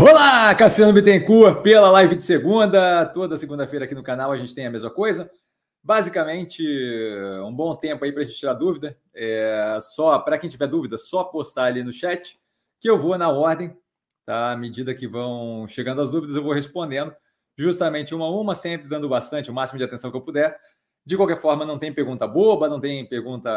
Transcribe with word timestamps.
Olá, 0.00 0.54
Cassiano 0.54 0.94
Bittencourt, 0.94 1.60
pela 1.60 1.90
live 1.90 2.16
de 2.16 2.22
segunda. 2.22 3.04
Toda 3.04 3.36
segunda-feira 3.36 3.84
aqui 3.84 3.94
no 3.94 4.02
canal 4.02 4.32
a 4.32 4.36
gente 4.38 4.54
tem 4.54 4.66
a 4.66 4.70
mesma 4.70 4.88
coisa. 4.88 5.30
Basicamente, 5.82 6.62
um 7.44 7.54
bom 7.54 7.76
tempo 7.76 8.02
aí 8.02 8.10
para 8.10 8.22
a 8.22 8.24
gente 8.24 8.38
tirar 8.38 8.54
dúvida. 8.54 8.96
É, 9.14 9.76
só 9.82 10.18
para 10.18 10.38
quem 10.38 10.48
tiver 10.48 10.68
dúvida, 10.68 10.96
só 10.96 11.22
postar 11.24 11.64
ali 11.64 11.84
no 11.84 11.92
chat 11.92 12.40
que 12.80 12.88
eu 12.88 12.98
vou 12.98 13.18
na 13.18 13.28
ordem, 13.28 13.76
tá? 14.24 14.52
À 14.52 14.56
medida 14.56 14.94
que 14.94 15.06
vão 15.06 15.68
chegando 15.68 16.00
as 16.00 16.10
dúvidas, 16.10 16.34
eu 16.34 16.42
vou 16.42 16.54
respondendo 16.54 17.14
justamente 17.54 18.14
uma 18.14 18.24
a 18.24 18.30
uma, 18.30 18.54
sempre 18.54 18.88
dando 18.88 19.06
bastante, 19.06 19.50
o 19.50 19.54
máximo 19.54 19.76
de 19.76 19.84
atenção 19.84 20.10
que 20.10 20.16
eu 20.16 20.22
puder. 20.22 20.58
De 21.04 21.14
qualquer 21.14 21.42
forma, 21.42 21.66
não 21.66 21.78
tem 21.78 21.92
pergunta 21.92 22.26
boba, 22.26 22.70
não 22.70 22.80
tem 22.80 23.04
pergunta 23.06 23.50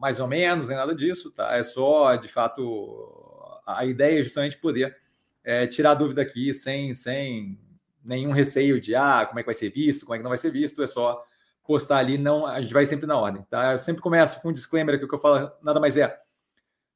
mais 0.00 0.18
ou 0.18 0.26
menos, 0.26 0.66
nem 0.66 0.76
nada 0.76 0.96
disso, 0.96 1.30
tá? 1.30 1.56
É 1.56 1.62
só, 1.62 2.16
de 2.16 2.26
fato, 2.26 3.62
a 3.64 3.84
ideia 3.84 4.18
é 4.18 4.22
justamente 4.24 4.58
poder 4.58 5.05
é, 5.46 5.64
tirar 5.64 5.94
dúvida 5.94 6.20
aqui 6.20 6.52
sem, 6.52 6.92
sem 6.92 7.56
nenhum 8.04 8.32
receio 8.32 8.80
de 8.80 8.96
ah, 8.96 9.24
como 9.24 9.38
é 9.38 9.42
que 9.44 9.46
vai 9.46 9.54
ser 9.54 9.70
visto, 9.70 10.04
como 10.04 10.16
é 10.16 10.18
que 10.18 10.24
não 10.24 10.30
vai 10.30 10.38
ser 10.38 10.50
visto, 10.50 10.82
é 10.82 10.88
só 10.88 11.24
postar 11.64 11.98
ali, 11.98 12.18
não, 12.18 12.44
a 12.44 12.60
gente 12.60 12.74
vai 12.74 12.84
sempre 12.84 13.06
na 13.06 13.16
ordem, 13.16 13.46
tá? 13.48 13.72
Eu 13.72 13.78
sempre 13.78 14.02
começo 14.02 14.42
com 14.42 14.48
um 14.48 14.52
disclaimer 14.52 14.98
que 14.98 15.04
o 15.04 15.08
que 15.08 15.14
eu 15.14 15.20
falo 15.20 15.50
nada 15.62 15.78
mais 15.78 15.96
é 15.96 16.18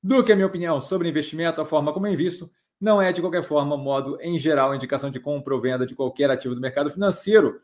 do 0.02 0.24
que 0.24 0.32
a 0.32 0.34
minha 0.34 0.46
opinião 0.46 0.80
sobre 0.80 1.08
investimento, 1.08 1.60
a 1.60 1.64
forma 1.64 1.92
como 1.92 2.08
eu 2.08 2.12
invisto, 2.12 2.50
não 2.80 3.00
é 3.00 3.12
de 3.12 3.20
qualquer 3.20 3.44
forma, 3.44 3.76
modo 3.76 4.18
em 4.20 4.36
geral, 4.38 4.74
indicação 4.74 5.10
de 5.10 5.20
compra 5.20 5.54
ou 5.54 5.60
venda 5.60 5.86
de 5.86 5.94
qualquer 5.94 6.28
ativo 6.30 6.54
do 6.54 6.60
mercado 6.60 6.90
financeiro. 6.90 7.60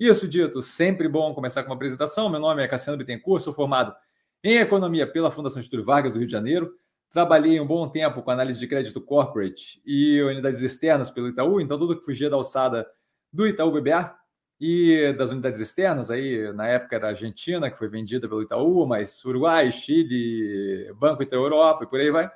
Isso 0.00 0.26
dito, 0.26 0.62
sempre 0.62 1.08
bom 1.08 1.32
começar 1.32 1.62
com 1.62 1.68
uma 1.68 1.76
apresentação. 1.76 2.28
Meu 2.28 2.40
nome 2.40 2.62
é 2.62 2.66
Cassiano 2.66 2.98
Bittencourt, 2.98 3.42
sou 3.42 3.54
formado 3.54 3.94
em 4.42 4.56
Economia 4.56 5.06
pela 5.06 5.30
Fundação 5.30 5.62
Getúlio 5.62 5.84
Vargas 5.84 6.14
do 6.14 6.18
Rio 6.18 6.26
de 6.26 6.32
Janeiro. 6.32 6.74
Trabalhei 7.14 7.60
um 7.60 7.66
bom 7.66 7.88
tempo 7.88 8.20
com 8.24 8.30
análise 8.32 8.58
de 8.58 8.66
crédito 8.66 9.00
corporate 9.00 9.80
e 9.86 10.20
unidades 10.20 10.60
externas 10.60 11.12
pelo 11.12 11.28
Itaú, 11.28 11.60
então 11.60 11.78
tudo 11.78 11.96
que 11.96 12.04
fugia 12.04 12.28
da 12.28 12.34
alçada 12.34 12.84
do 13.32 13.46
Itaú 13.46 13.70
BBA 13.70 14.12
e 14.60 15.12
das 15.16 15.30
unidades 15.30 15.60
externas, 15.60 16.10
aí 16.10 16.52
na 16.54 16.66
época 16.66 16.96
era 16.96 17.06
a 17.06 17.10
Argentina, 17.10 17.70
que 17.70 17.78
foi 17.78 17.88
vendida 17.88 18.28
pelo 18.28 18.42
Itaú, 18.42 18.84
mas 18.84 19.24
Uruguai, 19.24 19.70
Chile, 19.70 20.92
Banco 20.94 21.22
Itaú 21.22 21.44
Europa 21.44 21.84
e 21.84 21.86
por 21.86 22.00
aí 22.00 22.10
vai. 22.10 22.28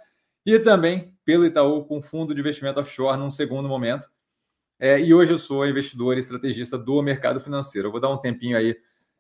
E 0.47 0.61
também 0.61 1.13
pelo 1.25 1.45
Itaú 1.45 1.85
com 1.85 2.01
fundo 2.01 2.33
de 2.33 2.41
investimento 2.41 2.79
offshore 2.79 3.19
num 3.19 3.33
segundo 3.33 3.69
momento. 3.69 4.09
É, 4.79 5.01
e 5.01 5.13
hoje 5.13 5.33
eu 5.33 5.39
sou 5.39 5.67
investidor 5.67 6.17
e 6.17 6.21
estrategista 6.21 6.79
do 6.79 7.03
mercado 7.03 7.41
financeiro. 7.41 7.89
Eu 7.89 7.93
vou 7.93 8.01
dar 8.01 8.11
um 8.11 8.19
tempinho 8.19 8.57
aí, 8.57 8.77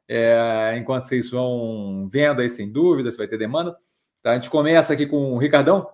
é, 0.06 0.76
enquanto 0.78 1.06
vocês 1.06 1.30
vão 1.30 2.08
vendo 2.08 2.42
aí, 2.42 2.48
sem 2.48 2.70
dúvida, 2.70 3.10
se 3.10 3.18
vai 3.18 3.26
ter 3.26 3.38
demanda. 3.38 3.76
Tá? 4.22 4.32
A 4.32 4.34
gente 4.34 4.50
começa 4.50 4.92
aqui 4.92 5.06
com 5.06 5.34
o 5.34 5.38
Ricardão, 5.38 5.88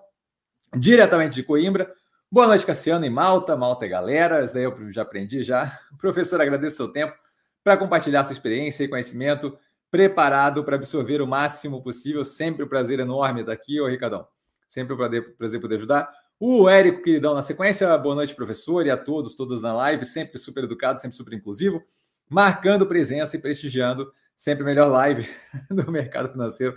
diretamente 0.74 1.34
de 1.34 1.42
Coimbra. 1.42 1.92
Boa 2.30 2.46
noite, 2.46 2.64
Cassiano 2.64 3.04
e 3.04 3.10
Malta. 3.10 3.56
Malta 3.56 3.84
é 3.84 3.88
galera, 3.88 4.44
isso 4.44 4.54
daí 4.54 4.64
eu 4.64 4.92
já 4.92 5.02
aprendi 5.02 5.42
já. 5.44 5.78
Professor, 5.98 6.40
agradeço 6.40 6.74
o 6.74 6.86
seu 6.86 6.88
tempo 6.92 7.14
para 7.62 7.76
compartilhar 7.76 8.24
sua 8.24 8.32
experiência 8.32 8.82
e 8.82 8.88
conhecimento, 8.88 9.56
preparado 9.90 10.64
para 10.64 10.76
absorver 10.76 11.20
o 11.20 11.26
máximo 11.26 11.82
possível. 11.82 12.24
Sempre 12.24 12.64
um 12.64 12.68
prazer 12.68 12.98
enorme 12.98 13.40
estar 13.40 13.52
aqui, 13.52 13.80
ô 13.80 13.86
Ricardão. 13.86 14.26
Sempre 14.68 14.94
um 14.94 14.96
prazer, 14.96 15.60
poder 15.60 15.76
ajudar. 15.76 16.10
O 16.40 16.68
Érico, 16.68 17.02
queridão, 17.02 17.34
na 17.34 17.42
sequência, 17.42 17.96
boa 17.96 18.14
noite, 18.14 18.34
professor, 18.34 18.84
e 18.86 18.90
a 18.90 18.96
todos, 18.96 19.36
todas 19.36 19.62
na 19.62 19.72
live, 19.72 20.04
sempre 20.04 20.38
super 20.38 20.64
educado, 20.64 20.98
sempre 20.98 21.16
super 21.16 21.32
inclusivo, 21.32 21.82
marcando 22.28 22.86
presença 22.86 23.36
e 23.36 23.40
prestigiando 23.40 24.10
sempre 24.36 24.64
melhor 24.64 24.90
live 24.90 25.28
do 25.70 25.90
mercado 25.92 26.32
financeiro 26.32 26.74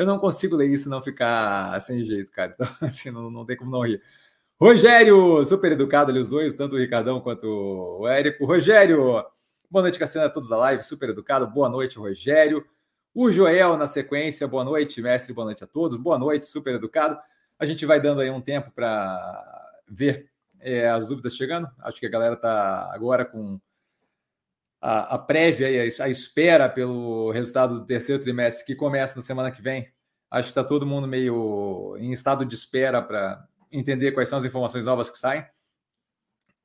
eu 0.00 0.06
não 0.06 0.18
consigo 0.18 0.56
ler 0.56 0.70
isso 0.70 0.88
e 0.88 0.90
não 0.90 1.02
ficar 1.02 1.78
sem 1.82 2.02
jeito, 2.02 2.32
cara. 2.32 2.52
Então, 2.54 2.66
assim, 2.80 3.10
não, 3.10 3.30
não 3.30 3.44
tem 3.44 3.54
como 3.54 3.70
não 3.70 3.82
rir. 3.82 4.02
Rogério, 4.58 5.44
super 5.44 5.72
educado 5.72 6.10
ali 6.10 6.18
os 6.18 6.30
dois, 6.30 6.56
tanto 6.56 6.74
o 6.74 6.78
Ricardão 6.78 7.20
quanto 7.20 7.44
o 8.00 8.08
Érico. 8.08 8.46
Rogério, 8.46 9.22
boa 9.70 9.82
noite, 9.82 9.98
Cassiano, 9.98 10.26
a 10.26 10.30
todos 10.30 10.48
da 10.48 10.56
live, 10.56 10.82
super 10.82 11.10
educado. 11.10 11.46
Boa 11.46 11.68
noite, 11.68 11.98
Rogério. 11.98 12.64
O 13.14 13.30
Joel 13.30 13.76
na 13.76 13.86
sequência, 13.86 14.48
boa 14.48 14.64
noite, 14.64 15.02
mestre, 15.02 15.34
boa 15.34 15.44
noite 15.44 15.64
a 15.64 15.66
todos. 15.66 15.98
Boa 15.98 16.18
noite, 16.18 16.46
super 16.46 16.74
educado. 16.76 17.18
A 17.58 17.66
gente 17.66 17.84
vai 17.84 18.00
dando 18.00 18.22
aí 18.22 18.30
um 18.30 18.40
tempo 18.40 18.70
para 18.70 19.82
ver 19.86 20.30
é, 20.60 20.88
as 20.88 21.08
dúvidas 21.08 21.36
chegando. 21.36 21.68
Acho 21.80 22.00
que 22.00 22.06
a 22.06 22.10
galera 22.10 22.36
está 22.36 22.90
agora 22.94 23.26
com 23.26 23.60
a, 24.80 25.14
a 25.14 25.18
prévia 25.18 25.70
e 25.70 25.90
a, 25.90 26.04
a, 26.04 26.08
espera 26.08 26.68
pelo 26.68 27.30
resultado 27.30 27.74
do 27.74 27.86
terceiro 27.86 28.22
trimestre 28.22 28.64
que 28.64 28.74
começa 28.74 29.16
na 29.16 29.22
semana 29.22 29.50
que 29.50 29.60
vem. 29.60 29.88
Acho 30.30 30.52
que 30.52 30.58
está 30.58 30.64
todo 30.64 30.86
mundo 30.86 31.06
meio 31.06 31.96
em 31.98 32.12
estado 32.12 32.44
de 32.44 32.54
espera 32.54 33.02
para 33.02 33.46
entender 33.70 34.12
quais 34.12 34.28
são 34.28 34.38
as 34.38 34.44
informações 34.44 34.84
novas 34.84 35.10
que 35.10 35.18
saem. 35.18 35.44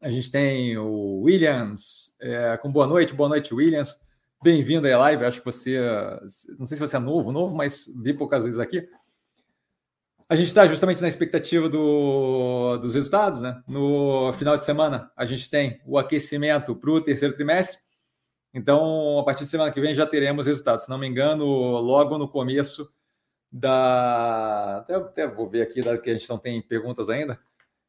A 0.01 0.09
gente 0.09 0.31
tem 0.31 0.77
o 0.77 1.21
Williams, 1.21 2.15
é, 2.19 2.57
com 2.57 2.71
boa 2.71 2.85
noite, 2.85 3.13
boa 3.13 3.29
noite, 3.29 3.53
Williams. 3.53 3.99
Bem-vindo 4.43 4.85
aí 4.85 4.93
à 4.93 4.97
live. 4.99 5.25
Acho 5.25 5.39
que 5.39 5.45
você, 5.45 5.79
não 6.59 6.67
sei 6.67 6.77
se 6.77 6.81
você 6.81 6.97
é 6.97 6.99
novo, 6.99 7.31
novo, 7.31 7.55
mas 7.55 7.91
vi 8.03 8.13
poucas 8.13 8.43
vezes 8.43 8.59
aqui. 8.59 8.87
A 10.27 10.35
gente 10.35 10.47
está 10.47 10.67
justamente 10.67 11.01
na 11.01 11.07
expectativa 11.07 11.69
do, 11.69 12.77
dos 12.77 12.95
resultados, 12.95 13.41
né? 13.41 13.61
No 13.67 14.33
final 14.33 14.57
de 14.57 14.65
semana, 14.65 15.11
a 15.15 15.25
gente 15.25 15.49
tem 15.49 15.79
o 15.85 15.97
aquecimento 15.97 16.75
para 16.75 16.91
o 16.91 17.01
terceiro 17.01 17.33
trimestre. 17.33 17.84
Então, 18.55 19.19
a 19.19 19.23
partir 19.25 19.43
de 19.43 19.49
semana 19.49 19.69
que 19.69 19.81
vem 19.81 19.93
já 19.93 20.05
teremos 20.05 20.47
resultados. 20.47 20.85
Se 20.85 20.89
não 20.89 20.97
me 20.97 21.05
engano, 21.05 21.45
logo 21.45 22.17
no 22.17 22.25
começo 22.25 22.89
da. 23.51 24.77
Até, 24.77 24.95
até 24.95 25.27
vou 25.27 25.49
ver 25.49 25.61
aqui, 25.61 25.81
que 26.01 26.09
a 26.09 26.13
gente 26.13 26.29
não 26.29 26.37
tem 26.37 26.61
perguntas 26.61 27.09
ainda, 27.09 27.37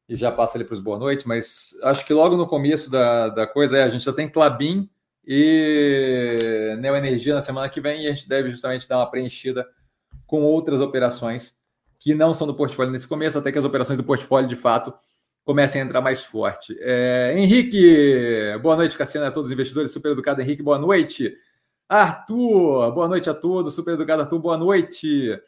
e 0.08 0.16
já 0.16 0.32
passa 0.32 0.58
ali 0.58 0.64
para 0.64 0.74
os 0.74 0.80
boa 0.80 0.98
noite, 0.98 1.26
mas 1.26 1.78
acho 1.84 2.04
que 2.04 2.12
logo 2.12 2.36
no 2.36 2.48
começo 2.48 2.90
da, 2.90 3.28
da 3.28 3.46
coisa 3.46 3.78
é, 3.78 3.84
a 3.84 3.88
gente 3.88 4.04
já 4.04 4.12
tem 4.12 4.28
Clabin 4.28 4.90
e 5.24 6.76
Neoenergia 6.80 7.34
na 7.34 7.42
semana 7.42 7.68
que 7.68 7.80
vem, 7.80 8.02
e 8.02 8.08
a 8.08 8.10
gente 8.10 8.28
deve 8.28 8.50
justamente 8.50 8.88
dar 8.88 8.98
uma 8.98 9.10
preenchida 9.10 9.64
com 10.26 10.42
outras 10.42 10.80
operações 10.80 11.56
que 11.96 12.12
não 12.12 12.34
são 12.34 12.44
do 12.44 12.56
portfólio 12.56 12.92
nesse 12.92 13.06
começo, 13.06 13.38
até 13.38 13.52
que 13.52 13.58
as 13.58 13.64
operações 13.64 13.96
do 13.96 14.04
portfólio 14.04 14.48
de 14.48 14.56
fato 14.56 14.92
comecem 15.46 15.80
a 15.80 15.84
entrar 15.84 16.00
mais 16.00 16.24
forte. 16.24 16.76
É, 16.80 17.32
Henrique, 17.36 18.58
boa 18.60 18.74
noite, 18.74 18.98
Cassiano, 18.98 19.28
a 19.28 19.30
todos 19.30 19.48
os 19.48 19.54
investidores. 19.54 19.92
Super 19.92 20.10
educado, 20.10 20.42
Henrique, 20.42 20.60
boa 20.60 20.76
noite. 20.76 21.38
Arthur, 21.88 22.90
boa 22.92 23.06
noite 23.06 23.30
a 23.30 23.34
todos. 23.34 23.72
Super 23.72 23.94
educado, 23.94 24.22
Arthur, 24.22 24.40
boa 24.40 24.58
noite. 24.58 25.40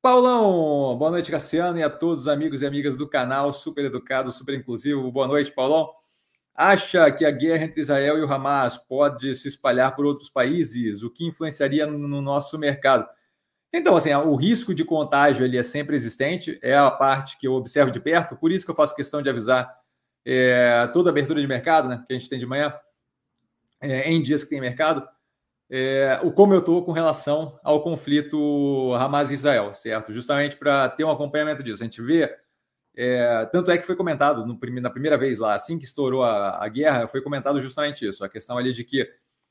Paulão, 0.00 0.96
boa 0.96 1.10
noite, 1.10 1.32
Cassiano, 1.32 1.76
e 1.76 1.82
a 1.82 1.90
todos 1.90 2.22
os 2.22 2.28
amigos 2.28 2.62
e 2.62 2.66
amigas 2.66 2.96
do 2.96 3.08
canal. 3.08 3.52
Super 3.52 3.86
educado, 3.86 4.30
super 4.30 4.54
inclusivo. 4.54 5.10
Boa 5.10 5.26
noite, 5.26 5.50
Paulão. 5.50 5.90
Acha 6.54 7.10
que 7.10 7.24
a 7.24 7.30
guerra 7.32 7.64
entre 7.64 7.80
Israel 7.80 8.16
e 8.18 8.22
o 8.22 8.32
Hamas 8.32 8.78
pode 8.78 9.34
se 9.34 9.48
espalhar 9.48 9.96
por 9.96 10.06
outros 10.06 10.30
países, 10.30 11.02
o 11.02 11.10
que 11.10 11.26
influenciaria 11.26 11.88
no 11.88 12.22
nosso 12.22 12.56
mercado? 12.56 13.04
Então, 13.76 13.96
assim, 13.96 14.14
o 14.14 14.36
risco 14.36 14.72
de 14.72 14.84
contágio 14.84 15.44
ele 15.44 15.58
é 15.58 15.62
sempre 15.64 15.96
existente, 15.96 16.56
é 16.62 16.76
a 16.76 16.92
parte 16.92 17.36
que 17.36 17.48
eu 17.48 17.54
observo 17.54 17.90
de 17.90 17.98
perto, 17.98 18.36
por 18.36 18.52
isso 18.52 18.64
que 18.64 18.70
eu 18.70 18.74
faço 18.74 18.94
questão 18.94 19.20
de 19.20 19.28
avisar 19.28 19.68
é, 20.24 20.88
toda 20.92 21.10
abertura 21.10 21.40
de 21.40 21.46
mercado, 21.48 21.88
né, 21.88 22.04
que 22.06 22.12
a 22.12 22.16
gente 22.16 22.28
tem 22.28 22.38
de 22.38 22.46
manhã, 22.46 22.72
é, 23.80 24.08
em 24.08 24.22
dias 24.22 24.44
que 24.44 24.50
tem 24.50 24.60
mercado, 24.60 25.04
é, 25.68 26.20
o 26.22 26.30
como 26.30 26.54
eu 26.54 26.60
estou 26.60 26.84
com 26.84 26.92
relação 26.92 27.58
ao 27.64 27.82
conflito 27.82 28.94
Hamas 28.94 29.32
e 29.32 29.34
Israel, 29.34 29.74
certo? 29.74 30.12
Justamente 30.12 30.56
para 30.56 30.88
ter 30.90 31.02
um 31.02 31.10
acompanhamento 31.10 31.64
disso. 31.64 31.82
A 31.82 31.86
gente 31.86 32.00
vê, 32.00 32.32
é, 32.96 33.44
tanto 33.46 33.72
é 33.72 33.78
que 33.78 33.84
foi 33.84 33.96
comentado 33.96 34.46
no, 34.46 34.56
na 34.80 34.90
primeira 34.90 35.18
vez 35.18 35.40
lá, 35.40 35.52
assim 35.52 35.80
que 35.80 35.84
estourou 35.84 36.22
a, 36.22 36.64
a 36.64 36.68
guerra, 36.68 37.08
foi 37.08 37.20
comentado 37.20 37.60
justamente 37.60 38.06
isso, 38.06 38.24
a 38.24 38.28
questão 38.28 38.56
ali 38.56 38.72
de 38.72 38.84
que 38.84 39.10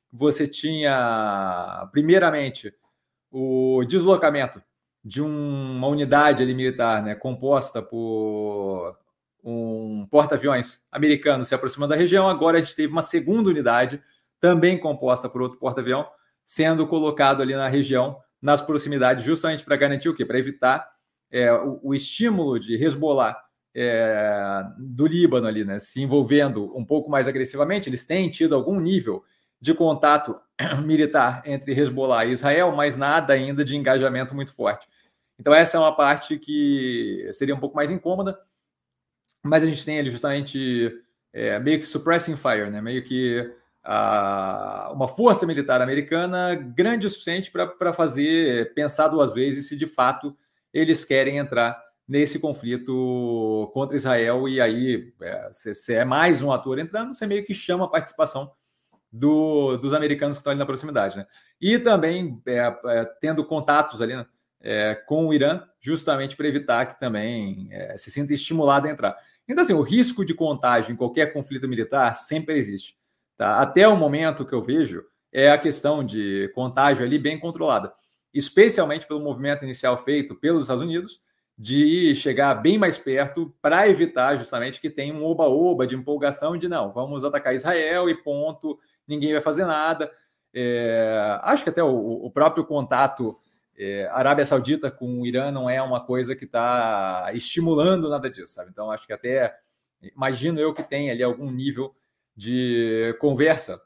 você 0.09 0.47
tinha, 0.47 1.89
primeiramente, 1.91 2.73
o 3.33 3.83
deslocamento 3.83 4.61
de 5.03 5.19
um, 5.19 5.75
uma 5.77 5.87
unidade 5.87 6.43
ali 6.43 6.53
militar, 6.53 7.01
né, 7.01 7.15
composta 7.15 7.81
por 7.81 8.95
um 9.43 10.05
porta-aviões 10.05 10.83
americano 10.91 11.43
se 11.43 11.55
aproximando 11.55 11.89
da 11.89 11.99
região, 11.99 12.29
agora 12.29 12.57
a 12.57 12.61
gente 12.61 12.75
teve 12.75 12.93
uma 12.93 13.01
segunda 13.01 13.49
unidade, 13.49 14.01
também 14.39 14.77
composta 14.77 15.27
por 15.27 15.41
outro 15.41 15.57
porta-avião, 15.57 16.07
sendo 16.45 16.85
colocado 16.85 17.41
ali 17.41 17.55
na 17.55 17.67
região, 17.67 18.19
nas 18.39 18.61
proximidades, 18.61 19.25
justamente 19.25 19.65
para 19.65 19.75
garantir 19.75 20.09
o 20.09 20.13
quê? 20.13 20.23
Para 20.23 20.37
evitar 20.37 20.87
é, 21.31 21.51
o, 21.51 21.79
o, 21.81 21.95
estímulo 21.95 22.59
de 22.59 22.75
Hezbollah 22.75 23.35
é, 23.75 24.63
do 24.77 25.07
Líbano 25.07 25.47
ali, 25.47 25.65
né, 25.65 25.79
se 25.79 26.01
envolvendo 26.01 26.71
um 26.77 26.85
pouco 26.85 27.09
mais 27.09 27.27
agressivamente, 27.27 27.89
eles 27.89 28.05
têm 28.05 28.29
tido 28.29 28.53
algum 28.53 28.79
nível 28.79 29.23
de 29.63 29.73
contato 29.73 30.37
militar 30.83 31.41
entre 31.45 31.71
Hezbollah 31.71 32.25
e 32.25 32.33
Israel, 32.33 32.73
mas 32.73 32.97
nada 32.97 33.33
ainda 33.33 33.63
de 33.63 33.77
engajamento 33.77 34.35
muito 34.35 34.51
forte. 34.51 34.85
Então, 35.39 35.53
essa 35.53 35.77
é 35.77 35.79
uma 35.79 35.95
parte 35.95 36.37
que 36.37 37.29
seria 37.31 37.55
um 37.55 37.59
pouco 37.59 37.73
mais 37.73 37.89
incômoda, 37.89 38.37
mas 39.41 39.63
a 39.63 39.67
gente 39.67 39.85
tem 39.85 39.97
ali 39.97 40.11
justamente 40.11 40.91
é, 41.31 41.57
meio 41.59 41.79
que 41.79 41.85
suppressing 41.85 42.35
fire, 42.35 42.69
né? 42.69 42.81
meio 42.81 43.05
que 43.05 43.49
a, 43.81 44.91
uma 44.93 45.07
força 45.07 45.45
militar 45.45 45.81
americana 45.81 46.55
grande 46.55 47.07
o 47.07 47.09
suficiente 47.09 47.49
para 47.49 47.93
fazer 47.93 48.73
pensar 48.73 49.07
duas 49.07 49.33
vezes 49.33 49.69
se 49.69 49.77
de 49.77 49.87
fato 49.87 50.35
eles 50.73 51.05
querem 51.05 51.37
entrar 51.37 51.81
nesse 52.05 52.37
conflito 52.37 53.71
contra 53.73 53.95
Israel. 53.95 54.45
E 54.49 54.59
aí, 54.59 55.13
é, 55.21 55.51
é 55.89 56.03
mais 56.03 56.41
um 56.41 56.51
ator 56.51 56.79
entrando, 56.79 57.13
você 57.13 57.25
meio 57.25 57.45
que 57.45 57.53
chama 57.53 57.85
a 57.85 57.89
participação 57.89 58.51
do, 59.13 59.77
dos 59.77 59.93
americanos 59.93 60.37
que 60.37 60.39
estão 60.39 60.49
ali 60.49 60.59
na 60.59 60.65
proximidade. 60.65 61.17
Né? 61.17 61.27
E 61.61 61.77
também 61.77 62.41
é, 62.47 62.75
é, 62.85 63.05
tendo 63.21 63.45
contatos 63.45 64.01
ali 64.01 64.15
né, 64.15 64.25
é, 64.59 64.95
com 65.05 65.27
o 65.27 65.33
Irã, 65.33 65.61
justamente 65.79 66.35
para 66.35 66.47
evitar 66.47 66.87
que 66.87 66.99
também 66.99 67.67
é, 67.71 67.95
se 67.95 68.09
sinta 68.09 68.33
estimulado 68.33 68.87
a 68.87 68.89
entrar. 68.89 69.15
Então, 69.47 69.63
assim, 69.63 69.73
o 69.73 69.81
risco 69.81 70.25
de 70.25 70.33
contágio 70.33 70.91
em 70.91 70.95
qualquer 70.95 71.31
conflito 71.31 71.67
militar 71.67 72.15
sempre 72.15 72.57
existe. 72.57 72.97
Tá? 73.37 73.57
Até 73.57 73.87
o 73.87 73.95
momento 73.95 74.45
que 74.45 74.53
eu 74.53 74.63
vejo 74.63 75.03
é 75.31 75.51
a 75.51 75.57
questão 75.59 76.03
de 76.03 76.51
contágio 76.55 77.05
ali 77.05 77.19
bem 77.19 77.39
controlada, 77.39 77.93
especialmente 78.33 79.05
pelo 79.05 79.19
movimento 79.19 79.63
inicial 79.63 80.03
feito 80.03 80.33
pelos 80.33 80.63
Estados 80.63 80.83
Unidos 80.83 81.21
de 81.57 82.15
chegar 82.15 82.55
bem 82.55 82.79
mais 82.79 82.97
perto 82.97 83.53
para 83.61 83.87
evitar 83.87 84.35
justamente 84.37 84.81
que 84.81 84.89
tenha 84.89 85.13
um 85.13 85.23
oba-oba 85.23 85.85
de 85.85 85.95
empolgação 85.95 86.57
de 86.57 86.67
não, 86.67 86.91
vamos 86.91 87.23
atacar 87.23 87.53
Israel 87.53 88.09
e 88.09 88.15
ponto, 88.15 88.79
ninguém 89.07 89.33
vai 89.33 89.41
fazer 89.41 89.65
nada. 89.65 90.11
É, 90.53 91.39
acho 91.43 91.63
que 91.63 91.69
até 91.69 91.83
o, 91.83 92.25
o 92.25 92.29
próprio 92.31 92.65
contato 92.65 93.39
é, 93.77 94.07
Arábia 94.11 94.45
Saudita 94.45 94.91
com 94.91 95.21
o 95.21 95.25
Irã 95.25 95.51
não 95.51 95.69
é 95.69 95.81
uma 95.81 96.05
coisa 96.05 96.35
que 96.35 96.45
está 96.45 97.31
estimulando 97.33 98.09
nada 98.09 98.29
disso, 98.29 98.53
sabe? 98.53 98.69
Então 98.71 98.91
acho 98.91 99.07
que 99.07 99.13
até 99.13 99.57
imagino 100.01 100.59
eu 100.59 100.73
que 100.73 100.83
tem 100.83 101.09
ali 101.09 101.23
algum 101.23 101.49
nível 101.49 101.95
de 102.35 103.15
conversa 103.19 103.81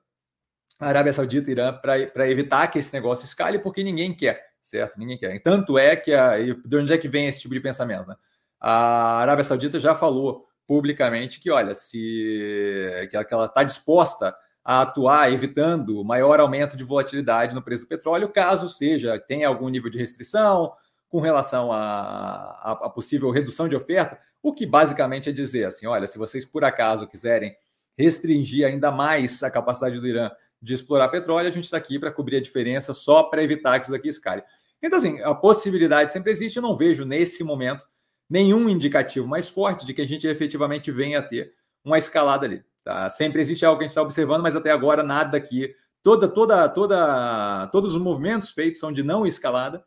Arábia 0.79 1.13
Saudita 1.13 1.49
e 1.49 1.53
Irã 1.53 1.73
para 1.73 2.29
evitar 2.29 2.67
que 2.67 2.79
esse 2.79 2.93
negócio 2.93 3.25
escale, 3.25 3.59
porque 3.59 3.83
ninguém 3.83 4.13
quer, 4.13 4.51
certo? 4.61 4.97
Ninguém 4.99 5.17
quer. 5.17 5.39
Tanto 5.41 5.77
é 5.77 5.95
que 5.95 6.13
a, 6.13 6.37
de 6.37 6.77
onde 6.77 6.93
é 6.93 6.97
que 6.97 7.07
vem 7.07 7.27
esse 7.27 7.41
tipo 7.41 7.53
de 7.53 7.59
pensamento? 7.59 8.07
Né? 8.07 8.15
A 8.59 9.19
Arábia 9.19 9.43
Saudita 9.43 9.79
já 9.79 9.95
falou 9.95 10.45
publicamente 10.67 11.39
que, 11.39 11.49
olha, 11.49 11.73
se 11.73 13.07
que 13.09 13.33
ela 13.33 13.45
está 13.45 13.63
disposta 13.63 14.35
a 14.67 14.81
atuar 14.81 15.31
evitando 15.31 16.03
maior 16.03 16.41
aumento 16.41 16.75
de 16.75 16.83
volatilidade 16.83 17.55
no 17.55 17.61
preço 17.61 17.83
do 17.83 17.87
petróleo, 17.87 18.27
caso 18.27 18.67
seja 18.67 19.17
tenha 19.17 19.47
algum 19.47 19.69
nível 19.69 19.89
de 19.89 19.97
restrição 19.97 20.73
com 21.07 21.21
relação 21.21 21.71
a, 21.71 22.91
possível 22.93 23.31
redução 23.31 23.69
de 23.69 23.77
oferta, 23.77 24.19
o 24.43 24.51
que 24.51 24.65
basicamente 24.65 25.29
é 25.29 25.31
dizer 25.31 25.63
assim, 25.63 25.87
olha, 25.87 26.05
se 26.05 26.17
vocês 26.17 26.43
por 26.43 26.65
acaso 26.65 27.07
quiserem 27.07 27.55
restringir 27.97 28.67
ainda 28.67 28.91
mais 28.91 29.41
a 29.41 29.49
capacidade 29.49 30.01
do 30.01 30.05
Irã 30.05 30.29
de 30.61 30.73
explorar 30.73 31.07
petróleo, 31.07 31.47
a 31.47 31.51
gente 31.51 31.63
está 31.63 31.77
aqui 31.77 31.97
para 31.97 32.11
cobrir 32.11 32.35
a 32.35 32.41
diferença 32.41 32.93
só 32.93 33.23
para 33.23 33.41
evitar 33.41 33.79
que 33.79 33.85
isso 33.85 33.91
daqui 33.93 34.09
escale. 34.09 34.43
Então, 34.83 34.99
assim, 34.99 35.21
a 35.21 35.33
possibilidade 35.33 36.11
sempre 36.11 36.29
existe, 36.29 36.57
eu 36.57 36.61
não 36.61 36.75
vejo 36.75 37.05
nesse 37.05 37.41
momento 37.41 37.85
nenhum 38.29 38.67
indicativo 38.67 39.25
mais 39.25 39.47
forte 39.47 39.85
de 39.85 39.93
que 39.93 40.01
a 40.01 40.07
gente 40.07 40.27
efetivamente 40.27 40.91
venha 40.91 41.19
a 41.19 41.23
ter 41.23 41.53
uma 41.85 41.97
escalada 41.97 42.45
ali. 42.45 42.61
Tá? 42.87 43.09
Sempre 43.09 43.41
existe 43.41 43.65
algo 43.65 43.77
que 43.77 43.83
a 43.83 43.85
gente 43.85 43.91
está 43.91 44.01
observando, 44.01 44.41
mas 44.41 44.55
até 44.55 44.71
agora 44.71 45.03
nada 45.03 45.37
aqui. 45.37 45.75
Toda, 46.01 46.25
toda, 46.25 46.69
toda, 46.69 47.67
todos 47.67 47.93
os 47.93 48.01
movimentos 48.01 48.51
feitos 48.51 48.79
são 48.79 48.93
de 48.93 49.03
não 49.03 49.25
escalada 49.25 49.83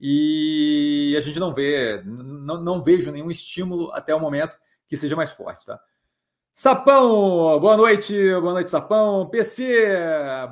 e 0.00 1.14
a 1.16 1.20
gente 1.20 1.38
não 1.38 1.54
vê, 1.54 2.02
não, 2.04 2.60
não 2.60 2.82
vejo 2.82 3.12
nenhum 3.12 3.30
estímulo 3.30 3.92
até 3.92 4.12
o 4.12 4.18
momento 4.18 4.58
que 4.88 4.96
seja 4.96 5.14
mais 5.14 5.30
forte, 5.30 5.64
tá? 5.64 5.80
Sapão, 6.52 7.60
boa 7.60 7.76
noite, 7.76 8.12
boa 8.40 8.54
noite, 8.54 8.72
Sapão. 8.72 9.30
PC, 9.30 9.86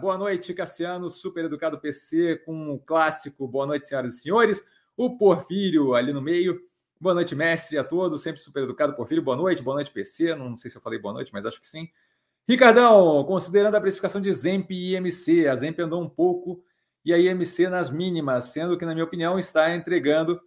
boa 0.00 0.16
noite, 0.16 0.54
Cassiano, 0.54 1.10
super 1.10 1.46
educado 1.46 1.80
PC, 1.80 2.40
com 2.46 2.70
o 2.70 2.78
clássico, 2.78 3.48
boa 3.48 3.66
noite, 3.66 3.88
senhoras 3.88 4.14
e 4.14 4.20
senhores. 4.20 4.64
O 4.96 5.18
Porfírio 5.18 5.92
ali 5.94 6.12
no 6.12 6.22
meio, 6.22 6.60
Boa 7.00 7.14
noite, 7.14 7.34
mestre, 7.34 7.78
a 7.78 7.84
todos. 7.84 8.22
Sempre 8.22 8.42
super 8.42 8.62
educado, 8.62 8.94
por 8.94 9.08
filho. 9.08 9.22
Boa 9.22 9.34
noite, 9.34 9.62
boa 9.62 9.76
noite, 9.76 9.90
PC. 9.90 10.34
Não 10.34 10.54
sei 10.54 10.70
se 10.70 10.76
eu 10.76 10.82
falei 10.82 10.98
boa 10.98 11.14
noite, 11.14 11.32
mas 11.32 11.46
acho 11.46 11.58
que 11.58 11.66
sim. 11.66 11.88
Ricardão, 12.46 13.24
considerando 13.24 13.74
a 13.74 13.80
precificação 13.80 14.20
de 14.20 14.30
Zemp 14.34 14.70
e 14.70 14.94
IMC, 14.94 15.48
a 15.48 15.56
Zemp 15.56 15.78
andou 15.80 16.02
um 16.02 16.08
pouco 16.08 16.62
e 17.02 17.14
a 17.14 17.18
IMC 17.18 17.70
nas 17.70 17.90
mínimas, 17.90 18.46
sendo 18.46 18.76
que, 18.76 18.84
na 18.84 18.92
minha 18.92 19.04
opinião, 19.04 19.38
está 19.38 19.74
entregando 19.74 20.38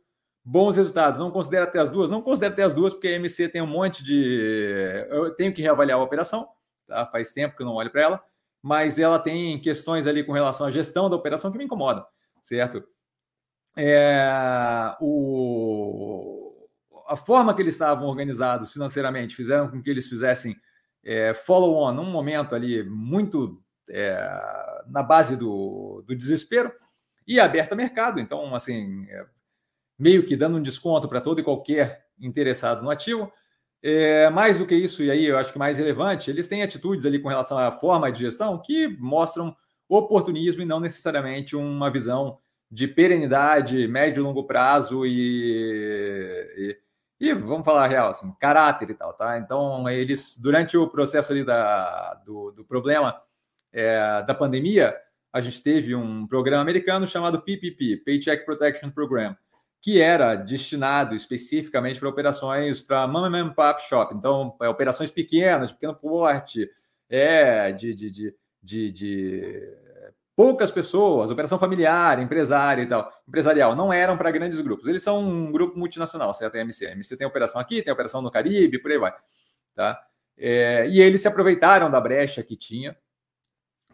bons 0.46 0.78
resultados. 0.78 1.20
Não 1.20 1.32
considera 1.32 1.64
até 1.64 1.80
as 1.80 1.90
duas? 1.90 2.12
Não 2.12 2.22
considero 2.22 2.54
até 2.54 2.62
as 2.62 2.74
duas, 2.76 2.94
porque 2.94 3.08
a 3.08 3.18
IMC 3.18 3.50
tem 3.50 3.62
um 3.64 3.66
monte 3.66 4.04
de. 4.04 5.08
Eu 5.10 5.34
tenho 5.34 5.52
que 5.52 5.62
reavaliar 5.64 5.98
a 5.98 6.04
operação, 6.04 6.48
tá? 6.86 7.04
faz 7.08 7.34
tempo 7.34 7.58
que 7.58 7.64
eu 7.64 7.66
não 7.66 7.74
olho 7.74 7.90
para 7.90 8.04
ela, 8.04 8.24
mas 8.62 9.00
ela 9.00 9.18
tem 9.18 9.60
questões 9.60 10.06
ali 10.06 10.24
com 10.24 10.34
relação 10.34 10.68
à 10.68 10.72
gestão 10.72 11.10
da 11.10 11.16
operação 11.16 11.52
que 11.52 11.58
me 11.58 11.66
incomodam, 11.66 12.06
certo? 12.44 12.84
É, 13.76 14.96
o 15.02 16.43
a 17.08 17.16
forma 17.16 17.54
que 17.54 17.62
eles 17.62 17.76
estavam 17.76 18.08
organizados 18.08 18.72
financeiramente 18.72 19.36
fizeram 19.36 19.70
com 19.70 19.82
que 19.82 19.90
eles 19.90 20.08
fizessem 20.08 20.56
é, 21.04 21.34
follow-on 21.34 21.92
num 21.92 22.10
momento 22.10 22.56
ali 22.56 22.84
muito 22.84 23.62
é, 23.90 24.16
na 24.88 25.04
base 25.04 25.36
do, 25.36 26.04
do 26.08 26.16
desespero 26.16 26.72
e 27.28 27.40
aberta 27.40 27.76
mercado. 27.76 28.20
Então, 28.20 28.56
assim, 28.56 29.06
é, 29.10 29.26
meio 29.98 30.26
que 30.26 30.36
dando 30.36 30.58
um 30.58 30.62
desconto 30.62 31.08
para 31.08 31.22
todo 31.22 31.40
e 31.40 31.44
qualquer 31.44 32.06
interessado 32.20 32.84
no 32.84 32.90
ativo. 32.90 33.32
É, 33.82 34.30
mais 34.30 34.58
do 34.58 34.66
que 34.66 34.76
isso, 34.76 35.04
e 35.04 35.12
aí 35.12 35.26
eu 35.26 35.38
acho 35.38 35.52
que 35.52 35.60
mais 35.60 35.78
relevante, 35.78 36.30
eles 36.30 36.48
têm 36.48 36.64
atitudes 36.64 37.06
ali 37.06 37.20
com 37.20 37.28
relação 37.28 37.58
à 37.58 37.70
forma 37.70 38.10
de 38.10 38.22
gestão 38.22 38.58
que 38.62 38.88
mostram 38.98 39.54
oportunismo 39.90 40.62
e 40.62 40.66
não 40.66 40.80
necessariamente 40.80 41.54
uma 41.54 41.92
visão 41.92 42.40
de 42.72 42.88
perenidade, 42.88 43.88
médio 43.88 44.22
e 44.22 44.24
longo 44.24 44.46
prazo 44.46 45.06
e, 45.06 45.12
e 46.58 46.78
e 47.24 47.34
vamos 47.34 47.64
falar 47.64 47.88
real, 47.88 48.10
assim, 48.10 48.30
caráter 48.38 48.90
e 48.90 48.94
tal, 48.94 49.14
tá? 49.14 49.38
Então, 49.38 49.90
eles, 49.90 50.38
durante 50.38 50.78
o 50.78 50.90
processo 50.90 51.32
ali 51.32 51.46
da, 51.46 52.16
do, 52.26 52.52
do 52.52 52.66
problema 52.66 53.18
é, 53.72 54.22
da 54.24 54.36
pandemia, 54.36 54.94
a 55.32 55.40
gente 55.40 55.64
teve 55.64 55.96
um 55.96 56.28
programa 56.28 56.62
americano 56.62 57.08
chamado 57.08 57.42
PPP, 57.42 58.04
Paycheck 58.04 58.46
Protection 58.46 58.92
Program, 58.92 59.38
que 59.82 60.02
era 60.02 60.36
destinado 60.36 61.16
especificamente 61.16 61.98
para 61.98 62.10
operações 62.10 62.82
para 62.82 63.08
mom 63.08 63.34
and 63.34 63.54
pop 63.54 63.82
shop, 63.82 64.14
então 64.14 64.58
é, 64.62 64.68
operações 64.68 65.10
pequenas, 65.10 65.70
de 65.70 65.76
pequeno 65.76 65.96
porte, 65.96 66.70
é, 67.10 67.72
de, 67.72 67.94
de, 67.94 68.12
de, 68.12 68.36
de, 68.62 68.92
de 68.92 69.78
poucas 70.36 70.72
pessoas, 70.72 71.30
operação 71.30 71.60
familiar, 71.60 72.20
empresário 72.20 72.84
e 72.84 72.88
tal, 72.88 73.12
empresarial, 73.28 73.76
não 73.76 73.94
eram 73.94 74.18
para 74.18 74.32
grandes 74.32 74.60
grupos. 74.60 74.88
Eles 74.88 75.04
são 75.04 75.20
um 75.20 75.52
grupo 75.52 75.78
multinacional, 75.78 76.34
certo? 76.34 76.56
A 76.56 76.60
MC. 76.60 76.88
A 76.88 76.92
MC 76.92 77.16
tem 77.16 77.28
operação 77.28 77.62
aqui, 77.62 77.82
tem 77.82 77.94
operação 77.94 78.22
no 78.22 78.32
Caribe, 78.32 78.80
por 78.80 78.92
aí 78.92 78.98
vai. 78.98 79.14
Tá? 79.76 80.02
É, 80.38 80.88
e 80.88 81.00
eles 81.00 81.22
se 81.22 81.28
aproveitaram 81.28 81.90
da 81.90 82.02
brecha 82.02 82.42
que 82.44 82.56
tinha 82.56 82.98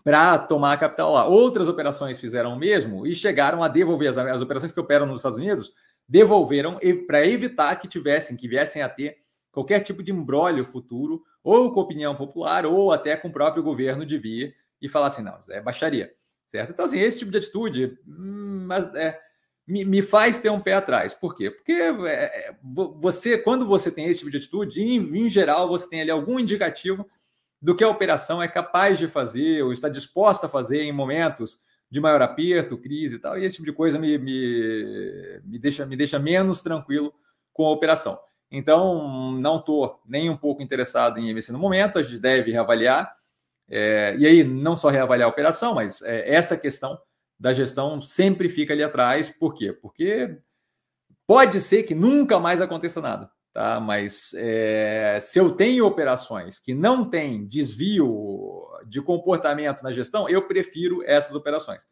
para 0.04 0.38
tomar 0.38 0.74
a 0.74 0.78
capital 0.78 1.12
lá. 1.12 1.26
Outras 1.26 1.68
operações 1.68 2.20
fizeram 2.20 2.54
o 2.54 2.58
mesmo 2.58 3.06
e 3.06 3.14
chegaram 3.14 3.62
a 3.62 3.68
devolver 3.68 4.10
as, 4.10 4.18
as 4.18 4.42
operações 4.42 4.72
que 4.72 4.80
operam 4.80 5.06
nos 5.06 5.18
Estados 5.18 5.38
Unidos, 5.38 5.74
devolveram 6.08 6.80
para 7.06 7.26
evitar 7.28 7.76
que 7.76 7.88
tivessem, 7.88 8.38
que 8.38 8.48
viessem 8.48 8.82
a 8.82 8.90
ter 8.90 9.18
qualquer 9.52 9.82
tipo 9.82 10.02
de 10.02 10.12
embrólio 10.12 10.64
futuro, 10.64 11.22
ou 11.44 11.74
com 11.74 11.82
opinião 11.82 12.16
popular, 12.16 12.66
ou 12.66 12.94
até 12.94 13.18
com 13.18 13.28
o 13.28 13.34
próprio 13.34 13.64
governo 13.64 14.06
de 14.06 14.18
vir 14.18 14.56
e 14.82 14.88
falar 14.88 15.08
assim, 15.08 15.22
não, 15.22 15.38
é 15.50 15.60
baixaria 15.60 16.14
certo? 16.50 16.72
Então, 16.72 16.86
assim, 16.86 17.00
esse 17.00 17.20
tipo 17.20 17.32
de 17.32 17.38
atitude 17.38 17.98
hum, 18.08 18.68
é, 18.96 19.20
me, 19.66 19.86
me, 19.86 20.02
faz 20.02 20.40
ter 20.40 20.50
um 20.50 20.60
pé 20.60 20.74
atrás. 20.74 21.14
Por 21.14 21.36
quê? 21.36 21.52
Porque 21.52 21.72
é, 21.72 21.90
é 22.08 22.56
você, 22.64 23.38
quando 23.38 23.66
você 23.66 23.92
tem 23.92 24.08
esse 24.08 24.20
tipo 24.20 24.32
de 24.32 24.38
atitude, 24.38 24.82
em, 24.82 24.98
em, 25.16 25.30
geral, 25.30 25.70
você 25.70 25.88
tem 25.88 26.02
ali 26.02 26.10
algum 26.10 26.40
indicativo 26.40 27.08
do 27.62 27.76
que 27.76 27.84
a 27.84 27.90
operação 27.90 28.42
é 28.42 28.48
capaz 28.48 28.98
de 28.98 29.08
fazer 29.08 29.62
ou 29.64 29.72
está 29.72 29.88
disposta 29.88 30.48
a 30.48 30.50
fazer 30.50 30.82
em 30.82 30.92
momentos 30.92 31.60
de 31.92 32.00
maior 32.00 32.22
aperto, 32.22 32.78
crise 32.78 33.16
e 33.16 33.20
tal, 33.20 33.38
e 33.38 33.46
esse 33.46 33.58
tipo 33.58 33.66
de 33.66 33.74
coisa 33.74 34.00
me, 34.00 34.18
me, 34.18 35.42
me, 35.44 35.60
deixa, 35.60 35.86
me 35.86 35.96
deixa 35.96 36.20
menos 36.20 36.62
tranquilo 36.62 37.14
com 37.54 37.66
a 37.66 37.72
operação. 37.72 38.20
Então, 38.52 39.34
não 39.40 39.58
estou 39.58 40.00
nem 40.06 40.30
um 40.30 40.38
pouco 40.38 40.62
interessado 40.64 41.20
em 41.20 41.30
investir 41.30 41.54
no 41.54 41.60
momento, 41.60 42.00
a 42.00 42.04
gente 42.04 42.20
deve 42.20 42.52
reavaliar, 42.52 43.16
é, 43.70 44.16
e 44.18 44.26
aí, 44.26 44.44
não 44.44 44.76
só 44.76 44.90
reavaliar 44.90 45.28
a 45.28 45.32
operação, 45.32 45.76
mas 45.76 46.02
é, 46.02 46.34
essa 46.34 46.58
questão 46.58 47.00
da 47.40 47.54
gestão 47.54 48.02
sempre 48.02 48.50
fica 48.50 48.74
ali 48.74 48.84
atrás. 48.84 49.30
Por 49.30 49.54
quê? 49.54 49.72
Porque 49.72 50.38
pode 51.28 51.62
ser 51.62 51.84
que 51.84 51.94
nunca 51.94 52.40
mais 52.40 52.60
aconteça 52.60 53.00
nada, 53.00 53.30
tá? 53.54 53.80
Mas 53.80 54.34
é, 54.36 55.20
se 55.22 55.40
eu 55.40 55.52
tenho 55.52 55.86
operações 55.86 56.60
que 56.60 56.74
não 56.74 57.08
têm 57.08 57.48
desvio 57.48 58.68
de 58.88 59.02
comportamento 59.02 59.84
na 59.84 59.94
gestão, 59.94 60.28
eu 60.28 60.48
prefiro 60.48 61.04
essas 61.06 61.36
operações, 61.36 61.86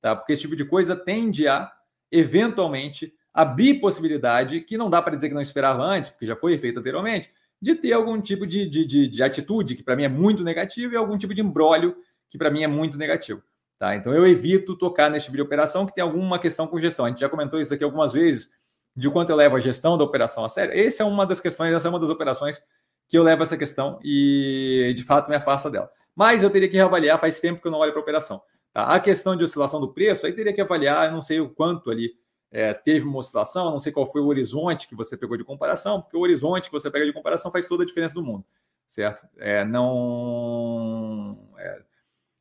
tá? 0.00 0.14
Porque 0.14 0.34
esse 0.34 0.42
tipo 0.42 0.54
de 0.54 0.66
coisa 0.66 0.94
tende 0.94 1.48
a, 1.48 1.72
eventualmente, 2.10 3.14
abrir 3.32 3.80
possibilidade 3.80 4.60
que 4.60 4.76
não 4.76 4.90
dá 4.90 5.00
para 5.00 5.16
dizer 5.16 5.28
que 5.28 5.34
não 5.34 5.40
esperava 5.40 5.82
antes, 5.82 6.10
porque 6.10 6.26
já 6.26 6.36
foi 6.36 6.58
feito 6.58 6.78
anteriormente, 6.78 7.32
de 7.62 7.76
ter 7.76 7.92
algum 7.92 8.20
tipo 8.20 8.44
de, 8.44 8.68
de, 8.68 8.84
de, 8.84 9.06
de 9.06 9.22
atitude 9.22 9.76
que 9.76 9.84
para 9.84 9.94
mim 9.94 10.02
é 10.02 10.08
muito 10.08 10.42
negativo 10.42 10.92
e 10.92 10.96
algum 10.96 11.16
tipo 11.16 11.32
de 11.32 11.40
embrólio 11.40 11.96
que 12.28 12.36
para 12.36 12.50
mim 12.50 12.64
é 12.64 12.66
muito 12.66 12.98
negativo. 12.98 13.40
Tá? 13.78 13.94
Então 13.94 14.12
eu 14.12 14.26
evito 14.26 14.76
tocar 14.76 15.08
nesse 15.08 15.26
tipo 15.26 15.36
de 15.36 15.42
operação 15.42 15.86
que 15.86 15.94
tem 15.94 16.02
alguma 16.02 16.40
questão 16.40 16.66
com 16.66 16.76
gestão. 16.80 17.04
A 17.04 17.08
gente 17.08 17.20
já 17.20 17.28
comentou 17.28 17.60
isso 17.60 17.72
aqui 17.72 17.84
algumas 17.84 18.12
vezes 18.12 18.50
de 18.96 19.08
quanto 19.08 19.30
eu 19.30 19.36
levo 19.36 19.54
a 19.54 19.60
gestão 19.60 19.96
da 19.96 20.02
operação 20.02 20.44
a 20.44 20.48
sério, 20.48 20.74
essa 20.78 21.02
é 21.02 21.06
uma 21.06 21.24
das 21.24 21.40
questões, 21.40 21.72
essa 21.72 21.86
é 21.86 21.90
uma 21.90 22.00
das 22.00 22.10
operações 22.10 22.60
que 23.08 23.16
eu 23.16 23.22
levo 23.22 23.44
essa 23.44 23.56
questão 23.56 23.98
e 24.02 24.92
de 24.96 25.04
fato 25.04 25.30
me 25.30 25.36
afasta 25.36 25.70
dela. 25.70 25.88
Mas 26.16 26.42
eu 26.42 26.50
teria 26.50 26.68
que 26.68 26.76
reavaliar, 26.76 27.18
faz 27.18 27.38
tempo 27.38 27.62
que 27.62 27.68
eu 27.68 27.72
não 27.72 27.78
olho 27.78 27.92
para 27.92 28.00
a 28.00 28.02
operação. 28.02 28.42
Tá? 28.72 28.86
A 28.86 28.98
questão 28.98 29.36
de 29.36 29.44
oscilação 29.44 29.80
do 29.80 29.92
preço, 29.94 30.26
aí 30.26 30.32
teria 30.32 30.52
que 30.52 30.60
avaliar, 30.60 31.06
eu 31.06 31.12
não 31.12 31.22
sei 31.22 31.40
o 31.40 31.48
quanto 31.48 31.90
ali 31.90 32.10
é, 32.52 32.74
teve 32.74 33.06
uma 33.06 33.18
oscilação, 33.18 33.70
não 33.70 33.80
sei 33.80 33.90
qual 33.90 34.04
foi 34.04 34.20
o 34.20 34.26
horizonte 34.26 34.86
que 34.86 34.94
você 34.94 35.16
pegou 35.16 35.38
de 35.38 35.44
comparação, 35.44 36.02
porque 36.02 36.16
o 36.16 36.20
horizonte 36.20 36.66
que 36.66 36.72
você 36.72 36.90
pega 36.90 37.06
de 37.06 37.12
comparação 37.12 37.50
faz 37.50 37.66
toda 37.66 37.82
a 37.82 37.86
diferença 37.86 38.14
do 38.14 38.22
mundo, 38.22 38.44
certo? 38.86 39.26
É, 39.38 39.64
não. 39.64 41.34
É, 41.58 41.82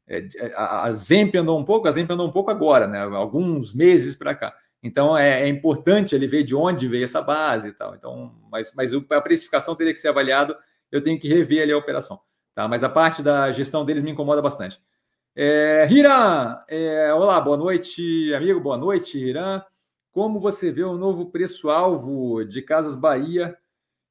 é, 0.08 0.30
é 0.36 0.53
a 0.53 0.91
Zemp 0.91 1.34
andou 1.36 1.58
um 1.58 1.63
pouco, 1.63 1.88
a 1.88 1.91
Zemp 1.91 2.12
andou 2.12 2.27
um 2.27 2.32
pouco 2.32 2.51
agora, 2.51 2.88
né? 2.88 3.00
Alguns 3.00 3.74
meses 3.74 4.13
para 4.13 4.36
cá. 4.36 4.53
Então 4.84 5.18
é, 5.18 5.44
é, 5.44 5.48
importante 5.48 6.13
ele 6.13 6.27
ver 6.27 6.44
de 6.44 6.56
onde 6.56 6.89
veio 6.89 7.06
essa 7.06 7.22
base 7.22 7.70
e 7.70 7.72
tal. 7.72 7.96
Então, 7.96 8.36
mas, 8.51 8.74
mas 8.75 8.91
a 8.94 9.22
precificação 9.22 9.75
teria 9.75 9.94
que 9.94 10.00
ser 10.00 10.10
avaliado, 10.10 10.58
eu 10.91 11.01
tenho 11.01 11.18
que 11.18 11.30
rever 11.30 11.63
ali 11.63 11.72
a 11.72 11.77
operação. 11.77 12.20
Tá? 12.53 12.68
Mas 12.68 12.84
a 12.84 12.89
parte 12.89 13.24
da 13.24 13.50
gestão 13.53 13.86
deles 13.86 14.03
me 14.03 14.12
incomoda 14.12 14.41
bastante. 14.41 14.77
É, 15.34 15.88
Hiram, 15.89 16.60
é, 16.70 17.13
olá, 17.13 17.39
boa 17.39 17.56
noite, 17.56 18.34
amigo, 18.34 18.60
boa 18.60 18.77
noite, 18.77 19.18
Hiram. 19.18 19.63
Como 20.12 20.39
você 20.39 20.72
vê 20.72 20.84
o 20.84 20.98
novo 20.98 21.32
preço-alvo 21.32 22.44
de 22.44 22.62
Casas 22.62 22.96
Bahia 22.96 23.58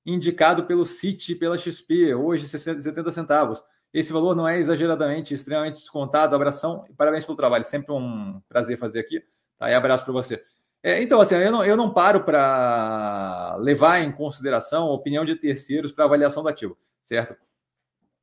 indicado 0.05 0.65
pelo 0.65 0.87
CIT 0.87 1.33
e 1.33 1.35
pela 1.35 1.59
XP, 1.59 2.15
hoje 2.15 2.49
70 2.49 3.13
centavos? 3.13 3.63
Esse 3.93 4.13
valor 4.13 4.35
não 4.35 4.49
é 4.49 4.59
exageradamente, 4.59 5.35
extremamente 5.35 5.75
descontado. 5.75 6.35
Abração 6.35 6.85
e 6.89 6.95
parabéns 6.95 7.25
pelo 7.25 7.37
trabalho. 7.37 7.65
Sempre 7.65 7.93
um 7.93 8.41
prazer 8.49 8.79
fazer 8.79 9.01
aqui. 9.01 9.23
Tá? 9.59 9.71
E 9.71 9.75
abraço 9.75 10.05
para 10.05 10.13
você. 10.13 10.43
É, 10.83 11.03
então, 11.03 11.21
assim, 11.21 11.35
eu 11.35 11.53
não, 11.53 11.65
eu 11.65 11.77
não 11.77 11.93
paro 11.93 12.25
para 12.25 13.57
levar 13.59 14.01
em 14.01 14.11
consideração 14.11 14.87
a 14.87 14.93
opinião 14.93 15.25
de 15.25 15.37
terceiros 15.37 15.93
para 15.93 16.07
avaliação 16.07 16.43
do 16.43 16.49
ativo, 16.49 16.79
certo? 17.03 17.37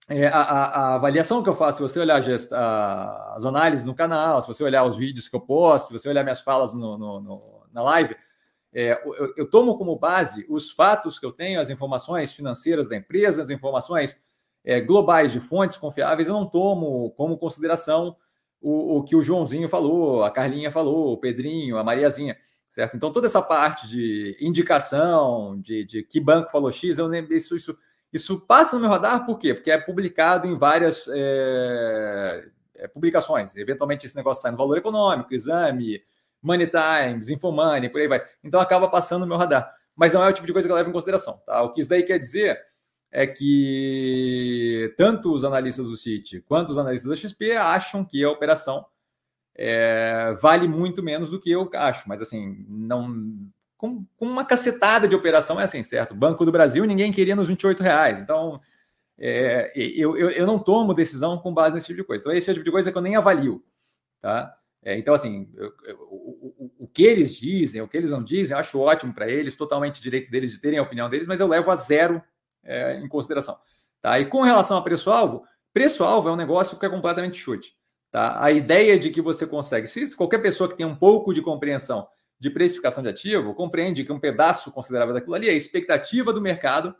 É, 0.09 0.27
a, 0.27 0.41
a, 0.41 0.65
a, 0.65 0.95
avaliação 0.95 1.43
que 1.43 1.49
eu 1.49 1.53
faço, 1.53 1.77
se 1.77 1.83
você 1.83 1.99
olhar 1.99 2.19
as 2.19 3.45
análises 3.45 3.85
no 3.85 3.93
canal, 3.93 4.41
se 4.41 4.47
você 4.47 4.63
olhar 4.63 4.85
os 4.85 4.95
vídeos 4.95 5.27
que 5.27 5.35
eu 5.35 5.41
posto, 5.41 5.87
se 5.87 5.93
você 5.93 6.09
olhar 6.09 6.23
minhas 6.23 6.39
falas 6.39 6.73
no, 6.73 6.97
no, 6.97 7.19
no, 7.19 7.56
na 7.71 7.81
live, 7.83 8.15
é, 8.73 9.01
eu, 9.05 9.33
eu, 9.37 9.49
tomo 9.49 9.77
como 9.77 9.97
base 9.97 10.45
os 10.49 10.71
fatos 10.71 11.17
que 11.17 11.25
eu 11.25 11.31
tenho, 11.31 11.59
as 11.59 11.69
informações 11.69 12.31
financeiras 12.31 12.89
da 12.89 12.95
empresa, 12.95 13.41
as 13.41 13.49
informações 13.49 14.21
é, 14.63 14.81
globais 14.81 15.31
de 15.31 15.39
fontes 15.39 15.77
confiáveis, 15.77 16.27
eu 16.27 16.33
não 16.33 16.45
tomo 16.45 17.11
como 17.11 17.37
consideração 17.37 18.15
o, 18.61 18.97
o, 18.97 19.03
que 19.03 19.15
o 19.15 19.21
Joãozinho 19.21 19.69
falou, 19.69 20.23
a 20.23 20.31
Carlinha 20.31 20.71
falou, 20.71 21.13
o 21.13 21.17
Pedrinho, 21.17 21.77
a 21.77 21.83
Mariazinha, 21.83 22.37
certo? 22.69 22.97
Então, 22.97 23.11
toda 23.11 23.27
essa 23.27 23.41
parte 23.41 23.87
de 23.87 24.37
indicação, 24.41 25.59
de, 25.61 25.85
de 25.85 26.03
que 26.03 26.19
banco 26.19 26.51
falou 26.51 26.71
X, 26.71 26.97
eu 26.97 27.07
nem, 27.07 27.25
isso, 27.31 27.55
isso 27.55 27.77
isso 28.11 28.39
passa 28.45 28.75
no 28.75 28.81
meu 28.81 28.89
radar 28.89 29.25
por 29.25 29.37
quê? 29.37 29.53
Porque 29.53 29.71
é 29.71 29.77
publicado 29.77 30.47
em 30.47 30.57
várias 30.57 31.07
é, 31.09 32.49
é, 32.75 32.87
publicações. 32.87 33.55
Eventualmente 33.55 34.05
esse 34.05 34.15
negócio 34.15 34.41
sai 34.41 34.51
no 34.51 34.57
Valor 34.57 34.77
Econômico, 34.77 35.33
Exame, 35.33 36.01
Money 36.41 36.67
Times, 36.67 37.29
Infomoney, 37.29 37.89
por 37.89 38.01
aí 38.01 38.07
vai. 38.07 38.23
Então 38.43 38.59
acaba 38.59 38.87
passando 38.87 39.21
no 39.21 39.27
meu 39.27 39.37
radar. 39.37 39.73
Mas 39.95 40.13
não 40.13 40.23
é 40.23 40.29
o 40.29 40.33
tipo 40.33 40.45
de 40.45 40.53
coisa 40.53 40.67
que 40.67 40.71
eu 40.71 40.75
levo 40.75 40.89
em 40.89 40.93
consideração. 40.93 41.41
Tá? 41.45 41.61
O 41.63 41.73
que 41.73 41.81
isso 41.81 41.89
daí 41.89 42.03
quer 42.03 42.19
dizer 42.19 42.59
é 43.11 43.25
que 43.25 44.93
tanto 44.97 45.33
os 45.33 45.43
analistas 45.43 45.87
do 45.87 45.97
Citi 45.97 46.41
quanto 46.41 46.69
os 46.69 46.77
analistas 46.77 47.09
da 47.09 47.15
XP 47.15 47.53
acham 47.53 48.05
que 48.05 48.23
a 48.23 48.29
operação 48.29 48.85
é, 49.55 50.37
vale 50.39 50.67
muito 50.67 51.01
menos 51.01 51.31
do 51.31 51.39
que 51.39 51.49
eu 51.49 51.69
acho. 51.73 52.07
Mas 52.07 52.21
assim, 52.21 52.65
não 52.69 53.49
com, 53.77 54.03
uma 54.19 54.43
cacetada 54.43 55.07
de 55.07 55.15
operação, 55.15 55.59
é 55.59 55.63
assim, 55.63 55.83
certo? 55.83 56.15
Banco 56.15 56.43
do 56.43 56.51
Brasil, 56.51 56.83
ninguém 56.85 57.11
queria 57.11 57.35
nos 57.35 57.47
28 57.47 57.81
reais. 57.81 58.19
Então, 58.19 58.59
é, 59.17 59.71
eu, 59.75 60.17
eu, 60.17 60.29
eu, 60.31 60.47
não 60.47 60.59
tomo 60.59 60.93
decisão 60.93 61.37
com 61.37 61.53
base 61.53 61.75
nesse 61.75 61.87
tipo 61.87 61.97
de 61.97 62.03
coisa. 62.03 62.23
Então, 62.23 62.33
esse 62.33 62.51
tipo 62.53 62.65
de 62.65 62.71
coisa 62.71 62.91
que 62.91 62.97
eu 62.97 63.01
nem 63.01 63.15
avalio, 63.15 63.63
tá? 64.19 64.56
É, 64.87 64.97
então, 64.97 65.13
assim, 65.13 65.51
eu, 65.57 65.73
o, 66.09 66.55
o, 66.57 66.85
o, 66.85 66.87
que 66.87 67.03
eles 67.03 67.35
dizem, 67.35 67.81
o 67.81 67.89
que 67.89 67.97
eles 67.97 68.09
não 68.09 68.23
dizem, 68.23 68.55
eu 68.55 68.59
acho 68.59 68.79
ótimo 68.79 69.13
para 69.13 69.27
eles, 69.27 69.57
totalmente 69.57 70.01
direito 70.01 70.31
deles 70.31 70.49
de 70.49 70.59
terem 70.59 70.79
a 70.79 70.81
opinião 70.81 71.09
deles, 71.09 71.27
mas 71.27 71.41
eu 71.41 71.47
levo 71.47 71.69
a 71.69 71.75
zero 71.75 72.23
é, 72.63 72.97
em 72.97 73.07
consideração. 73.09 73.59
Tá? 74.01 74.17
E 74.17 74.27
com 74.27 74.43
relação 74.43 74.77
a 74.77 74.81
preço-alvo, 74.81 75.43
preço-alvo 75.73 76.29
é 76.29 76.31
um 76.31 76.37
negócio 76.37 76.79
que 76.79 76.85
é 76.85 76.89
completamente 76.89 77.37
chute. 77.37 77.75
Tá? 78.09 78.41
A 78.41 78.49
ideia 78.49 78.97
de 78.97 79.09
que 79.09 79.21
você 79.21 79.45
consegue, 79.45 79.87
se 79.87 80.15
qualquer 80.15 80.37
pessoa 80.37 80.69
que 80.69 80.77
tem 80.77 80.85
um 80.85 80.95
pouco 80.95 81.33
de 81.33 81.41
compreensão 81.41 82.07
de 82.39 82.49
precificação 82.49 83.03
de 83.03 83.09
ativo 83.09 83.53
compreende 83.53 84.05
que 84.05 84.13
um 84.13 84.19
pedaço 84.21 84.71
considerável 84.71 85.13
daquilo 85.13 85.35
ali 85.35 85.49
é 85.49 85.51
a 85.51 85.55
expectativa 85.55 86.31
do 86.31 86.39
mercado 86.39 86.95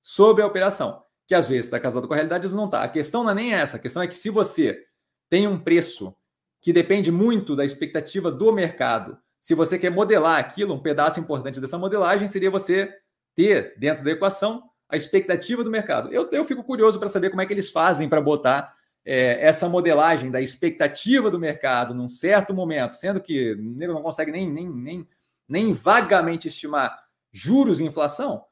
sobre 0.00 0.42
a 0.42 0.46
operação, 0.46 1.02
que 1.26 1.34
às 1.34 1.46
vezes 1.46 1.66
está 1.66 1.78
casado 1.78 2.08
com 2.08 2.14
a 2.14 2.16
realidade, 2.16 2.46
às 2.46 2.52
vezes 2.52 2.56
não 2.56 2.64
está. 2.64 2.84
A 2.84 2.88
questão 2.88 3.22
não 3.22 3.32
é 3.32 3.34
nem 3.34 3.52
essa, 3.52 3.76
a 3.76 3.80
questão 3.80 4.00
é 4.00 4.06
que 4.06 4.16
se 4.16 4.30
você 4.30 4.82
tem 5.28 5.46
um 5.46 5.58
preço 5.58 6.16
que 6.60 6.72
depende 6.72 7.10
muito 7.10 7.54
da 7.54 7.64
expectativa 7.64 8.30
do 8.30 8.52
mercado, 8.52 9.18
se 9.40 9.54
você 9.54 9.78
quer 9.78 9.90
modelar 9.90 10.38
aquilo, 10.38 10.74
um 10.74 10.82
pedaço 10.82 11.20
importante 11.20 11.60
dessa 11.60 11.78
modelagem 11.78 12.28
seria 12.28 12.50
você 12.50 12.92
ter 13.34 13.74
dentro 13.78 14.04
da 14.04 14.10
equação 14.10 14.64
a 14.88 14.96
expectativa 14.96 15.62
do 15.62 15.70
mercado. 15.70 16.12
Eu, 16.12 16.28
eu 16.32 16.44
fico 16.44 16.64
curioso 16.64 16.98
para 16.98 17.08
saber 17.08 17.30
como 17.30 17.40
é 17.40 17.46
que 17.46 17.52
eles 17.52 17.70
fazem 17.70 18.08
para 18.08 18.20
botar 18.20 18.74
é, 19.04 19.46
essa 19.46 19.68
modelagem 19.68 20.30
da 20.30 20.40
expectativa 20.40 21.30
do 21.30 21.38
mercado 21.38 21.94
num 21.94 22.08
certo 22.08 22.52
momento, 22.52 22.94
sendo 22.94 23.20
que 23.20 23.54
não 23.54 24.02
consegue 24.02 24.32
nem, 24.32 24.50
nem, 24.50 24.68
nem, 24.68 25.08
nem 25.48 25.72
vagamente 25.72 26.48
estimar 26.48 26.98
juros 27.30 27.80
e 27.80 27.84
inflação, 27.84 28.42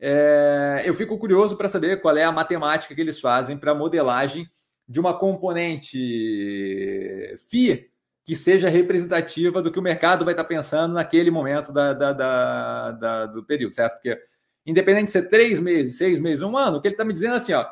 é, 0.00 0.82
eu 0.84 0.94
fico 0.94 1.18
curioso 1.18 1.56
para 1.56 1.68
saber 1.68 2.00
qual 2.00 2.16
é 2.16 2.24
a 2.24 2.32
matemática 2.32 2.94
que 2.94 3.00
eles 3.00 3.20
fazem 3.20 3.58
para 3.58 3.74
modelagem 3.74 4.48
de 4.90 4.98
uma 4.98 5.16
componente 5.16 5.96
FI 7.48 7.88
que 8.24 8.34
seja 8.34 8.68
representativa 8.68 9.62
do 9.62 9.70
que 9.70 9.78
o 9.78 9.82
mercado 9.82 10.24
vai 10.24 10.34
estar 10.34 10.42
pensando 10.42 10.94
naquele 10.94 11.30
momento 11.30 11.72
da, 11.72 11.94
da, 11.94 12.12
da, 12.12 12.90
da 12.90 13.26
do 13.26 13.44
período, 13.44 13.72
certo? 13.72 13.94
Porque 13.94 14.20
independente 14.66 15.04
de 15.04 15.12
ser 15.12 15.28
três 15.28 15.60
meses, 15.60 15.96
seis 15.96 16.18
meses, 16.18 16.42
um 16.42 16.58
ano, 16.58 16.78
o 16.78 16.80
que 16.80 16.88
ele 16.88 16.94
está 16.94 17.04
me 17.04 17.12
dizendo 17.12 17.34
é 17.34 17.36
assim, 17.36 17.52
ó, 17.52 17.64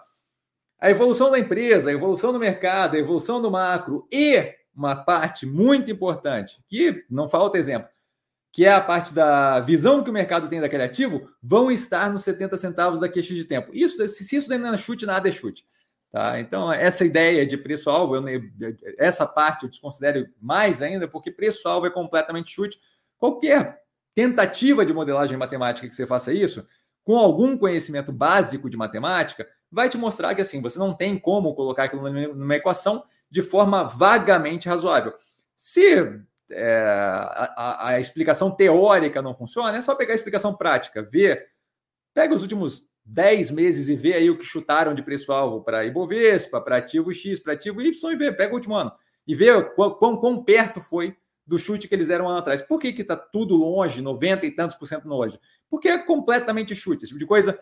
a 0.81 0.91
evolução 0.91 1.29
da 1.29 1.41
empresa, 1.41 1.91
a 1.91 1.93
evolução 1.93 2.33
do 2.33 2.39
mercado, 2.39 2.95
a 2.95 3.01
evolução 3.01 3.43
do 3.43 3.51
macro 3.51 4.07
e 4.13 4.55
uma 4.73 4.95
parte 4.95 5.45
muito 5.45 5.91
importante, 5.91 6.63
que 6.69 7.05
não 7.11 7.27
falta 7.27 7.59
exemplo, 7.59 7.89
que 8.53 8.65
é 8.65 8.73
a 8.73 8.81
parte 8.81 9.13
da 9.13 9.59
visão 9.59 10.05
que 10.05 10.11
o 10.11 10.13
mercado 10.13 10.49
tem 10.49 10.61
daquele 10.61 10.85
ativo, 10.85 11.29
vão 11.43 11.69
estar 11.69 12.13
nos 12.13 12.23
70 12.23 12.57
centavos 12.57 13.01
daqui 13.01 13.19
a 13.19 13.23
X 13.25 13.37
de 13.37 13.45
tempo. 13.45 13.73
Isso, 13.75 14.07
se 14.09 14.37
isso 14.37 14.57
não 14.57 14.73
é 14.73 14.79
chute, 14.79 15.05
nada 15.05 15.29
é 15.29 15.33
chute. 15.33 15.67
Tá? 16.11 16.41
Então, 16.41 16.73
essa 16.73 17.05
ideia 17.05 17.47
de 17.47 17.57
preço-alvo, 17.57 18.15
essa 18.97 19.27
parte 19.27 19.65
eu 19.65 19.69
desconsidero 19.69 20.27
mais 20.41 20.81
ainda, 20.81 21.07
porque 21.07 21.31
preço-alvo 21.31 21.87
é 21.87 21.91
completamente 21.91 22.51
chute. 22.51 22.81
Qualquer 23.19 23.83
tentativa 24.15 24.87
de 24.87 24.93
modelagem 24.93 25.37
matemática 25.37 25.87
que 25.89 25.95
você 25.95 26.07
faça 26.07 26.33
isso, 26.33 26.67
com 27.05 27.17
algum 27.17 27.57
conhecimento 27.57 28.11
básico 28.13 28.69
de 28.69 28.77
matemática, 28.77 29.47
vai 29.71 29.89
te 29.89 29.99
mostrar 29.99 30.35
que 30.35 30.41
assim 30.41 30.61
você 30.63 30.79
não 30.79 30.95
tem 30.95 31.19
como 31.19 31.55
colocar 31.55 31.85
aquilo 31.85 32.09
numa 32.11 32.57
equação 32.57 33.05
de 33.31 33.43
forma 33.43 33.85
vagamente 33.85 34.69
razoável. 34.69 35.15
Se 35.55 36.21
é, 36.51 36.83
a, 37.57 37.89
a, 37.89 38.01
explicação 38.01 38.51
teórica 38.51 39.21
não 39.21 39.35
funciona, 39.35 39.77
é 39.77 39.83
só 39.83 39.95
pegar 39.95 40.15
a 40.15 40.17
explicação 40.17 40.55
prática, 40.55 41.03
ver, 41.03 41.49
pega 42.15 42.35
os 42.35 42.43
últimos 42.43 42.88
10 43.09 43.51
meses 43.51 43.89
e 43.89 43.97
vê 43.97 44.13
aí 44.15 44.29
o 44.29 44.39
que 44.39 44.45
chutaram 44.45 44.95
de 44.95 45.03
preço-alvo 45.03 45.63
para 45.63 45.85
Ibovespa, 45.87 46.61
para 46.61 46.77
ativo 46.77 47.13
X, 47.13 47.39
para 47.39 47.55
ativo 47.55 47.81
Y 47.81 48.13
e 48.13 48.17
vê, 48.17 48.31
pega 48.31 48.53
o 48.53 48.57
último 48.57 48.75
ano 48.75 48.93
e 49.27 49.35
vê 49.35 49.63
quão, 49.75 49.91
quão, 49.95 50.17
quão 50.17 50.45
perto 50.45 50.81
foi 50.81 51.17
do 51.47 51.59
chute 51.59 51.89
que 51.89 51.95
eles 51.95 52.09
deram 52.09 52.29
ano 52.29 52.39
atrás. 52.39 52.61
Por 52.61 52.79
que 52.79 52.89
está 52.89 53.17
tudo 53.17 53.57
longe, 53.57 54.03
90 54.03 54.47
e 54.47 54.51
tantos 54.51 54.77
por 54.77 54.87
cento 54.87 55.09
longe? 55.09 55.39
Porque 55.71 55.89
é 55.89 55.99
completamente 55.99 56.75
chute. 56.75 57.05
Esse 57.05 57.09
tipo 57.09 57.19
de 57.19 57.27
coisa 57.27 57.59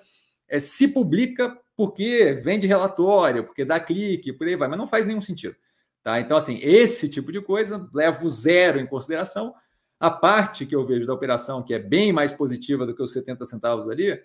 é, 0.48 0.58
se 0.58 0.88
publica 0.88 1.56
porque 1.76 2.40
vende 2.44 2.66
relatório, 2.66 3.44
porque 3.44 3.64
dá 3.64 3.78
clique, 3.78 4.32
por 4.32 4.46
aí 4.46 4.56
vai, 4.56 4.68
mas 4.68 4.78
não 4.78 4.88
faz 4.88 5.06
nenhum 5.06 5.20
sentido. 5.20 5.54
Tá? 6.02 6.20
Então, 6.20 6.36
assim, 6.36 6.58
esse 6.62 7.08
tipo 7.08 7.30
de 7.30 7.40
coisa 7.40 7.88
levo 7.92 8.28
zero 8.28 8.80
em 8.80 8.86
consideração. 8.86 9.54
A 9.98 10.10
parte 10.10 10.66
que 10.66 10.74
eu 10.74 10.86
vejo 10.86 11.06
da 11.06 11.14
operação, 11.14 11.62
que 11.62 11.72
é 11.72 11.78
bem 11.78 12.12
mais 12.12 12.32
positiva 12.32 12.84
do 12.84 12.94
que 12.94 13.02
os 13.02 13.12
70 13.12 13.44
centavos 13.44 13.88
ali, 13.88 14.20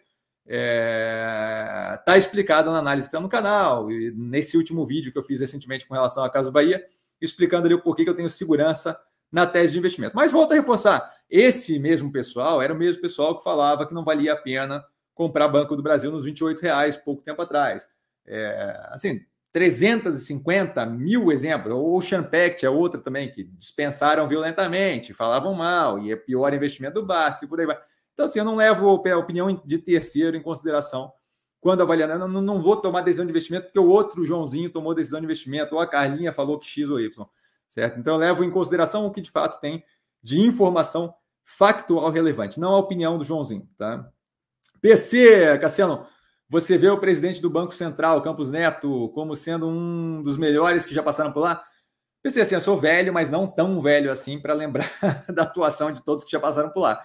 está 0.45 1.93
é... 1.95 2.01
Tá 2.05 2.17
explicada 2.17 2.71
na 2.71 2.79
análise 2.79 3.07
que 3.07 3.15
está 3.15 3.21
no 3.21 3.29
canal. 3.29 3.91
E 3.91 4.11
nesse 4.11 4.57
último 4.57 4.85
vídeo 4.85 5.11
que 5.11 5.17
eu 5.17 5.23
fiz 5.23 5.39
recentemente 5.39 5.87
com 5.87 5.93
relação 5.93 6.23
à 6.23 6.29
Casa 6.29 6.51
Bahia, 6.51 6.83
explicando 7.21 7.65
ali 7.65 7.75
o 7.75 7.81
porquê 7.81 8.03
que 8.03 8.09
eu 8.09 8.15
tenho 8.15 8.29
segurança 8.29 8.97
na 9.31 9.45
tese 9.45 9.73
de 9.73 9.79
investimento. 9.79 10.15
Mas 10.15 10.31
volto 10.31 10.51
a 10.51 10.55
reforçar: 10.55 11.15
esse 11.29 11.79
mesmo 11.79 12.11
pessoal 12.11 12.61
era 12.61 12.73
o 12.73 12.77
mesmo 12.77 13.01
pessoal 13.01 13.37
que 13.37 13.43
falava 13.43 13.87
que 13.87 13.93
não 13.93 14.03
valia 14.03 14.33
a 14.33 14.37
pena 14.37 14.83
comprar 15.13 15.47
Banco 15.47 15.75
do 15.75 15.83
Brasil 15.83 16.11
nos 16.11 16.25
28 16.25 16.59
reais 16.59 16.97
pouco 16.97 17.21
tempo 17.21 17.41
atrás. 17.41 17.87
É, 18.25 18.87
assim, 18.89 19.21
350 19.53 20.85
mil 20.85 21.31
exemplos. 21.31 21.73
O 21.73 21.99
Champact 22.01 22.65
é 22.65 22.69
outra 22.69 22.99
também, 22.99 23.31
que 23.31 23.43
dispensaram 23.43 24.27
violentamente, 24.27 25.13
falavam 25.13 25.53
mal, 25.53 25.99
e 25.99 26.11
é 26.11 26.15
pior 26.15 26.53
investimento 26.53 26.95
do 26.95 27.05
BAS, 27.05 27.41
e 27.41 27.47
por 27.47 27.59
aí 27.59 27.65
vai. 27.65 27.77
Então, 28.13 28.25
assim, 28.25 28.39
eu 28.39 28.45
não 28.45 28.55
levo 28.55 28.89
a 28.89 29.17
opinião 29.17 29.61
de 29.65 29.77
terceiro 29.77 30.35
em 30.37 30.41
consideração 30.41 31.11
quando 31.59 31.81
avaliando. 31.81 32.13
Eu 32.13 32.27
não, 32.27 32.61
vou 32.61 32.75
tomar 32.75 33.01
decisão 33.01 33.25
de 33.25 33.31
investimento 33.31 33.65
porque 33.65 33.79
o 33.79 33.87
outro 33.87 34.25
Joãozinho 34.25 34.69
tomou 34.69 34.95
decisão 34.95 35.19
de 35.19 35.25
investimento, 35.25 35.75
ou 35.75 35.81
a 35.81 35.87
Carlinha 35.87 36.33
falou 36.33 36.59
que 36.59 36.67
X 36.67 36.89
ou 36.89 36.99
Y, 36.99 37.25
certo? 37.69 37.99
Então, 37.99 38.13
eu 38.13 38.19
levo 38.19 38.43
em 38.43 38.51
consideração 38.51 39.05
o 39.05 39.11
que 39.11 39.21
de 39.21 39.31
fato 39.31 39.59
tem 39.59 39.83
de 40.21 40.39
informação 40.39 41.13
factual 41.43 42.09
relevante, 42.09 42.59
não 42.59 42.75
a 42.75 42.77
opinião 42.77 43.17
do 43.17 43.23
Joãozinho, 43.23 43.67
tá? 43.77 44.09
PC, 44.79 45.57
Cassiano, 45.59 46.07
você 46.49 46.77
vê 46.77 46.89
o 46.89 46.99
presidente 46.99 47.41
do 47.41 47.49
Banco 47.49 47.73
Central, 47.73 48.21
Campos 48.21 48.49
Neto, 48.49 49.09
como 49.13 49.35
sendo 49.35 49.67
um 49.67 50.21
dos 50.23 50.37
melhores 50.37 50.85
que 50.85 50.93
já 50.93 51.03
passaram 51.03 51.31
por 51.31 51.41
lá? 51.41 51.63
Pensei 52.21 52.41
assim, 52.41 52.55
eu 52.55 52.61
sou 52.61 52.77
velho, 52.77 53.13
mas 53.13 53.31
não 53.31 53.47
tão 53.47 53.81
velho 53.81 54.11
assim 54.11 54.39
para 54.39 54.53
lembrar 54.53 54.89
da 55.33 55.43
atuação 55.43 55.91
de 55.91 56.03
todos 56.03 56.23
que 56.23 56.31
já 56.31 56.39
passaram 56.39 56.69
por 56.69 56.81
lá. 56.81 57.01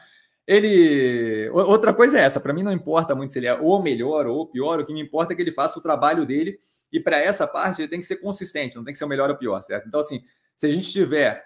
Ele. 0.46 1.50
Outra 1.50 1.92
coisa 1.92 2.18
é 2.18 2.22
essa, 2.22 2.40
para 2.40 2.52
mim 2.52 2.62
não 2.62 2.72
importa 2.72 3.14
muito 3.14 3.32
se 3.32 3.38
ele 3.38 3.48
é 3.48 3.54
ou 3.54 3.82
melhor 3.82 4.26
ou 4.26 4.46
pior, 4.46 4.78
o 4.78 4.86
que 4.86 4.92
me 4.92 5.00
importa 5.02 5.32
é 5.32 5.36
que 5.36 5.42
ele 5.42 5.52
faça 5.52 5.78
o 5.78 5.82
trabalho 5.82 6.24
dele 6.24 6.60
e 6.92 7.00
para 7.00 7.18
essa 7.18 7.46
parte 7.46 7.82
ele 7.82 7.88
tem 7.88 8.00
que 8.00 8.06
ser 8.06 8.16
consistente, 8.16 8.76
não 8.76 8.84
tem 8.84 8.92
que 8.92 8.98
ser 8.98 9.04
o 9.04 9.08
melhor 9.08 9.28
ou 9.28 9.36
pior, 9.36 9.60
certo? 9.62 9.88
Então, 9.88 10.00
assim, 10.00 10.22
se 10.54 10.66
a 10.66 10.70
gente 10.70 10.90
tiver 10.90 11.44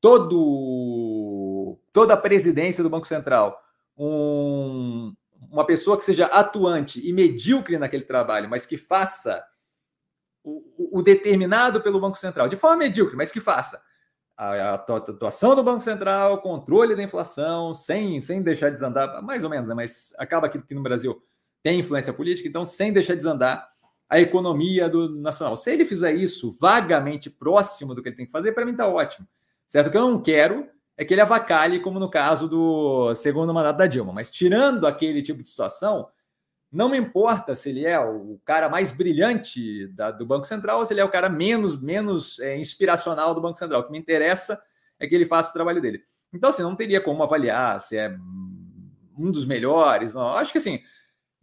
todo, 0.00 1.78
toda 1.92 2.14
a 2.14 2.16
presidência 2.16 2.82
do 2.82 2.90
Banco 2.90 3.06
Central, 3.06 3.60
um, 3.96 5.14
uma 5.50 5.66
pessoa 5.66 5.98
que 5.98 6.04
seja 6.04 6.26
atuante 6.26 7.06
e 7.06 7.12
medíocre 7.12 7.76
naquele 7.76 8.04
trabalho, 8.04 8.48
mas 8.48 8.64
que 8.64 8.78
faça 8.78 9.44
o, 10.42 10.98
o 10.98 11.02
determinado 11.02 11.82
pelo 11.82 12.00
Banco 12.00 12.18
Central, 12.18 12.48
de 12.48 12.56
forma 12.56 12.78
medíocre, 12.78 13.14
mas 13.14 13.30
que 13.30 13.40
faça 13.40 13.80
a, 14.42 14.74
atuação 14.74 15.54
do 15.54 15.62
Banco 15.62 15.84
Central, 15.84 16.38
controle 16.38 16.96
da 16.96 17.02
inflação, 17.02 17.74
sem, 17.74 18.20
sem 18.20 18.42
deixar 18.42 18.70
desandar, 18.70 19.22
mais 19.22 19.44
ou 19.44 19.50
menos, 19.50 19.68
né? 19.68 19.74
mas 19.74 20.12
acaba 20.18 20.48
que 20.48 20.74
no 20.74 20.82
Brasil 20.82 21.22
tem 21.62 21.78
influência 21.78 22.12
política, 22.12 22.48
então 22.48 22.66
sem 22.66 22.92
deixar 22.92 23.14
desandar 23.14 23.68
a 24.08 24.20
economia 24.20 24.88
do 24.88 25.08
nacional. 25.20 25.56
Se 25.56 25.70
ele 25.70 25.84
fizer 25.84 26.14
isso 26.14 26.56
vagamente 26.60 27.30
próximo 27.30 27.94
do 27.94 28.02
que 28.02 28.08
ele 28.08 28.16
tem 28.16 28.26
que 28.26 28.32
fazer, 28.32 28.52
para 28.52 28.64
mim 28.64 28.72
está 28.72 28.88
ótimo. 28.88 29.26
Certo? 29.68 29.86
O 29.86 29.90
que 29.90 29.96
eu 29.96 30.02
não 30.02 30.20
quero 30.20 30.68
é 30.96 31.04
que 31.04 31.14
ele 31.14 31.20
avacalhe, 31.20 31.80
como 31.80 31.98
no 31.98 32.10
caso 32.10 32.48
do 32.48 33.14
segundo 33.14 33.54
mandato 33.54 33.78
da 33.78 33.86
Dilma. 33.86 34.12
Mas 34.12 34.30
tirando 34.30 34.86
aquele 34.86 35.22
tipo 35.22 35.42
de 35.42 35.48
situação, 35.48 36.08
não 36.72 36.88
me 36.88 36.96
importa 36.96 37.54
se 37.54 37.68
ele 37.68 37.84
é 37.84 38.00
o 38.00 38.40
cara 38.46 38.68
mais 38.68 38.90
brilhante 38.90 39.86
da, 39.88 40.10
do 40.10 40.24
Banco 40.24 40.46
Central 40.46 40.78
ou 40.78 40.86
se 40.86 40.94
ele 40.94 41.02
é 41.02 41.04
o 41.04 41.10
cara 41.10 41.28
menos, 41.28 41.80
menos 41.80 42.38
é, 42.40 42.56
inspiracional 42.56 43.34
do 43.34 43.42
Banco 43.42 43.58
Central. 43.58 43.82
O 43.82 43.84
que 43.84 43.92
me 43.92 43.98
interessa 43.98 44.60
é 44.98 45.06
que 45.06 45.14
ele 45.14 45.26
faça 45.26 45.50
o 45.50 45.52
trabalho 45.52 45.82
dele. 45.82 46.02
Então, 46.32 46.48
assim, 46.48 46.62
não 46.62 46.74
teria 46.74 46.98
como 46.98 47.22
avaliar 47.22 47.78
se 47.78 47.98
é 47.98 48.16
um 49.18 49.30
dos 49.30 49.44
melhores. 49.44 50.14
Não. 50.14 50.28
Acho 50.28 50.50
que 50.50 50.56
assim. 50.56 50.80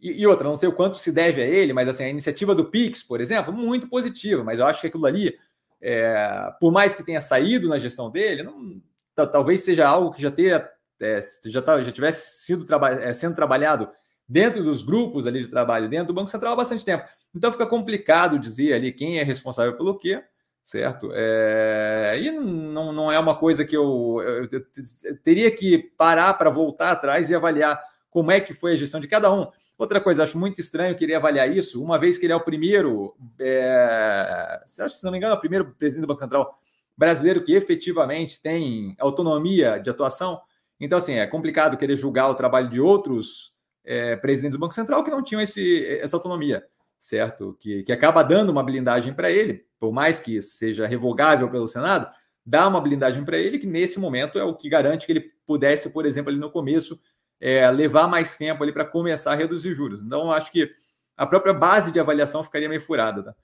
E, 0.00 0.22
e, 0.22 0.26
outra, 0.26 0.48
não 0.48 0.56
sei 0.56 0.68
o 0.68 0.74
quanto 0.74 0.98
se 0.98 1.12
deve 1.12 1.40
a 1.40 1.46
ele, 1.46 1.72
mas 1.72 1.88
assim, 1.88 2.04
a 2.04 2.08
iniciativa 2.08 2.52
do 2.52 2.64
Pix, 2.64 3.02
por 3.02 3.20
exemplo, 3.20 3.52
muito 3.52 3.88
positiva. 3.88 4.42
Mas 4.42 4.58
eu 4.58 4.66
acho 4.66 4.80
que 4.80 4.88
aquilo 4.88 5.06
ali, 5.06 5.38
é, 5.80 6.52
por 6.58 6.72
mais 6.72 6.92
que 6.92 7.04
tenha 7.04 7.20
saído 7.20 7.68
na 7.68 7.78
gestão 7.78 8.10
dele, 8.10 8.42
não, 8.42 8.82
talvez 9.14 9.60
seja 9.60 9.86
algo 9.86 10.12
que 10.12 10.22
já 10.22 10.30
tenha, 10.30 10.68
é, 11.00 11.20
já, 11.46 11.62
tá, 11.62 11.80
já 11.82 11.92
tivesse 11.92 12.44
sido 12.44 12.64
traba 12.64 12.90
é, 12.90 13.12
sendo 13.12 13.36
trabalhado 13.36 13.88
dentro 14.30 14.62
dos 14.62 14.84
grupos 14.84 15.26
ali 15.26 15.42
de 15.42 15.48
trabalho, 15.48 15.88
dentro 15.88 16.06
do 16.06 16.14
Banco 16.14 16.30
Central 16.30 16.52
há 16.52 16.56
bastante 16.56 16.84
tempo. 16.84 17.04
Então 17.34 17.50
fica 17.50 17.66
complicado 17.66 18.38
dizer 18.38 18.74
ali 18.74 18.92
quem 18.92 19.18
é 19.18 19.24
responsável 19.24 19.76
pelo 19.76 19.98
quê, 19.98 20.22
certo? 20.62 21.10
É, 21.12 22.16
e 22.22 22.30
não, 22.30 22.92
não 22.92 23.10
é 23.10 23.18
uma 23.18 23.36
coisa 23.36 23.64
que 23.64 23.76
eu, 23.76 24.20
eu, 24.22 24.48
eu, 24.52 24.66
eu 25.04 25.18
teria 25.24 25.50
que 25.50 25.78
parar 25.98 26.34
para 26.34 26.48
voltar 26.48 26.92
atrás 26.92 27.28
e 27.28 27.34
avaliar 27.34 27.82
como 28.08 28.30
é 28.30 28.40
que 28.40 28.54
foi 28.54 28.74
a 28.74 28.76
gestão 28.76 29.00
de 29.00 29.08
cada 29.08 29.34
um. 29.34 29.48
Outra 29.76 30.00
coisa, 30.00 30.22
acho 30.22 30.38
muito 30.38 30.60
estranho, 30.60 30.96
queria 30.96 31.16
avaliar 31.16 31.50
isso, 31.50 31.82
uma 31.82 31.98
vez 31.98 32.16
que 32.16 32.26
ele 32.26 32.32
é 32.32 32.36
o 32.36 32.44
primeiro, 32.44 33.16
é, 33.40 34.62
se 34.64 35.02
não 35.02 35.10
me 35.10 35.18
engano, 35.18 35.34
é 35.34 35.36
o 35.36 35.40
primeiro 35.40 35.72
presidente 35.72 36.02
do 36.02 36.06
Banco 36.06 36.20
Central 36.20 36.56
brasileiro 36.96 37.42
que 37.42 37.54
efetivamente 37.54 38.40
tem 38.40 38.94
autonomia 39.00 39.78
de 39.78 39.90
atuação. 39.90 40.40
Então, 40.78 40.98
assim, 40.98 41.14
é 41.14 41.26
complicado 41.26 41.76
querer 41.76 41.96
julgar 41.96 42.28
o 42.28 42.34
trabalho 42.34 42.68
de 42.68 42.80
outros 42.80 43.58
é, 43.90 44.14
presidentes 44.14 44.56
do 44.56 44.60
Banco 44.60 44.72
Central 44.72 45.02
que 45.02 45.10
não 45.10 45.20
tinham 45.20 45.42
esse, 45.42 45.84
essa 45.98 46.16
autonomia, 46.16 46.64
certo? 47.00 47.56
Que, 47.58 47.82
que 47.82 47.92
acaba 47.92 48.22
dando 48.22 48.50
uma 48.50 48.62
blindagem 48.62 49.12
para 49.12 49.32
ele, 49.32 49.66
por 49.80 49.92
mais 49.92 50.20
que 50.20 50.40
seja 50.40 50.86
revogável 50.86 51.50
pelo 51.50 51.66
Senado, 51.66 52.08
dá 52.46 52.68
uma 52.68 52.80
blindagem 52.80 53.24
para 53.24 53.36
ele, 53.36 53.58
que 53.58 53.66
nesse 53.66 53.98
momento 53.98 54.38
é 54.38 54.44
o 54.44 54.54
que 54.54 54.68
garante 54.68 55.06
que 55.06 55.12
ele 55.12 55.32
pudesse, 55.44 55.90
por 55.90 56.06
exemplo, 56.06 56.30
ali 56.30 56.38
no 56.38 56.52
começo, 56.52 57.00
é, 57.40 57.68
levar 57.68 58.06
mais 58.06 58.36
tempo 58.36 58.62
ali 58.62 58.72
para 58.72 58.84
começar 58.84 59.32
a 59.32 59.34
reduzir 59.34 59.74
juros. 59.74 60.04
Então, 60.04 60.30
acho 60.30 60.52
que 60.52 60.70
a 61.16 61.26
própria 61.26 61.52
base 61.52 61.90
de 61.90 61.98
avaliação 61.98 62.44
ficaria 62.44 62.68
meio 62.68 62.80
furada. 62.80 63.24
Tá? 63.24 63.34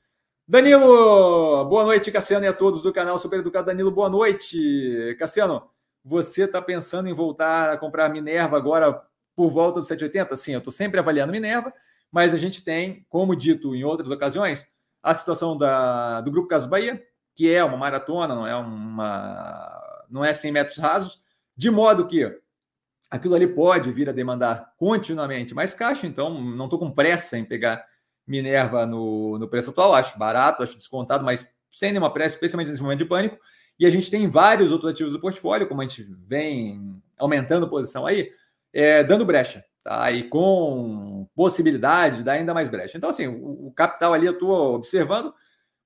Danilo, 0.47 1.65
boa 1.65 1.83
noite, 1.83 2.13
Cassiano, 2.13 2.45
e 2.45 2.49
a 2.49 2.53
todos 2.53 2.83
do 2.83 2.93
canal 2.93 3.19
Super 3.19 3.41
Educado. 3.41 3.67
Danilo, 3.67 3.91
boa 3.91 4.09
noite. 4.09 5.17
Cassiano, 5.19 5.69
você 6.05 6.45
está 6.45 6.63
pensando 6.63 7.09
em 7.09 7.13
voltar 7.13 7.73
a 7.73 7.77
comprar 7.77 8.09
Minerva 8.11 8.57
agora 8.57 9.03
por 9.37 9.51
volta 9.51 9.79
dos 9.79 9.89
780? 9.89 10.37
Sim, 10.37 10.53
eu 10.53 10.59
estou 10.59 10.73
sempre 10.73 10.99
avaliando 10.99 11.31
Minerva, 11.31 11.73
mas 12.11 12.33
a 12.33 12.39
gente 12.39 12.65
tem, 12.65 13.05
como 13.09 13.37
dito 13.37 13.75
em 13.75 13.85
outras 13.85 14.11
ocasiões, 14.11 14.67
a 15.03 15.15
situação 15.15 15.57
da, 15.57 16.21
do 16.23 16.31
Grupo 16.33 16.49
Caso 16.49 16.69
Bahia, 16.69 17.01
que 17.35 17.53
é 17.53 17.63
uma 17.63 17.77
maratona, 17.77 18.35
não 18.35 18.47
é 18.47 18.57
uma 18.57 19.83
não 20.09 20.25
é 20.25 20.33
100 20.33 20.53
metros 20.53 20.79
rasos, 20.79 21.21
de 21.57 21.71
modo 21.71 22.07
que 22.07 22.25
aquilo 23.11 23.35
ali 23.35 23.47
pode 23.47 23.93
vir 23.93 24.09
a 24.09 24.13
demandar 24.13 24.73
continuamente 24.77 25.55
mais 25.55 25.75
caixa, 25.75 26.07
então 26.07 26.41
não 26.41 26.65
estou 26.65 26.79
com 26.79 26.91
pressa 26.91 27.37
em 27.37 27.45
pegar 27.45 27.85
Minerva 28.27 28.87
no, 28.87 29.39
no 29.39 29.49
preço 29.49 29.71
atual, 29.71 29.95
acho 29.95 30.19
barato, 30.19 30.63
acho 30.63 30.77
descontado, 30.77 31.25
mas 31.25 31.53
sem 31.73 31.91
nenhuma 31.91 32.13
pressa, 32.13 32.35
especialmente 32.35 32.71
nesse 32.71 32.83
momento 32.83 32.99
de 32.99 33.05
pânico. 33.05 33.39
E 33.79 33.85
a 33.85 33.91
gente 33.91 34.11
tem 34.11 34.27
vários 34.27 34.73
outros 34.73 34.91
ativos 34.91 35.13
do 35.13 35.21
portfólio, 35.21 35.69
como 35.69 35.83
a 35.83 35.85
gente 35.85 36.03
vem 36.27 37.01
aumentando 37.19 37.69
posição 37.69 38.07
aí, 38.07 38.31
é, 38.77 39.03
dando 39.03 39.25
brecha, 39.25 39.65
tá? 39.83 40.13
E 40.13 40.25
com 40.25 41.27
possibilidade 41.35 42.19
de 42.19 42.25
dar 42.25 42.33
ainda 42.33 42.53
mais 42.53 42.69
brecha. 42.69 42.99
Então, 42.99 43.09
assim, 43.09 43.27
o, 43.27 43.69
o 43.69 43.73
capital 43.73 44.13
ali 44.13 44.27
eu 44.27 44.35
estou 44.35 44.75
observando, 44.75 45.33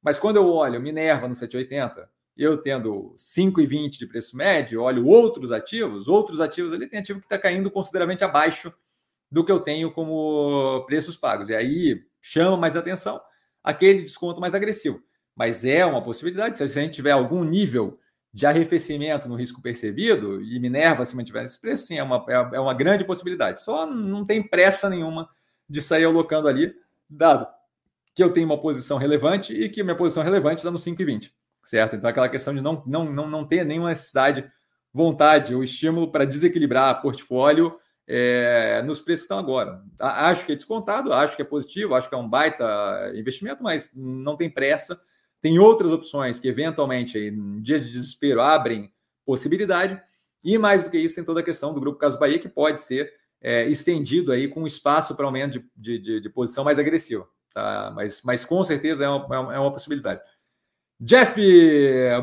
mas 0.03 0.19
quando 0.19 0.37
eu 0.39 0.49
olho 0.49 0.81
Minerva 0.81 1.29
no 1.29 1.35
780, 1.37 2.11
eu 2.37 2.59
tendo 2.59 3.15
5,20 3.17 3.91
de 3.91 4.07
preço 4.09 4.37
médio, 4.37 4.83
olho 4.83 5.07
outros 5.07 5.53
ativos, 5.53 6.09
outros 6.09 6.41
ativos 6.41 6.73
ali 6.73 6.89
tem 6.89 6.99
ativo 6.99 7.21
que 7.21 7.27
está 7.27 7.39
caindo 7.39 7.71
consideravelmente 7.71 8.25
abaixo 8.25 8.75
do 9.31 9.45
que 9.45 9.53
eu 9.53 9.61
tenho 9.61 9.93
como 9.93 10.85
preços 10.87 11.17
pagos. 11.17 11.49
E 11.49 11.55
aí 11.55 12.03
chama 12.21 12.57
mais 12.57 12.75
atenção 12.75 13.21
aquele 13.63 14.03
desconto 14.03 14.41
mais 14.41 14.53
agressivo. 14.53 15.01
Mas 15.37 15.65
é 15.65 15.87
uma 15.87 16.03
possibilidade, 16.03 16.57
se 16.57 16.65
a 16.65 16.67
gente 16.67 16.95
tiver 16.95 17.13
algum 17.13 17.45
nível 17.45 18.00
de 18.33 18.47
arrefecimento 18.47 19.29
no 19.29 19.35
risco 19.35 19.61
percebido 19.61 20.41
e 20.43 20.59
Minerva 20.61 21.05
se 21.05 21.17
mantiver 21.17 21.43
nesse 21.43 21.61
preço, 21.61 21.87
sim, 21.87 21.99
é 21.99 22.03
uma, 22.03 22.25
é, 22.29 22.57
é 22.57 22.61
uma 22.61 22.75
grande 22.75 23.05
possibilidade. 23.05 23.61
Só 23.61 23.87
não 23.87 24.25
tem 24.25 24.43
pressa 24.43 24.89
nenhuma 24.89 25.29
de 25.69 25.83
sair 25.83 26.05
alocando 26.05 26.49
ali, 26.49 26.73
dado 27.09 27.47
que 28.15 28.23
eu 28.23 28.33
tenho 28.33 28.47
uma 28.47 28.61
posição 28.61 28.99
relevante 28.99 29.53
e 29.53 29.69
que 29.69 29.83
minha 29.83 29.97
posição 29.97 30.23
relevante 30.23 30.57
está 30.57 30.71
no 30.71 30.79
5,20, 30.79 31.31
certo? 31.65 31.97
Então, 31.97 32.11
aquela 32.11 32.29
questão 32.29 32.55
de 32.55 32.61
não, 32.61 32.83
não, 32.87 33.05
não, 33.05 33.29
não 33.29 33.45
ter 33.45 33.65
nenhuma 33.65 33.91
necessidade, 33.91 34.51
vontade 34.93 35.55
ou 35.55 35.63
estímulo 35.63 36.11
para 36.11 36.25
desequilibrar 36.25 37.01
portfólio 37.01 37.79
é, 38.07 38.83
nos 38.83 39.01
preços 39.01 39.23
que 39.23 39.33
estão 39.33 39.39
agora. 39.39 39.83
Acho 39.99 40.45
que 40.45 40.53
é 40.53 40.57
descontado, 40.57 41.13
acho 41.13 41.37
que 41.37 41.43
é 41.43 41.45
positivo, 41.45 41.95
acho 41.95 42.09
que 42.09 42.15
é 42.15 42.19
um 42.19 42.29
baita 42.29 43.13
investimento, 43.15 43.63
mas 43.63 43.93
não 43.95 44.37
tem 44.37 44.51
pressa. 44.51 45.01
Tem 45.43 45.59
outras 45.59 45.93
opções 45.93 46.39
que, 46.39 46.49
eventualmente, 46.49 47.19
em 47.19 47.61
dias 47.63 47.85
de 47.85 47.91
desespero, 47.91 48.41
abrem 48.41 48.93
possibilidade. 49.25 50.01
E 50.43 50.59
mais 50.59 50.85
do 50.85 50.91
que 50.91 50.99
isso, 50.99 51.15
tem 51.15 51.25
toda 51.25 51.41
a 51.41 51.45
questão 51.45 51.73
do 51.73 51.81
Grupo 51.81 51.99
Caso 51.99 52.19
Bahia, 52.19 52.39
que 52.39 52.49
pode 52.49 52.81
ser 52.81 53.13
é, 53.41 53.65
estendido 53.69 54.33
aí 54.33 54.49
com 54.49 54.67
espaço 54.67 55.15
para 55.17 55.25
aumento 55.25 55.63
de, 55.75 55.99
de, 55.99 56.21
de, 56.21 56.31
posição 56.31 56.65
mais 56.65 56.79
agressivo. 56.79 57.29
Tá? 57.53 57.93
Mas, 57.95 58.23
mas 58.23 58.45
com 58.45 58.63
certeza 58.65 59.05
é 59.05 59.09
uma, 59.09 59.55
é 59.55 59.59
uma 59.59 59.73
possibilidade. 59.73 60.21
Jeff, 61.01 61.41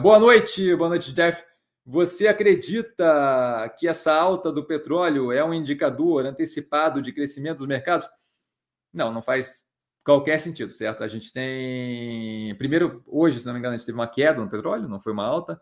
boa 0.02 0.20
noite. 0.20 0.76
Boa 0.76 0.90
noite, 0.90 1.12
Jeff. 1.12 1.44
Você 1.84 2.28
acredita 2.28 3.74
que 3.80 3.88
essa 3.88 4.14
alta 4.14 4.52
do 4.52 4.66
petróleo 4.66 5.32
é 5.32 5.44
um 5.44 5.54
indicador 5.54 6.26
antecipado 6.26 7.02
de 7.02 7.14
crescimento 7.14 7.60
dos 7.60 7.68
mercados? 7.68 8.08
Não, 8.94 9.12
não 9.12 9.22
faz 9.22 9.67
qualquer 10.08 10.40
sentido, 10.40 10.72
certo? 10.72 11.04
A 11.04 11.08
gente 11.10 11.34
tem. 11.34 12.56
Primeiro, 12.56 13.04
hoje, 13.06 13.42
se 13.42 13.46
não 13.46 13.54
me 13.54 13.60
engano, 13.60 13.76
a 13.76 13.78
gente 13.78 13.86
teve 13.86 13.98
uma 13.98 14.08
queda 14.08 14.42
no 14.42 14.50
petróleo, 14.50 14.88
não 14.88 15.02
foi 15.02 15.12
uma 15.12 15.26
alta. 15.26 15.60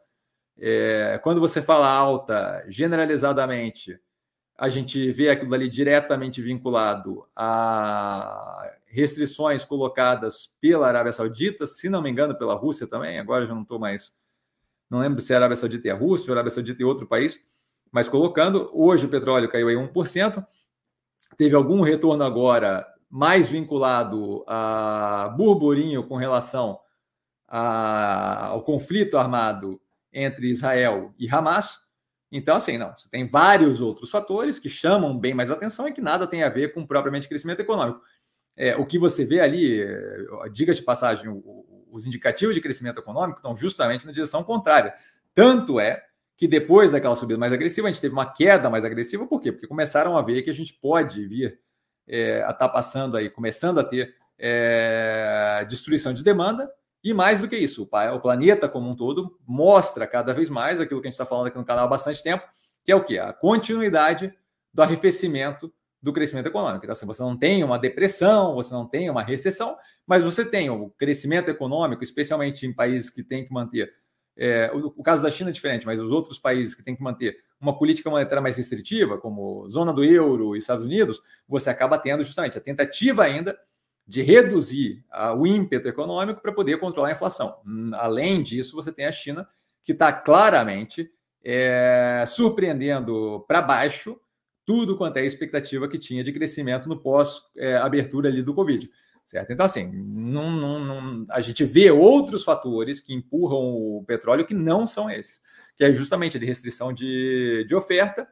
É... 0.58 1.20
Quando 1.24 1.42
você 1.42 1.64
fala 1.64 1.90
alta, 1.90 2.64
generalizadamente, 2.70 4.00
a 4.56 4.70
gente 4.70 5.12
vê 5.12 5.30
aquilo 5.30 5.54
ali 5.56 5.68
diretamente 5.68 6.44
vinculado 6.44 7.26
a 7.36 8.72
restrições 8.86 9.66
colocadas 9.66 10.54
pela 10.62 10.88
Arábia 10.88 11.12
Saudita, 11.12 11.66
se 11.66 11.90
não 11.90 12.02
me 12.02 12.10
engano, 12.12 12.38
pela 12.38 12.54
Rússia 12.54 12.86
também. 12.86 13.20
Agora 13.20 13.48
já 13.48 13.54
não 13.56 13.64
estou 13.64 13.80
mais 13.80 14.14
não 14.90 15.00
lembro 15.00 15.20
se 15.20 15.34
é 15.34 15.36
a 15.36 15.40
Arábia 15.40 15.56
Saudita 15.56 15.88
e 15.88 15.92
a 15.92 15.96
Rússia, 15.96 16.30
ou 16.30 16.34
a 16.34 16.36
Arábia 16.36 16.52
Saudita 16.52 16.82
e 16.82 16.86
outro 16.86 17.08
país, 17.08 17.40
Mas 17.92 18.08
colocando, 18.08 18.70
hoje 18.74 19.06
o 19.06 19.10
petróleo 19.10 19.50
caiu 19.50 19.68
aí 19.68 19.76
1%, 19.76 20.46
teve 21.36 21.56
algum 21.56 21.82
retorno 21.82 22.24
agora 22.24 22.86
mais 23.16 23.48
vinculado 23.48 24.44
a 24.46 25.34
burburinho 25.38 26.04
com 26.04 26.18
relação 26.18 26.78
a, 27.48 28.48
ao 28.48 28.62
conflito 28.62 29.18
armado 29.18 29.80
entre 30.12 30.50
Israel 30.50 31.14
e 31.18 31.26
Hamas. 31.34 31.78
Então, 32.30 32.58
assim, 32.58 32.78
não, 32.78 32.92
você 32.92 33.10
tem 33.10 33.26
vários 33.26 33.80
outros 33.80 34.12
fatores 34.12 34.60
que 34.60 34.68
chamam 34.68 35.18
bem 35.18 35.34
mais 35.34 35.50
atenção 35.50 35.88
e 35.88 35.94
que 35.94 36.02
nada 36.02 36.28
tem 36.28 36.44
a 36.44 36.50
ver 36.50 36.74
com 36.74 36.86
propriamente 36.86 37.30
crescimento 37.30 37.62
econômico. 37.62 38.02
É, 38.54 38.76
o 38.76 38.86
que 38.86 39.00
você 39.00 39.24
vê 39.24 39.40
ali, 39.40 39.82
é, 39.82 40.50
diga 40.52 40.74
de 40.74 40.84
passagem, 40.84 41.42
os 41.90 42.06
indicativos 42.06 42.54
de 42.54 42.60
crescimento 42.60 43.00
econômico 43.00 43.40
estão 43.40 43.56
justamente 43.56 44.06
na 44.06 44.12
direção 44.12 44.44
contrária. 44.44 44.94
Tanto 45.34 45.80
é 45.80 46.04
que 46.36 46.50
depois 46.50 46.92
daquela 46.92 47.16
subida 47.16 47.40
mais 47.40 47.54
agressiva, 47.54 47.88
a 47.88 47.92
gente 47.94 48.02
teve 48.02 48.14
uma 48.14 48.30
queda 48.30 48.70
mais 48.70 48.84
agressiva, 48.84 49.26
por 49.26 49.40
quê? 49.40 49.54
Porque 49.54 49.68
começaram 49.68 50.18
a 50.18 50.22
ver 50.22 50.42
que 50.42 50.50
a 50.50 50.54
gente 50.54 50.74
pode 50.74 51.26
vir 51.26 51.64
é, 52.08 52.38
a 52.44 52.52
estar 52.52 52.54
tá 52.54 52.70
passando 52.70 53.18
aí, 53.18 53.30
começando 53.30 53.80
a 53.80 53.84
ter 53.84 54.16
é, 54.38 55.66
destruição 55.68 56.14
de 56.14 56.24
demanda, 56.24 56.70
e 57.04 57.14
mais 57.14 57.40
do 57.40 57.48
que 57.48 57.56
isso, 57.56 57.84
o, 57.84 58.20
planeta 58.20 58.68
como 58.68 58.90
um 58.90 58.96
todo 58.96 59.38
mostra 59.48 60.08
cada 60.08 60.34
vez 60.34 60.50
mais 60.50 60.82
aquilo 60.82 61.02
que 61.02 61.08
a 61.08 61.10
gente 61.10 61.16
está 61.16 61.26
falando 61.26 61.48
aqui 61.48 61.58
no 61.58 61.64
canal 61.64 61.86
há 61.86 61.88
bastante 61.88 62.24
tempo, 62.24 62.44
que 62.84 62.92
é 62.92 62.96
o 62.96 63.04
que? 63.04 63.20
A 63.20 63.32
continuidade 63.32 64.34
do 64.74 64.82
arrefecimento 64.82 65.72
do 66.02 66.14
crescimento 66.14 66.48
econômico. 66.48 66.86
Então, 66.86 66.94
assim, 66.94 67.06
você 67.06 67.22
não 67.24 67.36
tem 67.38 67.64
uma 67.64 67.80
depressão, 67.80 68.56
você 68.56 68.74
não 68.74 68.88
tem 68.88 69.10
uma 69.10 69.24
recessão, 69.24 69.76
mas 70.06 70.24
você 70.24 70.46
tem 70.46 70.70
o 70.70 70.90
crescimento 70.92 71.50
econômico, 71.50 72.04
especialmente 72.04 72.66
em 72.66 72.74
países 72.74 73.10
que 73.10 73.24
têm 73.24 73.46
que 73.46 73.54
manter. 73.54 73.92
É, 74.38 74.72
o, 74.74 74.94
o, 74.98 75.04
caso 75.04 75.24
da 75.24 75.32
China 75.32 75.50
é 75.50 75.54
diferente, 75.54 75.86
mas 75.86 76.02
os 76.02 76.12
outros 76.12 76.38
países 76.38 76.76
que 76.76 76.84
têm 76.84 76.96
que 76.96 77.02
manter 77.02 77.38
uma 77.66 77.78
política 77.78 78.10
monetária 78.10 78.42
mais 78.42 78.58
restritiva, 78.58 79.18
como 79.18 79.68
zona 79.68 79.92
do 79.92 80.04
euro 80.04 80.56
e 80.56 80.60
Estados 80.60 80.86
Unidos, 80.86 81.22
você 81.48 81.70
acaba 81.70 81.98
tendo 81.98 82.24
justamente 82.24 82.58
a 82.58 82.62
tentativa 82.62 83.24
ainda 83.24 83.58
de 84.08 84.22
reduzir 84.22 85.04
uh, 85.12 85.36
o 85.36 85.48
ímpeto 85.48 85.88
econômico 85.88 86.42
para 86.42 86.54
poder 86.54 86.78
controlar 86.78 87.10
a 87.10 87.14
inflação. 87.14 87.58
Além 87.94 88.44
disso, 88.44 88.76
você 88.76 88.92
tem 88.92 89.08
a 89.08 89.12
China, 89.12 89.48
que 89.84 89.94
está 89.94 90.14
claramente 90.14 91.10
é, 91.44 92.24
surpreendendo 92.28 93.44
para 93.48 93.62
baixo 93.62 94.20
tudo 94.64 94.98
quanto 94.98 95.18
é 95.18 95.22
a 95.22 95.26
expectativa 95.26 95.88
que 95.88 96.00
tinha 96.00 96.24
de 96.24 96.34
crescimento 96.34 96.90
no 96.90 97.00
pós-abertura 97.00 98.28
é, 98.28 98.32
ali 98.32 98.42
do 98.42 98.54
Covid. 98.54 98.90
Certo? 99.26 99.52
Então, 99.52 99.66
assim, 99.66 99.92
não, 99.92 100.52
não, 100.52 100.80
não, 100.86 101.26
a 101.32 101.42
gente 101.42 101.64
vê 101.64 101.90
outros 101.90 102.44
fatores 102.44 103.00
que 103.00 103.14
empurram 103.14 103.58
o 103.58 104.04
petróleo 104.06 104.46
que 104.46 104.54
não 104.54 104.86
são 104.86 105.10
esses, 105.10 105.42
que 105.78 105.84
é 105.84 105.92
justamente 105.92 106.40
de 106.40 106.46
restrição 106.46 106.94
de, 106.94 107.66
de 107.68 107.76
oferta, 107.76 108.28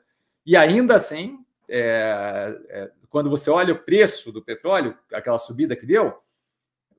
e 0.46 0.56
ainda 0.56 0.96
assim, 0.96 1.40
é, 1.68 2.58
é, 2.70 2.92
quando 3.10 3.30
você 3.30 3.50
olha 3.50 3.74
o 3.74 3.84
preço 3.84 4.32
do 4.32 4.44
petróleo, 4.44 4.98
aquela 5.12 5.38
subida 5.38 5.76
que 5.76 5.86
deu, 5.86 6.14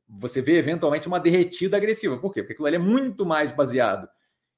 você 0.09 0.40
vê 0.40 0.59
eventualmente 0.59 1.09
uma 1.09 1.20
derretida 1.20 1.76
agressiva. 1.76 2.18
Por 2.18 2.33
quê? 2.33 2.42
Porque 2.42 2.52
aquilo 2.52 2.66
ali 2.66 2.76
é 2.76 2.78
muito 2.78 3.26
mais 3.26 3.52
baseado 3.52 4.09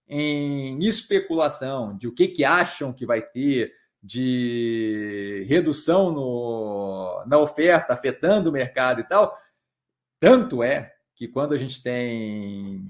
em 0.09 0.79
especulação 0.85 1.97
de 1.97 2.07
o 2.07 2.15
que, 2.15 2.29
que 2.29 2.45
acham 2.45 2.93
que 2.93 3.07
vai 3.07 3.23
ter 3.23 3.73
de 4.03 5.45
redução 5.49 6.13
no, 6.13 7.25
na 7.27 7.39
oferta, 7.39 7.93
afetando 7.93 8.51
o 8.51 8.53
mercado 8.53 9.01
e 9.01 9.05
tal. 9.05 9.37
Tanto 10.21 10.63
é 10.63 10.95
que 11.15 11.27
quando 11.27 11.55
a 11.55 11.59
gente 11.59 11.83
tem 11.83 12.89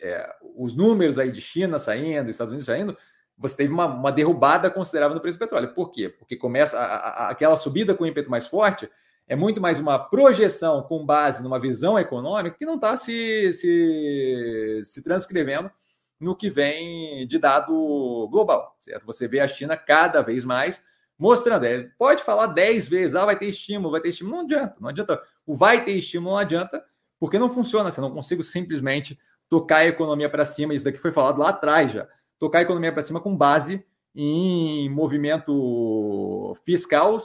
é, 0.00 0.36
os 0.58 0.74
números 0.74 1.18
aí 1.18 1.30
de 1.30 1.40
China 1.40 1.78
saindo, 1.78 2.30
Estados 2.30 2.52
Unidos 2.52 2.66
saindo, 2.66 2.96
você 3.36 3.56
teve 3.56 3.72
uma, 3.72 3.86
uma 3.86 4.10
derrubada 4.10 4.70
considerável 4.70 5.14
no 5.14 5.20
preço 5.20 5.38
do 5.38 5.40
petróleo. 5.40 5.72
Por 5.72 5.90
quê? 5.90 6.08
Porque 6.08 6.36
começa 6.36 6.78
a, 6.78 6.84
a, 6.84 7.30
aquela 7.30 7.56
subida 7.56 7.94
com 7.94 8.04
ímpeto 8.04 8.30
mais 8.30 8.46
forte 8.46 8.90
é 9.28 9.36
muito 9.36 9.60
mais 9.60 9.78
uma 9.78 9.98
projeção 9.98 10.82
com 10.82 11.04
base 11.04 11.42
numa 11.42 11.60
visão 11.60 11.98
econômica 11.98 12.56
que 12.58 12.64
não 12.64 12.76
está 12.76 12.96
se, 12.96 13.52
se, 13.52 14.80
se 14.84 15.02
transcrevendo 15.02 15.70
no 16.18 16.34
que 16.34 16.50
vem 16.50 17.26
de 17.28 17.38
dado 17.38 18.26
global, 18.30 18.74
certo? 18.78 19.04
Você 19.06 19.28
vê 19.28 19.40
a 19.40 19.46
China 19.46 19.76
cada 19.76 20.22
vez 20.22 20.44
mais 20.44 20.82
mostrando, 21.18 21.64
é, 21.64 21.90
pode 21.98 22.22
falar 22.22 22.46
10 22.46 22.88
vezes, 22.88 23.16
ah, 23.16 23.26
vai 23.26 23.36
ter 23.36 23.46
estímulo, 23.46 23.90
vai 23.90 24.00
ter 24.00 24.08
estímulo, 24.08 24.36
não 24.36 24.44
adianta, 24.44 24.76
não 24.80 24.88
adianta. 24.88 25.22
O 25.44 25.54
vai 25.54 25.84
ter 25.84 25.92
estímulo 25.92 26.32
não 26.32 26.38
adianta, 26.38 26.82
porque 27.20 27.38
não 27.38 27.50
funciona, 27.50 27.90
você 27.90 28.00
não 28.00 28.12
consigo 28.12 28.42
simplesmente 28.42 29.18
tocar 29.48 29.78
a 29.78 29.86
economia 29.86 30.28
para 30.28 30.44
cima, 30.44 30.74
isso 30.74 30.84
daqui 30.84 30.98
foi 30.98 31.12
falado 31.12 31.38
lá 31.38 31.50
atrás 31.50 31.92
já 31.92 32.08
tocar 32.38 32.58
a 32.58 32.62
economia 32.62 32.92
para 32.92 33.02
cima 33.02 33.20
com 33.20 33.36
base 33.36 33.84
em 34.14 34.88
movimento 34.88 36.56
fiscal 36.64 37.18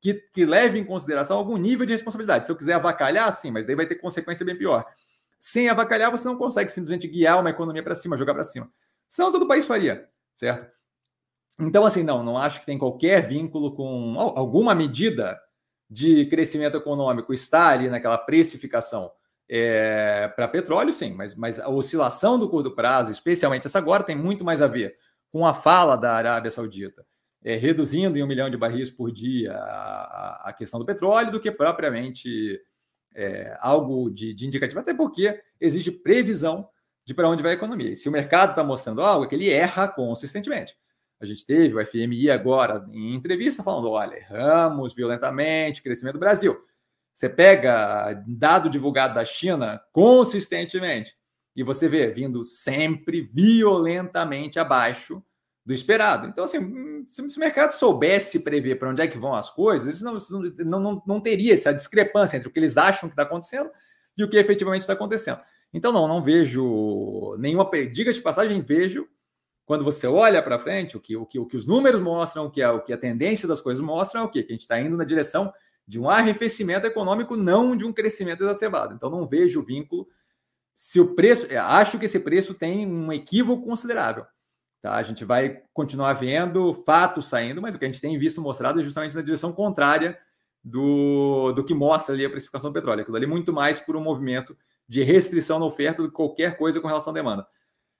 que, 0.00 0.14
que 0.32 0.44
leve 0.44 0.78
em 0.78 0.84
consideração 0.84 1.36
algum 1.36 1.56
nível 1.56 1.84
de 1.84 1.92
responsabilidade. 1.92 2.46
Se 2.46 2.52
eu 2.52 2.56
quiser 2.56 2.74
avacalhar, 2.74 3.32
sim, 3.32 3.50
mas 3.50 3.66
daí 3.66 3.74
vai 3.74 3.86
ter 3.86 3.96
consequência 3.96 4.46
bem 4.46 4.56
pior. 4.56 4.86
Sem 5.40 5.68
avacalhar, 5.68 6.10
você 6.10 6.26
não 6.28 6.36
consegue 6.36 6.70
simplesmente 6.70 7.08
guiar 7.08 7.40
uma 7.40 7.50
economia 7.50 7.82
para 7.82 7.94
cima, 7.94 8.16
jogar 8.16 8.34
para 8.34 8.44
cima. 8.44 8.70
Senão 9.08 9.32
todo 9.32 9.42
o 9.42 9.48
país 9.48 9.66
faria, 9.66 10.08
certo? 10.34 10.70
Então, 11.58 11.84
assim, 11.84 12.04
não, 12.04 12.22
não 12.22 12.38
acho 12.38 12.60
que 12.60 12.66
tem 12.66 12.78
qualquer 12.78 13.26
vínculo 13.26 13.74
com 13.74 14.14
alguma 14.18 14.74
medida 14.74 15.40
de 15.90 16.26
crescimento 16.26 16.76
econômico 16.76 17.32
está 17.32 17.68
ali 17.68 17.88
naquela 17.88 18.18
precificação 18.18 19.10
é, 19.48 20.28
para 20.36 20.46
petróleo, 20.46 20.92
sim, 20.92 21.14
mas, 21.14 21.34
mas 21.34 21.58
a 21.58 21.68
oscilação 21.68 22.38
do 22.38 22.48
curto 22.48 22.70
prazo, 22.70 23.10
especialmente 23.10 23.66
essa 23.66 23.78
agora, 23.78 24.04
tem 24.04 24.16
muito 24.16 24.44
mais 24.44 24.60
a 24.60 24.66
ver 24.66 24.96
com 25.30 25.46
a 25.46 25.54
fala 25.54 25.96
da 25.96 26.14
Arábia 26.14 26.50
Saudita, 26.50 27.04
é, 27.42 27.54
reduzindo 27.54 28.18
em 28.18 28.22
um 28.22 28.26
milhão 28.26 28.50
de 28.50 28.56
barris 28.56 28.90
por 28.90 29.10
dia 29.10 29.54
a, 29.54 30.50
a 30.50 30.52
questão 30.52 30.78
do 30.78 30.86
petróleo, 30.86 31.32
do 31.32 31.40
que 31.40 31.50
propriamente 31.50 32.60
é, 33.14 33.56
algo 33.60 34.10
de, 34.10 34.34
de, 34.34 34.46
indicativo, 34.46 34.80
até 34.80 34.92
porque 34.92 35.40
existe 35.60 35.90
previsão 35.90 36.68
de 37.04 37.14
para 37.14 37.28
onde 37.28 37.42
vai 37.42 37.52
a 37.52 37.54
economia. 37.54 37.90
E 37.90 37.96
se 37.96 38.08
o 38.08 38.12
mercado 38.12 38.50
está 38.50 38.62
mostrando 38.62 39.00
algo, 39.00 39.24
é 39.24 39.28
que 39.28 39.34
ele 39.34 39.50
erra 39.50 39.88
consistentemente. 39.88 40.76
A 41.20 41.24
gente 41.24 41.44
teve 41.44 41.74
o 41.74 41.84
FMI 41.84 42.30
agora 42.30 42.86
em 42.90 43.14
entrevista 43.14 43.62
falando: 43.62 43.90
olha, 43.90 44.14
erramos 44.14 44.94
violentamente, 44.94 45.82
crescimento 45.82 46.14
do 46.14 46.20
Brasil. 46.20 46.56
Você 47.18 47.28
pega 47.28 48.22
dado 48.28 48.70
divulgado 48.70 49.16
da 49.16 49.24
China 49.24 49.82
consistentemente 49.90 51.16
e 51.56 51.64
você 51.64 51.88
vê 51.88 52.08
vindo 52.12 52.44
sempre 52.44 53.22
violentamente 53.22 54.60
abaixo 54.60 55.20
do 55.66 55.74
esperado. 55.74 56.28
Então, 56.28 56.44
assim, 56.44 57.04
se 57.08 57.20
o 57.20 57.40
mercado 57.40 57.72
soubesse 57.72 58.44
prever 58.44 58.78
para 58.78 58.90
onde 58.90 59.02
é 59.02 59.08
que 59.08 59.18
vão 59.18 59.34
as 59.34 59.50
coisas, 59.50 60.00
não, 60.00 60.16
não, 60.58 60.80
não, 60.80 61.02
não 61.04 61.20
teria 61.20 61.54
essa 61.54 61.74
discrepância 61.74 62.36
entre 62.36 62.48
o 62.48 62.52
que 62.52 62.60
eles 62.60 62.76
acham 62.76 63.08
que 63.08 63.14
está 63.14 63.24
acontecendo 63.24 63.68
e 64.16 64.22
o 64.22 64.30
que 64.30 64.36
efetivamente 64.36 64.82
está 64.82 64.92
acontecendo. 64.92 65.40
Então, 65.74 65.90
não, 65.90 66.06
não 66.06 66.22
vejo 66.22 67.34
nenhuma. 67.40 67.68
Diga 67.92 68.12
de 68.12 68.20
passagem, 68.20 68.62
vejo 68.62 69.08
quando 69.66 69.82
você 69.82 70.06
olha 70.06 70.40
para 70.40 70.60
frente, 70.60 70.96
o 70.96 71.00
que, 71.00 71.16
o, 71.16 71.26
que, 71.26 71.40
o 71.40 71.46
que 71.46 71.56
os 71.56 71.66
números 71.66 72.00
mostram, 72.00 72.46
o 72.46 72.50
que, 72.50 72.62
a, 72.62 72.74
o 72.74 72.80
que 72.80 72.92
a 72.92 72.96
tendência 72.96 73.48
das 73.48 73.60
coisas 73.60 73.84
mostram 73.84 74.20
é 74.20 74.24
o 74.24 74.28
quê? 74.28 74.44
Que 74.44 74.52
a 74.52 74.54
gente 74.54 74.62
está 74.62 74.80
indo 74.80 74.96
na 74.96 75.02
direção 75.02 75.52
de 75.88 75.98
um 75.98 76.10
arrefecimento 76.10 76.86
econômico, 76.86 77.34
não 77.34 77.74
de 77.74 77.82
um 77.82 77.92
crescimento 77.94 78.44
exacerbado. 78.44 78.94
Então, 78.94 79.08
não 79.08 79.26
vejo 79.26 79.64
vínculo. 79.64 80.06
Se 80.74 81.00
o 81.00 81.14
preço, 81.14 81.46
acho 81.58 81.98
que 81.98 82.04
esse 82.04 82.20
preço 82.20 82.52
tem 82.52 82.86
um 82.86 83.10
equívoco 83.10 83.64
considerável. 83.64 84.26
Tá? 84.82 84.94
A 84.94 85.02
gente 85.02 85.24
vai 85.24 85.62
continuar 85.72 86.12
vendo 86.12 86.74
fatos 86.84 87.26
saindo, 87.26 87.62
mas 87.62 87.74
o 87.74 87.78
que 87.78 87.86
a 87.86 87.88
gente 87.88 88.02
tem 88.02 88.18
visto 88.18 88.42
mostrado 88.42 88.78
é 88.78 88.82
justamente 88.82 89.16
na 89.16 89.22
direção 89.22 89.50
contrária 89.50 90.18
do, 90.62 91.52
do 91.52 91.64
que 91.64 91.72
mostra 91.72 92.14
ali 92.14 92.24
a 92.24 92.30
precificação 92.30 92.70
do 92.70 92.74
petróleo. 92.74 93.00
Aquilo 93.00 93.16
ali 93.16 93.24
é 93.24 93.28
muito 93.28 93.50
mais 93.50 93.80
por 93.80 93.96
um 93.96 94.00
movimento 94.00 94.54
de 94.86 95.02
restrição 95.02 95.58
na 95.58 95.64
oferta 95.64 96.02
do 96.02 96.10
que 96.10 96.14
qualquer 96.14 96.58
coisa 96.58 96.82
com 96.82 96.86
relação 96.86 97.12
à 97.12 97.14
demanda. 97.14 97.46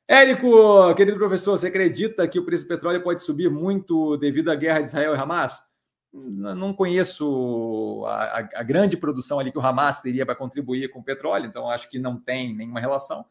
Érico, 0.06 0.94
querido 0.94 1.16
professor, 1.16 1.58
você 1.58 1.68
acredita 1.68 2.28
que 2.28 2.38
o 2.38 2.44
preço 2.44 2.64
do 2.64 2.68
petróleo 2.68 3.02
pode 3.02 3.22
subir 3.22 3.50
muito 3.50 4.18
devido 4.18 4.50
à 4.50 4.54
guerra 4.54 4.80
de 4.80 4.88
Israel 4.88 5.14
e 5.14 5.18
Hamas? 5.18 5.67
Não 6.12 6.72
conheço 6.72 8.04
a, 8.06 8.38
a, 8.38 8.62
grande 8.62 8.96
produção 8.96 9.38
ali 9.38 9.52
que 9.52 9.58
o 9.58 9.60
Hamas 9.60 10.00
teria 10.00 10.24
para 10.24 10.34
contribuir 10.34 10.88
com 10.90 11.00
o 11.00 11.04
petróleo, 11.04 11.46
então 11.46 11.68
acho 11.68 11.88
que 11.90 11.98
não 11.98 12.18
tem 12.18 12.56
nenhuma 12.56 12.80
relação. 12.80 13.24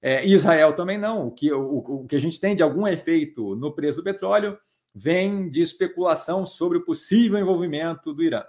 É, 0.00 0.26
Israel 0.26 0.74
também 0.74 0.98
não. 0.98 1.28
O 1.28 1.30
que, 1.30 1.52
o, 1.52 1.78
o 1.78 2.06
que 2.06 2.16
a 2.16 2.20
gente 2.20 2.40
tem 2.40 2.54
de 2.54 2.62
algum 2.62 2.86
efeito 2.86 3.54
no 3.56 3.72
preço 3.72 3.98
do 3.98 4.04
petróleo 4.04 4.58
vem 4.94 5.48
de 5.48 5.60
especulação 5.60 6.46
sobre 6.46 6.78
o 6.78 6.84
possível 6.84 7.38
envolvimento 7.38 8.12
do 8.12 8.22
Irã. 8.22 8.44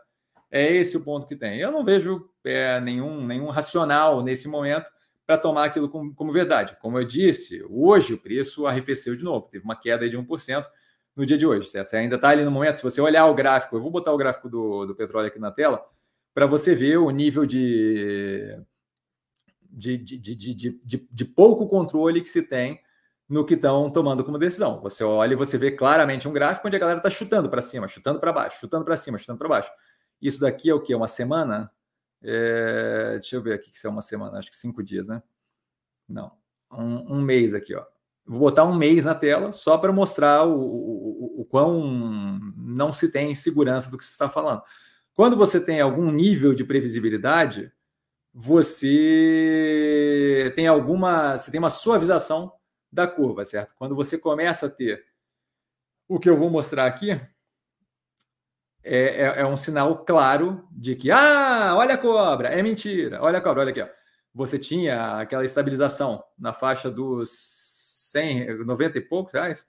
É 0.52 0.72
esse 0.72 0.96
o 0.96 1.04
ponto 1.04 1.28
que 1.28 1.36
tem. 1.36 1.60
Eu 1.60 1.72
não 1.72 1.84
vejo 1.84 2.30
é, 2.44 2.80
nenhum, 2.80 3.26
nenhum 3.26 3.50
racional 3.50 4.24
nesse 4.24 4.48
momento 4.48 4.90
para 5.26 5.38
tomar 5.38 5.66
aquilo 5.66 5.90
como, 5.90 6.14
como, 6.14 6.32
verdade. 6.32 6.78
Como 6.80 7.00
eu 7.00 7.04
disse, 7.04 7.64
hoje 7.68 8.14
o 8.14 8.18
preço 8.18 8.68
arrefeceu 8.68 9.16
de 9.16 9.24
novo, 9.24 9.48
teve 9.50 9.66
uma 9.66 9.76
queda 9.76 10.08
de 10.08 10.18
1% 10.18 10.66
no 11.16 11.26
dia 11.26 11.38
de 11.38 11.46
hoje, 11.46 11.70
certo? 11.70 11.90
Você 11.90 11.98
ainda 11.98 12.16
está 12.16 12.30
ali 12.30 12.44
no 12.44 12.52
momento, 12.52 12.76
se 12.76 12.84
você 12.84 13.00
olhar 13.00 13.26
o 13.28 13.36
gráfico, 13.36 13.76
eu 13.76 13.82
vou 13.82 13.92
botar 13.92 14.12
o 14.12 14.18
gráfico 14.18 14.50
do, 14.50 14.86
do 14.86 14.96
petróleo 14.96 15.28
aqui 15.28 15.40
na 15.40 15.52
tela, 15.52 15.84
para 16.34 16.46
você 16.46 16.76
ver 16.76 16.98
o 16.98 17.10
nível 17.10 17.46
de 17.46 18.60
de, 19.76 19.98
de, 19.98 20.18
de, 20.18 20.56
de, 20.56 21.08
de, 21.12 21.26
pouco 21.26 21.68
controle 21.68 22.22
que 22.22 22.30
se 22.30 22.42
tem 22.42 22.80
no 23.28 23.46
que 23.46 23.56
estão 23.56 23.90
tomando 23.92 24.24
como 24.24 24.38
decisão. 24.38 24.80
Você 24.82 25.04
olha 25.04 25.34
e 25.34 25.36
você 25.36 25.58
vê 25.58 25.72
claramente 25.72 26.28
um 26.28 26.34
gráfico 26.34 26.68
onde 26.68 26.78
a 26.78 26.80
galera 26.80 27.00
está 27.00 27.10
chutando 27.10 27.50
para 27.50 27.62
cima, 27.62 27.88
chutando 27.88 28.20
para 28.20 28.32
baixo, 28.32 28.60
chutando 28.60 28.86
para 28.86 28.96
cima, 28.96 29.18
chutando 29.18 29.38
para 29.38 29.50
baixo. 29.50 29.72
Isso 30.22 30.40
daqui 30.40 30.70
é 30.70 30.74
o 30.74 30.82
que? 30.82 30.96
Uma 30.96 31.10
semana? 31.10 31.70
É... 32.24 33.14
Deixa 33.14 33.36
eu 33.36 33.42
ver 33.42 33.54
aqui 33.54 33.70
que 33.70 33.76
isso 33.76 33.86
é 33.86 33.90
uma 33.90 34.02
semana, 34.02 34.38
acho 34.38 34.50
que 34.50 34.56
cinco 34.56 34.82
dias, 34.82 35.08
né? 35.10 35.22
Não, 36.08 36.32
um, 36.72 37.16
um 37.16 37.22
mês 37.22 37.54
aqui, 37.54 37.76
ó. 37.76 37.84
Vou 38.26 38.40
botar 38.40 38.64
um 38.64 38.76
mês 38.76 39.06
na 39.06 39.14
tela 39.14 39.52
só 39.52 39.78
para 39.78 39.92
mostrar 39.92 40.48
o, 40.48 40.56
quão 41.56 42.38
não 42.58 42.92
se 42.92 43.10
tem 43.10 43.34
segurança 43.34 43.90
do 43.90 43.98
que 43.98 44.04
se 44.04 44.12
está 44.12 44.30
falando. 44.30 44.62
Quando 45.14 45.38
você 45.38 45.58
tem 45.58 45.80
algum 45.80 46.12
nível 46.12 46.54
de 46.54 46.66
previsibilidade, 46.66 47.72
você 48.34 50.52
tem 50.54 50.68
alguma, 50.68 51.38
você 51.38 51.50
tem 51.50 51.60
uma 51.60 51.70
suavização 51.70 52.52
da 52.92 53.08
curva, 53.08 53.46
certo? 53.46 53.74
Quando 53.78 53.96
você 53.96 54.18
começa 54.18 54.66
a 54.66 54.70
ter 54.70 55.06
o 56.10 56.20
que 56.20 56.30
eu 56.30 56.38
vou 56.38 56.50
mostrar 56.50 56.88
aqui, 56.88 57.12
é, 57.12 57.30
é, 58.84 59.40
é, 59.40 59.46
um 59.46 59.56
sinal 59.56 60.04
claro 60.04 60.68
de 60.70 60.94
que, 60.94 61.10
ah, 61.10 61.74
olha 61.78 61.94
a 61.94 61.98
cobra, 61.98 62.50
é 62.50 62.62
mentira, 62.62 63.22
olha 63.22 63.38
a 63.38 63.42
cobra, 63.42 63.62
olha 63.62 63.72
aqui, 63.72 63.82
ó. 63.82 63.88
Você 64.34 64.60
tinha 64.60 65.20
aquela 65.20 65.46
estabilização 65.46 66.22
na 66.38 66.52
faixa 66.52 66.92
dos 66.92 67.30
100, 68.12 68.66
90 68.66 68.98
e 68.98 69.02
poucos 69.02 69.34
reais, 69.34 69.66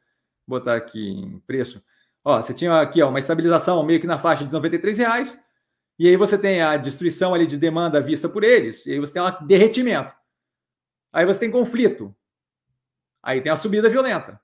botar 0.46 0.76
aqui 0.76 1.10
em 1.10 1.38
preço. 1.40 1.84
Ó, 2.24 2.40
você 2.40 2.54
tinha 2.54 2.80
aqui 2.80 3.02
ó, 3.02 3.08
uma 3.08 3.18
estabilização 3.18 3.82
meio 3.84 4.00
que 4.00 4.06
na 4.06 4.18
faixa 4.18 4.44
de 4.44 4.52
93 4.52 4.98
reais, 4.98 5.38
e 5.98 6.08
aí 6.08 6.16
você 6.16 6.36
tem 6.36 6.60
a 6.60 6.76
destruição 6.76 7.34
ali 7.34 7.46
de 7.46 7.56
demanda 7.56 8.00
vista 8.00 8.28
por 8.28 8.44
eles, 8.44 8.84
e 8.86 8.92
aí 8.92 8.98
você 8.98 9.14
tem 9.14 9.22
um 9.22 9.46
derretimento. 9.46 10.14
Aí 11.12 11.24
você 11.24 11.40
tem 11.40 11.50
conflito. 11.50 12.14
Aí 13.22 13.40
tem 13.40 13.50
a 13.50 13.56
subida 13.56 13.88
violenta. 13.88 14.40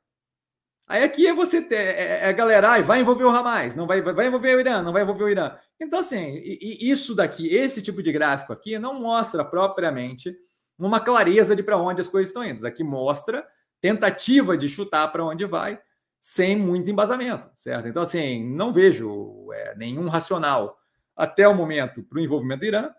Aí 0.89 1.05
aqui 1.05 1.27
é 1.27 1.33
você 1.33 1.67
é, 1.71 1.75
é, 1.75 2.29
é 2.29 2.33
galera, 2.33 2.71
ai, 2.71 2.83
vai 2.83 3.01
envolver 3.01 3.25
o 3.25 3.31
Hamas, 3.31 3.77
não 3.77 3.87
vai, 3.87 4.03
vai 4.03 4.27
envolver 4.27 4.57
o 4.57 4.61
Irã, 4.61 4.83
não 4.83 4.93
vai 4.93 5.03
envolver 5.03 5.25
o 5.25 5.29
Irã. 5.29 5.57
Então, 5.81 6.01
assim, 6.01 6.41
isso 6.61 7.15
daqui, 7.15 7.55
esse 7.55 7.81
tipo 7.81 8.03
de 8.03 8.13
gráfico 8.13 8.53
aqui, 8.53 8.79
não 8.79 9.01
mostra 9.01 9.45
propriamente 9.45 10.37
uma 10.79 11.01
clareza 11.01 11.55
de 11.55 11.63
para 11.63 11.79
onde 11.79 12.01
as 12.01 12.09
coisas 12.09 12.31
estão 12.31 12.45
indo. 12.45 12.67
Aqui 12.67 12.83
mostra 12.83 13.47
tentativa 13.81 14.57
de 14.57 14.69
chutar 14.69 15.11
para 15.11 15.25
onde 15.25 15.45
vai, 15.45 15.81
sem 16.23 16.57
muito 16.57 16.89
embasamento, 16.89 17.51
certo? 17.57 17.89
Então, 17.89 18.05
assim, 18.05 18.49
não 18.55 18.73
vejo 18.73 19.49
é, 19.53 19.75
nenhum 19.77 20.07
racional 20.07 20.79
até 21.17 21.49
o 21.49 21.55
momento 21.55 22.01
para 22.05 22.17
o 22.17 22.23
envolvimento 22.23 22.61
do 22.61 22.67
Irã. 22.67 22.91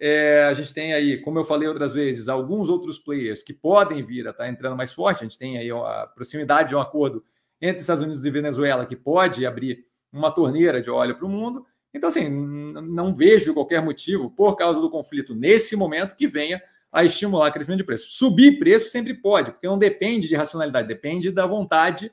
É, 0.00 0.44
a 0.44 0.54
gente 0.54 0.72
tem 0.72 0.94
aí, 0.94 1.18
como 1.18 1.38
eu 1.38 1.44
falei 1.44 1.68
outras 1.68 1.92
vezes, 1.92 2.26
alguns 2.26 2.70
outros 2.70 2.98
players 2.98 3.42
que 3.42 3.52
podem 3.52 4.02
vir 4.02 4.26
a 4.26 4.30
estar 4.30 4.44
tá 4.44 4.48
entrando 4.48 4.78
mais 4.78 4.94
forte. 4.94 5.20
A 5.20 5.24
gente 5.24 5.38
tem 5.38 5.58
aí 5.58 5.70
a 5.70 6.10
proximidade 6.14 6.70
de 6.70 6.74
um 6.74 6.80
acordo 6.80 7.22
entre 7.60 7.82
Estados 7.82 8.02
Unidos 8.02 8.24
e 8.24 8.30
Venezuela 8.30 8.86
que 8.86 8.96
pode 8.96 9.44
abrir 9.44 9.84
uma 10.10 10.30
torneira 10.30 10.80
de 10.80 10.88
óleo 10.88 11.16
para 11.16 11.26
o 11.26 11.28
mundo. 11.28 11.66
Então, 11.92 12.08
assim, 12.08 12.30
não 12.30 13.14
vejo 13.14 13.52
qualquer 13.52 13.82
motivo, 13.82 14.30
por 14.30 14.56
causa 14.56 14.80
do 14.80 14.88
conflito 14.88 15.34
nesse 15.34 15.76
momento, 15.76 16.16
que 16.16 16.26
venha 16.26 16.62
a 16.90 17.04
estimular 17.04 17.50
crescimento 17.50 17.80
de 17.80 17.84
preço. 17.84 18.06
Subir 18.10 18.58
preço 18.58 18.88
sempre 18.88 19.12
pode, 19.12 19.50
porque 19.50 19.66
não 19.66 19.78
depende 19.78 20.26
de 20.26 20.34
racionalidade, 20.34 20.88
depende 20.88 21.30
da 21.30 21.44
vontade 21.44 22.10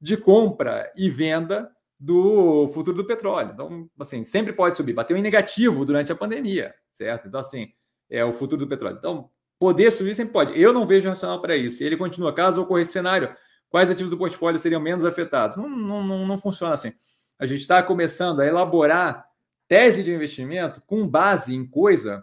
de 0.00 0.16
compra 0.16 0.90
e 0.96 1.08
venda 1.08 1.70
do 1.98 2.68
futuro 2.68 2.96
do 2.96 3.06
petróleo. 3.06 3.50
Então, 3.52 3.88
assim, 3.98 4.22
sempre 4.24 4.52
pode 4.52 4.76
subir. 4.76 4.92
Bateu 4.92 5.16
em 5.16 5.22
negativo 5.22 5.84
durante 5.84 6.12
a 6.12 6.16
pandemia, 6.16 6.74
certo? 6.92 7.28
Então, 7.28 7.40
assim, 7.40 7.72
é 8.10 8.24
o 8.24 8.32
futuro 8.32 8.60
do 8.60 8.68
petróleo. 8.68 8.96
Então, 8.98 9.30
poder 9.58 9.90
subir 9.90 10.14
sempre 10.14 10.32
pode. 10.32 10.60
Eu 10.60 10.72
não 10.72 10.86
vejo 10.86 11.08
racional 11.08 11.40
para 11.40 11.56
isso. 11.56 11.82
Ele 11.82 11.96
continua. 11.96 12.34
Caso 12.34 12.62
ocorra 12.62 12.82
esse 12.82 12.92
cenário, 12.92 13.34
quais 13.68 13.90
ativos 13.90 14.10
do 14.10 14.18
portfólio 14.18 14.58
seriam 14.58 14.80
menos 14.80 15.04
afetados? 15.04 15.56
Não, 15.56 15.68
não, 15.68 16.02
não, 16.02 16.26
não 16.26 16.38
funciona 16.38 16.74
assim. 16.74 16.92
A 17.38 17.46
gente 17.46 17.60
está 17.60 17.82
começando 17.82 18.40
a 18.40 18.46
elaborar 18.46 19.24
tese 19.66 20.02
de 20.02 20.12
investimento 20.12 20.82
com 20.86 21.08
base 21.08 21.54
em 21.54 21.66
coisa 21.66 22.22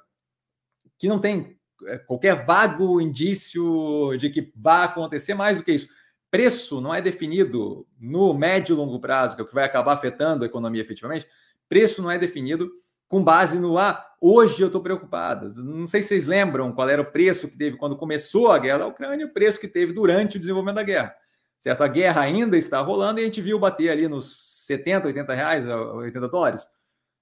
que 0.97 1.07
não 1.07 1.19
tem 1.19 1.57
é, 1.87 1.97
qualquer 1.97 2.45
vago 2.45 3.01
indício 3.01 4.15
de 4.17 4.29
que 4.29 4.51
vá 4.55 4.83
acontecer 4.83 5.33
mais 5.33 5.57
do 5.57 5.63
que 5.63 5.71
isso. 5.71 5.89
Preço 6.31 6.79
não 6.79 6.95
é 6.95 7.01
definido 7.01 7.85
no 7.99 8.33
médio 8.33 8.73
e 8.73 8.77
longo 8.77 8.99
prazo, 9.01 9.35
que 9.35 9.41
é 9.41 9.43
o 9.43 9.47
que 9.47 9.53
vai 9.53 9.65
acabar 9.65 9.91
afetando 9.91 10.45
a 10.45 10.47
economia 10.47 10.81
efetivamente. 10.81 11.27
Preço 11.67 12.01
não 12.01 12.09
é 12.09 12.17
definido 12.17 12.71
com 13.09 13.21
base 13.21 13.59
no 13.59 13.77
ah, 13.77 14.09
hoje 14.21 14.61
eu 14.61 14.67
estou 14.67 14.81
preocupado. 14.81 15.53
Não 15.61 15.85
sei 15.89 16.01
se 16.01 16.07
vocês 16.07 16.27
lembram 16.27 16.71
qual 16.71 16.87
era 16.87 17.01
o 17.01 17.11
preço 17.11 17.49
que 17.49 17.57
teve 17.57 17.75
quando 17.75 17.97
começou 17.97 18.49
a 18.49 18.57
guerra 18.57 18.79
da 18.79 18.87
Ucrânia, 18.87 19.25
o 19.25 19.33
preço 19.33 19.59
que 19.59 19.67
teve 19.67 19.91
durante 19.91 20.37
o 20.37 20.39
desenvolvimento 20.39 20.77
da 20.77 20.83
guerra. 20.83 21.13
Certo? 21.59 21.81
A 21.81 21.87
guerra 21.89 22.21
ainda 22.21 22.57
está 22.57 22.79
rolando 22.79 23.19
e 23.19 23.23
a 23.23 23.25
gente 23.25 23.41
viu 23.41 23.59
bater 23.59 23.89
ali 23.89 24.07
nos 24.07 24.65
70, 24.65 25.07
80 25.07 25.33
reais, 25.33 25.65
80 25.65 26.29
dólares. 26.29 26.65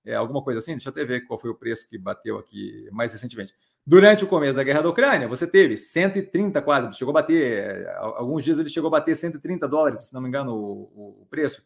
É, 0.05 0.13
alguma 0.13 0.43
coisa 0.43 0.59
assim. 0.59 0.73
Deixa 0.73 0.89
eu 0.89 0.91
até 0.91 1.03
ver 1.03 1.21
qual 1.21 1.39
foi 1.39 1.49
o 1.49 1.55
preço 1.55 1.89
que 1.89 1.97
bateu 1.97 2.37
aqui 2.37 2.87
mais 2.91 3.11
recentemente. 3.11 3.55
Durante 3.89 4.23
o 4.23 4.27
começo 4.27 4.55
da 4.55 4.63
guerra 4.63 4.83
da 4.83 4.89
Ucrânia, 4.89 5.27
você 5.27 5.47
teve 5.47 5.75
130 5.75 6.61
quase, 6.61 6.95
chegou 6.95 7.09
a 7.09 7.21
bater, 7.23 7.87
alguns 7.95 8.43
dias 8.43 8.59
ele 8.59 8.69
chegou 8.69 8.87
a 8.87 8.91
bater 8.91 9.15
130 9.15 9.67
dólares, 9.67 10.01
se 10.01 10.13
não 10.13 10.21
me 10.21 10.27
engano, 10.27 10.53
o, 10.53 11.23
o 11.23 11.27
preço. 11.27 11.65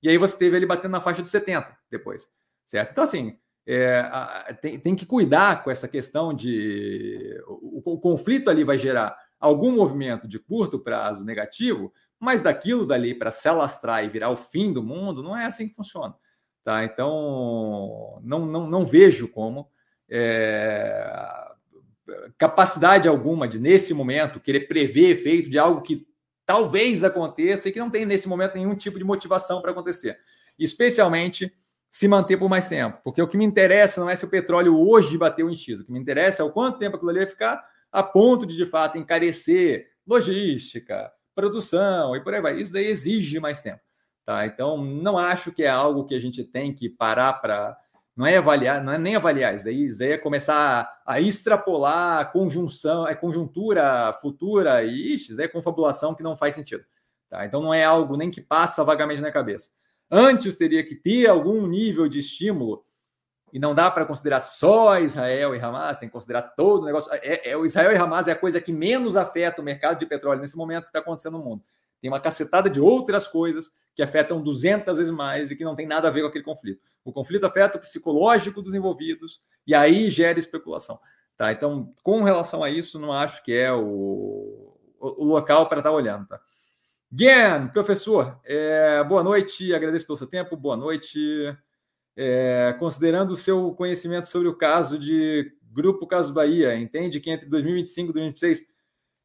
E 0.00 0.08
aí 0.08 0.16
você 0.16 0.38
teve 0.38 0.56
ele 0.56 0.64
batendo 0.64 0.92
na 0.92 1.00
faixa 1.00 1.24
de 1.24 1.28
70 1.28 1.76
depois, 1.90 2.28
certo? 2.64 2.92
Então, 2.92 3.02
assim, 3.02 3.36
é, 3.66 3.98
a, 3.98 4.56
tem, 4.62 4.78
tem, 4.78 4.94
que 4.94 5.04
cuidar 5.04 5.64
com 5.64 5.70
essa 5.72 5.88
questão 5.88 6.32
de. 6.32 7.36
O, 7.48 7.94
o, 7.94 7.98
conflito 7.98 8.48
ali 8.48 8.62
vai 8.62 8.78
gerar 8.78 9.18
algum 9.40 9.72
movimento 9.72 10.28
de 10.28 10.38
curto 10.38 10.78
prazo 10.78 11.24
negativo, 11.24 11.92
mas 12.20 12.42
daquilo 12.42 12.86
dali 12.86 13.12
para 13.12 13.32
se 13.32 13.48
alastrar 13.48 14.04
e 14.04 14.08
virar 14.08 14.30
o 14.30 14.36
fim 14.36 14.72
do 14.72 14.84
mundo, 14.84 15.20
não 15.20 15.36
é 15.36 15.46
assim 15.46 15.68
que 15.68 15.74
funciona. 15.74 16.14
Tá? 16.62 16.84
Então, 16.84 18.20
não, 18.22 18.46
não, 18.46 18.70
não 18.70 18.86
vejo 18.86 19.26
como. 19.26 19.68
É, 20.08 21.45
capacidade 22.38 23.08
alguma 23.08 23.48
de, 23.48 23.58
nesse 23.58 23.92
momento, 23.94 24.40
querer 24.40 24.68
prever 24.68 25.10
efeito 25.10 25.50
de 25.50 25.58
algo 25.58 25.82
que 25.82 26.06
talvez 26.44 27.02
aconteça 27.02 27.68
e 27.68 27.72
que 27.72 27.78
não 27.78 27.90
tem, 27.90 28.06
nesse 28.06 28.28
momento, 28.28 28.54
nenhum 28.54 28.74
tipo 28.74 28.98
de 28.98 29.04
motivação 29.04 29.60
para 29.60 29.72
acontecer. 29.72 30.18
Especialmente 30.58 31.52
se 31.90 32.06
manter 32.08 32.36
por 32.36 32.48
mais 32.48 32.68
tempo. 32.68 33.00
Porque 33.02 33.20
o 33.20 33.28
que 33.28 33.36
me 33.36 33.44
interessa 33.44 34.00
não 34.00 34.10
é 34.10 34.16
se 34.16 34.24
o 34.24 34.30
petróleo 34.30 34.78
hoje 34.78 35.18
bateu 35.18 35.50
em 35.50 35.56
X. 35.56 35.80
O 35.80 35.84
que 35.84 35.92
me 35.92 35.98
interessa 35.98 36.42
é 36.42 36.44
o 36.44 36.52
quanto 36.52 36.78
tempo 36.78 36.96
aquilo 36.96 37.10
ali 37.10 37.20
vai 37.20 37.28
ficar 37.28 37.64
a 37.90 38.02
ponto 38.02 38.46
de, 38.46 38.56
de 38.56 38.66
fato, 38.66 38.98
encarecer 38.98 39.88
logística, 40.06 41.10
produção 41.34 42.14
e 42.14 42.22
por 42.22 42.34
aí 42.34 42.40
vai. 42.40 42.60
Isso 42.60 42.72
daí 42.72 42.86
exige 42.86 43.40
mais 43.40 43.62
tempo. 43.62 43.80
Tá? 44.24 44.44
Então, 44.44 44.76
não 44.76 45.16
acho 45.16 45.52
que 45.52 45.62
é 45.62 45.68
algo 45.68 46.04
que 46.04 46.14
a 46.14 46.20
gente 46.20 46.44
tem 46.44 46.74
que 46.74 46.88
parar 46.88 47.34
para 47.34 47.76
não 48.16 48.26
é 48.26 48.38
avaliar, 48.38 48.82
não 48.82 48.94
é 48.94 48.98
nem 48.98 49.14
avaliar, 49.14 49.54
isso 49.54 49.64
daí, 49.64 49.86
isso 49.86 49.98
daí 49.98 50.12
é 50.12 50.18
começar 50.18 51.00
a, 51.04 51.20
extrapolar 51.20 52.20
a 52.20 52.24
conjunção, 52.24 53.06
é 53.06 53.14
conjuntura 53.14 54.16
futura 54.22 54.82
e 54.82 55.14
ixi, 55.14 55.26
isso 55.26 55.36
daí 55.36 55.44
é 55.44 55.48
confabulação 55.48 56.14
que 56.14 56.22
não 56.22 56.36
faz 56.36 56.54
sentido. 56.54 56.84
Tá? 57.28 57.44
Então 57.44 57.60
não 57.60 57.74
é 57.74 57.84
algo 57.84 58.16
nem 58.16 58.30
que 58.30 58.40
passa 58.40 58.82
vagamente 58.82 59.20
na 59.20 59.30
cabeça. 59.30 59.70
Antes 60.10 60.54
teria 60.54 60.82
que 60.82 60.94
ter 60.94 61.28
algum 61.28 61.66
nível 61.66 62.08
de 62.08 62.20
estímulo, 62.20 62.86
e 63.52 63.58
não 63.58 63.74
dá 63.74 63.90
para 63.90 64.04
considerar 64.04 64.40
só 64.40 64.98
Israel 64.98 65.54
e 65.54 65.60
Hamas, 65.60 65.98
tem 65.98 66.08
que 66.08 66.12
considerar 66.12 66.42
todo 66.42 66.82
o 66.82 66.86
negócio. 66.86 67.12
É, 67.14 67.50
é, 67.50 67.56
o 67.56 67.64
Israel 67.64 67.92
e 67.92 67.96
Hamas 67.96 68.28
é 68.28 68.32
a 68.32 68.36
coisa 68.36 68.60
que 68.60 68.72
menos 68.72 69.16
afeta 69.16 69.62
o 69.62 69.64
mercado 69.64 69.98
de 69.98 70.06
petróleo 70.06 70.40
nesse 70.40 70.56
momento 70.56 70.84
que 70.84 70.88
está 70.88 70.98
acontecendo 70.98 71.38
no 71.38 71.44
mundo. 71.44 71.62
Tem 72.00 72.10
uma 72.10 72.20
cacetada 72.20 72.68
de 72.68 72.80
outras 72.80 73.26
coisas 73.26 73.70
que 73.94 74.02
afetam 74.02 74.42
200 74.42 74.98
vezes 74.98 75.12
mais 75.12 75.50
e 75.50 75.56
que 75.56 75.64
não 75.64 75.74
tem 75.74 75.86
nada 75.86 76.08
a 76.08 76.10
ver 76.10 76.20
com 76.20 76.28
aquele 76.28 76.44
conflito. 76.44 76.82
O 77.02 77.12
conflito 77.12 77.44
afeta 77.44 77.78
o 77.78 77.80
psicológico 77.80 78.60
dos 78.60 78.74
envolvidos 78.74 79.42
e 79.66 79.74
aí 79.74 80.10
gera 80.10 80.38
especulação. 80.38 81.00
Tá? 81.36 81.52
Então, 81.52 81.92
com 82.02 82.22
relação 82.22 82.62
a 82.62 82.70
isso, 82.70 82.98
não 82.98 83.12
acho 83.12 83.42
que 83.42 83.52
é 83.54 83.72
o, 83.72 84.76
o, 84.98 85.24
local 85.24 85.68
para 85.68 85.78
estar 85.78 85.90
tá 85.90 85.96
olhando. 85.96 86.26
Tá? 86.26 86.40
Gen, 87.10 87.68
professor, 87.68 88.38
é, 88.44 89.02
boa 89.04 89.22
noite, 89.22 89.74
agradeço 89.74 90.06
pelo 90.06 90.18
seu 90.18 90.26
tempo, 90.26 90.56
boa 90.56 90.76
noite. 90.76 91.18
É, 92.14 92.74
considerando 92.78 93.32
o 93.32 93.36
seu 93.36 93.72
conhecimento 93.72 94.26
sobre 94.26 94.48
o 94.48 94.56
caso 94.56 94.98
de 94.98 95.52
Grupo 95.70 96.06
Caso 96.06 96.32
Bahia, 96.32 96.74
entende 96.74 97.20
que 97.20 97.30
entre 97.30 97.46
2025 97.46 98.10
e 98.10 98.12
2026 98.14 98.66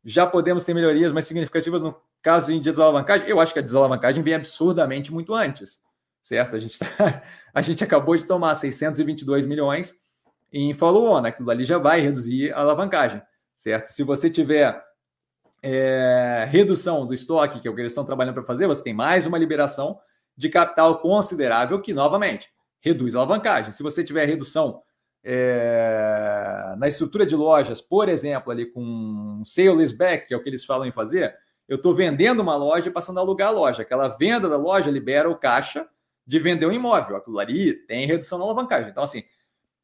já 0.04 0.28
podemos 0.28 0.66
ter 0.66 0.74
melhorias 0.74 1.14
mais 1.14 1.26
significativas 1.26 1.82
no 1.82 1.96
caso 2.22 2.52
de 2.52 2.60
desalavancagem? 2.60 3.28
Eu 3.28 3.40
acho 3.40 3.54
que 3.54 3.60
a 3.60 3.64
desalavancagem 3.64 4.24
vem 4.24 4.34
absurdamente 4.34 5.12
muito 5.14 5.34
antes 5.34 5.82
certo? 6.22 6.56
A 6.56 6.60
gente, 6.60 6.80
tá, 6.80 6.86
a 7.54 7.62
gente 7.62 7.84
acabou 7.84 8.16
de 8.16 8.26
tomar 8.26 8.56
622 8.56 9.46
milhões 9.46 9.96
em 10.52 10.74
follow-on, 10.74 11.26
aquilo 11.26 11.50
ali 11.50 11.66
já 11.66 11.78
vai 11.78 12.02
reduzir 12.02 12.52
a 12.54 12.60
alavancagem, 12.60 13.22
certo? 13.56 13.88
Se 13.88 14.04
você 14.04 14.30
tiver 14.30 14.84
é, 15.64 16.48
redução 16.50 17.06
do 17.06 17.14
estoque, 17.14 17.60
que 17.60 17.68
é 17.68 17.72
o 17.72 17.76
que 17.76 17.82
eles 17.82 17.94
estão 17.94 18.06
trabalhando 18.06 18.36
para 18.36 18.44
fazer, 18.44 18.68
você 18.68 18.84
tem 18.84 18.94
mais 18.94 19.26
uma 19.26 19.38
liberação 19.38 20.00
de 20.36 20.50
capital 20.50 21.00
considerável 21.00 21.82
que, 21.82 21.94
novamente, 21.94 22.50
reduz 22.82 23.16
a 23.16 23.20
alavancagem. 23.20 23.72
Se 23.72 23.82
você 23.82 24.04
tiver 24.04 24.26
redução 24.26 24.82
é, 25.24 26.74
na 26.78 26.88
estrutura 26.88 27.26
de 27.26 27.36
lojas, 27.36 27.80
por 27.80 28.10
exemplo, 28.10 28.52
ali 28.52 28.66
com 28.66 29.42
sale 29.46 29.72
leaseback, 29.72 30.28
que 30.28 30.34
é 30.34 30.38
o 30.38 30.44
que 30.44 30.50
eles 30.50 30.66
falam 30.66 30.88
em 30.88 30.92
fazer, 30.92 31.34
eu 31.72 31.78
estou 31.78 31.96
vendendo 31.96 32.42
uma 32.42 32.58
loja 32.58 32.90
e 32.90 32.92
passando 32.92 33.20
a 33.20 33.22
alugar 33.22 33.48
a 33.48 33.52
loja. 33.52 33.84
Aquela 33.84 34.10
venda 34.10 34.50
da 34.50 34.58
loja 34.58 34.92
libera 34.92 35.30
o 35.30 35.38
caixa 35.38 35.88
de 36.28 36.38
vender 36.38 36.66
um 36.66 36.72
imóvel. 36.74 37.16
Aquilo 37.16 37.40
ali 37.40 37.74
tem 37.74 38.06
redução 38.06 38.38
na 38.38 38.44
alavancagem. 38.44 38.90
Então, 38.92 39.02
assim, 39.02 39.24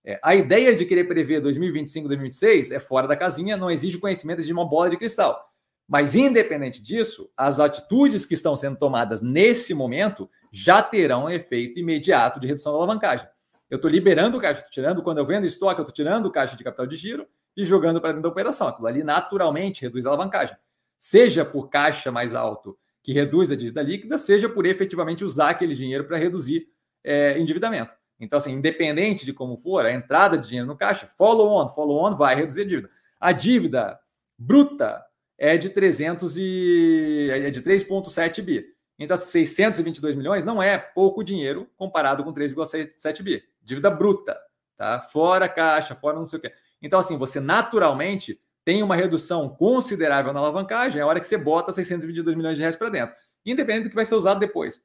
é, 0.03 0.19
a 0.21 0.35
ideia 0.35 0.75
de 0.75 0.83
querer 0.83 1.05
prever 1.05 1.39
2025, 1.39 2.09
2026 2.09 2.71
é 2.71 2.79
fora 2.81 3.07
da 3.07 3.15
casinha, 3.15 3.55
não 3.55 3.71
exige 3.71 3.99
conhecimento 3.99 4.41
de 4.43 4.51
uma 4.51 4.67
bola 4.67 4.89
de 4.89 4.97
cristal. 4.97 5.49
Mas, 5.87 6.13
independente 6.13 6.83
disso, 6.83 7.31
as 7.37 7.57
atitudes 7.57 8.25
que 8.25 8.33
estão 8.33 8.53
sendo 8.53 8.75
tomadas 8.75 9.21
nesse 9.21 9.73
momento 9.73 10.29
já 10.51 10.81
terão 10.81 11.23
um 11.23 11.29
efeito 11.29 11.79
imediato 11.79 12.37
de 12.37 12.47
redução 12.47 12.73
da 12.73 12.79
alavancagem. 12.79 13.25
Eu 13.69 13.77
estou 13.77 13.89
liberando 13.89 14.37
o 14.37 14.41
caixa, 14.41 14.59
estou 14.59 14.73
tirando, 14.73 15.01
quando 15.01 15.19
eu 15.19 15.25
vendo 15.25 15.45
estoque, 15.45 15.79
eu 15.79 15.83
estou 15.83 15.95
tirando 15.95 16.25
o 16.25 16.31
caixa 16.33 16.57
de 16.57 16.65
capital 16.65 16.85
de 16.85 16.97
giro 16.97 17.25
e 17.55 17.63
jogando 17.63 18.01
para 18.01 18.09
dentro 18.09 18.23
da 18.23 18.29
operação. 18.29 18.67
Aquilo 18.67 18.87
ali 18.87 19.05
naturalmente 19.05 19.83
reduz 19.83 20.05
a 20.05 20.09
alavancagem. 20.09 20.57
Seja 20.97 21.45
por 21.45 21.69
caixa 21.69 22.11
mais 22.11 22.33
alto, 22.33 22.77
que 23.03 23.13
reduz 23.13 23.51
a 23.51 23.55
dívida 23.55 23.81
líquida, 23.81 24.17
seja 24.17 24.49
por 24.49 24.65
efetivamente 24.65 25.23
usar 25.23 25.49
aquele 25.49 25.73
dinheiro 25.73 26.03
para 26.05 26.17
reduzir 26.17 26.67
é, 27.03 27.39
endividamento. 27.39 27.93
Então, 28.19 28.37
assim, 28.37 28.53
independente 28.53 29.25
de 29.25 29.33
como 29.33 29.57
for, 29.57 29.85
a 29.85 29.93
entrada 29.93 30.37
de 30.37 30.47
dinheiro 30.47 30.67
no 30.67 30.75
caixa, 30.75 31.07
follow 31.07 31.61
on, 31.61 31.69
follow 31.69 32.03
on 32.03 32.15
vai 32.15 32.35
reduzir 32.35 32.61
a 32.61 32.65
dívida. 32.65 32.89
A 33.19 33.31
dívida 33.31 33.99
bruta 34.37 35.03
é 35.37 35.55
de 35.55 35.69
300 35.69 36.35
e 36.37 37.29
é 37.31 37.49
de 37.51 37.61
3.7 37.61 38.41
bi. 38.41 38.65
Então, 38.99 39.15
622 39.15 40.15
milhões 40.15 40.43
não 40.43 40.61
é 40.61 40.77
pouco 40.77 41.23
dinheiro 41.23 41.69
comparado 41.77 42.23
com 42.23 42.33
3,7 42.33 43.21
bi. 43.21 43.43
Dívida 43.61 43.91
bruta, 43.91 44.37
tá? 44.75 45.07
Fora 45.11 45.47
caixa, 45.47 45.93
fora 45.93 46.17
não 46.17 46.25
sei 46.25 46.39
o 46.39 46.41
quê. 46.41 46.51
Então, 46.81 46.99
assim, 46.99 47.17
você 47.17 47.39
naturalmente 47.39 48.39
tem 48.67 48.83
uma 48.83 48.97
redução 48.97 49.47
considerável 49.47 50.33
na 50.33 50.41
alavancagem, 50.41 50.99
é 50.99 51.01
a 51.01 51.07
hora 51.07 51.21
que 51.21 51.25
você 51.25 51.37
bota 51.37 51.71
622 51.71 52.35
milhões 52.35 52.55
de 52.55 52.59
reais 52.59 52.75
para 52.75 52.89
dentro, 52.89 53.15
independente 53.45 53.83
do 53.83 53.89
que 53.91 53.95
vai 53.95 54.05
ser 54.05 54.15
usado 54.15 54.41
depois 54.41 54.81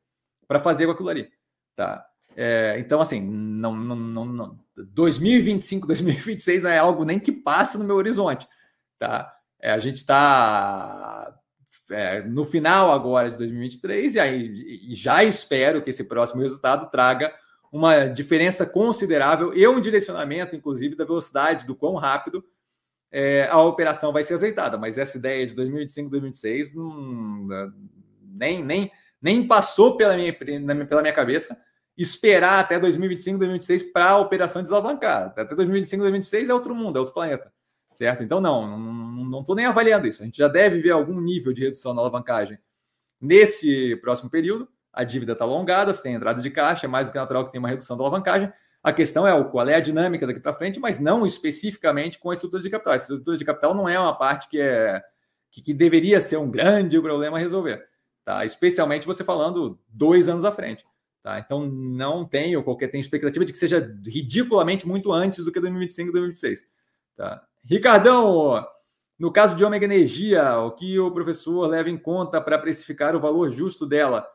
para 0.46 0.60
fazer 0.60 0.86
com 0.86 0.92
aquilo 0.92 1.08
ali, 1.08 1.28
tá? 1.74 2.06
É, 2.36 2.76
então, 2.78 3.00
assim, 3.00 3.20
não, 3.20 3.74
não, 3.76 3.96
não, 3.96 4.24
não, 4.24 4.58
2025, 4.76 5.84
2026 5.88 6.62
não 6.62 6.70
é 6.70 6.78
algo 6.78 7.04
nem 7.04 7.18
que 7.18 7.32
passa 7.32 7.76
no 7.76 7.84
meu 7.84 7.96
horizonte. 7.96 8.46
Tá? 9.00 9.34
É, 9.60 9.72
a 9.72 9.80
gente 9.80 9.96
está 9.96 11.36
é, 11.90 12.22
no 12.22 12.44
final 12.44 12.92
agora 12.92 13.32
de 13.32 13.36
2023 13.36 14.14
e 14.14 14.20
aí 14.20 14.90
e 14.92 14.94
já 14.94 15.24
espero 15.24 15.82
que 15.82 15.90
esse 15.90 16.04
próximo 16.04 16.40
resultado 16.40 16.88
traga 16.88 17.34
uma 17.72 18.04
diferença 18.04 18.64
considerável 18.64 19.52
e 19.52 19.66
um 19.66 19.80
direcionamento, 19.80 20.54
inclusive, 20.54 20.94
da 20.94 21.04
velocidade, 21.04 21.66
do 21.66 21.74
quão 21.74 21.96
rápido 21.96 22.44
é, 23.12 23.46
a 23.48 23.60
operação 23.62 24.12
vai 24.12 24.24
ser 24.24 24.34
azeitada. 24.34 24.78
Mas 24.78 24.96
essa 24.96 25.18
ideia 25.18 25.46
de 25.46 25.54
2025, 25.54 26.10
2026 26.10 26.74
não, 26.74 27.46
nem, 28.22 28.64
nem, 28.64 28.90
nem 29.20 29.46
passou 29.46 29.96
pela 29.96 30.16
minha, 30.16 30.32
pela 30.32 31.02
minha 31.02 31.12
cabeça 31.12 31.60
esperar 31.96 32.60
até 32.60 32.78
2025, 32.78 33.38
2026 33.38 33.92
para 33.92 34.10
a 34.10 34.18
operação 34.18 34.62
desalavancar. 34.62 35.34
Até 35.36 35.54
2025, 35.54 36.00
2026 36.00 36.48
é 36.48 36.54
outro 36.54 36.74
mundo, 36.74 36.96
é 36.96 37.00
outro 37.00 37.14
planeta. 37.14 37.52
Certo? 37.92 38.22
Então, 38.22 38.40
não, 38.40 38.78
não 38.78 39.40
estou 39.40 39.54
nem 39.54 39.66
avaliando 39.66 40.06
isso. 40.06 40.22
A 40.22 40.24
gente 40.24 40.38
já 40.38 40.48
deve 40.48 40.80
ver 40.80 40.92
algum 40.92 41.20
nível 41.20 41.52
de 41.52 41.62
redução 41.62 41.92
na 41.92 42.00
alavancagem 42.00 42.58
nesse 43.20 43.96
próximo 43.96 44.30
período. 44.30 44.66
A 44.90 45.04
dívida 45.04 45.32
está 45.32 45.44
alongada, 45.44 45.92
você 45.92 46.02
tem 46.02 46.14
entrada 46.14 46.40
de 46.40 46.50
caixa, 46.50 46.86
é 46.86 46.88
mais 46.88 47.06
do 47.06 47.12
que 47.12 47.18
natural 47.18 47.44
que 47.44 47.52
tenha 47.52 47.60
uma 47.60 47.68
redução 47.68 47.96
da 47.96 48.02
alavancagem. 48.02 48.50
A 48.82 48.92
questão 48.92 49.26
é 49.26 49.44
qual 49.44 49.68
é 49.68 49.74
a 49.74 49.80
dinâmica 49.80 50.26
daqui 50.26 50.40
para 50.40 50.54
frente, 50.54 50.80
mas 50.80 50.98
não 50.98 51.24
especificamente 51.24 52.18
com 52.18 52.30
a 52.30 52.34
estrutura 52.34 52.62
de 52.62 52.70
capital. 52.70 52.94
A 52.94 52.96
estrutura 52.96 53.36
de 53.36 53.44
capital 53.44 53.74
não 53.74 53.88
é 53.88 53.98
uma 53.98 54.16
parte 54.16 54.48
que 54.48 54.60
é 54.60 55.02
que, 55.52 55.60
que 55.60 55.74
deveria 55.74 56.20
ser 56.20 56.38
um 56.38 56.50
grande 56.50 56.98
problema 57.00 57.36
a 57.36 57.40
resolver. 57.40 57.86
Tá? 58.24 58.44
Especialmente 58.44 59.06
você 59.06 59.22
falando 59.22 59.78
dois 59.86 60.28
anos 60.28 60.44
à 60.44 60.50
frente. 60.50 60.84
Tá? 61.22 61.38
Então, 61.38 61.66
não 61.66 62.24
tenho 62.24 62.64
qualquer 62.64 62.88
tenho 62.88 63.02
expectativa 63.02 63.44
de 63.44 63.52
que 63.52 63.58
seja 63.58 63.94
ridiculamente 64.04 64.88
muito 64.88 65.12
antes 65.12 65.44
do 65.44 65.52
que 65.52 65.60
2025 65.60 66.08
e 66.08 66.12
2026. 66.12 66.68
Tá? 67.14 67.44
Ricardão, 67.64 68.66
no 69.18 69.30
caso 69.30 69.54
de 69.54 69.64
Ômega 69.64 69.84
Energia, 69.84 70.58
o 70.58 70.72
que 70.72 70.98
o 70.98 71.12
professor 71.12 71.68
leva 71.68 71.90
em 71.90 71.98
conta 71.98 72.40
para 72.40 72.58
precificar 72.58 73.14
o 73.14 73.20
valor 73.20 73.50
justo 73.50 73.86
dela? 73.86 74.26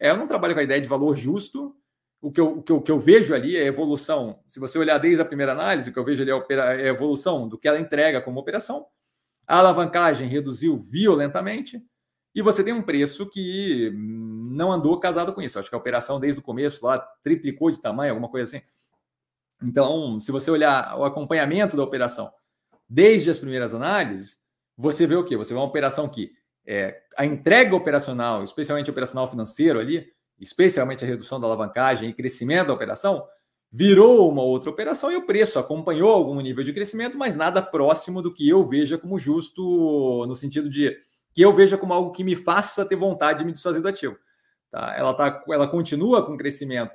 É, 0.00 0.10
eu 0.10 0.16
não 0.16 0.26
trabalho 0.26 0.54
com 0.54 0.60
a 0.60 0.64
ideia 0.64 0.80
de 0.80 0.88
valor 0.88 1.14
justo. 1.14 1.76
O 2.22 2.30
que, 2.30 2.40
eu, 2.40 2.58
o, 2.58 2.62
que 2.62 2.70
eu, 2.70 2.76
o 2.76 2.80
que 2.80 2.90
eu 2.90 2.98
vejo 2.98 3.34
ali 3.34 3.56
é 3.56 3.66
evolução. 3.66 4.38
Se 4.46 4.60
você 4.60 4.78
olhar 4.78 4.96
desde 4.96 5.20
a 5.20 5.24
primeira 5.24 5.52
análise, 5.52 5.90
o 5.90 5.92
que 5.92 5.98
eu 5.98 6.04
vejo 6.04 6.22
ali 6.22 6.30
é 6.30 6.60
a 6.60 6.80
é 6.80 6.86
evolução 6.86 7.48
do 7.48 7.58
que 7.58 7.66
ela 7.66 7.80
entrega 7.80 8.22
como 8.22 8.38
operação. 8.38 8.86
A 9.46 9.58
alavancagem 9.58 10.28
reduziu 10.28 10.78
violentamente 10.78 11.84
e 12.32 12.40
você 12.40 12.62
tem 12.62 12.72
um 12.72 12.80
preço 12.80 13.28
que 13.28 13.92
não 13.92 14.70
andou 14.70 14.98
casado 15.00 15.32
com 15.32 15.42
isso. 15.42 15.58
Acho 15.58 15.68
que 15.68 15.74
a 15.74 15.78
operação 15.78 16.20
desde 16.20 16.38
o 16.38 16.44
começo 16.44 16.86
lá 16.86 16.98
triplicou 17.24 17.72
de 17.72 17.80
tamanho, 17.80 18.12
alguma 18.12 18.28
coisa 18.28 18.44
assim. 18.44 18.64
Então, 19.60 20.20
se 20.20 20.30
você 20.30 20.50
olhar 20.50 20.96
o 20.96 21.04
acompanhamento 21.04 21.76
da 21.76 21.82
operação 21.82 22.32
desde 22.88 23.30
as 23.30 23.38
primeiras 23.38 23.74
análises, 23.74 24.38
você 24.76 25.06
vê 25.06 25.16
o 25.16 25.24
quê? 25.24 25.36
Você 25.36 25.52
vê 25.52 25.58
uma 25.58 25.66
operação 25.66 26.08
que 26.08 26.32
é, 26.64 27.02
a 27.16 27.26
entrega 27.26 27.74
operacional, 27.74 28.44
especialmente 28.44 28.90
operacional 28.90 29.28
financeiro 29.28 29.78
ali, 29.78 30.12
especialmente 30.38 31.04
a 31.04 31.08
redução 31.08 31.40
da 31.40 31.46
alavancagem 31.46 32.10
e 32.10 32.14
crescimento 32.14 32.68
da 32.68 32.74
operação, 32.74 33.26
virou 33.72 34.30
uma 34.30 34.42
outra 34.42 34.70
operação 34.70 35.10
e 35.10 35.16
o 35.16 35.24
preço 35.24 35.58
acompanhou 35.58 36.10
algum 36.10 36.38
nível 36.40 36.62
de 36.62 36.74
crescimento, 36.74 37.16
mas 37.16 37.34
nada 37.34 37.62
próximo 37.62 38.20
do 38.20 38.32
que 38.32 38.46
eu 38.46 38.62
veja 38.62 38.98
como 38.98 39.18
justo 39.18 40.26
no 40.26 40.36
sentido 40.36 40.68
de 40.68 40.94
que 41.32 41.40
eu 41.40 41.50
veja 41.52 41.78
como 41.78 41.94
algo 41.94 42.12
que 42.12 42.22
me 42.22 42.36
faça 42.36 42.84
ter 42.84 42.96
vontade 42.96 43.38
de 43.38 43.46
me 43.46 43.52
desfazer 43.52 43.80
do 43.80 43.88
ativo. 43.88 44.18
Tá? 44.70 44.94
Ela, 44.94 45.14
tá, 45.14 45.42
ela 45.48 45.66
continua 45.66 46.24
com 46.26 46.36
crescimento, 46.36 46.92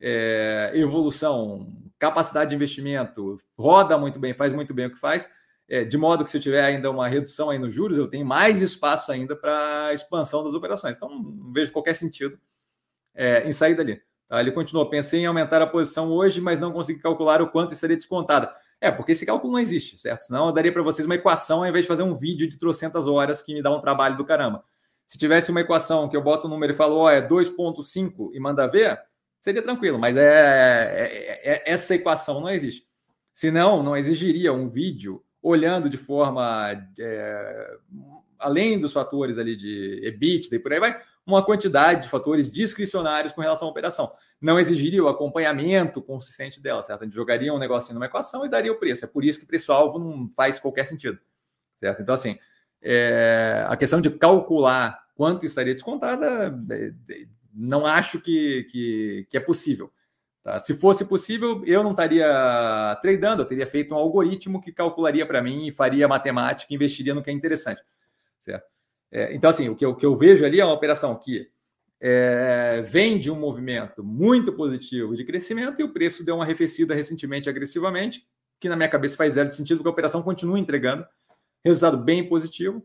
é, 0.00 0.70
evolução, 0.74 1.66
capacidade 1.98 2.50
de 2.50 2.56
investimento, 2.56 3.38
roda 3.58 3.98
muito 3.98 4.20
bem, 4.20 4.32
faz 4.32 4.52
muito 4.52 4.72
bem 4.72 4.86
o 4.86 4.90
que 4.90 5.00
faz, 5.00 5.28
é, 5.68 5.84
de 5.84 5.98
modo 5.98 6.22
que 6.22 6.30
se 6.30 6.36
eu 6.36 6.40
tiver 6.40 6.64
ainda 6.64 6.88
uma 6.88 7.08
redução 7.08 7.50
aí 7.50 7.58
nos 7.58 7.74
juros, 7.74 7.98
eu 7.98 8.06
tenho 8.06 8.24
mais 8.24 8.62
espaço 8.62 9.10
ainda 9.10 9.34
para 9.34 9.92
expansão 9.92 10.44
das 10.44 10.54
operações. 10.54 10.96
Então, 10.96 11.08
não 11.08 11.52
vejo 11.52 11.72
qualquer 11.72 11.94
sentido 11.94 12.38
é, 13.14 13.46
em 13.46 13.52
sair 13.52 13.74
dali. 13.74 14.00
Tá? 14.28 14.40
Ele 14.40 14.52
continua, 14.52 14.88
pensei 14.88 15.20
em 15.20 15.26
aumentar 15.26 15.60
a 15.60 15.66
posição 15.66 16.10
hoje, 16.10 16.40
mas 16.40 16.60
não 16.60 16.72
consegui 16.72 17.00
calcular 17.00 17.42
o 17.42 17.48
quanto 17.48 17.72
estaria 17.72 17.96
descontada. 17.96 18.54
É, 18.80 18.90
porque 18.90 19.12
esse 19.12 19.24
cálculo 19.24 19.52
não 19.52 19.60
existe, 19.60 19.96
certo? 19.96 20.22
Senão 20.22 20.46
eu 20.46 20.52
daria 20.52 20.72
para 20.72 20.82
vocês 20.82 21.06
uma 21.06 21.14
equação 21.14 21.60
ao 21.60 21.68
invés 21.68 21.84
de 21.84 21.88
fazer 21.88 22.02
um 22.02 22.16
vídeo 22.16 22.48
de 22.48 22.58
trocentas 22.58 23.06
horas 23.06 23.40
que 23.40 23.54
me 23.54 23.62
dá 23.62 23.70
um 23.70 23.80
trabalho 23.80 24.16
do 24.16 24.24
caramba. 24.24 24.64
Se 25.06 25.18
tivesse 25.18 25.50
uma 25.50 25.60
equação 25.60 26.08
que 26.08 26.16
eu 26.16 26.22
boto 26.22 26.46
o 26.46 26.50
um 26.50 26.52
número 26.52 26.72
e 26.72 26.76
falo, 26.76 26.96
ó, 26.96 27.04
oh, 27.04 27.10
é 27.10 27.20
2,5 27.20 28.30
e 28.32 28.40
manda 28.40 28.66
ver, 28.66 28.98
seria 29.38 29.62
tranquilo, 29.62 29.98
mas 29.98 30.16
é, 30.16 30.22
é, 30.24 31.52
é, 31.52 31.62
essa 31.64 31.94
equação 31.94 32.40
não 32.40 32.48
existe. 32.48 32.86
Senão, 33.32 33.82
não 33.82 33.96
exigiria 33.96 34.52
um 34.52 34.68
vídeo 34.68 35.22
olhando 35.42 35.90
de 35.90 35.96
forma, 35.96 36.72
é, 36.98 37.76
além 38.38 38.80
dos 38.80 38.92
fatores 38.92 39.38
ali 39.38 39.56
de 39.56 40.00
EBITDA 40.04 40.56
e 40.56 40.58
por 40.58 40.72
aí 40.72 40.80
vai, 40.80 41.00
uma 41.26 41.44
quantidade 41.44 42.02
de 42.02 42.08
fatores 42.08 42.50
discricionários 42.50 43.32
com 43.32 43.40
relação 43.40 43.68
à 43.68 43.70
operação. 43.70 44.12
Não 44.40 44.58
exigiria 44.58 45.02
o 45.02 45.08
acompanhamento 45.08 46.02
consistente 46.02 46.60
dela, 46.60 46.82
certo? 46.82 47.02
A 47.02 47.04
gente 47.04 47.14
jogaria 47.14 47.54
um 47.54 47.58
negocinho 47.58 47.94
numa 47.94 48.06
equação 48.06 48.44
e 48.44 48.48
daria 48.48 48.72
o 48.72 48.78
preço. 48.78 49.04
É 49.04 49.08
por 49.08 49.24
isso 49.24 49.38
que 49.38 49.46
preço-alvo 49.46 49.98
não 49.98 50.28
faz 50.36 50.58
qualquer 50.58 50.84
sentido, 50.84 51.18
certo? 51.78 52.02
Então, 52.02 52.14
assim, 52.14 52.38
é, 52.82 53.64
a 53.68 53.76
questão 53.76 54.00
de 54.00 54.10
calcular 54.10 55.06
quanto 55.14 55.46
estaria 55.46 55.74
descontada, 55.74 56.52
é, 56.70 56.92
é, 57.10 57.26
não 57.54 57.86
acho 57.86 58.20
que, 58.20 58.64
que, 58.64 59.26
que 59.30 59.36
é 59.36 59.40
possível. 59.40 59.92
Tá? 60.42 60.58
Se 60.58 60.74
fosse 60.74 61.04
possível, 61.04 61.62
eu 61.64 61.84
não 61.84 61.92
estaria 61.92 62.26
tradando, 63.00 63.42
eu 63.42 63.46
teria 63.46 63.66
feito 63.66 63.94
um 63.94 63.98
algoritmo 63.98 64.60
que 64.60 64.72
calcularia 64.72 65.24
para 65.24 65.40
mim 65.40 65.68
e 65.68 65.72
faria 65.72 66.08
matemática, 66.08 66.74
investiria 66.74 67.14
no 67.14 67.22
que 67.22 67.30
é 67.30 67.32
interessante, 67.32 67.80
certo? 68.40 68.71
É, 69.12 69.34
então, 69.34 69.50
assim, 69.50 69.68
o 69.68 69.76
que, 69.76 69.84
eu, 69.84 69.90
o 69.90 69.94
que 69.94 70.06
eu 70.06 70.16
vejo 70.16 70.44
ali 70.44 70.58
é 70.58 70.64
uma 70.64 70.74
operação 70.74 71.14
que 71.14 71.46
é, 72.00 72.82
vem 72.84 73.18
de 73.18 73.30
um 73.30 73.38
movimento 73.38 74.02
muito 74.02 74.52
positivo 74.54 75.14
de 75.14 75.22
crescimento 75.22 75.80
e 75.80 75.84
o 75.84 75.92
preço 75.92 76.24
deu 76.24 76.34
uma 76.36 76.44
arrefecida 76.44 76.94
recentemente 76.94 77.48
agressivamente, 77.48 78.26
que 78.58 78.68
na 78.68 78.76
minha 78.76 78.88
cabeça 78.88 79.16
faz 79.16 79.34
zero 79.34 79.50
sentido, 79.50 79.78
porque 79.78 79.88
a 79.88 79.92
operação 79.92 80.22
continua 80.22 80.58
entregando 80.58 81.06
resultado 81.62 81.98
bem 81.98 82.26
positivo, 82.26 82.82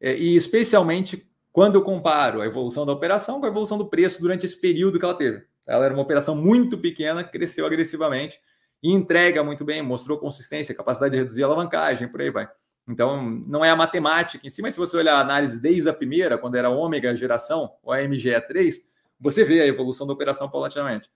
é, 0.00 0.14
e 0.16 0.34
especialmente 0.34 1.26
quando 1.52 1.76
eu 1.76 1.82
comparo 1.82 2.40
a 2.40 2.46
evolução 2.46 2.84
da 2.84 2.92
operação 2.92 3.40
com 3.40 3.46
a 3.46 3.48
evolução 3.48 3.78
do 3.78 3.88
preço 3.88 4.20
durante 4.20 4.44
esse 4.44 4.60
período 4.60 4.98
que 4.98 5.04
ela 5.04 5.14
teve. 5.14 5.44
Ela 5.66 5.84
era 5.84 5.94
uma 5.94 6.02
operação 6.02 6.34
muito 6.34 6.76
pequena, 6.76 7.22
cresceu 7.22 7.64
agressivamente 7.64 8.40
e 8.82 8.92
entrega 8.92 9.42
muito 9.44 9.64
bem, 9.64 9.80
mostrou 9.82 10.18
consistência, 10.18 10.74
capacidade 10.74 11.12
de 11.12 11.18
reduzir 11.18 11.42
a 11.42 11.46
alavancagem, 11.46 12.08
por 12.08 12.20
aí 12.20 12.30
vai. 12.30 12.48
Então, 12.88 13.22
não 13.46 13.64
é 13.64 13.70
a 13.70 13.76
matemática 13.76 14.46
em 14.46 14.50
si, 14.50 14.62
mas 14.62 14.74
se 14.74 14.80
você 14.80 14.96
olhar 14.96 15.16
a 15.16 15.20
análise 15.20 15.60
desde 15.60 15.88
a 15.88 15.92
primeira, 15.92 16.38
quando 16.38 16.54
era 16.54 16.70
ômega 16.70 17.14
geração, 17.14 17.74
ou 17.82 17.92
a 17.92 17.98
MGE3, 17.98 18.76
você 19.20 19.44
vê 19.44 19.60
a 19.60 19.66
evolução 19.66 20.06
da 20.06 20.12
operação 20.12 20.48
paulatinamente. 20.48 21.10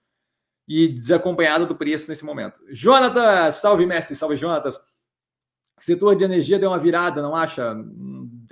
E 0.68 0.88
desacompanhada 0.88 1.64
do 1.64 1.74
preço 1.74 2.08
nesse 2.08 2.24
momento. 2.24 2.58
Jonatas, 2.70 3.56
salve 3.56 3.86
mestre, 3.86 4.14
salve 4.14 4.36
Jonatas. 4.36 4.78
Setor 5.78 6.14
de 6.14 6.24
energia 6.24 6.58
deu 6.58 6.70
uma 6.70 6.78
virada, 6.78 7.22
não 7.22 7.34
acha? 7.34 7.74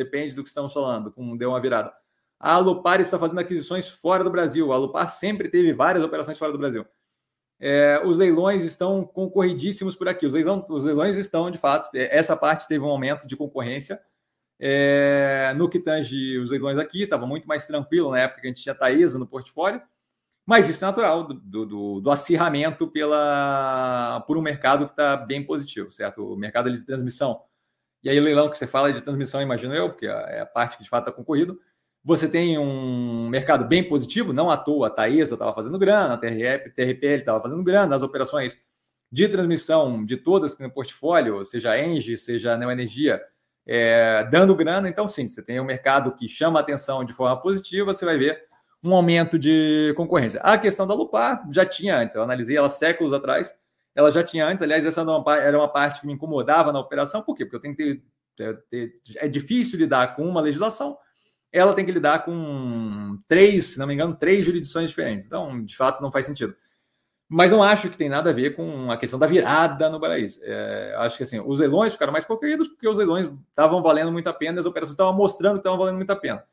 depende 0.00 0.34
do 0.34 0.42
que 0.42 0.48
estamos 0.48 0.72
falando, 0.72 1.12
como 1.12 1.36
deu 1.36 1.50
uma 1.50 1.60
virada. 1.60 1.92
A 2.38 2.54
Alupar 2.54 3.00
está 3.00 3.18
fazendo 3.18 3.38
aquisições 3.38 3.86
fora 3.86 4.24
do 4.24 4.30
Brasil. 4.30 4.72
A 4.72 4.76
Alupar 4.76 5.08
sempre 5.10 5.50
teve 5.50 5.74
várias 5.74 6.02
operações 6.02 6.38
fora 6.38 6.52
do 6.52 6.58
Brasil. 6.58 6.86
É, 7.60 8.00
os 8.04 8.16
leilões 8.16 8.62
estão 8.62 9.04
concorridíssimos 9.04 9.94
por 9.94 10.08
aqui. 10.08 10.24
Os, 10.24 10.34
os 10.34 10.84
leilões 10.84 11.16
estão, 11.16 11.50
de 11.50 11.58
fato, 11.58 11.90
é, 11.94 12.16
essa 12.16 12.34
parte 12.34 12.66
teve 12.66 12.82
um 12.82 12.88
aumento 12.88 13.26
de 13.26 13.36
concorrência. 13.36 14.00
É, 14.58 15.52
no 15.56 15.68
que 15.68 15.78
tange 15.78 16.38
os 16.38 16.50
leilões 16.50 16.78
aqui, 16.78 17.02
estava 17.02 17.26
muito 17.26 17.46
mais 17.46 17.66
tranquilo 17.66 18.10
na 18.10 18.20
época 18.20 18.40
que 18.40 18.46
a 18.46 18.50
gente 18.50 18.62
tinha 18.62 18.74
Taesa 18.74 19.18
no 19.18 19.26
portfólio, 19.26 19.80
mas 20.44 20.68
isso 20.68 20.84
é 20.84 20.86
natural 20.86 21.24
do, 21.24 21.64
do, 21.64 22.00
do 22.00 22.10
acirramento 22.10 22.86
pela, 22.86 24.22
por 24.26 24.36
um 24.36 24.42
mercado 24.42 24.86
que 24.86 24.92
está 24.92 25.16
bem 25.16 25.44
positivo, 25.44 25.90
certo? 25.90 26.34
O 26.34 26.36
mercado 26.36 26.70
de 26.70 26.82
transmissão. 26.82 27.42
E 28.02 28.10
aí, 28.10 28.20
leilão 28.20 28.50
que 28.50 28.58
você 28.58 28.66
fala 28.66 28.92
de 28.92 29.00
transmissão, 29.00 29.40
imagino 29.40 29.74
eu, 29.74 29.90
porque 29.90 30.06
é 30.06 30.40
a 30.40 30.46
parte 30.46 30.76
que 30.76 30.82
de 30.82 30.90
fato 30.90 31.08
está 31.08 31.12
concorrido 31.12 31.58
você 32.04 32.28
tem 32.28 32.58
um 32.58 33.28
mercado 33.28 33.64
bem 33.64 33.86
positivo, 33.86 34.32
não 34.32 34.50
à 34.50 34.56
toa 34.56 34.86
a 34.86 34.90
Taesa 34.90 35.34
estava 35.34 35.54
fazendo 35.54 35.78
grana, 35.78 36.14
a 36.14 36.16
TRP, 36.16 36.70
TRPL 36.70 37.18
estava 37.18 37.42
fazendo 37.42 37.62
grana, 37.62 37.94
as 37.94 38.02
operações 38.02 38.58
de 39.12 39.28
transmissão 39.28 40.04
de 40.04 40.16
todas 40.16 40.52
que 40.52 40.58
tem 40.58 40.66
no 40.66 40.72
portfólio, 40.72 41.44
seja 41.44 41.72
a 41.72 41.84
Engie, 41.84 42.16
seja 42.16 42.54
a 42.54 42.56
Neoenergia, 42.56 43.20
é, 43.66 44.24
dando 44.30 44.54
grana. 44.54 44.88
Então, 44.88 45.08
sim, 45.08 45.26
você 45.26 45.42
tem 45.42 45.60
um 45.60 45.64
mercado 45.64 46.12
que 46.14 46.28
chama 46.28 46.58
a 46.58 46.62
atenção 46.62 47.04
de 47.04 47.12
forma 47.12 47.40
positiva, 47.40 47.92
você 47.92 48.04
vai 48.04 48.16
ver 48.16 48.44
um 48.82 48.94
aumento 48.94 49.38
de 49.38 49.92
concorrência. 49.96 50.40
A 50.40 50.56
questão 50.56 50.86
da 50.86 50.94
Lupar 50.94 51.46
já 51.52 51.66
tinha 51.66 51.98
antes, 51.98 52.16
eu 52.16 52.22
analisei 52.22 52.56
ela 52.56 52.70
séculos 52.70 53.12
atrás, 53.12 53.54
ela 53.94 54.10
já 54.10 54.22
tinha 54.22 54.46
antes, 54.46 54.62
aliás, 54.62 54.86
essa 54.86 55.00
era 55.00 55.58
uma, 55.58 55.68
parte 55.68 56.00
que 56.00 56.06
me 56.06 56.12
incomodava 56.12 56.72
na 56.72 56.78
operação, 56.78 57.22
por 57.22 57.34
quê? 57.34 57.44
Porque 57.44 57.56
eu 57.56 57.60
tenho 57.60 57.76
que 57.76 58.02
ter, 58.36 58.64
ter 58.70 59.00
é 59.16 59.28
difícil 59.28 59.78
lidar 59.78 60.14
com 60.14 60.26
uma 60.26 60.40
legislação, 60.40 60.96
ela 61.52 61.74
tem 61.74 61.84
que 61.84 61.92
lidar 61.92 62.24
com 62.24 63.18
três, 63.26 63.66
se 63.66 63.78
não 63.78 63.86
me 63.86 63.94
engano, 63.94 64.14
três 64.14 64.44
jurisdições 64.46 64.88
diferentes. 64.88 65.26
Então, 65.26 65.64
de 65.64 65.76
fato, 65.76 66.02
não 66.02 66.12
faz 66.12 66.26
sentido. 66.26 66.54
Mas 67.28 67.52
não 67.52 67.62
acho 67.62 67.88
que 67.88 67.96
tem 67.96 68.08
nada 68.08 68.30
a 68.30 68.32
ver 68.32 68.56
com 68.56 68.90
a 68.90 68.96
questão 68.96 69.18
da 69.18 69.26
virada 69.26 69.88
no 69.88 70.00
paraíso. 70.00 70.40
É, 70.42 70.94
acho 70.98 71.16
que 71.16 71.22
assim, 71.22 71.38
os 71.38 71.60
leilões 71.60 71.92
ficaram 71.92 72.12
mais 72.12 72.24
concorridos 72.24 72.66
porque 72.66 72.88
os 72.88 72.98
leilões 72.98 73.30
estavam 73.48 73.80
valendo 73.82 74.10
muito 74.10 74.28
a 74.28 74.32
pena, 74.32 74.58
as 74.58 74.66
operações 74.66 74.94
estavam 74.94 75.14
mostrando 75.14 75.54
que 75.54 75.60
estavam 75.60 75.78
valendo 75.78 75.96
muito 75.96 76.10
a 76.10 76.16
pena. 76.16 76.44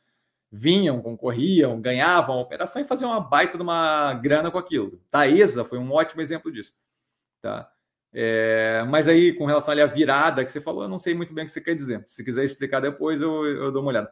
Vinham, 0.51 1.01
concorriam, 1.01 1.81
ganhavam 1.81 2.37
a 2.37 2.41
operação 2.41 2.81
e 2.81 2.85
faziam 2.85 3.09
uma 3.09 3.19
baita 3.19 3.57
de 3.57 3.63
uma 3.63 4.13
grana 4.13 4.51
com 4.51 4.57
aquilo. 4.59 5.01
Taesa 5.09 5.65
foi 5.65 5.79
um 5.79 5.91
ótimo 5.91 6.21
exemplo 6.21 6.51
disso. 6.51 6.73
Tá? 7.41 7.69
É, 8.13 8.83
mas 8.87 9.07
aí, 9.07 9.33
com 9.33 9.45
relação 9.45 9.73
à 9.73 9.85
virada 9.87 10.45
que 10.45 10.51
você 10.51 10.61
falou, 10.61 10.83
eu 10.83 10.89
não 10.89 10.99
sei 10.99 11.15
muito 11.15 11.33
bem 11.33 11.43
o 11.43 11.45
que 11.47 11.51
você 11.51 11.61
quer 11.61 11.73
dizer. 11.75 12.03
Se 12.05 12.23
quiser 12.23 12.43
explicar 12.45 12.79
depois, 12.79 13.19
eu, 13.19 13.45
eu 13.45 13.71
dou 13.71 13.81
uma 13.81 13.89
olhada. 13.89 14.11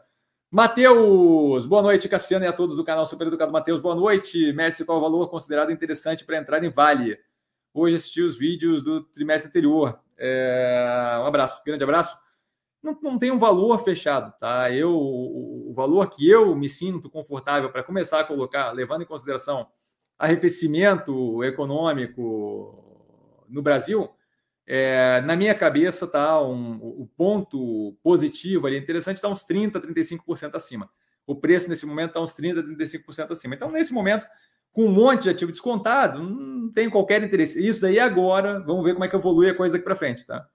Matheus, 0.55 1.65
boa 1.65 1.81
noite, 1.81 2.07
Cassiano 2.07 2.45
e 2.45 2.47
a 2.47 2.53
todos 2.53 2.77
do 2.77 2.83
canal 2.85 3.05
Super 3.05 3.27
Educado 3.27 3.51
Matheus. 3.51 3.81
Boa 3.81 3.93
noite, 3.93 4.53
Messi. 4.53 4.85
Qual 4.85 4.99
o 4.99 5.01
valor 5.01 5.27
considerado 5.27 5.69
interessante 5.69 6.23
para 6.23 6.37
entrar 6.37 6.63
em 6.63 6.69
Vale? 6.69 7.19
Hoje 7.73 7.97
assisti 7.97 8.21
os 8.21 8.37
vídeos 8.37 8.81
do 8.81 9.03
trimestre 9.03 9.49
anterior. 9.49 9.99
É... 10.17 11.19
Um 11.19 11.25
abraço, 11.25 11.61
grande 11.65 11.83
abraço. 11.83 12.17
Não, 12.81 12.97
não 13.03 13.19
tem 13.19 13.31
um 13.31 13.37
valor 13.37 13.77
fechado, 13.83 14.33
tá? 14.39 14.71
Eu, 14.71 14.95
o 14.95 15.73
valor 15.75 16.09
que 16.09 16.25
eu 16.25 16.55
me 16.55 16.69
sinto 16.69 17.09
confortável 17.09 17.69
para 17.69 17.83
começar 17.83 18.21
a 18.21 18.23
colocar, 18.23 18.71
levando 18.71 19.01
em 19.01 19.05
consideração 19.05 19.67
arrefecimento 20.17 21.43
econômico 21.43 22.81
no 23.49 23.61
Brasil, 23.61 24.09
é, 24.67 25.21
na 25.21 25.35
minha 25.35 25.53
cabeça, 25.53 26.07
tá 26.07 26.41
um, 26.41 26.77
o 26.77 27.07
ponto 27.15 27.95
positivo 28.01 28.65
ali 28.65 28.77
interessante 28.77 29.17
está 29.17 29.29
uns 29.29 29.43
30, 29.43 29.79
35% 29.79 30.55
acima. 30.55 30.89
O 31.27 31.35
preço 31.35 31.69
nesse 31.69 31.85
momento 31.85 32.09
está 32.09 32.21
uns 32.21 32.33
30, 32.33 32.63
35% 32.63 33.31
acima. 33.31 33.55
Então, 33.55 33.71
nesse 33.71 33.93
momento, 33.93 34.25
com 34.71 34.85
um 34.85 34.91
monte 34.91 35.23
de 35.23 35.29
ativo 35.29 35.51
descontado, 35.51 36.21
não 36.21 36.71
tem 36.71 36.89
qualquer 36.89 37.23
interesse. 37.23 37.65
Isso 37.65 37.81
daí 37.81 37.99
agora, 37.99 38.59
vamos 38.59 38.83
ver 38.83 38.93
como 38.93 39.05
é 39.05 39.07
que 39.07 39.15
evolui 39.15 39.49
a 39.49 39.55
coisa 39.55 39.73
daqui 39.73 39.85
para 39.85 39.95
frente, 39.95 40.25
tá? 40.25 40.47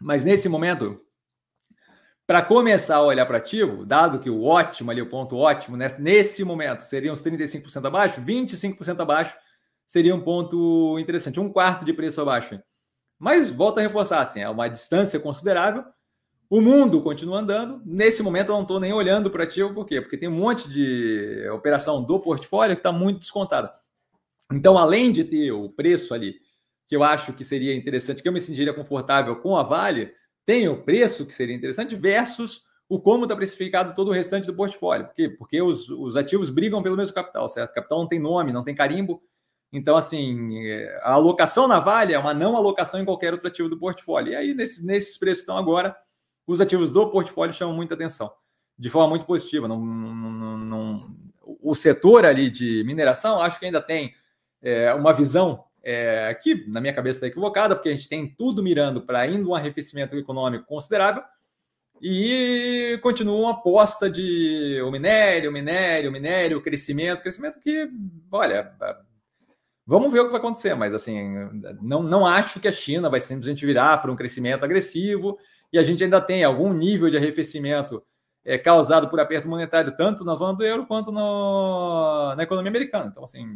Mas 0.00 0.24
nesse 0.24 0.48
momento, 0.48 1.00
para 2.26 2.42
começar 2.42 2.96
a 2.96 3.02
olhar 3.02 3.26
para 3.26 3.38
ativo, 3.38 3.84
dado 3.84 4.18
que 4.18 4.30
o 4.30 4.42
ótimo 4.42 4.90
ali, 4.90 5.00
o 5.00 5.08
ponto 5.08 5.36
ótimo, 5.36 5.76
nesse 5.76 6.42
momento, 6.42 6.82
seria 6.82 7.12
uns 7.12 7.22
35% 7.22 7.86
abaixo, 7.86 8.20
25% 8.20 9.00
abaixo, 9.00 9.36
seria 9.86 10.14
um 10.14 10.20
ponto 10.20 10.98
interessante. 10.98 11.40
Um 11.40 11.52
quarto 11.52 11.84
de 11.84 11.92
preço 11.92 12.20
abaixo. 12.20 12.60
Mas 13.18 13.50
volta 13.50 13.80
a 13.80 13.82
reforçar, 13.82 14.20
assim, 14.20 14.40
é 14.40 14.48
uma 14.48 14.68
distância 14.68 15.18
considerável. 15.20 15.84
O 16.50 16.60
mundo 16.60 17.02
continua 17.02 17.38
andando. 17.38 17.82
Nesse 17.84 18.22
momento 18.22 18.48
eu 18.48 18.54
não 18.54 18.62
estou 18.62 18.78
nem 18.78 18.92
olhando 18.92 19.30
para 19.30 19.44
ativo, 19.44 19.74
por 19.74 19.86
quê? 19.86 20.00
Porque 20.00 20.18
tem 20.18 20.28
um 20.28 20.32
monte 20.32 20.68
de 20.68 21.48
operação 21.50 22.02
do 22.02 22.20
portfólio 22.20 22.76
que 22.76 22.80
está 22.80 22.92
muito 22.92 23.20
descontada. 23.20 23.72
Então, 24.52 24.76
além 24.76 25.10
de 25.10 25.24
ter 25.24 25.52
o 25.52 25.70
preço 25.70 26.12
ali, 26.12 26.36
que 26.86 26.94
eu 26.94 27.02
acho 27.02 27.32
que 27.32 27.44
seria 27.44 27.74
interessante, 27.74 28.22
que 28.22 28.28
eu 28.28 28.32
me 28.32 28.40
sentiria 28.40 28.74
confortável 28.74 29.36
com 29.36 29.56
a 29.56 29.62
Vale, 29.62 30.12
tem 30.44 30.68
o 30.68 30.82
preço 30.82 31.24
que 31.26 31.34
seria 31.34 31.54
interessante 31.54 31.96
versus 31.96 32.62
o 32.88 33.00
como 33.00 33.24
está 33.24 33.34
precificado 33.34 33.94
todo 33.94 34.08
o 34.08 34.12
restante 34.12 34.46
do 34.46 34.54
portfólio. 34.54 35.06
Por 35.06 35.14
quê? 35.14 35.28
Porque 35.28 35.62
os, 35.62 35.88
os 35.88 36.16
ativos 36.16 36.50
brigam 36.50 36.82
pelo 36.82 36.96
mesmo 36.96 37.14
capital, 37.14 37.48
certo? 37.48 37.70
O 37.70 37.74
capital 37.74 38.00
não 38.00 38.08
tem 38.08 38.20
nome, 38.20 38.52
não 38.52 38.62
tem 38.62 38.74
carimbo, 38.74 39.22
então, 39.74 39.96
assim, 39.96 40.56
a 41.02 41.14
alocação 41.14 41.66
na 41.66 41.80
Vale 41.80 42.14
é 42.14 42.18
uma 42.18 42.32
não 42.32 42.56
alocação 42.56 43.00
em 43.00 43.04
qualquer 43.04 43.32
outro 43.32 43.48
ativo 43.48 43.68
do 43.68 43.76
portfólio. 43.76 44.32
E 44.32 44.36
aí, 44.36 44.54
nesse, 44.54 44.86
nesses 44.86 45.18
preços 45.18 45.40
estão 45.40 45.56
agora, 45.56 45.96
os 46.46 46.60
ativos 46.60 46.92
do 46.92 47.10
portfólio 47.10 47.52
chamam 47.52 47.74
muita 47.74 47.94
atenção, 47.94 48.32
de 48.78 48.88
forma 48.88 49.08
muito 49.08 49.26
positiva. 49.26 49.66
Não, 49.66 49.84
não, 49.84 50.58
não, 50.58 51.16
o 51.42 51.74
setor 51.74 52.24
ali 52.24 52.48
de 52.50 52.84
mineração, 52.84 53.42
acho 53.42 53.58
que 53.58 53.66
ainda 53.66 53.82
tem 53.82 54.14
é, 54.62 54.94
uma 54.94 55.12
visão 55.12 55.64
é, 55.82 56.32
que, 56.40 56.64
na 56.68 56.80
minha 56.80 56.94
cabeça, 56.94 57.16
está 57.16 57.26
equivocada, 57.26 57.74
porque 57.74 57.88
a 57.88 57.92
gente 57.92 58.08
tem 58.08 58.28
tudo 58.28 58.62
mirando 58.62 59.02
para 59.02 59.26
indo 59.26 59.50
um 59.50 59.54
arrefecimento 59.56 60.16
econômico 60.16 60.66
considerável 60.66 61.24
e 62.00 62.96
continua 63.02 63.40
uma 63.40 63.50
aposta 63.50 64.08
de 64.08 64.80
o 64.82 64.90
minério, 64.92 65.50
o 65.50 65.52
minério, 65.52 66.10
o 66.10 66.12
minério, 66.12 66.58
o 66.58 66.62
crescimento, 66.62 67.22
crescimento 67.22 67.58
que, 67.58 67.88
olha, 68.30 68.72
Vamos 69.86 70.10
ver 70.10 70.20
o 70.20 70.24
que 70.24 70.30
vai 70.30 70.40
acontecer, 70.40 70.74
mas 70.74 70.94
assim, 70.94 71.34
não, 71.82 72.02
não 72.02 72.26
acho 72.26 72.58
que 72.58 72.68
a 72.68 72.72
China 72.72 73.10
vai 73.10 73.20
simplesmente 73.20 73.66
virar 73.66 73.98
para 73.98 74.10
um 74.10 74.16
crescimento 74.16 74.64
agressivo 74.64 75.38
e 75.70 75.78
a 75.78 75.82
gente 75.82 76.02
ainda 76.02 76.20
tem 76.20 76.42
algum 76.42 76.72
nível 76.72 77.10
de 77.10 77.16
arrefecimento 77.16 78.02
é, 78.44 78.56
causado 78.56 79.08
por 79.08 79.20
aperto 79.20 79.48
monetário, 79.48 79.96
tanto 79.96 80.24
na 80.24 80.34
zona 80.34 80.56
do 80.56 80.64
euro 80.64 80.86
quanto 80.86 81.10
no, 81.10 82.34
na 82.36 82.42
economia 82.42 82.70
americana. 82.70 83.08
Então, 83.10 83.24
assim, 83.24 83.46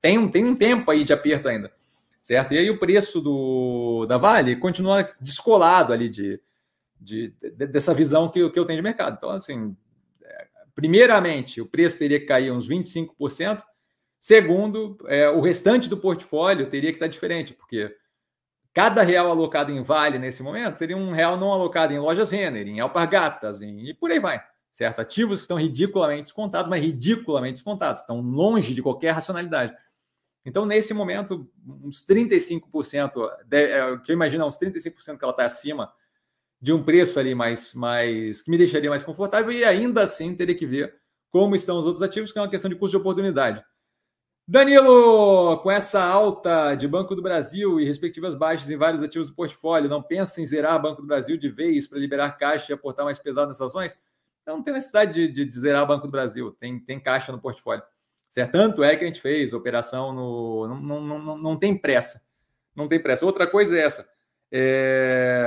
tem 0.00 0.18
um, 0.18 0.28
tem 0.30 0.44
um 0.44 0.54
tempo 0.54 0.90
aí 0.90 1.04
de 1.04 1.12
aperto 1.12 1.48
ainda, 1.48 1.72
certo? 2.22 2.52
E 2.52 2.58
aí 2.58 2.70
o 2.70 2.78
preço 2.78 3.20
do, 3.20 4.06
da 4.06 4.16
Vale 4.16 4.56
continua 4.56 5.10
descolado 5.20 5.92
ali 5.92 6.08
de, 6.08 6.40
de, 7.00 7.34
de 7.40 7.66
dessa 7.66 7.92
visão 7.92 8.28
que, 8.28 8.48
que 8.50 8.58
eu 8.58 8.64
tenho 8.64 8.78
de 8.78 8.82
mercado. 8.82 9.16
Então, 9.16 9.30
assim, 9.30 9.76
é, 10.22 10.46
primeiramente, 10.74 11.60
o 11.60 11.66
preço 11.66 11.98
teria 11.98 12.20
que 12.20 12.26
cair 12.26 12.52
uns 12.52 12.68
25%, 12.68 13.62
Segundo, 14.26 14.98
é, 15.06 15.30
o 15.30 15.40
restante 15.40 15.88
do 15.88 15.96
portfólio 15.96 16.68
teria 16.68 16.90
que 16.90 16.96
estar 16.96 17.06
diferente, 17.06 17.54
porque 17.54 17.96
cada 18.74 19.00
real 19.02 19.30
alocado 19.30 19.70
em 19.70 19.80
Vale 19.84 20.18
nesse 20.18 20.42
momento 20.42 20.78
seria 20.78 20.96
um 20.96 21.12
real 21.12 21.36
não 21.36 21.52
alocado 21.52 21.92
em 21.92 21.98
lojas 22.00 22.32
Renner, 22.32 22.66
em 22.66 22.80
alpargatas, 22.80 23.62
em, 23.62 23.88
e 23.88 23.94
por 23.94 24.10
aí 24.10 24.18
vai, 24.18 24.42
certo? 24.72 24.98
Ativos 24.98 25.38
que 25.38 25.44
estão 25.44 25.56
ridiculamente 25.56 26.24
descontados, 26.24 26.68
mas 26.68 26.82
ridiculamente 26.82 27.52
descontados, 27.52 28.00
estão 28.00 28.20
longe 28.20 28.74
de 28.74 28.82
qualquer 28.82 29.12
racionalidade. 29.12 29.72
Então, 30.44 30.66
nesse 30.66 30.92
momento, 30.92 31.48
uns 31.64 32.04
35%, 32.04 33.30
de, 33.44 33.62
é, 33.62 33.96
que 33.98 34.10
eu 34.10 34.14
imagino, 34.14 34.44
uns 34.44 34.58
35% 34.58 35.18
que 35.18 35.24
ela 35.24 35.30
está 35.30 35.44
acima 35.44 35.92
de 36.60 36.72
um 36.72 36.82
preço 36.82 37.20
ali 37.20 37.32
mais, 37.32 37.72
mais 37.74 38.42
que 38.42 38.50
me 38.50 38.58
deixaria 38.58 38.90
mais 38.90 39.04
confortável, 39.04 39.52
e 39.52 39.64
ainda 39.64 40.02
assim 40.02 40.34
teria 40.34 40.56
que 40.56 40.66
ver 40.66 40.96
como 41.30 41.54
estão 41.54 41.78
os 41.78 41.86
outros 41.86 42.02
ativos, 42.02 42.32
que 42.32 42.40
é 42.40 42.42
uma 42.42 42.50
questão 42.50 42.68
de 42.68 42.74
custo 42.74 42.96
de 42.96 43.00
oportunidade. 43.00 43.64
Danilo, 44.48 45.58
com 45.58 45.70
essa 45.70 46.00
alta 46.00 46.76
de 46.76 46.86
Banco 46.86 47.16
do 47.16 47.22
Brasil 47.22 47.80
e 47.80 47.84
respectivas 47.84 48.34
baixas 48.36 48.70
em 48.70 48.76
vários 48.76 49.02
ativos 49.02 49.28
do 49.28 49.34
portfólio, 49.34 49.90
não 49.90 50.00
pensa 50.00 50.40
em 50.40 50.46
zerar 50.46 50.80
Banco 50.80 51.02
do 51.02 51.06
Brasil 51.08 51.36
de 51.36 51.48
vez 51.48 51.88
para 51.88 51.98
liberar 51.98 52.38
caixa 52.38 52.72
e 52.72 52.74
aportar 52.74 53.04
mais 53.04 53.18
pesado 53.18 53.48
nessas 53.48 53.66
ações? 53.66 53.98
Então, 54.42 54.58
não 54.58 54.62
tem 54.62 54.74
necessidade 54.74 55.12
de, 55.12 55.26
de, 55.32 55.44
de 55.44 55.58
zerar 55.58 55.84
Banco 55.84 56.06
do 56.06 56.12
Brasil, 56.12 56.52
tem, 56.60 56.78
tem 56.78 57.00
caixa 57.00 57.32
no 57.32 57.40
portfólio. 57.40 57.82
Certo? 58.30 58.52
Tanto 58.52 58.84
é 58.84 58.94
que 58.94 59.02
a 59.02 59.06
gente 59.06 59.20
fez 59.20 59.52
operação 59.52 60.12
no. 60.12 60.68
Não, 60.68 61.00
não, 61.00 61.18
não, 61.18 61.38
não 61.38 61.56
tem 61.56 61.76
pressa. 61.76 62.22
Não 62.74 62.86
tem 62.86 63.02
pressa. 63.02 63.24
Outra 63.24 63.46
coisa 63.46 63.76
é 63.76 63.80
essa. 63.80 64.08
É... 64.52 65.42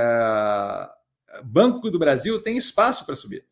Banco 1.44 1.90
do 1.90 1.98
Brasil 1.98 2.42
tem 2.42 2.56
espaço 2.56 3.06
para 3.06 3.14
subir. 3.14 3.46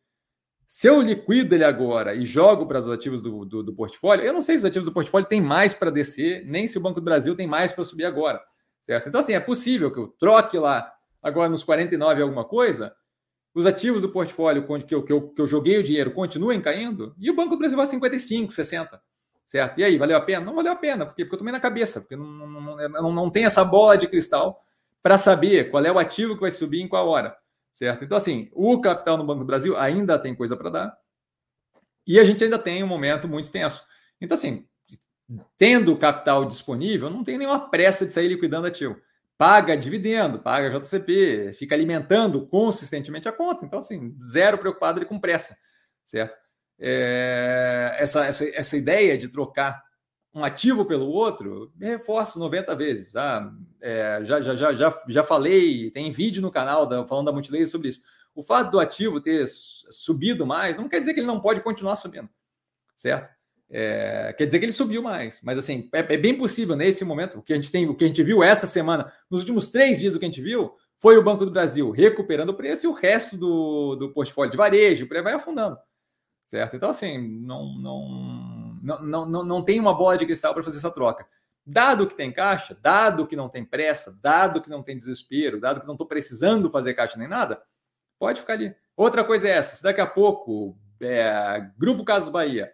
Se 0.68 0.86
eu 0.86 1.00
liquido 1.00 1.54
ele 1.54 1.64
agora 1.64 2.14
e 2.14 2.26
jogo 2.26 2.66
para 2.66 2.78
os 2.78 2.88
ativos 2.90 3.22
do, 3.22 3.42
do, 3.46 3.62
do, 3.62 3.74
portfólio, 3.74 4.22
eu 4.22 4.34
não 4.34 4.42
sei 4.42 4.56
se 4.56 4.58
os 4.58 4.64
ativos 4.66 4.84
do 4.84 4.92
portfólio 4.92 5.26
têm 5.26 5.40
mais 5.40 5.72
para 5.72 5.90
descer, 5.90 6.44
nem 6.44 6.68
se 6.68 6.76
o 6.76 6.80
Banco 6.80 7.00
do 7.00 7.04
Brasil 7.04 7.34
tem 7.34 7.46
mais 7.46 7.72
para 7.72 7.86
subir 7.86 8.04
agora. 8.04 8.38
Certo? 8.82 9.08
Então, 9.08 9.22
assim, 9.22 9.32
é 9.32 9.40
possível 9.40 9.90
que 9.90 9.98
eu 9.98 10.08
troque 10.08 10.58
lá 10.58 10.92
agora 11.22 11.48
nos 11.48 11.64
49 11.64 12.20
alguma 12.20 12.44
coisa 12.44 12.94
os 13.54 13.64
ativos 13.64 14.02
do 14.02 14.10
portfólio 14.10 14.64
que 14.86 14.94
eu, 14.94 15.02
que 15.02 15.12
eu, 15.12 15.30
que 15.30 15.40
eu 15.40 15.46
joguei 15.46 15.78
o 15.78 15.82
dinheiro 15.82 16.12
continuem 16.12 16.60
caindo 16.60 17.14
e 17.18 17.30
o 17.30 17.34
Banco 17.34 17.50
do 17.50 17.58
Brasil 17.58 17.76
vai 17.76 17.86
a 17.86 17.88
55, 17.88 18.52
60. 18.52 19.02
Certo? 19.46 19.80
E 19.80 19.84
aí, 19.84 19.96
valeu 19.96 20.18
a 20.18 20.20
pena? 20.20 20.44
Não 20.44 20.54
valeu 20.54 20.72
a 20.72 20.76
pena, 20.76 21.06
porque, 21.06 21.24
porque 21.24 21.36
eu 21.36 21.38
tomei 21.38 21.52
na 21.52 21.58
cabeça, 21.58 22.02
porque 22.02 22.14
não, 22.14 22.26
não, 22.26 22.88
não, 22.88 23.12
não 23.12 23.30
tem 23.30 23.46
essa 23.46 23.64
bola 23.64 23.96
de 23.96 24.06
cristal 24.06 24.62
para 25.02 25.16
saber 25.16 25.70
qual 25.70 25.82
é 25.82 25.90
o 25.90 25.98
ativo 25.98 26.34
que 26.34 26.42
vai 26.42 26.50
subir 26.50 26.82
em 26.82 26.88
qual 26.88 27.08
hora. 27.08 27.34
Certo? 27.78 28.04
Então, 28.04 28.18
assim, 28.18 28.50
o 28.52 28.80
capital 28.80 29.16
no 29.16 29.24
Banco 29.24 29.40
do 29.40 29.46
Brasil 29.46 29.78
ainda 29.78 30.18
tem 30.18 30.34
coisa 30.34 30.56
para 30.56 30.68
dar 30.68 30.98
e 32.04 32.18
a 32.18 32.24
gente 32.24 32.42
ainda 32.42 32.58
tem 32.58 32.82
um 32.82 32.88
momento 32.88 33.28
muito 33.28 33.52
tenso. 33.52 33.84
Então, 34.20 34.36
assim, 34.36 34.66
tendo 35.56 35.96
capital 35.96 36.44
disponível, 36.44 37.08
não 37.08 37.22
tem 37.22 37.38
nenhuma 37.38 37.70
pressa 37.70 38.04
de 38.04 38.12
sair 38.12 38.26
liquidando 38.26 38.66
ativo 38.66 39.00
paga 39.38 39.76
dividendo, 39.76 40.40
paga 40.40 40.68
JCP, 40.68 41.54
fica 41.56 41.72
alimentando 41.72 42.44
consistentemente 42.48 43.28
a 43.28 43.32
conta. 43.32 43.64
Então, 43.64 43.78
assim, 43.78 44.18
zero 44.20 44.58
preocupado 44.58 44.98
ele 44.98 45.06
com 45.06 45.20
pressa, 45.20 45.56
certo? 46.04 46.36
É, 46.80 47.96
essa, 48.00 48.26
essa, 48.26 48.44
essa 48.48 48.76
ideia 48.76 49.16
de 49.16 49.28
trocar 49.28 49.80
um 50.38 50.44
ativo 50.44 50.84
pelo 50.84 51.06
outro, 51.06 51.72
me 51.76 51.86
reforço 51.86 52.38
90 52.38 52.74
vezes. 52.74 53.16
Ah, 53.16 53.52
é, 53.80 54.20
já, 54.24 54.40
já, 54.40 54.54
já, 54.54 54.74
já, 54.74 55.02
já 55.08 55.24
falei, 55.24 55.90
tem 55.90 56.12
vídeo 56.12 56.40
no 56.40 56.50
canal 56.50 56.86
da, 56.86 57.04
falando 57.06 57.26
da 57.26 57.32
Multilaser 57.32 57.68
sobre 57.68 57.88
isso. 57.88 58.02
O 58.34 58.42
fato 58.42 58.70
do 58.70 58.80
ativo 58.80 59.20
ter 59.20 59.46
subido 59.48 60.46
mais 60.46 60.76
não 60.76 60.88
quer 60.88 61.00
dizer 61.00 61.12
que 61.14 61.20
ele 61.20 61.26
não 61.26 61.40
pode 61.40 61.60
continuar 61.60 61.96
subindo, 61.96 62.28
certo? 62.94 63.30
É, 63.70 64.32
quer 64.38 64.46
dizer 64.46 64.60
que 64.60 64.64
ele 64.64 64.72
subiu 64.72 65.02
mais, 65.02 65.42
mas 65.42 65.58
assim, 65.58 65.90
é, 65.92 65.98
é, 65.98 66.16
bem 66.16 66.38
possível 66.38 66.74
nesse 66.74 67.04
momento, 67.04 67.38
o 67.38 67.42
que 67.42 67.52
a 67.52 67.56
gente 67.56 67.70
tem, 67.70 67.86
o 67.86 67.94
que 67.94 68.04
a 68.04 68.06
gente 68.06 68.22
viu 68.22 68.42
essa 68.42 68.66
semana, 68.66 69.12
nos 69.30 69.40
últimos 69.40 69.70
três 69.70 69.98
dias, 69.98 70.14
o 70.14 70.18
que 70.18 70.24
a 70.24 70.28
gente 70.28 70.40
viu 70.40 70.72
foi 70.96 71.18
o 71.18 71.22
Banco 71.22 71.44
do 71.44 71.50
Brasil 71.50 71.90
recuperando 71.90 72.50
o 72.50 72.54
preço 72.54 72.86
e 72.86 72.88
o 72.88 72.92
resto 72.92 73.36
do, 73.36 73.94
do 73.96 74.12
portfólio 74.12 74.50
de 74.50 74.56
varejo, 74.56 75.06
o 75.06 75.22
vai 75.22 75.34
afundando. 75.34 75.76
Certo? 76.46 76.76
Então, 76.76 76.88
assim, 76.88 77.18
não, 77.18 77.78
não, 77.78 78.57
não, 78.82 79.26
não, 79.26 79.44
não 79.44 79.62
tem 79.62 79.78
uma 79.78 79.94
bola 79.94 80.16
de 80.16 80.26
cristal 80.26 80.54
para 80.54 80.62
fazer 80.62 80.78
essa 80.78 80.90
troca. 80.90 81.26
Dado 81.64 82.06
que 82.06 82.14
tem 82.14 82.32
caixa, 82.32 82.76
dado 82.80 83.26
que 83.26 83.36
não 83.36 83.48
tem 83.48 83.64
pressa, 83.64 84.18
dado 84.22 84.62
que 84.62 84.70
não 84.70 84.82
tem 84.82 84.96
desespero, 84.96 85.60
dado 85.60 85.80
que 85.80 85.86
não 85.86 85.94
estou 85.94 86.06
precisando 86.06 86.70
fazer 86.70 86.94
caixa 86.94 87.18
nem 87.18 87.28
nada, 87.28 87.62
pode 88.18 88.40
ficar 88.40 88.54
ali. 88.54 88.74
Outra 88.96 89.22
coisa 89.22 89.48
é 89.48 89.52
essa: 89.52 89.76
se 89.76 89.82
daqui 89.82 90.00
a 90.00 90.06
pouco, 90.06 90.78
é, 91.00 91.70
Grupo 91.76 92.04
Casos 92.04 92.30
Bahia 92.30 92.72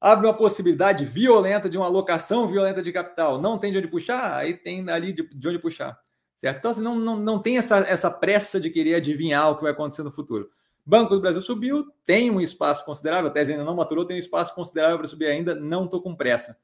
abre 0.00 0.26
uma 0.26 0.36
possibilidade 0.36 1.04
violenta 1.04 1.68
de 1.68 1.76
uma 1.76 1.86
alocação 1.86 2.48
violenta 2.48 2.82
de 2.82 2.90
capital, 2.90 3.40
não 3.40 3.58
tem 3.58 3.70
de 3.70 3.78
onde 3.78 3.88
puxar, 3.88 4.34
aí 4.34 4.54
tem 4.54 4.88
ali 4.88 5.12
de, 5.12 5.22
de 5.22 5.48
onde 5.48 5.58
puxar. 5.58 5.98
Certo? 6.36 6.56
Então, 6.56 6.70
assim, 6.70 6.80
não, 6.80 6.98
não, 6.98 7.16
não 7.18 7.38
tem 7.38 7.58
essa, 7.58 7.80
essa 7.80 8.10
pressa 8.10 8.58
de 8.58 8.70
querer 8.70 8.94
adivinhar 8.94 9.50
o 9.50 9.56
que 9.56 9.62
vai 9.62 9.72
acontecer 9.72 10.02
no 10.02 10.10
futuro. 10.10 10.50
Banco 10.84 11.14
do 11.14 11.20
Brasil 11.20 11.42
subiu, 11.42 11.92
tem 12.04 12.30
um 12.30 12.40
espaço 12.40 12.84
considerável, 12.84 13.30
a 13.30 13.32
tese 13.32 13.52
ainda 13.52 13.64
não 13.64 13.76
maturou, 13.76 14.04
tem 14.04 14.16
um 14.16 14.20
espaço 14.20 14.54
considerável 14.54 14.98
para 14.98 15.06
subir 15.06 15.26
ainda, 15.26 15.54
não 15.54 15.84
estou 15.84 16.02
com 16.02 16.14
pressa. 16.14 16.58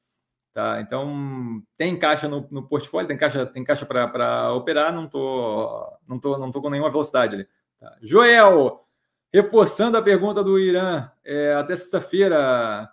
Tá? 0.53 0.81
Então, 0.81 1.63
tem 1.77 1.99
caixa 1.99 2.27
no, 2.29 2.49
no 2.51 2.67
portfólio, 2.67 3.07
tem 3.07 3.19
caixa, 3.19 3.45
tem 3.45 3.63
caixa 3.63 3.85
para 3.85 4.55
operar, 4.55 4.91
não 4.93 5.05
estou 5.05 5.87
não 6.09 6.19
tô, 6.19 6.39
não 6.39 6.51
tô 6.51 6.63
com 6.63 6.71
nenhuma 6.71 6.91
velocidade 6.91 7.35
ali. 7.35 7.49
Tá? 7.79 7.95
Joel, 8.01 8.87
reforçando 9.31 9.99
a 9.99 10.03
pergunta 10.03 10.43
do 10.43 10.59
Irã, 10.59 11.11
é, 11.23 11.53
até 11.53 11.77
sexta-feira, 11.77 12.91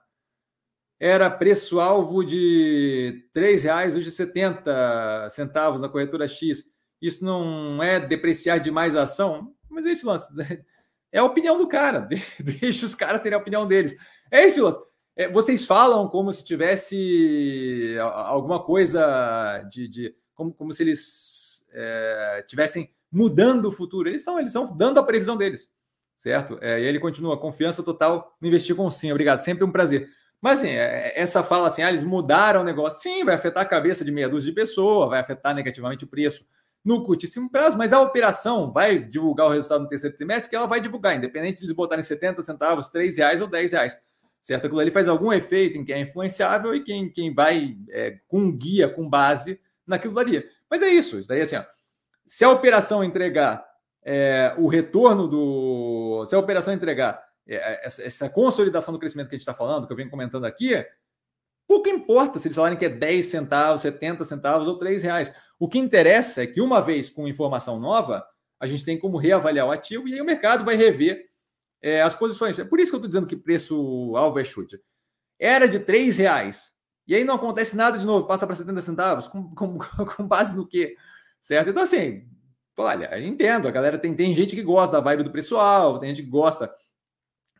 era 0.99 1.30
preço-alvo 1.30 2.24
de 2.24 3.30
R$ 3.34 3.55
reais 3.55 3.95
hoje 3.95 4.11
70 4.11 5.30
centavos 5.30 5.80
na 5.80 5.89
corretora 5.89 6.28
X. 6.28 6.65
Isso 7.01 7.24
não 7.24 7.82
é 7.82 7.99
depreciar 7.99 8.57
demais 8.59 8.95
a 8.95 9.03
ação, 9.03 9.53
mas 9.69 9.86
é 9.86 9.91
esse 9.91 10.05
lance. 10.05 10.34
É 11.14 11.20
a 11.20 11.24
opinião 11.24 11.59
do 11.59 11.68
cara. 11.68 12.09
Deixa 12.41 12.88
os 12.88 12.95
caras 12.95 13.22
terem 13.22 13.38
a 13.38 13.41
opinião 13.41 13.68
deles. 13.68 13.95
É 14.32 14.43
esse 14.43 14.59
lance. 14.59 14.80
É, 15.16 15.30
vocês 15.30 15.64
falam 15.64 16.09
como 16.09 16.34
se 16.34 16.43
tivesse 16.43 17.95
alguma 18.01 18.64
coisa 18.64 19.64
de. 19.72 19.88
de 19.88 20.16
como, 20.34 20.51
como 20.51 20.74
se 20.74 20.82
eles 20.82 21.68
é, 21.72 22.43
tivessem 22.47 22.91
mudando 23.11 23.66
o 23.66 23.72
futuro. 23.72 24.09
Eles 24.09 24.22
estão, 24.22 24.39
eles 24.39 24.53
dando 24.76 24.99
a 24.99 25.03
previsão 25.03 25.38
deles. 25.38 25.70
Certo? 26.18 26.57
É, 26.61 26.82
e 26.82 26.86
ele 26.86 26.99
continua, 26.99 27.39
confiança 27.39 27.84
total 27.84 28.36
no 28.41 28.47
investir 28.47 28.76
com 28.76 28.89
sim. 28.89 29.11
Obrigado, 29.11 29.38
sempre 29.38 29.64
um 29.64 29.72
prazer. 29.72 30.09
Mas 30.41 30.59
assim, 30.59 30.70
é, 30.70 31.14
essa 31.16 31.43
fala 31.43 31.68
assim, 31.68 31.84
ah, 31.84 31.89
eles 31.89 32.03
mudaram 32.03 32.61
o 32.61 32.66
negócio. 32.66 33.01
Sim, 33.01 33.24
vai 33.24 33.36
afetar 33.36 33.61
a 33.61 33.68
cabeça 33.68 34.03
de 34.03 34.11
meia 34.11 34.28
dúzia 34.28 34.49
de 34.49 34.55
pessoas, 34.55 35.09
vai 35.09 35.20
afetar 35.20 35.53
negativamente 35.53 36.05
o 36.05 36.07
preço 36.07 36.43
no 36.84 37.03
curtíssimo 37.05 37.49
prazo, 37.49 37.77
mas 37.77 37.93
a 37.93 38.01
operação 38.01 38.71
vai 38.71 38.99
divulgar 38.99 39.47
o 39.47 39.49
resultado 39.49 39.84
no 39.84 39.89
terceiro 39.89 40.15
trimestre, 40.15 40.49
que 40.49 40.55
ela 40.55 40.67
vai 40.67 40.81
divulgar, 40.81 41.15
independente 41.15 41.59
de 41.59 41.65
eles 41.65 41.75
botarem 41.75 42.03
70 42.03 42.41
centavos, 42.41 42.89
3 42.89 43.17
reais 43.17 43.41
ou 43.41 43.47
10 43.47 43.71
reais. 43.71 43.99
Certo? 44.41 44.65
Aquilo 44.65 44.81
ali 44.81 44.91
faz 44.91 45.07
algum 45.07 45.31
efeito 45.31 45.77
em 45.77 45.86
quem 45.86 45.95
é 45.95 45.99
influenciável 46.01 46.75
e 46.75 46.84
quem, 46.84 47.09
quem 47.09 47.34
vai 47.34 47.77
é, 47.89 48.19
com 48.27 48.51
guia, 48.51 48.89
com 48.89 49.09
base 49.09 49.59
naquilo 49.88 50.19
ali. 50.19 50.43
Mas 50.69 50.81
é 50.81 50.89
isso, 50.89 51.17
isso 51.17 51.29
daí 51.29 51.41
assim, 51.41 51.55
ó, 51.55 51.63
se 52.27 52.43
a 52.43 52.49
operação 52.49 53.03
entregar 53.03 53.65
é, 54.03 54.53
o 54.57 54.67
retorno 54.67 55.27
do. 55.27 56.25
Se 56.27 56.36
a 56.36 56.39
operação 56.39 56.73
entregar 56.73 57.23
é, 57.47 57.55
é, 57.55 57.86
essa, 57.86 58.03
essa, 58.03 58.29
consolidação 58.29 58.93
do 58.93 58.99
crescimento 58.99 59.29
que 59.29 59.36
a 59.36 59.38
gente 59.38 59.47
está 59.47 59.53
falando, 59.53 59.88
que 59.88 59.93
eu 59.93 59.97
venho 59.97 60.09
comentando 60.09 60.45
aqui, 60.45 60.86
pouco 61.67 61.89
importa 61.89 62.39
se 62.39 62.47
eles 62.47 62.55
falarem 62.55 62.77
que 62.77 62.86
é 62.86 62.89
10 62.89 63.25
centavos, 63.25 63.81
70 63.81 64.25
centavos 64.25 64.67
ou 64.67 64.77
3 64.77 65.03
reais. 65.03 65.34
O 65.64 65.68
que 65.70 65.80
interessa 65.80 66.43
é 66.43 66.45
que, 66.45 66.59
uma 66.59 66.82
vez 66.82 67.09
com 67.09 67.26
informação 67.26 67.80
nova, 67.80 68.28
a 68.59 68.68
gente 68.68 68.84
tem 68.84 68.99
como 68.99 69.16
reavaliar 69.16 69.66
o 69.66 69.72
ativo 69.72 70.09
e 70.09 70.14
aí 70.14 70.20
o 70.20 70.26
mercado 70.26 70.66
vai 70.66 70.76
rever 70.76 71.30
é, 71.82 72.01
as 72.01 72.14
posições. 72.14 72.59
É 72.59 72.66
por 72.66 72.82
isso 72.82 72.91
que 72.91 72.95
eu 72.95 72.97
estou 72.97 73.07
dizendo 73.07 73.28
que 73.28 73.38
preço-alvo 73.38 74.38
é 74.38 74.43
chute. 74.43 74.78
Era 75.39 75.66
de 75.66 75.80
3 75.80 76.18
reais. 76.18 76.74
E 77.07 77.16
aí 77.16 77.24
não 77.24 77.36
acontece 77.36 77.78
nada 77.78 77.97
de 77.97 78.05
novo, 78.05 78.28
passa 78.28 78.45
para 78.45 78.57
70 78.57 78.82
centavos, 78.82 79.26
com, 79.26 79.55
com, 79.55 79.78
com 80.18 80.28
base 80.28 80.53
no 80.53 80.68
quê? 80.68 80.97
Certo? 81.41 81.70
Então, 81.70 81.84
assim, 81.84 82.28
olha, 82.76 83.18
eu 83.18 83.26
entendo, 83.26 83.66
a 83.66 83.72
galera 83.72 83.97
tem, 83.97 84.14
tem 84.14 84.36
gente 84.36 84.57
que 84.57 84.64
gosta 84.64 84.97
da 84.97 85.01
vibe 85.01 85.24
do 85.24 85.32
preço-alvo, 85.32 85.97
tem 85.97 86.09
gente 86.09 86.26
que 86.26 86.30
gosta 86.30 86.76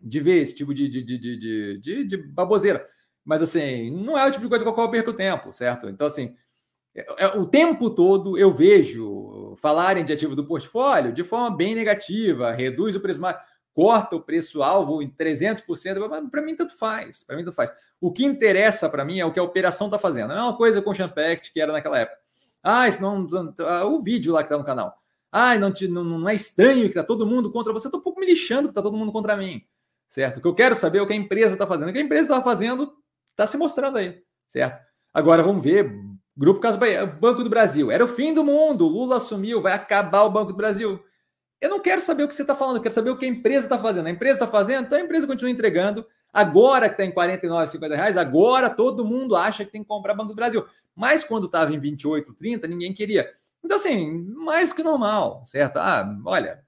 de 0.02 0.20
ver 0.20 0.42
esse 0.42 0.54
tipo 0.54 0.74
de, 0.74 0.90
de, 0.90 1.02
de, 1.02 1.18
de, 1.18 1.78
de, 1.78 2.04
de 2.04 2.18
baboseira. 2.18 2.86
Mas, 3.24 3.42
assim, 3.42 3.92
não 3.92 4.20
é 4.20 4.28
o 4.28 4.32
tipo 4.32 4.44
de 4.44 4.50
coisa 4.50 4.66
com 4.66 4.72
a 4.72 4.74
qual 4.74 4.88
eu 4.88 4.92
perco 4.92 5.14
tempo, 5.14 5.54
certo? 5.54 5.88
Então, 5.88 6.06
assim, 6.06 6.36
o 7.36 7.46
tempo 7.46 7.90
todo 7.90 8.38
eu 8.38 8.54
vejo 8.54 9.56
falarem 9.58 10.06
de 10.06 10.14
ativo 10.14 10.36
do 10.36 10.46
portfólio 10.46 11.12
de 11.12 11.24
forma 11.24 11.56
bem 11.56 11.74
negativa, 11.74 12.52
reduz 12.52 12.96
o 12.96 13.00
preço 13.00 13.20
corta 13.74 14.16
o 14.16 14.22
preço-alvo 14.22 15.02
em 15.02 15.10
300%, 15.10 16.30
para 16.30 16.42
mim 16.44 16.56
tanto 16.56 16.78
faz, 16.78 17.24
para 17.24 17.36
mim 17.36 17.44
tanto 17.44 17.56
faz. 17.56 17.74
O 18.00 18.12
que 18.12 18.24
interessa 18.24 18.88
para 18.88 19.04
mim 19.04 19.20
é 19.20 19.26
o 19.26 19.32
que 19.32 19.40
a 19.40 19.44
operação 19.44 19.88
está 19.88 19.98
fazendo. 19.98 20.28
Não 20.30 20.38
é 20.38 20.44
uma 20.44 20.56
coisa 20.56 20.80
com 20.80 20.92
o 20.92 20.94
Champact 20.94 21.52
que 21.52 21.60
era 21.60 21.72
naquela 21.72 22.00
época. 22.00 22.18
Ah, 22.62 22.88
isso 22.88 23.02
não, 23.02 23.26
o 23.88 24.04
vídeo 24.04 24.32
lá 24.32 24.44
que 24.44 24.48
está 24.48 24.58
no 24.60 24.64
canal. 24.64 24.96
Ah, 25.32 25.58
não, 25.58 25.74
te, 25.74 25.88
não, 25.88 26.04
não 26.04 26.30
é 26.30 26.36
estranho 26.36 26.84
que 26.84 26.90
está 26.90 27.04
todo 27.04 27.26
mundo 27.26 27.52
contra 27.52 27.74
você. 27.74 27.88
Estou 27.88 28.00
um 28.00 28.04
pouco 28.04 28.20
me 28.20 28.28
lixando 28.28 28.68
que 28.68 28.72
está 28.72 28.82
todo 28.84 28.96
mundo 28.96 29.12
contra 29.12 29.36
mim 29.36 29.66
certo? 30.14 30.38
O 30.38 30.42
que 30.42 30.48
eu 30.48 30.54
quero 30.54 30.76
saber 30.76 31.00
é 31.00 31.02
o 31.02 31.08
que 31.08 31.14
a 31.14 31.16
empresa 31.16 31.54
está 31.54 31.66
fazendo. 31.66 31.90
O 31.90 31.92
que 31.92 31.98
a 31.98 32.02
empresa 32.02 32.34
está 32.34 32.42
fazendo 32.44 32.94
está 33.32 33.48
se 33.48 33.58
mostrando 33.58 33.98
aí, 33.98 34.22
certo? 34.48 34.80
Agora 35.12 35.42
vamos 35.42 35.64
ver. 35.64 35.92
Grupo 36.36 36.60
Caso 36.60 36.78
Bahia, 36.78 37.06
Banco 37.06 37.44
do 37.44 37.50
Brasil. 37.50 37.92
Era 37.92 38.04
o 38.04 38.08
fim 38.08 38.34
do 38.34 38.44
mundo. 38.44 38.88
Lula 38.88 39.18
assumiu, 39.18 39.62
vai 39.62 39.74
acabar 39.74 40.24
o 40.24 40.32
Banco 40.32 40.52
do 40.52 40.58
Brasil. 40.58 41.04
Eu 41.62 41.70
não 41.70 41.80
quero 41.80 42.02
saber 42.02 42.24
o 42.24 42.28
que 42.28 42.36
você 42.36 42.42
está 42.42 42.56
falando, 42.56 42.78
eu 42.78 42.82
quero 42.82 42.94
saber 42.94 43.10
o 43.10 43.18
que 43.18 43.26
a 43.26 43.30
empresa 43.30 43.68
está 43.68 43.78
fazendo. 43.78 44.08
A 44.08 44.10
empresa 44.10 44.34
está 44.34 44.48
fazendo, 44.48 44.86
então 44.86 44.98
a 44.98 45.02
empresa 45.02 45.26
continua 45.26 45.52
entregando. 45.52 46.06
Agora 46.34 46.90
que 46.90 46.96
está 46.96 47.06
em 47.06 47.12
49, 47.12 47.72
50 47.72 47.96
reais, 47.96 48.18
agora 48.18 48.70
todo 48.70 49.06
mundo 49.06 49.36
acha 49.36 49.64
que 49.64 49.72
tem 49.72 49.82
que 49.82 49.88
comprar 49.88 50.16
Banco 50.16 50.30
do 50.30 50.36
Brasil. 50.36 50.66
Mas 50.96 51.24
quando 51.24 51.46
estava 51.46 51.74
em 51.74 51.80
28, 51.80 52.34
30, 52.34 52.68
ninguém 52.68 52.94
queria. 52.94 53.32
Então, 53.64 53.78
assim, 53.78 54.26
mais 54.36 54.70
do 54.70 54.76
que 54.76 54.84
normal, 54.84 55.44
certo? 55.46 55.78
Ah, 55.78 56.06
olha, 56.26 56.64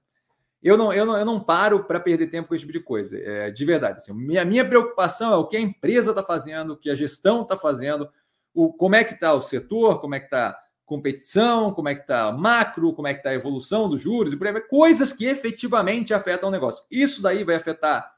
eu 0.62 0.78
não, 0.78 0.92
eu 0.92 1.04
não, 1.04 1.18
eu 1.18 1.24
não 1.24 1.40
paro 1.40 1.84
para 1.84 2.00
perder 2.00 2.28
tempo 2.28 2.48
com 2.48 2.54
esse 2.54 2.62
tipo 2.62 2.72
de 2.72 2.82
coisa, 2.82 3.18
é, 3.18 3.50
de 3.50 3.64
verdade. 3.64 3.98
Assim, 3.98 4.14
minha, 4.14 4.44
minha 4.44 4.66
preocupação 4.66 5.32
é 5.32 5.36
o 5.36 5.46
que 5.46 5.56
a 5.56 5.60
empresa 5.60 6.10
está 6.10 6.22
fazendo, 6.22 6.72
o 6.72 6.76
que 6.76 6.88
a 6.88 6.94
gestão 6.94 7.42
está 7.42 7.56
fazendo, 7.56 8.08
o, 8.56 8.72
como 8.72 8.96
é 8.96 9.04
que 9.04 9.14
está 9.14 9.34
o 9.34 9.40
setor, 9.40 10.00
como 10.00 10.14
é 10.14 10.18
que 10.18 10.26
está 10.26 10.58
competição, 10.86 11.72
como 11.74 11.88
é 11.88 11.94
que 11.94 12.00
está 12.02 12.32
macro, 12.32 12.94
como 12.94 13.08
é 13.08 13.12
que 13.12 13.20
está 13.20 13.30
a 13.30 13.34
evolução 13.34 13.88
dos 13.88 14.00
juros 14.00 14.32
e 14.32 14.36
por 14.36 14.46
aí. 14.46 14.60
Coisas 14.62 15.12
que 15.12 15.26
efetivamente 15.26 16.14
afetam 16.14 16.48
o 16.48 16.52
negócio. 16.52 16.84
Isso 16.90 17.20
daí 17.20 17.44
vai 17.44 17.56
afetar 17.56 18.14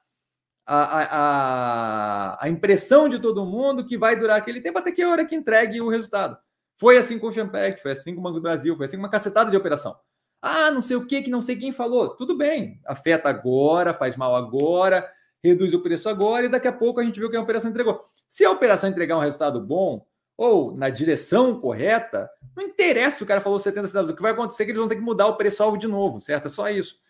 a, 0.66 1.00
a, 1.02 2.44
a, 2.44 2.48
impressão 2.48 3.08
de 3.08 3.18
todo 3.18 3.46
mundo 3.46 3.86
que 3.86 3.96
vai 3.96 4.16
durar 4.16 4.36
aquele 4.36 4.60
tempo 4.60 4.78
até 4.78 4.92
que 4.92 5.02
a 5.02 5.08
hora 5.08 5.24
que 5.24 5.34
entregue 5.34 5.80
o 5.80 5.88
resultado. 5.88 6.36
Foi 6.76 6.98
assim 6.98 7.18
com 7.18 7.28
o 7.28 7.32
Champact, 7.32 7.80
foi 7.82 7.92
assim 7.92 8.14
com 8.14 8.20
o 8.20 8.22
Banco 8.22 8.36
do 8.36 8.42
Brasil, 8.42 8.76
foi 8.76 8.84
assim 8.84 8.96
com 8.96 9.02
uma 9.02 9.10
cacetada 9.10 9.50
de 9.50 9.56
operação. 9.56 9.96
Ah, 10.42 10.70
não 10.70 10.82
sei 10.82 10.96
o 10.96 11.06
que, 11.06 11.22
que 11.22 11.30
não 11.30 11.42
sei 11.42 11.56
quem 11.56 11.72
falou. 11.72 12.10
Tudo 12.10 12.36
bem, 12.36 12.80
afeta 12.86 13.30
agora, 13.30 13.94
faz 13.94 14.14
mal 14.14 14.36
agora, 14.36 15.10
reduz 15.42 15.72
o 15.72 15.80
preço 15.80 16.08
agora 16.08 16.44
e 16.44 16.48
daqui 16.48 16.68
a 16.68 16.72
pouco 16.72 17.00
a 17.00 17.02
gente 17.02 17.18
vê 17.18 17.24
o 17.24 17.30
que 17.30 17.36
a 17.36 17.40
operação 17.40 17.70
entregou. 17.70 18.00
Se 18.28 18.44
a 18.44 18.50
operação 18.50 18.90
entregar 18.90 19.16
um 19.16 19.22
resultado 19.22 19.58
bom 19.60 20.06
ou 20.38 20.72
na 20.72 20.88
direção 20.88 21.60
correta, 21.60 22.30
não 22.56 22.62
interessa 22.62 23.18
se 23.18 23.22
o 23.24 23.26
cara 23.26 23.40
falou 23.40 23.58
70 23.58 23.88
centavos. 23.88 24.10
O 24.10 24.14
que 24.14 24.22
vai 24.22 24.30
acontecer 24.30 24.62
é 24.62 24.66
que 24.66 24.70
eles 24.70 24.78
vão 24.78 24.88
ter 24.88 24.94
que 24.94 25.02
mudar 25.02 25.26
o 25.26 25.36
preço-alvo 25.36 25.76
de 25.76 25.88
novo, 25.88 26.20
certo? 26.20 26.46
É 26.46 26.48
só 26.48 26.70
isso. 26.70 27.00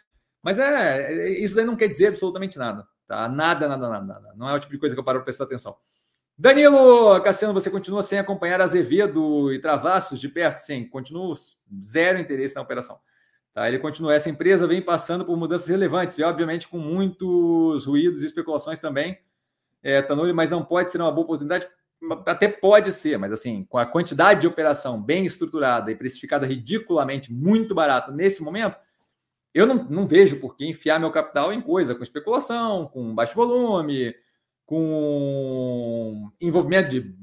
Mas 0.43 0.59
é, 0.59 1.12
é 1.12 1.29
isso 1.39 1.61
aí 1.61 1.66
não 1.66 1.76
quer 1.76 1.89
dizer 1.89 2.09
absolutamente 2.09 2.57
nada. 2.57 2.89
Tá? 3.07 3.29
Nada, 3.29 3.68
nada, 3.68 3.87
nada, 3.87 4.05
nada. 4.07 4.35
Não 4.35 4.49
é 4.49 4.55
o 4.55 4.59
tipo 4.59 4.72
de 4.72 4.79
coisa 4.79 4.95
que 4.95 4.99
eu 4.99 5.05
paro 5.05 5.18
para 5.18 5.24
prestar 5.24 5.45
atenção. 5.45 5.76
Danilo 6.39 7.20
Cassiano, 7.20 7.53
você 7.53 7.70
continua 7.70 8.03
sem 8.03 8.18
acompanhar 8.18 8.62
Azevedo 8.62 9.53
e 9.53 9.59
Travassos 9.59 10.18
de 10.18 10.29
perto? 10.29 10.61
Sim, 10.61 10.89
continuo 10.89 11.37
zero 11.83 12.18
interesse 12.18 12.55
na 12.55 12.62
operação. 12.62 12.99
Tá? 13.53 13.68
Ele 13.68 13.79
continua. 13.79 14.14
Essa 14.14 14.31
empresa 14.31 14.66
vem 14.66 14.81
passando 14.81 15.24
por 15.26 15.37
mudanças 15.37 15.68
relevantes 15.68 16.16
e, 16.18 16.22
obviamente, 16.22 16.66
com 16.66 16.79
muitos 16.79 17.85
ruídos 17.85 18.22
e 18.22 18.26
especulações 18.26 18.81
também. 18.81 19.18
É, 19.83 20.01
Tanuri, 20.01 20.33
mas 20.33 20.51
não 20.51 20.64
pode 20.64 20.91
ser 20.91 21.01
uma 21.01 21.12
boa 21.12 21.24
oportunidade? 21.24 21.68
Até 22.26 22.46
pode 22.46 22.92
ser, 22.92 23.18
mas 23.18 23.32
assim, 23.32 23.64
com 23.64 23.76
a 23.76 23.86
quantidade 23.86 24.42
de 24.42 24.46
operação 24.46 25.03
bem 25.03 25.26
estruturada 25.26 25.90
e 25.90 25.96
precificada 25.96 26.46
ridiculamente 26.46 27.32
muito 27.32 27.74
barata 27.74 28.12
nesse 28.12 28.42
momento, 28.42 28.78
eu 29.53 29.66
não, 29.66 29.84
não 29.84 30.07
vejo 30.07 30.38
por 30.38 30.57
que 30.57 30.64
enfiar 30.64 31.01
meu 31.01 31.11
capital 31.11 31.53
em 31.53 31.61
coisa 31.61 31.94
com 31.94 32.03
especulação, 32.03 32.86
com 32.86 33.14
baixo 33.14 33.34
volume, 33.34 34.14
com 34.64 36.30
envolvimento 36.40 36.90
de 36.90 37.14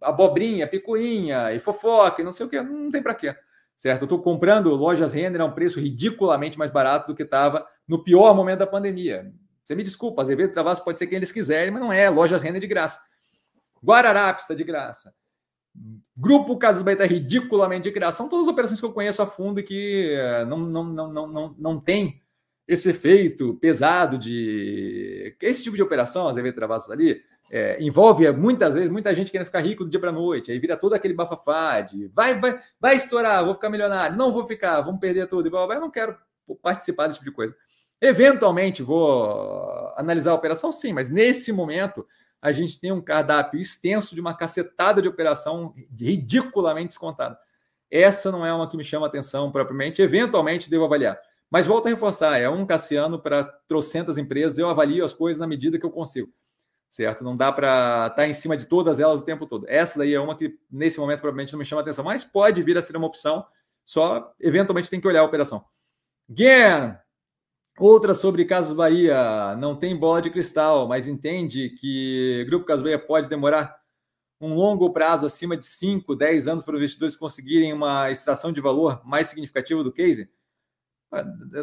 abobrinha, 0.00 0.66
picuinha 0.66 1.52
e 1.52 1.58
fofoca 1.58 2.22
e 2.22 2.24
não 2.24 2.32
sei 2.32 2.46
o 2.46 2.48
que, 2.48 2.62
não 2.62 2.90
tem 2.90 3.02
para 3.02 3.14
quê. 3.14 3.34
Certo? 3.76 4.02
Eu 4.02 4.04
estou 4.04 4.22
comprando 4.22 4.74
lojas 4.74 5.14
Renner 5.14 5.40
a 5.40 5.46
um 5.46 5.52
preço 5.52 5.80
ridiculamente 5.80 6.58
mais 6.58 6.70
barato 6.70 7.08
do 7.08 7.14
que 7.14 7.22
estava 7.22 7.66
no 7.88 8.04
pior 8.04 8.34
momento 8.34 8.58
da 8.58 8.66
pandemia. 8.66 9.32
Você 9.64 9.74
me 9.74 9.82
desculpa, 9.82 10.20
Azevedo 10.20 10.52
Travasso 10.52 10.84
pode 10.84 10.98
ser 10.98 11.06
quem 11.06 11.16
eles 11.16 11.32
quiserem, 11.32 11.70
mas 11.70 11.80
não 11.80 11.92
é. 11.92 12.10
Lojas 12.10 12.42
Renner 12.42 12.60
de 12.60 12.66
graça. 12.66 13.00
Guararapes 13.84 14.44
está 14.44 14.54
de 14.54 14.64
graça. 14.64 15.14
Grupo 16.16 16.58
Casas 16.58 16.82
Bahia 16.82 16.94
está 16.94 17.06
ridiculamente 17.06 17.84
de 17.84 17.90
graça. 17.90 18.18
São 18.18 18.28
todas 18.28 18.46
as 18.46 18.52
operações 18.52 18.80
que 18.80 18.86
eu 18.86 18.92
conheço 18.92 19.22
a 19.22 19.26
fundo 19.26 19.60
e 19.60 19.62
que 19.62 20.16
não, 20.48 20.58
não, 20.58 20.84
não, 20.84 21.12
não, 21.12 21.26
não, 21.26 21.54
não 21.58 21.80
tem 21.80 22.20
esse 22.66 22.90
efeito 22.90 23.54
pesado 23.54 24.18
de. 24.18 25.36
Esse 25.40 25.62
tipo 25.62 25.76
de 25.76 25.82
operação, 25.82 26.28
às 26.28 26.36
vezes 26.36 26.54
travados 26.54 26.90
ali, 26.90 27.20
é, 27.50 27.82
envolve 27.82 28.30
muitas 28.30 28.74
vezes 28.74 28.88
muita 28.88 29.12
gente 29.12 29.30
querendo 29.30 29.46
ficar 29.46 29.60
rico 29.60 29.84
do 29.84 29.90
dia 29.90 29.98
para 29.98 30.12
noite, 30.12 30.52
aí 30.52 30.58
vira 30.58 30.76
todo 30.76 30.92
aquele 30.92 31.14
bafafá 31.14 31.80
de 31.80 32.06
vai, 32.14 32.38
vai, 32.38 32.60
vai 32.78 32.94
estourar, 32.94 33.44
vou 33.44 33.54
ficar 33.54 33.68
milionário, 33.70 34.16
não 34.16 34.30
vou 34.30 34.46
ficar, 34.46 34.80
vamos 34.82 35.00
perder 35.00 35.26
tudo, 35.26 35.48
e 35.48 35.50
blá, 35.50 35.66
blá, 35.66 35.76
eu 35.76 35.80
não 35.80 35.90
quero 35.90 36.16
participar 36.62 37.08
desse 37.08 37.18
tipo 37.18 37.30
de 37.30 37.34
coisa. 37.34 37.56
Eventualmente 38.00 38.82
vou 38.82 39.92
analisar 39.96 40.30
a 40.30 40.34
operação, 40.34 40.70
sim, 40.70 40.92
mas 40.92 41.10
nesse 41.10 41.52
momento 41.52 42.06
a 42.40 42.52
gente 42.52 42.80
tem 42.80 42.90
um 42.90 43.00
cardápio 43.00 43.60
extenso 43.60 44.14
de 44.14 44.20
uma 44.20 44.34
cacetada 44.34 45.02
de 45.02 45.08
operação 45.08 45.74
ridiculamente 45.98 46.88
descontada. 46.88 47.38
Essa 47.90 48.30
não 48.30 48.46
é 48.46 48.52
uma 48.52 48.68
que 48.68 48.76
me 48.76 48.84
chama 48.84 49.06
atenção 49.06 49.50
propriamente, 49.50 50.00
eventualmente 50.00 50.70
devo 50.70 50.84
avaliar. 50.84 51.20
Mas 51.50 51.66
volto 51.66 51.86
a 51.86 51.90
reforçar, 51.90 52.40
é 52.40 52.48
um 52.48 52.64
Cassiano 52.64 53.18
para 53.18 53.42
trocentas 53.44 54.16
empresas, 54.16 54.56
eu 54.56 54.68
avalio 54.68 55.04
as 55.04 55.12
coisas 55.12 55.40
na 55.40 55.46
medida 55.46 55.78
que 55.78 55.84
eu 55.84 55.90
consigo, 55.90 56.32
certo? 56.88 57.24
Não 57.24 57.36
dá 57.36 57.50
para 57.50 58.06
estar 58.06 58.10
tá 58.10 58.28
em 58.28 58.32
cima 58.32 58.56
de 58.56 58.66
todas 58.66 59.00
elas 59.00 59.20
o 59.20 59.24
tempo 59.24 59.46
todo. 59.46 59.66
Essa 59.68 59.98
daí 59.98 60.14
é 60.14 60.20
uma 60.20 60.36
que, 60.36 60.56
nesse 60.70 61.00
momento, 61.00 61.20
provavelmente 61.20 61.52
não 61.52 61.58
me 61.58 61.64
chama 61.64 61.82
atenção, 61.82 62.04
mas 62.04 62.24
pode 62.24 62.62
vir 62.62 62.78
a 62.78 62.82
ser 62.82 62.96
uma 62.96 63.08
opção, 63.08 63.44
só 63.84 64.32
eventualmente 64.38 64.88
tem 64.88 65.00
que 65.00 65.08
olhar 65.08 65.22
a 65.22 65.24
operação. 65.24 65.64
Guilherme, 66.30 66.96
outra 67.86 68.14
sobre 68.14 68.44
Casos 68.44 68.74
Bahia, 68.74 69.56
não 69.56 69.74
tem 69.74 69.96
bola 69.96 70.20
de 70.20 70.30
cristal, 70.30 70.86
mas 70.86 71.06
entende 71.06 71.70
que 71.70 72.44
Grupo 72.48 72.66
Casos 72.66 72.82
Bahia 72.82 72.98
pode 72.98 73.28
demorar 73.28 73.80
um 74.40 74.54
longo 74.54 74.90
prazo, 74.90 75.26
acima 75.26 75.56
de 75.56 75.66
5, 75.66 76.16
10 76.16 76.48
anos, 76.48 76.62
para 76.62 76.74
os 76.74 76.80
investidores 76.80 77.16
conseguirem 77.16 77.72
uma 77.72 78.10
extração 78.10 78.52
de 78.52 78.60
valor 78.60 79.02
mais 79.04 79.26
significativa 79.26 79.84
do 79.84 79.92
case? 79.92 80.30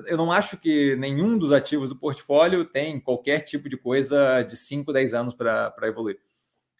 Eu 0.07 0.17
não 0.17 0.31
acho 0.31 0.57
que 0.57 0.95
nenhum 0.97 1.37
dos 1.37 1.51
ativos 1.51 1.89
do 1.89 1.95
portfólio 1.95 2.65
tem 2.65 2.99
qualquer 2.99 3.41
tipo 3.41 3.69
de 3.69 3.77
coisa 3.77 4.43
de 4.43 4.57
5, 4.57 4.91
10 4.91 5.13
anos 5.13 5.33
para 5.33 5.73
evoluir. 5.83 6.19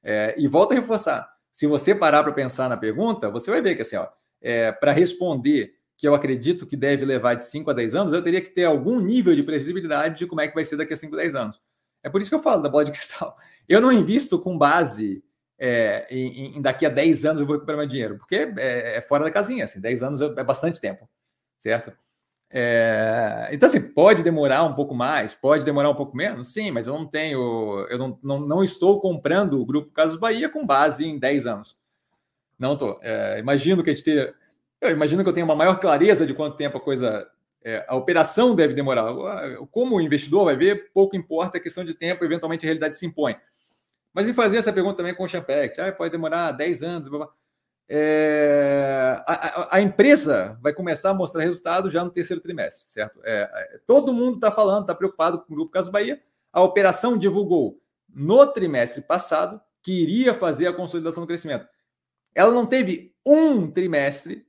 É, 0.04 0.36
e 0.38 0.48
volta 0.48 0.74
a 0.74 0.80
reforçar: 0.80 1.30
se 1.52 1.66
você 1.66 1.96
parar 1.96 2.24
para 2.24 2.34
pensar 2.34 2.70
na 2.70 2.78
pergunta, 2.78 3.32
você 3.32 3.50
vai 3.50 3.62
ver 3.62 3.76
que 3.76 3.82
assim, 3.82 3.96
é, 4.42 4.72
para 4.72 4.92
responder 4.92 5.77
que 5.98 6.08
eu 6.08 6.14
acredito 6.14 6.68
que 6.68 6.78
deve 6.78 7.04
levar 7.04 7.34
de 7.34 7.44
5 7.44 7.72
a 7.72 7.74
10 7.74 7.96
anos, 7.96 8.14
eu 8.14 8.24
teria 8.24 8.40
que 8.40 8.52
ter 8.52 8.66
algum 8.66 9.00
nível 9.00 9.36
de 9.36 9.42
previsibilidade 9.42 10.20
de 10.20 10.28
como 10.28 10.40
é 10.40 10.48
que 10.48 10.54
vai 10.54 10.64
ser 10.64 10.78
daqui 10.78 10.94
a 10.94 10.98
5, 10.98 11.16
10 11.16 11.36
anos. 11.36 11.62
É 12.04 12.10
por 12.10 12.22
isso 12.22 12.30
que 12.30 12.36
eu 12.36 12.42
falo 12.42 12.62
da 12.62 12.70
bola 12.70 12.86
de 12.86 12.92
cristal. 12.98 13.36
Eu 13.68 13.82
não 13.82 13.92
invisto 13.92 14.40
com 14.40 14.58
base 14.58 15.24
é, 15.58 16.08
em, 16.12 16.58
em, 16.58 16.62
daqui 16.62 16.86
a 16.86 16.90
10 16.90 17.26
anos 17.26 17.42
eu 17.42 17.48
vou 17.48 17.56
recuperar 17.56 17.80
meu 17.80 17.90
dinheiro, 17.90 18.18
porque 18.18 18.36
é, 18.36 18.98
é 18.98 19.02
fora 19.02 19.24
da 19.24 19.32
casinha, 19.32 19.66
assim, 19.66 19.82
10 19.82 20.04
anos 20.04 20.22
é 20.22 20.44
bastante 20.44 20.80
tempo, 20.80 21.10
certo? 21.58 21.92
É, 22.50 23.50
então, 23.52 23.68
assim, 23.68 23.92
pode 23.92 24.24
demorar 24.24 24.64
um 24.64 24.74
pouco 24.74 24.94
mais, 24.94 25.34
pode 25.34 25.66
demorar 25.66 25.90
um 25.90 25.96
pouco 25.96 26.16
menos, 26.16 26.54
sim, 26.54 26.70
mas 26.70 26.86
eu 26.86 26.94
não 26.94 27.08
tenho, 27.08 27.86
eu 27.90 27.98
não, 27.98 28.20
não, 28.24 28.40
não 28.40 28.64
estou 28.64 29.02
comprando 29.02 29.60
o 29.60 29.66
Grupo 29.66 29.92
Casas 29.92 30.16
Bahia 30.16 30.48
com 30.48 30.66
base 30.66 31.06
em 31.06 31.18
10 31.18 31.48
anos. 31.48 31.78
Não 32.58 32.74
estou. 32.74 32.98
É, 33.02 33.40
imagino 33.40 33.84
que 33.84 33.90
a 33.90 33.94
gente 33.94 34.04
tenha, 34.04 34.34
eu 34.82 34.92
imagino 34.92 35.24
que 35.24 35.30
eu 35.30 35.34
tenha 35.34 35.46
uma 35.46 35.56
maior 35.56 35.80
clareza 35.80 36.26
de 36.26 36.34
quanto 36.34 36.58
tempo 36.58 36.78
a 36.78 36.82
coisa, 36.82 37.30
é, 37.64 37.86
a 37.88 37.96
operação 37.96 38.56
deve 38.56 38.74
demorar. 38.74 39.14
Como 39.72 39.96
o 39.96 40.02
investidor 40.02 40.46
vai 40.46 40.56
ver, 40.56 40.92
pouco 40.94 41.16
importa 41.16 41.58
a 41.58 41.62
questão 41.62 41.84
de 41.84 41.94
tempo, 41.94 42.24
eventualmente 42.24 42.66
a 42.66 42.68
realidade 42.68 42.98
se 42.98 43.06
impõe. 43.06 43.36
Mas 44.14 44.26
me 44.26 44.34
fazer 44.34 44.58
essa 44.58 44.74
pergunta 44.74 44.98
também 44.98 45.16
com 45.16 45.24
o 45.24 45.28
Champect, 45.28 45.80
ah, 45.80 45.92
pode 45.92 46.12
demorar 46.12 46.52
10 46.52 46.82
anos, 46.82 47.08
blá, 47.08 47.20
blá 47.20 47.30
é, 47.90 49.24
a, 49.26 49.78
a, 49.78 49.82
empresa 49.82 50.60
vai 50.62 50.74
começar 50.74 51.12
a 51.12 51.14
mostrar 51.14 51.42
resultado 51.42 51.90
já 51.90 52.04
no 52.04 52.12
terceiro 52.12 52.42
trimestre, 52.42 52.92
certo? 52.92 53.22
É, 53.24 53.50
é 53.54 53.80
todo 53.88 54.14
mundo 54.14 54.36
está 54.36 54.52
falando, 54.52 54.82
está 54.82 54.94
preocupado 54.94 55.40
com 55.40 55.54
o 55.54 55.56
Grupo 55.56 55.72
Caso 55.72 55.90
Bahia. 55.90 56.22
A 56.52 56.62
operação 56.62 57.18
divulgou 57.18 57.80
no 58.10 58.46
trimestre 58.48 59.02
passado 59.02 59.62
que 59.82 59.92
iria 59.92 60.34
fazer 60.34 60.68
a 60.68 60.74
consolidação 60.74 61.24
do 61.24 61.28
crescimento. 61.28 61.66
Ela 62.36 62.52
não 62.52 62.66
teve 62.66 63.16
um 63.26 63.72
trimestre 63.72 64.46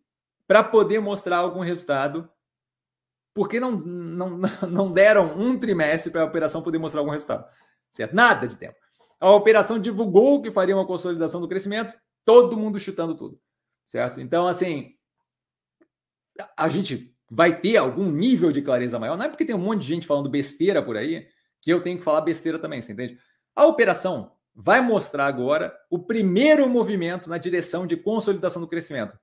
para 0.48 0.64
poder 0.64 0.98
mostrar 0.98 1.36
algum 1.36 1.60
resultado, 1.60 2.28
porque 3.34 3.60
não, 3.60 3.72
não, 3.72 4.38
não 4.68 4.90
deram 4.90 5.38
um 5.38 5.56
trimestre 5.58 6.10
para 6.10 6.22
a 6.22 6.26
operação 6.26 6.62
poder 6.62 6.78
mostrar 6.78 7.02
algum 7.02 7.12
resultado, 7.12 7.46
certo? 7.92 8.16
Nada 8.16 8.48
de 8.48 8.56
tempo. 8.56 8.76
A 9.20 9.30
operação 9.30 9.78
divulgou 9.78 10.40
que 10.40 10.50
faria 10.50 10.74
uma 10.74 10.86
consolidação 10.86 11.40
do 11.40 11.48
crescimento, 11.48 11.94
todo 12.24 12.56
mundo 12.56 12.78
chutando 12.78 13.14
tudo, 13.14 13.38
certo? 13.86 14.20
Então, 14.20 14.48
assim, 14.48 14.94
a 16.56 16.68
gente 16.68 17.14
vai 17.30 17.60
ter 17.60 17.76
algum 17.76 18.10
nível 18.10 18.50
de 18.50 18.62
clareza 18.62 18.98
maior. 18.98 19.18
Não 19.18 19.26
é 19.26 19.28
porque 19.28 19.44
tem 19.44 19.54
um 19.54 19.58
monte 19.58 19.82
de 19.82 19.88
gente 19.88 20.06
falando 20.06 20.30
besteira 20.30 20.82
por 20.82 20.96
aí 20.96 21.28
que 21.60 21.70
eu 21.70 21.82
tenho 21.82 21.98
que 21.98 22.04
falar 22.04 22.22
besteira 22.22 22.58
também, 22.58 22.80
você 22.80 22.92
entende? 22.92 23.18
A 23.54 23.66
operação 23.66 24.32
vai 24.54 24.80
mostrar 24.80 25.26
agora 25.26 25.76
o 25.90 25.98
primeiro 25.98 26.68
movimento 26.68 27.28
na 27.28 27.36
direção 27.36 27.86
de 27.86 27.96
consolidação 27.96 28.62
do 28.62 28.68
crescimento. 28.68 29.18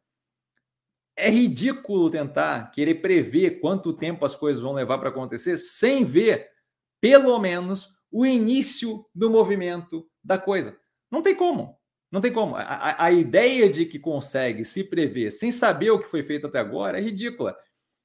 É 1.17 1.29
ridículo 1.29 2.09
tentar 2.09 2.71
querer 2.71 2.95
prever 2.95 3.59
quanto 3.61 3.93
tempo 3.93 4.25
as 4.25 4.35
coisas 4.35 4.61
vão 4.61 4.73
levar 4.73 4.97
para 4.97 5.09
acontecer 5.09 5.57
sem 5.57 6.03
ver, 6.03 6.49
pelo 6.99 7.39
menos, 7.39 7.89
o 8.11 8.25
início 8.25 9.05
do 9.13 9.29
movimento 9.29 10.07
da 10.23 10.37
coisa. 10.37 10.77
Não 11.09 11.21
tem 11.21 11.33
como. 11.33 11.77
Não 12.11 12.21
tem 12.21 12.31
como. 12.31 12.55
A, 12.55 13.05
a, 13.05 13.11
ideia 13.11 13.69
de 13.69 13.85
que 13.85 13.99
consegue 13.99 14.63
se 14.63 14.83
prever 14.83 15.31
sem 15.31 15.51
saber 15.51 15.91
o 15.91 15.99
que 15.99 16.07
foi 16.07 16.23
feito 16.23 16.47
até 16.47 16.59
agora 16.59 16.97
é 16.97 17.01
ridícula. 17.01 17.57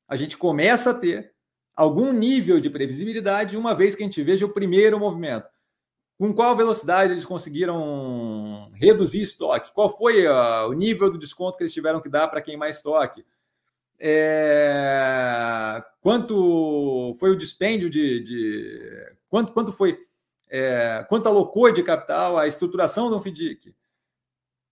A 0.09 0.17
gente 0.17 0.37
começa 0.37 0.91
a 0.91 0.95
ter 0.95 1.33
algum 1.75 2.13
nível 2.13 2.61
de 2.61 2.71
previsibilidade 2.71 3.57
uma 3.57 3.75
vez 3.75 3.95
que 3.95 4.03
a 4.03 4.07
gente 4.07 4.23
veja 4.23 4.47
o 4.47 4.53
primeiro 4.53 4.99
movimento. 4.99 5.47
Com 6.21 6.35
qual 6.35 6.55
velocidade 6.55 7.15
eles 7.15 7.25
conseguiram 7.25 8.71
reduzir 8.75 9.23
estoque? 9.23 9.73
Qual 9.73 9.89
foi 9.89 10.27
uh, 10.27 10.69
o 10.69 10.75
nível 10.75 11.11
do 11.11 11.17
desconto 11.17 11.57
que 11.57 11.63
eles 11.63 11.73
tiveram 11.73 11.99
que 11.99 12.11
dar 12.11 12.29
para 12.29 12.43
quem 12.43 12.59
mais 12.59 12.77
estoque? 12.77 13.25
É... 13.99 15.83
Quanto 16.03 17.17
foi 17.19 17.31
o 17.31 17.37
dispêndio 17.37 17.89
de. 17.89 18.21
de... 18.21 19.13
Quanto, 19.31 19.55
quanto 19.55 19.73
foi. 19.73 19.99
É... 20.51 21.07
Quanto 21.09 21.27
alocou 21.27 21.73
de 21.73 21.83
capital 21.83 22.37
a 22.37 22.47
estruturação 22.47 23.09
do 23.09 23.19
FDIC? 23.19 23.75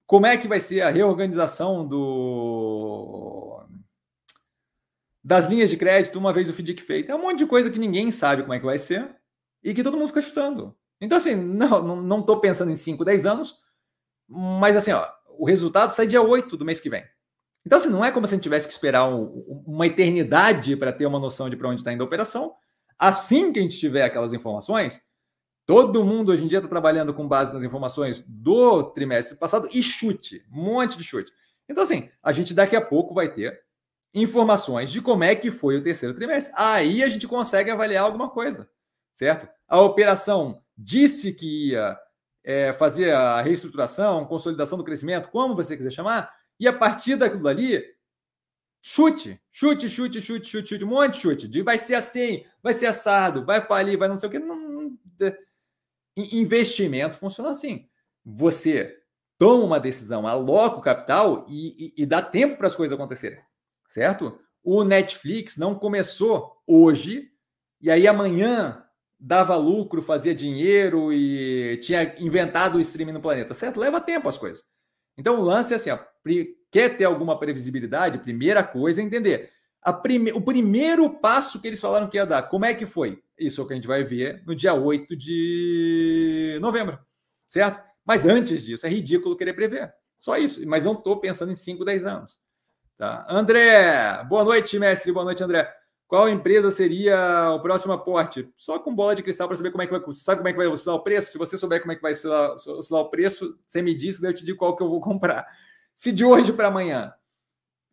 Como 0.07 0.27
é 0.27 0.37
que 0.37 0.47
vai 0.47 0.61
ser 0.61 0.83
a 0.83 0.91
reorganização 0.91 1.89
do 1.89 3.65
das 5.25 5.47
linhas 5.47 5.71
de 5.71 5.79
crédito 5.79 6.19
uma 6.19 6.35
vez 6.35 6.47
o 6.51 6.53
FDIC 6.53 6.83
feito? 6.83 7.11
É 7.11 7.15
um 7.15 7.23
monte 7.23 7.39
de 7.39 7.47
coisa 7.47 7.71
que 7.71 7.79
ninguém 7.79 8.11
sabe 8.11 8.43
como 8.43 8.53
é 8.53 8.59
que 8.59 8.67
vai 8.67 8.79
ser 8.79 9.17
e 9.65 9.73
que 9.73 9.83
todo 9.83 9.97
mundo 9.97 10.09
fica 10.09 10.21
chutando. 10.21 10.77
Então, 11.01 11.19
assim, 11.19 11.35
não 11.35 11.97
não 12.03 12.21
estou 12.21 12.41
pensando 12.41 12.71
em 12.71 12.77
5, 12.77 13.05
10 13.05 13.27
anos, 13.27 13.57
mas 14.29 14.77
assim, 14.77 14.93
ó, 14.93 15.09
o 15.39 15.47
resultado 15.47 15.95
sai 15.95 16.07
dia 16.07 16.23
8 16.23 16.57
do 16.57 16.65
mês 16.65 16.81
que 16.81 16.91
vem. 16.91 17.05
Então, 17.65 17.79
assim, 17.79 17.91
não 17.91 18.05
é 18.05 18.11
como 18.11 18.27
se 18.27 18.35
a 18.35 18.37
gente 18.37 18.43
tivesse 18.43 18.67
que 18.67 18.73
esperar 18.73 19.09
um, 19.09 19.25
uma 19.67 19.87
eternidade 19.87 20.77
para 20.77 20.93
ter 20.93 21.07
uma 21.07 21.19
noção 21.19 21.51
de 21.51 21.57
para 21.57 21.69
onde 21.69 21.81
está 21.81 21.93
indo 21.93 22.03
a 22.03 22.07
operação. 22.07 22.55
Assim 22.99 23.53
que 23.53 23.61
a 23.61 23.63
gente 23.63 23.79
tiver 23.79 24.03
aquelas 24.03 24.33
informações, 24.33 25.01
Todo 25.69 26.03
mundo 26.03 26.33
hoje 26.33 26.47
em 26.47 26.49
dia 26.49 26.61
está 26.61 26.69
trabalhando 26.69 27.13
com 27.13 27.29
base 27.29 27.53
nas 27.53 27.63
informações 27.63 28.25
do 28.27 28.85
trimestre 28.85 29.37
passado 29.37 29.69
e 29.71 29.83
chute, 29.83 30.43
um 30.51 30.65
monte 30.65 30.97
de 30.97 31.05
chute. 31.05 31.31
Então, 31.69 31.85
assim, 31.85 32.09
a 32.23 32.33
gente 32.33 32.55
daqui 32.55 32.75
a 32.75 32.81
pouco 32.81 33.13
vai 33.13 33.31
ter 33.31 33.61
informações 34.15 34.91
de 34.91 35.03
como 35.03 35.25
é 35.25 35.35
que 35.35 35.51
foi 35.51 35.77
o 35.77 35.85
terceiro 35.85 36.15
trimestre, 36.15 36.55
aí 36.57 37.03
a 37.03 37.09
gente 37.11 37.29
consegue 37.29 37.71
avaliar 37.71 38.05
alguma 38.05 38.31
coisa, 38.31 38.67
certo? 39.15 39.47
A 39.69 39.79
operação 39.83 40.63
disse 40.79 41.33
que 41.33 41.71
ia 41.71 41.99
é, 42.45 42.73
fazer 42.73 43.11
a 43.11 43.43
reestruturação, 43.43 44.25
consolidação 44.25 44.79
do 44.79 44.85
crescimento, 44.85 45.29
como 45.31 45.57
você 45.57 45.77
quiser 45.77 45.91
chamar, 45.91 46.33
e 46.61 46.69
a 46.69 46.73
partir 46.73 47.17
daquilo 47.17 47.43
dali, 47.43 47.85
chute, 48.81 49.41
chute, 49.51 49.89
chute, 49.89 50.23
chute, 50.23 50.47
chute, 50.47 50.69
chute, 50.69 50.85
um 50.85 50.89
monte 50.89 51.15
de 51.15 51.21
chute, 51.21 51.49
de 51.49 51.63
vai 51.63 51.79
ser 51.79 51.97
assim, 51.97 52.45
vai 52.63 52.73
ser 52.73 52.87
assado, 52.87 53.45
vai 53.45 53.61
falir, 53.61 53.99
vai 53.99 54.09
não 54.09 54.17
sei 54.17 54.29
o 54.29 54.33
que. 54.33 54.39
Não, 54.39 54.57
não, 54.57 54.99
investimento 56.17 57.19
funciona 57.19 57.51
assim. 57.51 57.89
Você 58.25 58.97
toma 59.37 59.65
uma 59.65 59.81
decisão, 59.81 60.27
aloca 60.27 60.79
o 60.79 60.83
capital 60.83 61.45
e, 61.49 61.93
e, 61.97 62.03
e 62.03 62.07
dá 62.07 62.23
tempo 62.23 62.57
para 62.57 62.67
as 62.67 62.77
coisas 62.77 62.95
acontecerem, 62.95 63.41
certo? 63.87 64.39
O 64.63 64.85
Netflix 64.85 65.57
não 65.57 65.75
começou 65.75 66.61
hoje 66.67 67.31
e 67.81 67.91
aí 67.91 68.09
amanhã 68.09 68.85
dava 69.19 69.57
lucro, 69.57 70.01
fazia 70.01 70.35
dinheiro 70.35 71.13
e 71.13 71.77
tinha 71.79 72.15
inventado 72.19 72.77
o 72.77 72.81
streaming 72.81 73.13
no 73.13 73.21
planeta, 73.21 73.55
certo? 73.55 73.81
Leva 73.81 74.01
tempo 74.01 74.29
as 74.29 74.39
coisas. 74.39 74.65
Então 75.17 75.41
o 75.41 75.43
lance 75.43 75.73
é 75.73 75.77
assim, 75.77 75.91
ó, 75.91 75.99
quer 76.71 76.97
ter 76.97 77.05
alguma 77.05 77.39
previsibilidade? 77.39 78.19
Primeira 78.19 78.63
coisa 78.63 79.01
é 79.01 79.05
entender. 79.05 79.51
Prime... 80.03 80.33
O 80.33 80.41
primeiro 80.41 81.19
passo 81.19 81.61
que 81.61 81.67
eles 81.67 81.81
falaram 81.81 82.09
que 82.09 82.17
ia 82.17 82.27
dar, 82.27 82.43
como 82.43 82.65
é 82.65 82.75
que 82.75 82.87
foi? 82.87 83.23
Isso 83.39 83.61
é 83.61 83.65
o 83.65 83.67
que 83.67 83.73
a 83.73 83.77
gente 83.77 83.89
vai 83.89 84.05
ver 84.05 84.43
no 84.47 84.55
dia 84.55 84.75
8 84.75 85.17
de 85.17 86.59
novembro, 86.61 86.99
certo? 87.47 87.83
Mas 88.05 88.27
antes 88.27 88.65
disso, 88.65 88.87
é 88.87 88.91
ridículo 88.91 89.37
querer 89.37 89.53
prever. 89.53 89.93
Só 90.19 90.37
isso. 90.37 90.67
Mas 90.67 90.85
não 90.85 90.95
estou 90.95 91.21
pensando 91.21 91.53
em 91.53 91.55
5, 91.55 91.85
10 91.85 92.07
anos. 92.07 92.39
Tá? 92.97 93.27
André, 93.29 94.25
boa 94.25 94.45
noite, 94.45 94.79
mestre. 94.79 95.13
Boa 95.13 95.25
noite, 95.25 95.43
André. 95.43 95.73
Qual 96.09 96.27
empresa 96.27 96.71
seria 96.71 97.53
o 97.53 97.61
próximo 97.61 97.93
aporte? 97.93 98.51
Só 98.57 98.79
com 98.79 98.95
bola 98.95 99.15
de 99.15 99.23
cristal 99.23 99.47
para 99.47 99.59
saber 99.59 99.71
como 99.71 99.83
é 99.83 99.87
que 99.87 99.93
vai. 99.93 100.03
Sabe 100.15 100.39
como 100.39 100.49
é 100.49 100.53
que 100.53 100.57
vai 100.57 100.67
oscilar 100.67 100.97
o 100.97 101.03
preço? 101.05 101.31
Se 101.31 101.37
você 101.37 101.59
souber 101.59 101.83
como 101.83 101.93
é 101.93 101.97
que 101.97 102.01
vai 102.01 102.13
oscilar, 102.13 102.55
oscilar 102.55 103.03
o 103.03 103.11
preço, 103.11 103.59
você 103.67 103.83
me 103.83 103.95
diz, 103.95 104.19
daí 104.19 104.31
eu 104.31 104.35
te 104.35 104.43
digo 104.43 104.57
qual 104.57 104.75
que 104.75 104.83
eu 104.83 104.89
vou 104.89 105.03
comprar. 105.03 105.47
Se 105.95 106.11
de 106.11 106.25
hoje 106.25 106.51
para 106.51 106.69
amanhã 106.69 107.13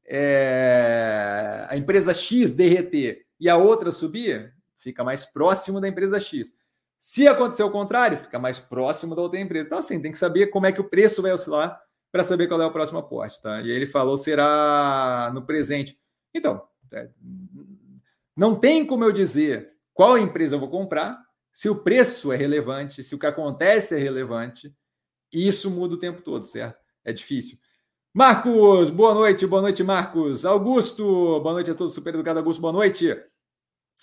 é, 0.08 1.68
a 1.70 1.76
empresa 1.76 2.14
X 2.14 2.52
derreter 2.52 3.26
e 3.38 3.50
a 3.50 3.58
outra 3.58 3.92
subir, 3.92 4.54
fica 4.78 5.04
mais 5.04 5.26
próximo 5.26 5.82
da 5.82 5.88
empresa 5.90 6.18
X. 6.18 6.56
Se 6.98 7.28
acontecer 7.28 7.64
o 7.64 7.72
contrário, 7.72 8.18
fica 8.18 8.40
mais 8.40 8.58
próximo 8.58 9.14
da 9.14 9.24
outra 9.24 9.42
empresa. 9.42 9.66
Então, 9.66 9.80
assim, 9.80 10.02
tem 10.02 10.14
que 10.14 10.18
saber 10.18 10.48
como 10.48 10.68
é 10.68 10.72
que 10.72 10.80
o 10.80 10.90
preço 10.90 11.22
vai 11.22 11.34
oscilar 11.34 11.82
para 12.14 12.24
saber 12.24 12.48
qual 12.48 12.62
é 12.62 12.66
o 12.66 12.72
próximo 12.72 13.00
aporte, 13.00 13.42
tá? 13.42 13.62
E 13.62 13.70
ele 13.70 13.86
falou 13.86 14.18
será 14.18 15.30
no 15.34 15.42
presente. 15.46 16.00
Então, 16.34 16.66
é, 16.94 17.10
não 18.36 18.56
tem 18.56 18.86
como 18.86 19.04
eu 19.04 19.12
dizer 19.12 19.72
qual 19.94 20.18
empresa 20.18 20.56
eu 20.56 20.60
vou 20.60 20.70
comprar 20.70 21.24
se 21.54 21.70
o 21.70 21.76
preço 21.76 22.34
é 22.34 22.36
relevante, 22.36 23.04
se 23.04 23.16
o 23.16 23.20
que 23.20 23.26
acontece 23.26 23.96
é 23.96 23.98
relevante. 23.98 24.76
E 25.32 25.48
isso 25.48 25.72
muda 25.72 25.96
o 25.96 26.00
tempo 26.00 26.22
todo, 26.22 26.44
certo? 26.44 26.84
É 27.04 27.14
difícil. 27.14 27.58
Marcos, 28.14 28.90
boa 28.90 29.14
noite, 29.14 29.48
boa 29.48 29.62
noite, 29.62 29.84
Marcos. 29.84 30.46
Augusto, 30.46 31.04
boa 31.42 31.54
noite 31.54 31.72
a 31.72 31.76
todos, 31.76 31.94
super 31.94 32.14
educado 32.14 32.40
Augusto, 32.40 32.62
boa 32.62 32.74
noite. 32.74 33.16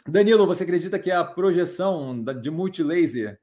Danilo, 0.07 0.47
você 0.47 0.64
acredita 0.64 0.99
que 0.99 1.11
a 1.11 1.22
projeção 1.22 2.24
de 2.24 2.51
multilaser, 2.51 3.39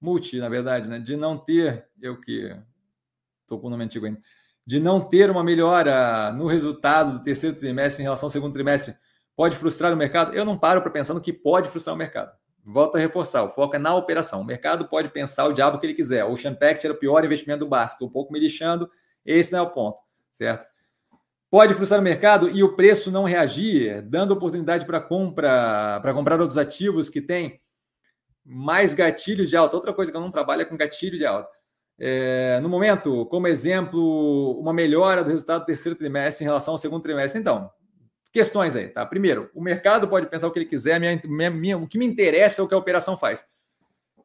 multi, 0.00 0.38
na 0.38 0.48
verdade, 0.48 0.88
né, 0.88 0.98
de 0.98 1.16
não 1.16 1.38
ter, 1.38 1.86
eu 2.00 2.20
que 2.20 2.54
estou 3.42 3.60
com 3.60 3.66
o 3.66 3.70
nome 3.70 3.84
antigo 3.84 4.06
ainda, 4.06 4.20
de 4.66 4.80
não 4.80 5.00
ter 5.00 5.30
uma 5.30 5.44
melhora 5.44 6.32
no 6.32 6.46
resultado 6.46 7.18
do 7.18 7.22
terceiro 7.22 7.56
trimestre 7.56 8.02
em 8.02 8.04
relação 8.04 8.26
ao 8.26 8.30
segundo 8.30 8.52
trimestre, 8.52 8.94
pode 9.40 9.56
frustrar 9.56 9.90
o 9.90 9.96
mercado? 9.96 10.34
Eu 10.34 10.44
não 10.44 10.58
paro 10.58 10.82
para 10.82 10.90
pensar 10.90 11.14
no 11.14 11.20
que 11.20 11.32
pode 11.32 11.66
frustrar 11.70 11.96
o 11.96 11.98
mercado. 11.98 12.30
Volto 12.62 12.96
a 12.96 12.98
reforçar, 12.98 13.42
o 13.42 13.48
foco 13.48 13.74
é 13.74 13.78
na 13.78 13.94
operação. 13.94 14.42
O 14.42 14.44
mercado 14.44 14.86
pode 14.86 15.08
pensar 15.08 15.46
o 15.46 15.54
diabo 15.54 15.78
que 15.78 15.86
ele 15.86 15.94
quiser. 15.94 16.26
O 16.26 16.32
Ocean 16.32 16.54
Pact 16.54 16.84
era 16.84 16.92
o 16.92 16.98
pior 16.98 17.24
investimento 17.24 17.60
do 17.60 17.66
Bastos. 17.66 17.94
Estou 17.94 18.08
um 18.08 18.12
pouco 18.12 18.30
me 18.34 18.38
lixando, 18.38 18.90
esse 19.24 19.50
não 19.50 19.60
é 19.60 19.62
o 19.62 19.70
ponto, 19.70 20.02
certo? 20.30 20.66
Pode 21.50 21.72
frustrar 21.72 22.00
o 22.00 22.02
mercado 22.02 22.50
e 22.50 22.62
o 22.62 22.76
preço 22.76 23.10
não 23.10 23.24
reagir, 23.24 24.02
dando 24.02 24.32
oportunidade 24.32 24.84
para 24.84 25.00
compra, 25.00 26.00
para 26.02 26.12
comprar 26.12 26.38
outros 26.38 26.58
ativos 26.58 27.08
que 27.08 27.22
têm 27.22 27.62
mais 28.44 28.92
gatilhos 28.92 29.48
de 29.48 29.56
alta. 29.56 29.74
Outra 29.74 29.94
coisa 29.94 30.10
que 30.10 30.16
eu 30.18 30.20
não 30.20 30.30
trabalho 30.30 30.60
é 30.60 30.64
com 30.66 30.76
gatilho 30.76 31.16
de 31.16 31.24
alta. 31.24 31.48
É, 31.98 32.60
no 32.60 32.68
momento, 32.68 33.24
como 33.24 33.48
exemplo, 33.48 34.60
uma 34.60 34.74
melhora 34.74 35.24
do 35.24 35.30
resultado 35.30 35.62
do 35.62 35.66
terceiro 35.66 35.96
trimestre 35.96 36.44
em 36.44 36.46
relação 36.46 36.74
ao 36.74 36.78
segundo 36.78 37.02
trimestre. 37.02 37.40
Então, 37.40 37.70
questões 38.32 38.76
aí, 38.76 38.88
tá? 38.88 39.04
Primeiro, 39.04 39.50
o 39.54 39.62
mercado 39.62 40.08
pode 40.08 40.26
pensar 40.26 40.46
o 40.46 40.50
que 40.50 40.58
ele 40.58 40.66
quiser, 40.66 40.98
minha, 41.00 41.20
minha, 41.24 41.50
minha, 41.50 41.78
o 41.78 41.86
que 41.86 41.98
me 41.98 42.06
interessa 42.06 42.60
é 42.60 42.64
o 42.64 42.68
que 42.68 42.74
a 42.74 42.78
operação 42.78 43.16
faz. 43.16 43.46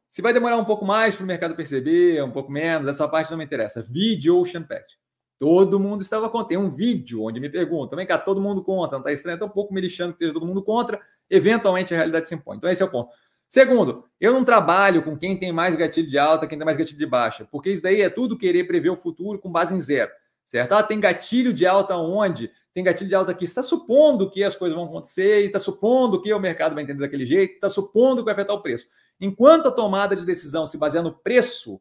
Se 0.08 0.22
vai 0.22 0.32
demorar 0.32 0.56
um 0.56 0.64
pouco 0.64 0.84
mais 0.84 1.16
para 1.16 1.24
o 1.24 1.26
mercado 1.26 1.54
perceber, 1.56 2.22
um 2.22 2.30
pouco 2.30 2.50
menos, 2.50 2.88
essa 2.88 3.08
parte 3.08 3.30
não 3.30 3.38
me 3.38 3.44
interessa. 3.44 3.82
Vídeo 3.82 4.38
Ocean 4.38 4.62
Pact. 4.62 4.98
Todo 5.38 5.78
mundo 5.78 6.02
estava 6.02 6.30
contra. 6.30 6.48
Tem 6.48 6.56
um 6.56 6.70
vídeo 6.70 7.24
onde 7.24 7.40
me 7.40 7.50
perguntam, 7.50 7.96
vem 7.96 8.06
cá, 8.06 8.16
todo 8.16 8.40
mundo 8.40 8.62
contra, 8.62 8.92
não 8.92 9.00
está 9.00 9.12
estranho? 9.12 9.34
Estou 9.34 9.48
um 9.48 9.52
pouco 9.52 9.74
me 9.74 9.80
lixando 9.80 10.12
que 10.12 10.16
esteja 10.16 10.32
todo 10.32 10.46
mundo 10.46 10.62
contra. 10.62 11.00
Eventualmente 11.28 11.92
a 11.92 11.96
realidade 11.96 12.28
se 12.28 12.34
impõe. 12.34 12.56
Então 12.56 12.70
esse 12.70 12.82
é 12.82 12.86
o 12.86 12.90
ponto. 12.90 13.10
Segundo, 13.48 14.04
eu 14.20 14.32
não 14.32 14.44
trabalho 14.44 15.02
com 15.02 15.16
quem 15.16 15.36
tem 15.36 15.52
mais 15.52 15.76
gatilho 15.76 16.10
de 16.10 16.18
alta, 16.18 16.46
quem 16.46 16.58
tem 16.58 16.64
mais 16.64 16.76
gatilho 16.76 16.98
de 16.98 17.06
baixa, 17.06 17.46
porque 17.50 17.70
isso 17.70 17.82
daí 17.82 18.00
é 18.00 18.08
tudo 18.08 18.36
querer 18.36 18.64
prever 18.64 18.90
o 18.90 18.96
futuro 18.96 19.38
com 19.38 19.52
base 19.52 19.72
em 19.72 19.80
zero, 19.80 20.10
certo? 20.44 20.72
Ah, 20.72 20.82
tem 20.82 20.98
gatilho 20.98 21.52
de 21.52 21.64
alta 21.64 21.96
onde? 21.96 22.50
Tem 22.76 22.84
gatilho 22.84 23.08
de 23.08 23.14
alta 23.14 23.32
aqui. 23.32 23.46
Está 23.46 23.62
supondo 23.62 24.30
que 24.30 24.44
as 24.44 24.54
coisas 24.54 24.76
vão 24.76 24.84
acontecer 24.84 25.40
e 25.40 25.46
está 25.46 25.58
supondo 25.58 26.20
que 26.20 26.30
o 26.30 26.38
mercado 26.38 26.74
vai 26.74 26.84
entender 26.84 27.00
daquele 27.00 27.24
jeito, 27.24 27.54
está 27.54 27.70
supondo 27.70 28.20
que 28.20 28.26
vai 28.26 28.34
afetar 28.34 28.54
o 28.54 28.60
preço. 28.60 28.86
Enquanto 29.18 29.68
a 29.68 29.70
tomada 29.70 30.14
de 30.14 30.26
decisão 30.26 30.66
se 30.66 30.76
basear 30.76 31.02
no 31.02 31.10
preço, 31.10 31.80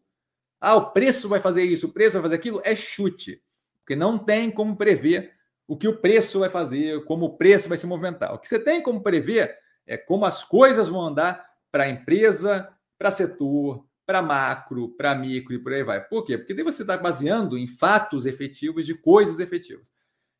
ah, 0.57 0.73
o 0.75 0.91
preço 0.91 1.27
vai 1.27 1.41
fazer 1.41 1.65
isso, 1.65 1.87
o 1.87 1.91
preço 1.91 2.13
vai 2.13 2.21
fazer 2.21 2.35
aquilo, 2.35 2.61
é 2.63 2.73
chute. 2.77 3.41
Porque 3.81 3.93
não 3.93 4.17
tem 4.17 4.49
como 4.49 4.77
prever 4.77 5.33
o 5.67 5.75
que 5.75 5.85
o 5.85 5.97
preço 5.97 6.39
vai 6.39 6.49
fazer, 6.49 7.03
como 7.03 7.25
o 7.25 7.35
preço 7.35 7.67
vai 7.67 7.77
se 7.77 7.85
movimentar. 7.85 8.33
O 8.33 8.39
que 8.39 8.47
você 8.47 8.57
tem 8.57 8.81
como 8.81 9.03
prever 9.03 9.53
é 9.85 9.97
como 9.97 10.23
as 10.23 10.45
coisas 10.45 10.87
vão 10.87 11.01
andar 11.01 11.45
para 11.73 11.83
a 11.83 11.89
empresa, 11.89 12.69
para 12.97 13.11
setor, 13.11 13.85
para 14.05 14.21
macro, 14.21 14.95
para 14.95 15.13
micro 15.13 15.55
e 15.55 15.59
por 15.59 15.73
aí 15.73 15.83
vai. 15.83 16.01
Por 16.01 16.23
quê? 16.23 16.37
Porque 16.37 16.53
daí 16.53 16.63
você 16.63 16.83
está 16.83 16.95
baseando 16.95 17.57
em 17.57 17.67
fatos 17.67 18.25
efetivos 18.25 18.85
de 18.85 18.93
coisas 18.93 19.41
efetivas. 19.41 19.93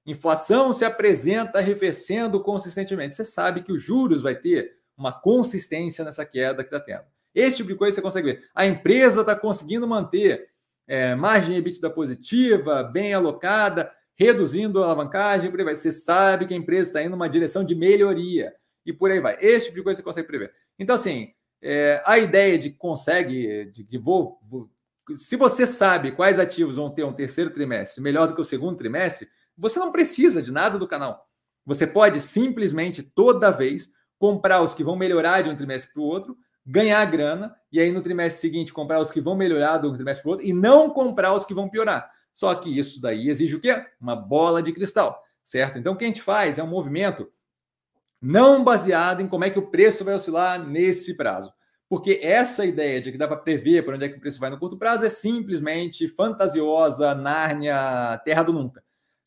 Inflação 0.05 0.71
se 0.71 0.85
apresenta 0.85 1.59
arrefecendo 1.59 2.39
consistentemente. 2.41 3.15
Você 3.15 3.25
sabe 3.25 3.63
que 3.63 3.71
os 3.71 3.81
juros 3.81 4.21
vai 4.21 4.35
ter 4.35 4.77
uma 4.97 5.11
consistência 5.11 6.05
nessa 6.05 6.25
queda 6.25 6.63
que 6.63 6.73
está 6.73 6.79
tendo. 6.79 7.03
Esse 7.33 7.57
tipo 7.57 7.69
de 7.69 7.75
coisa 7.75 7.95
você 7.95 8.01
consegue 8.01 8.33
ver. 8.33 8.49
A 8.53 8.65
empresa 8.65 9.21
está 9.21 9.35
conseguindo 9.35 9.87
manter 9.87 10.49
é, 10.87 11.15
margem 11.15 11.57
EBITDA 11.57 11.89
positiva, 11.89 12.83
bem 12.83 13.13
alocada, 13.13 13.91
reduzindo 14.15 14.81
a 14.81 14.85
alavancagem, 14.85 15.49
por 15.51 15.59
aí 15.59 15.65
vai. 15.65 15.75
Você 15.75 15.91
sabe 15.91 16.47
que 16.47 16.53
a 16.53 16.57
empresa 16.57 16.89
está 16.89 17.01
indo 17.01 17.11
numa 17.11 17.27
direção 17.27 17.63
de 17.63 17.75
melhoria 17.75 18.53
e 18.85 18.93
por 18.93 19.11
aí 19.11 19.19
vai. 19.19 19.37
Esse 19.41 19.67
tipo 19.67 19.77
de 19.77 19.83
coisa 19.83 19.97
você 19.97 20.03
consegue 20.03 20.27
prever. 20.27 20.53
Então, 20.79 20.95
assim, 20.95 21.33
é, 21.61 22.01
a 22.05 22.17
ideia 22.17 22.57
de 22.57 22.69
consegue, 22.69 23.65
de 23.71 23.83
que 23.83 23.97
vou, 23.97 24.39
vou, 24.43 24.69
Se 25.15 25.35
você 25.35 25.65
sabe 25.65 26.11
quais 26.11 26.39
ativos 26.39 26.75
vão 26.75 26.89
ter 26.89 27.03
um 27.03 27.13
terceiro 27.13 27.49
trimestre 27.49 28.01
melhor 28.01 28.27
do 28.27 28.35
que 28.35 28.41
o 28.41 28.45
segundo 28.45 28.77
trimestre, 28.77 29.27
você 29.57 29.79
não 29.79 29.91
precisa 29.91 30.41
de 30.41 30.51
nada 30.51 30.77
do 30.77 30.87
canal. 30.87 31.27
Você 31.65 31.87
pode 31.87 32.21
simplesmente, 32.21 33.01
toda 33.01 33.51
vez, 33.51 33.89
comprar 34.19 34.61
os 34.61 34.73
que 34.73 34.83
vão 34.83 34.95
melhorar 34.95 35.41
de 35.41 35.49
um 35.49 35.55
trimestre 35.55 35.93
para 35.93 36.01
o 36.01 36.05
outro 36.05 36.37
ganhar 36.65 37.05
grana 37.05 37.55
e 37.71 37.79
aí 37.79 37.91
no 37.91 38.01
trimestre 38.01 38.41
seguinte 38.41 38.73
comprar 38.73 38.99
os 38.99 39.11
que 39.11 39.21
vão 39.21 39.35
melhorar 39.35 39.77
do 39.77 39.93
trimestre 39.93 40.23
para 40.23 40.29
o 40.29 40.31
outro 40.33 40.47
e 40.47 40.53
não 40.53 40.89
comprar 40.89 41.33
os 41.33 41.45
que 41.45 41.53
vão 41.53 41.69
piorar. 41.69 42.09
Só 42.33 42.53
que 42.55 42.77
isso 42.77 42.99
daí 42.99 43.29
exige 43.29 43.55
o 43.55 43.61
quê? 43.61 43.85
Uma 44.01 44.15
bola 44.15 44.61
de 44.61 44.73
cristal, 44.73 45.21
certo? 45.43 45.77
Então 45.77 45.93
o 45.93 45.97
que 45.97 46.03
a 46.03 46.07
gente 46.07 46.21
faz 46.21 46.57
é 46.57 46.63
um 46.63 46.67
movimento 46.67 47.31
não 48.21 48.63
baseado 48.63 49.21
em 49.21 49.27
como 49.27 49.43
é 49.43 49.49
que 49.49 49.59
o 49.59 49.69
preço 49.69 50.03
vai 50.03 50.15
oscilar 50.15 50.65
nesse 50.65 51.15
prazo. 51.15 51.53
Porque 51.87 52.19
essa 52.23 52.65
ideia 52.65 52.99
de 52.99 53.11
que 53.11 53.17
dá 53.17 53.27
para 53.27 53.37
prever 53.37 53.85
por 53.85 53.93
onde 53.93 54.05
é 54.05 54.09
que 54.09 54.17
o 54.17 54.19
preço 54.19 54.39
vai 54.39 54.49
no 54.49 54.57
curto 54.57 54.77
prazo 54.77 55.05
é 55.05 55.09
simplesmente 55.09 56.07
fantasiosa, 56.07 57.13
Nárnia, 57.13 58.19
terra 58.25 58.41
do 58.41 58.51
nunca. 58.51 58.83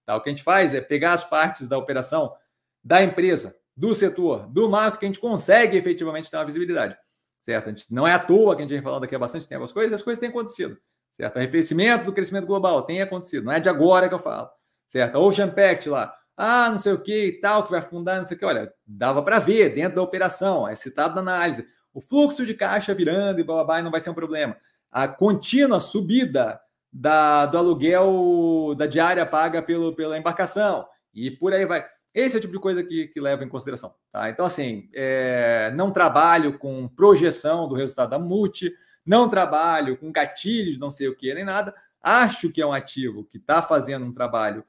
Tá? 0.09 0.16
O 0.16 0.20
que 0.22 0.30
a 0.30 0.32
gente 0.32 0.42
faz 0.42 0.72
é 0.72 0.80
pegar 0.80 1.12
as 1.12 1.22
partes 1.22 1.68
da 1.68 1.76
operação 1.76 2.34
da 2.82 3.02
empresa, 3.02 3.54
do 3.76 3.94
setor, 3.94 4.48
do 4.48 4.68
marco 4.68 4.98
que 4.98 5.04
a 5.04 5.09
gente 5.09 5.20
consegue 5.20 5.76
efetivamente 5.76 6.30
ter 6.30 6.36
uma 6.38 6.46
visibilidade 6.46 6.96
certo? 7.42 7.74
não 7.90 8.06
é 8.06 8.12
à 8.12 8.18
toa 8.18 8.54
que 8.54 8.62
a 8.62 8.64
gente 8.64 8.74
vem 8.74 8.82
falando 8.82 9.04
aqui 9.04 9.14
há 9.14 9.18
bastante 9.18 9.48
tempo 9.48 9.64
as 9.64 9.72
coisas, 9.72 9.92
as 9.94 10.02
coisas 10.02 10.20
têm 10.20 10.28
acontecido, 10.28 10.76
certo? 11.12 11.38
Arrefecimento 11.38 12.04
do 12.04 12.12
crescimento 12.12 12.46
global 12.46 12.82
tem 12.82 13.00
acontecido, 13.00 13.44
não 13.44 13.52
é 13.52 13.61
de 13.61 13.68
agora 13.68 14.09
que 14.09 14.14
eu 14.14 14.18
falo, 14.18 14.50
certo? 14.86 15.16
A 15.16 15.20
Ocean 15.20 15.48
Pact 15.48 15.88
lá, 15.88 16.14
ah, 16.36 16.70
não 16.70 16.78
sei 16.78 16.92
o 16.92 17.00
que 17.00 17.26
e 17.26 17.40
tal, 17.40 17.64
que 17.64 17.70
vai 17.70 17.80
afundar, 17.80 18.18
não 18.18 18.24
sei 18.26 18.36
o 18.36 18.40
que, 18.40 18.44
olha, 18.44 18.72
dava 18.86 19.22
para 19.22 19.38
ver 19.38 19.74
dentro 19.74 19.96
da 19.96 20.02
operação, 20.02 20.68
é 20.68 20.74
citado 20.74 21.14
na 21.14 21.20
análise, 21.20 21.66
o 21.92 22.00
fluxo 22.00 22.44
de 22.44 22.54
caixa 22.54 22.94
virando 22.94 23.40
e 23.40 23.42
blá, 23.42 23.56
blá, 23.56 23.64
blá 23.64 23.82
não 23.82 23.90
vai 23.90 24.00
ser 24.00 24.11
um 24.11 24.14
problema. 24.14 24.56
A 24.90 25.09
contínua 25.09 25.80
subida 25.80 26.61
da, 26.93 27.47
do 27.47 27.59
aluguel 27.59 28.74
da 28.76 28.86
diária 28.86 29.24
paga 29.26 29.62
pelo, 29.62 29.95
pela 29.95 30.18
embarcação 30.18 30.86
e 31.14 31.30
por 31.30 31.53
aí 31.53 31.66
vai. 31.66 31.84
Esse 32.14 32.36
é 32.36 32.39
o 32.39 32.41
tipo 32.41 32.55
de 32.55 32.59
coisa 32.59 32.82
que, 32.82 33.09
que 33.09 33.20
leva 33.20 33.45
em 33.45 33.49
consideração. 33.49 33.95
Tá? 34.11 34.28
Então, 34.30 34.45
assim, 34.45 34.89
é, 34.95 35.72
não 35.76 35.91
trabalho 35.91 36.59
com 36.59 36.89
projeção 36.89 37.68
do 37.68 37.74
resultado 37.74 38.11
da 38.11 38.18
multi, 38.18 38.72
não 39.05 39.28
trabalho 39.28 39.97
com 39.97 40.11
gatilhos, 40.11 40.78
não 40.78 40.91
sei 40.91 41.09
o 41.09 41.14
que, 41.14 41.32
nem 41.32 41.45
nada. 41.45 41.74
Acho 42.03 42.51
que 42.51 42.62
é 42.62 42.66
um 42.66 42.72
ativo 42.72 43.24
que 43.24 43.36
está 43.36 43.62
fazendo 43.62 44.07
um 44.07 44.12
trabalho 44.12 44.64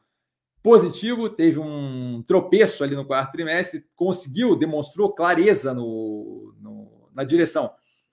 positivo, 0.61 1.29
teve 1.29 1.59
um 1.59 2.21
tropeço 2.27 2.83
ali 2.83 2.95
no 2.95 3.05
quarto 3.05 3.31
trimestre, 3.31 3.85
conseguiu, 3.95 4.55
demonstrou 4.55 5.13
clareza 5.13 5.73
no, 5.73 6.53
no, 6.59 7.09
na 7.13 7.23
direção 7.23 7.71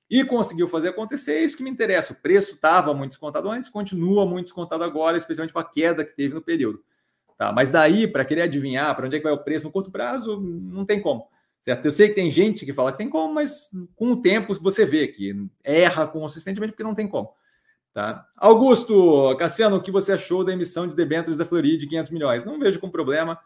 e 0.09 0.25
conseguiu 0.25 0.69
fazer 0.69 0.89
acontecer. 0.89 1.35
É 1.35 1.45
isso 1.45 1.57
que 1.57 1.63
me 1.63 1.71
interessa. 1.71 2.13
O 2.13 2.17
preço 2.17 2.55
estava 2.55 2.95
muito 2.95 3.11
descontado 3.11 3.49
antes, 3.49 3.69
continua 3.69 4.25
muito 4.25 4.47
descontado 4.47 4.85
agora, 4.85 5.19
especialmente 5.19 5.53
com 5.53 5.59
a 5.59 5.65
queda 5.65 6.05
que 6.05 6.15
teve 6.15 6.35
no 6.35 6.43
período. 6.43 6.83
Tá? 7.37 7.53
Mas 7.53 7.71
daí, 7.71 8.07
para 8.07 8.25
querer 8.25 8.43
adivinhar 8.43 8.95
para 8.95 9.07
onde 9.07 9.17
é 9.17 9.19
que 9.19 9.25
vai 9.25 9.33
o 9.33 9.43
preço 9.43 9.67
no 9.67 9.73
curto 9.73 9.91
prazo, 9.91 10.41
não 10.41 10.85
tem 10.85 11.01
como. 11.01 11.29
Certo? 11.61 11.85
Eu 11.85 11.91
sei 11.91 12.09
que 12.09 12.15
tem 12.15 12.31
gente 12.31 12.65
que 12.65 12.73
fala 12.73 12.93
que 12.93 12.99
tem 12.99 13.11
como, 13.11 13.35
mas 13.35 13.71
com 13.97 14.13
o 14.13 14.23
tempo 14.23 14.55
você 14.55 14.87
vê 14.87 15.09
que 15.09 15.35
erra 15.65 16.07
consistentemente 16.07 16.73
porque 16.73 16.85
não 16.85 16.95
tem 16.95 17.09
como. 17.09 17.35
Tá? 17.93 18.25
Augusto, 18.37 19.35
Cassiano, 19.37 19.77
o 19.77 19.83
que 19.83 19.91
você 19.91 20.13
achou 20.13 20.45
da 20.45 20.53
emissão 20.53 20.87
de 20.87 20.95
debêntures 20.95 21.37
da 21.37 21.45
Florida 21.45 21.79
de 21.79 21.87
500 21.89 22.13
milhões? 22.13 22.45
Não 22.45 22.59
vejo 22.59 22.79
como 22.79 22.93
problema. 22.93 23.41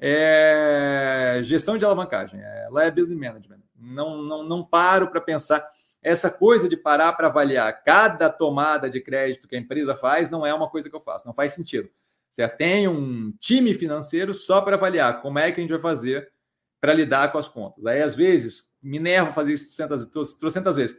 É 0.00 1.40
gestão 1.44 1.76
de 1.76 1.84
alavancagem, 1.84 2.40
é 2.40 2.68
liability 2.72 3.14
management. 3.14 3.60
Não, 3.78 4.22
não, 4.22 4.42
não 4.42 4.64
paro 4.64 5.08
para 5.08 5.20
pensar. 5.20 5.64
Essa 6.02 6.30
coisa 6.30 6.68
de 6.68 6.76
parar 6.76 7.12
para 7.12 7.26
avaliar 7.26 7.82
cada 7.84 8.30
tomada 8.30 8.88
de 8.88 9.00
crédito 9.00 9.46
que 9.46 9.56
a 9.56 9.58
empresa 9.58 9.94
faz 9.94 10.30
não 10.30 10.46
é 10.46 10.54
uma 10.54 10.70
coisa 10.70 10.88
que 10.88 10.96
eu 10.96 11.00
faço, 11.00 11.26
não 11.26 11.34
faz 11.34 11.52
sentido. 11.52 11.88
Você 12.30 12.46
tem 12.48 12.88
um 12.88 13.32
time 13.38 13.74
financeiro 13.74 14.32
só 14.32 14.60
para 14.60 14.76
avaliar 14.76 15.20
como 15.20 15.38
é 15.38 15.50
que 15.50 15.60
a 15.60 15.62
gente 15.62 15.72
vai 15.72 15.80
fazer 15.80 16.30
para 16.80 16.94
lidar 16.94 17.30
com 17.30 17.38
as 17.38 17.48
contas. 17.48 17.84
Aí, 17.84 18.00
às 18.00 18.14
vezes, 18.14 18.72
Minerva 18.82 19.32
fazia 19.32 19.54
isso 19.54 19.68
trocentas 20.38 20.76
vezes 20.76 20.98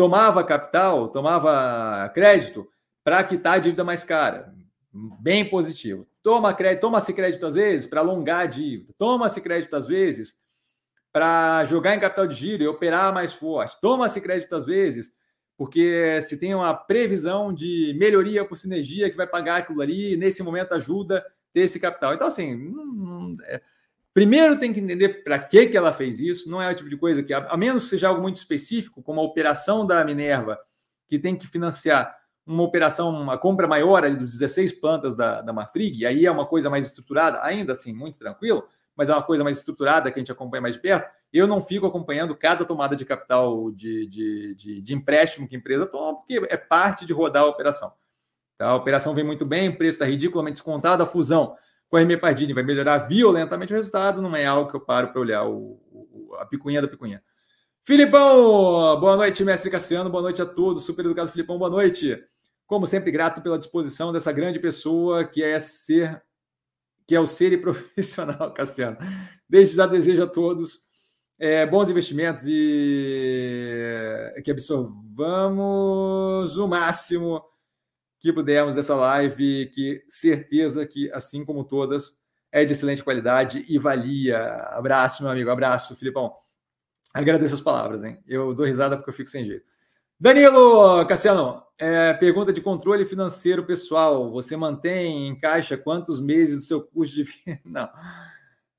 tomava 0.00 0.42
capital, 0.42 1.08
tomava 1.08 2.08
crédito 2.14 2.66
para 3.04 3.22
quitar 3.22 3.56
a 3.56 3.58
dívida 3.58 3.84
mais 3.84 4.02
cara. 4.02 4.50
Bem 5.20 5.44
positivo. 5.44 6.06
Toma 6.22 6.54
crédito, 6.54 6.80
toma-se 6.80 7.12
crédito 7.12 7.44
às 7.44 7.54
vezes 7.54 7.86
para 7.86 8.00
alongar 8.00 8.40
a 8.40 8.46
dívida. 8.46 8.94
Toma-se 8.96 9.42
crédito 9.42 9.76
às 9.76 9.86
vezes 9.86 10.36
para 11.12 11.64
jogar 11.64 11.94
em 11.94 12.00
capital 12.00 12.26
de 12.26 12.34
giro 12.34 12.62
e 12.62 12.68
operar 12.68 13.12
mais 13.12 13.32
forte. 13.32 13.80
Toma-se 13.80 14.20
crédito 14.20 14.54
às 14.54 14.64
vezes 14.64 15.12
porque 15.56 16.22
se 16.22 16.38
tem 16.38 16.54
uma 16.54 16.72
previsão 16.72 17.52
de 17.52 17.94
melhoria 17.98 18.44
por 18.46 18.56
sinergia 18.56 19.10
que 19.10 19.16
vai 19.16 19.26
pagar 19.26 19.56
aquilo 19.56 19.82
ali, 19.82 20.16
nesse 20.16 20.42
momento 20.42 20.72
ajuda 20.72 21.22
ter 21.52 21.60
esse 21.60 21.78
capital. 21.78 22.14
Então, 22.14 22.28
assim, 22.28 22.72
é, 23.44 23.60
Primeiro 24.12 24.58
tem 24.58 24.72
que 24.72 24.80
entender 24.80 25.22
para 25.22 25.38
que, 25.38 25.66
que 25.66 25.76
ela 25.76 25.92
fez 25.92 26.18
isso, 26.18 26.50
não 26.50 26.60
é 26.60 26.70
o 26.70 26.74
tipo 26.74 26.90
de 26.90 26.96
coisa 26.96 27.22
que, 27.22 27.32
a 27.32 27.56
menos 27.56 27.84
que 27.84 27.90
seja 27.90 28.08
algo 28.08 28.20
muito 28.20 28.36
específico, 28.36 29.02
como 29.02 29.20
a 29.20 29.24
operação 29.24 29.86
da 29.86 30.04
Minerva, 30.04 30.58
que 31.06 31.16
tem 31.16 31.36
que 31.36 31.46
financiar 31.46 32.16
uma 32.44 32.64
operação, 32.64 33.10
uma 33.10 33.38
compra 33.38 33.68
maior 33.68 34.04
ali 34.04 34.16
dos 34.16 34.32
16 34.32 34.72
plantas 34.80 35.14
da, 35.14 35.40
da 35.42 35.52
Marfrig, 35.52 36.04
aí 36.04 36.26
é 36.26 36.30
uma 36.30 36.44
coisa 36.44 36.68
mais 36.68 36.86
estruturada, 36.86 37.40
ainda 37.44 37.72
assim, 37.72 37.92
muito 37.92 38.18
tranquilo, 38.18 38.66
mas 39.00 39.08
é 39.08 39.14
uma 39.14 39.22
coisa 39.22 39.42
mais 39.42 39.56
estruturada 39.56 40.12
que 40.12 40.18
a 40.18 40.20
gente 40.20 40.30
acompanha 40.30 40.60
mais 40.60 40.74
de 40.74 40.80
perto. 40.82 41.10
Eu 41.32 41.46
não 41.46 41.62
fico 41.62 41.86
acompanhando 41.86 42.36
cada 42.36 42.66
tomada 42.66 42.94
de 42.94 43.02
capital 43.02 43.70
de, 43.70 44.06
de, 44.06 44.54
de, 44.54 44.82
de 44.82 44.94
empréstimo 44.94 45.48
que 45.48 45.56
a 45.56 45.58
empresa 45.58 45.86
toma, 45.86 46.18
porque 46.18 46.38
é 46.50 46.56
parte 46.58 47.06
de 47.06 47.12
rodar 47.14 47.44
a 47.44 47.46
operação. 47.46 47.94
Tá? 48.58 48.66
A 48.66 48.76
operação 48.76 49.14
vem 49.14 49.24
muito 49.24 49.46
bem, 49.46 49.70
o 49.70 49.78
preço 49.78 49.92
está 49.92 50.04
ridiculamente 50.04 50.56
descontado, 50.56 51.02
a 51.02 51.06
fusão 51.06 51.56
com 51.88 51.96
a 51.96 52.02
Hermia 52.02 52.20
Pardini 52.20 52.52
vai 52.52 52.62
melhorar 52.62 52.98
violentamente 52.98 53.72
o 53.72 53.76
resultado, 53.76 54.20
não 54.20 54.36
é 54.36 54.44
algo 54.44 54.70
que 54.70 54.76
eu 54.76 54.82
paro 54.82 55.08
para 55.08 55.20
olhar 55.22 55.44
o, 55.46 55.80
o, 55.90 56.34
a 56.38 56.44
picuinha 56.44 56.82
da 56.82 56.86
picuinha. 56.86 57.22
Filipão, 57.82 59.00
boa 59.00 59.16
noite, 59.16 59.42
mestre 59.42 59.70
Cassiano, 59.70 60.10
boa 60.10 60.24
noite 60.24 60.42
a 60.42 60.46
todos, 60.46 60.84
super 60.84 61.06
educado 61.06 61.32
Filipão, 61.32 61.58
boa 61.58 61.70
noite. 61.70 62.22
Como 62.66 62.86
sempre, 62.86 63.10
grato 63.10 63.40
pela 63.40 63.58
disposição 63.58 64.12
dessa 64.12 64.30
grande 64.30 64.58
pessoa 64.58 65.24
que 65.24 65.42
é 65.42 65.58
ser, 65.58 66.22
que 67.10 67.16
é 67.16 67.20
o 67.20 67.26
ser 67.26 67.52
e 67.52 67.56
profissional, 67.56 68.54
Cassiano. 68.54 68.96
Desde 69.48 69.74
já 69.74 69.84
desejo 69.84 70.22
a 70.22 70.28
todos 70.28 70.84
é, 71.40 71.66
bons 71.66 71.90
investimentos 71.90 72.44
e 72.46 74.32
que 74.44 74.50
absorvamos 74.52 74.96
o 76.56 76.68
máximo 76.68 77.44
que 78.20 78.32
pudermos 78.32 78.76
dessa 78.76 78.94
live, 78.94 79.66
que 79.74 80.04
certeza 80.08 80.86
que, 80.86 81.10
assim 81.10 81.44
como 81.44 81.64
todas, 81.64 82.16
é 82.52 82.64
de 82.64 82.74
excelente 82.74 83.02
qualidade 83.02 83.64
e 83.68 83.76
valia. 83.76 84.40
Abraço, 84.68 85.24
meu 85.24 85.32
amigo, 85.32 85.50
abraço, 85.50 85.96
Filipão. 85.96 86.32
Agradeço 87.12 87.54
as 87.54 87.60
palavras, 87.60 88.04
hein? 88.04 88.22
Eu 88.24 88.54
dou 88.54 88.64
risada 88.64 88.96
porque 88.96 89.10
eu 89.10 89.14
fico 89.14 89.30
sem 89.30 89.44
jeito. 89.44 89.66
Danilo 90.20 91.06
Cassiano, 91.06 91.62
é, 91.78 92.12
pergunta 92.12 92.52
de 92.52 92.60
controle 92.60 93.06
financeiro 93.06 93.64
pessoal. 93.64 94.30
Você 94.32 94.54
mantém 94.54 95.28
em 95.28 95.34
caixa 95.34 95.78
quantos 95.78 96.20
meses 96.20 96.60
do 96.60 96.66
seu 96.66 96.82
custo 96.82 97.16
de 97.16 97.22
vida? 97.22 97.58
Não. 97.64 97.88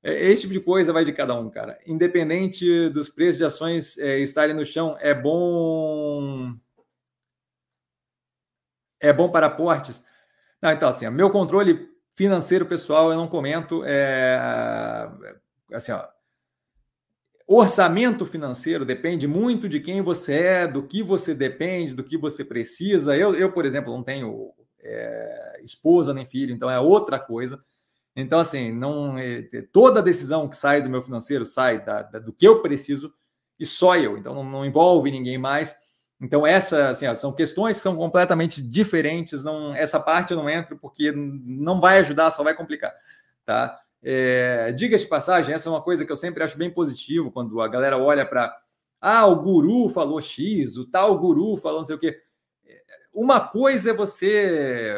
É, 0.04 0.30
esse 0.30 0.42
tipo 0.42 0.52
de 0.52 0.60
coisa 0.60 0.92
vai 0.92 1.04
de 1.04 1.12
cada 1.12 1.34
um, 1.34 1.50
cara. 1.50 1.80
Independente 1.84 2.88
dos 2.90 3.08
preços 3.08 3.38
de 3.38 3.44
ações 3.44 3.98
é, 3.98 4.20
estarem 4.20 4.54
no 4.54 4.64
chão, 4.64 4.96
é 5.00 5.12
bom 5.12 6.54
é 9.00 9.12
bom 9.12 9.28
para 9.28 9.46
aportes? 9.46 10.04
Não, 10.62 10.70
então, 10.70 10.88
assim, 10.88 11.10
meu 11.10 11.28
controle 11.28 11.90
financeiro 12.14 12.66
pessoal 12.66 13.10
eu 13.10 13.16
não 13.16 13.26
comento. 13.26 13.82
É, 13.84 14.38
assim, 15.72 15.90
ó, 15.90 16.06
orçamento 17.46 18.24
financeiro 18.26 18.84
depende 18.84 19.26
muito 19.26 19.68
de 19.68 19.80
quem 19.80 20.02
você 20.02 20.34
é, 20.34 20.66
do 20.66 20.82
que 20.82 21.02
você 21.02 21.34
depende, 21.34 21.94
do 21.94 22.04
que 22.04 22.16
você 22.16 22.44
precisa. 22.44 23.16
Eu, 23.16 23.34
eu 23.34 23.52
por 23.52 23.64
exemplo, 23.64 23.92
não 23.92 24.02
tenho 24.02 24.52
é, 24.80 25.60
esposa 25.62 26.12
nem 26.12 26.26
filho, 26.26 26.52
então 26.52 26.70
é 26.70 26.78
outra 26.78 27.18
coisa. 27.18 27.62
Então, 28.14 28.38
assim, 28.38 28.70
não 28.72 29.16
é, 29.18 29.42
toda 29.72 30.02
decisão 30.02 30.48
que 30.48 30.56
sai 30.56 30.82
do 30.82 30.90
meu 30.90 31.00
financeiro 31.00 31.46
sai 31.46 31.82
da, 31.82 32.02
da, 32.02 32.18
do 32.18 32.32
que 32.32 32.46
eu 32.46 32.60
preciso 32.60 33.12
e 33.58 33.64
só 33.64 33.96
eu. 33.96 34.18
Então, 34.18 34.34
não, 34.34 34.44
não 34.44 34.66
envolve 34.66 35.10
ninguém 35.10 35.38
mais. 35.38 35.74
Então, 36.20 36.46
essa, 36.46 36.90
assim, 36.90 37.12
são 37.16 37.32
questões 37.32 37.76
que 37.76 37.82
são 37.82 37.96
completamente 37.96 38.62
diferentes. 38.62 39.42
Não, 39.42 39.74
essa 39.74 39.98
parte 39.98 40.32
eu 40.32 40.36
não 40.36 40.48
entro 40.48 40.78
porque 40.78 41.10
não 41.12 41.80
vai 41.80 41.98
ajudar, 41.98 42.30
só 42.30 42.44
vai 42.44 42.54
complicar. 42.54 42.92
Tá? 43.44 43.81
É, 44.02 44.72
diga 44.72 44.98
de 44.98 45.06
passagem, 45.06 45.54
essa 45.54 45.68
é 45.68 45.72
uma 45.72 45.82
coisa 45.82 46.04
que 46.04 46.10
eu 46.10 46.16
sempre 46.16 46.42
acho 46.42 46.58
bem 46.58 46.70
positivo 46.70 47.30
quando 47.30 47.60
a 47.60 47.68
galera 47.68 47.98
olha 47.98 48.26
para. 48.26 48.56
Ah, 49.00 49.26
o 49.26 49.36
guru 49.36 49.88
falou 49.88 50.20
X, 50.20 50.76
o 50.76 50.86
tal 50.86 51.18
guru 51.18 51.56
falou 51.56 51.80
não 51.80 51.86
sei 51.86 51.96
o 51.96 51.98
quê. 51.98 52.20
Uma 53.12 53.40
coisa 53.40 53.90
é 53.90 53.94
você 53.94 54.94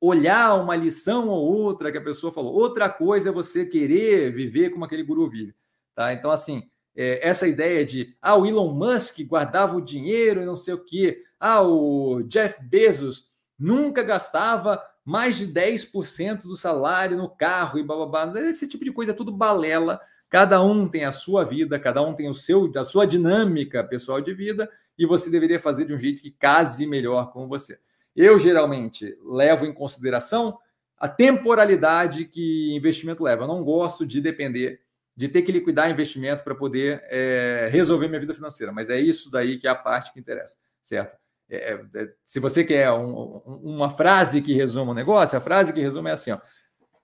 olhar 0.00 0.54
uma 0.54 0.76
lição 0.76 1.28
ou 1.28 1.44
outra 1.44 1.90
que 1.90 1.98
a 1.98 2.04
pessoa 2.04 2.32
falou, 2.32 2.54
outra 2.54 2.88
coisa 2.88 3.30
é 3.30 3.32
você 3.32 3.64
querer 3.64 4.32
viver 4.32 4.70
como 4.70 4.84
aquele 4.84 5.02
guru 5.02 5.28
vive. 5.28 5.54
Tá? 5.94 6.12
Então, 6.12 6.30
assim, 6.30 6.68
é, 6.94 7.26
essa 7.26 7.48
ideia 7.48 7.84
de 7.84 8.14
ah, 8.20 8.36
o 8.36 8.46
Elon 8.46 8.72
Musk 8.72 9.20
guardava 9.22 9.76
o 9.76 9.84
dinheiro 9.84 10.40
e 10.40 10.46
não 10.46 10.56
sei 10.56 10.74
o 10.74 10.84
quê, 10.84 11.24
ah, 11.40 11.62
o 11.62 12.22
Jeff 12.22 12.62
Bezos 12.62 13.30
nunca 13.58 14.02
gastava 14.02 14.82
mais 15.06 15.36
de 15.36 15.46
10% 15.46 16.42
do 16.42 16.56
salário 16.56 17.16
no 17.16 17.30
carro 17.30 17.78
e 17.78 17.84
bababá. 17.84 18.32
Esse 18.40 18.66
tipo 18.66 18.84
de 18.84 18.90
coisa 18.90 19.12
é 19.12 19.14
tudo 19.14 19.30
balela. 19.30 20.00
Cada 20.28 20.60
um 20.60 20.88
tem 20.88 21.04
a 21.04 21.12
sua 21.12 21.44
vida, 21.44 21.78
cada 21.78 22.02
um 22.02 22.12
tem 22.12 22.28
o 22.28 22.34
seu, 22.34 22.68
a 22.76 22.82
sua 22.82 23.06
dinâmica 23.06 23.84
pessoal 23.84 24.20
de 24.20 24.34
vida 24.34 24.68
e 24.98 25.06
você 25.06 25.30
deveria 25.30 25.60
fazer 25.60 25.84
de 25.84 25.94
um 25.94 25.98
jeito 25.98 26.20
que 26.20 26.32
case 26.32 26.84
melhor 26.88 27.32
com 27.32 27.46
você. 27.46 27.78
Eu 28.16 28.36
geralmente 28.36 29.16
levo 29.24 29.64
em 29.64 29.72
consideração 29.72 30.58
a 30.98 31.08
temporalidade 31.08 32.24
que 32.24 32.74
investimento 32.74 33.22
leva. 33.22 33.44
Eu 33.44 33.48
não 33.48 33.62
gosto 33.62 34.04
de 34.04 34.20
depender 34.20 34.80
de 35.16 35.28
ter 35.28 35.42
que 35.42 35.52
liquidar 35.52 35.88
investimento 35.88 36.42
para 36.42 36.54
poder 36.54 37.02
é, 37.04 37.68
resolver 37.70 38.08
minha 38.08 38.20
vida 38.20 38.34
financeira. 38.34 38.72
Mas 38.72 38.90
é 38.90 38.98
isso 38.98 39.30
daí 39.30 39.56
que 39.56 39.68
é 39.68 39.70
a 39.70 39.74
parte 39.74 40.12
que 40.12 40.18
interessa, 40.18 40.56
certo? 40.82 41.16
É, 41.48 41.72
é, 41.72 42.02
é 42.02 42.08
se 42.24 42.40
você 42.40 42.64
quer 42.64 42.90
um, 42.92 43.40
uma 43.62 43.90
frase 43.90 44.42
que 44.42 44.54
resuma 44.54 44.92
o 44.92 44.94
negócio, 44.94 45.38
a 45.38 45.40
frase 45.40 45.72
que 45.72 45.80
resume 45.80 46.10
é 46.10 46.12
assim: 46.12 46.32
ó, 46.32 46.38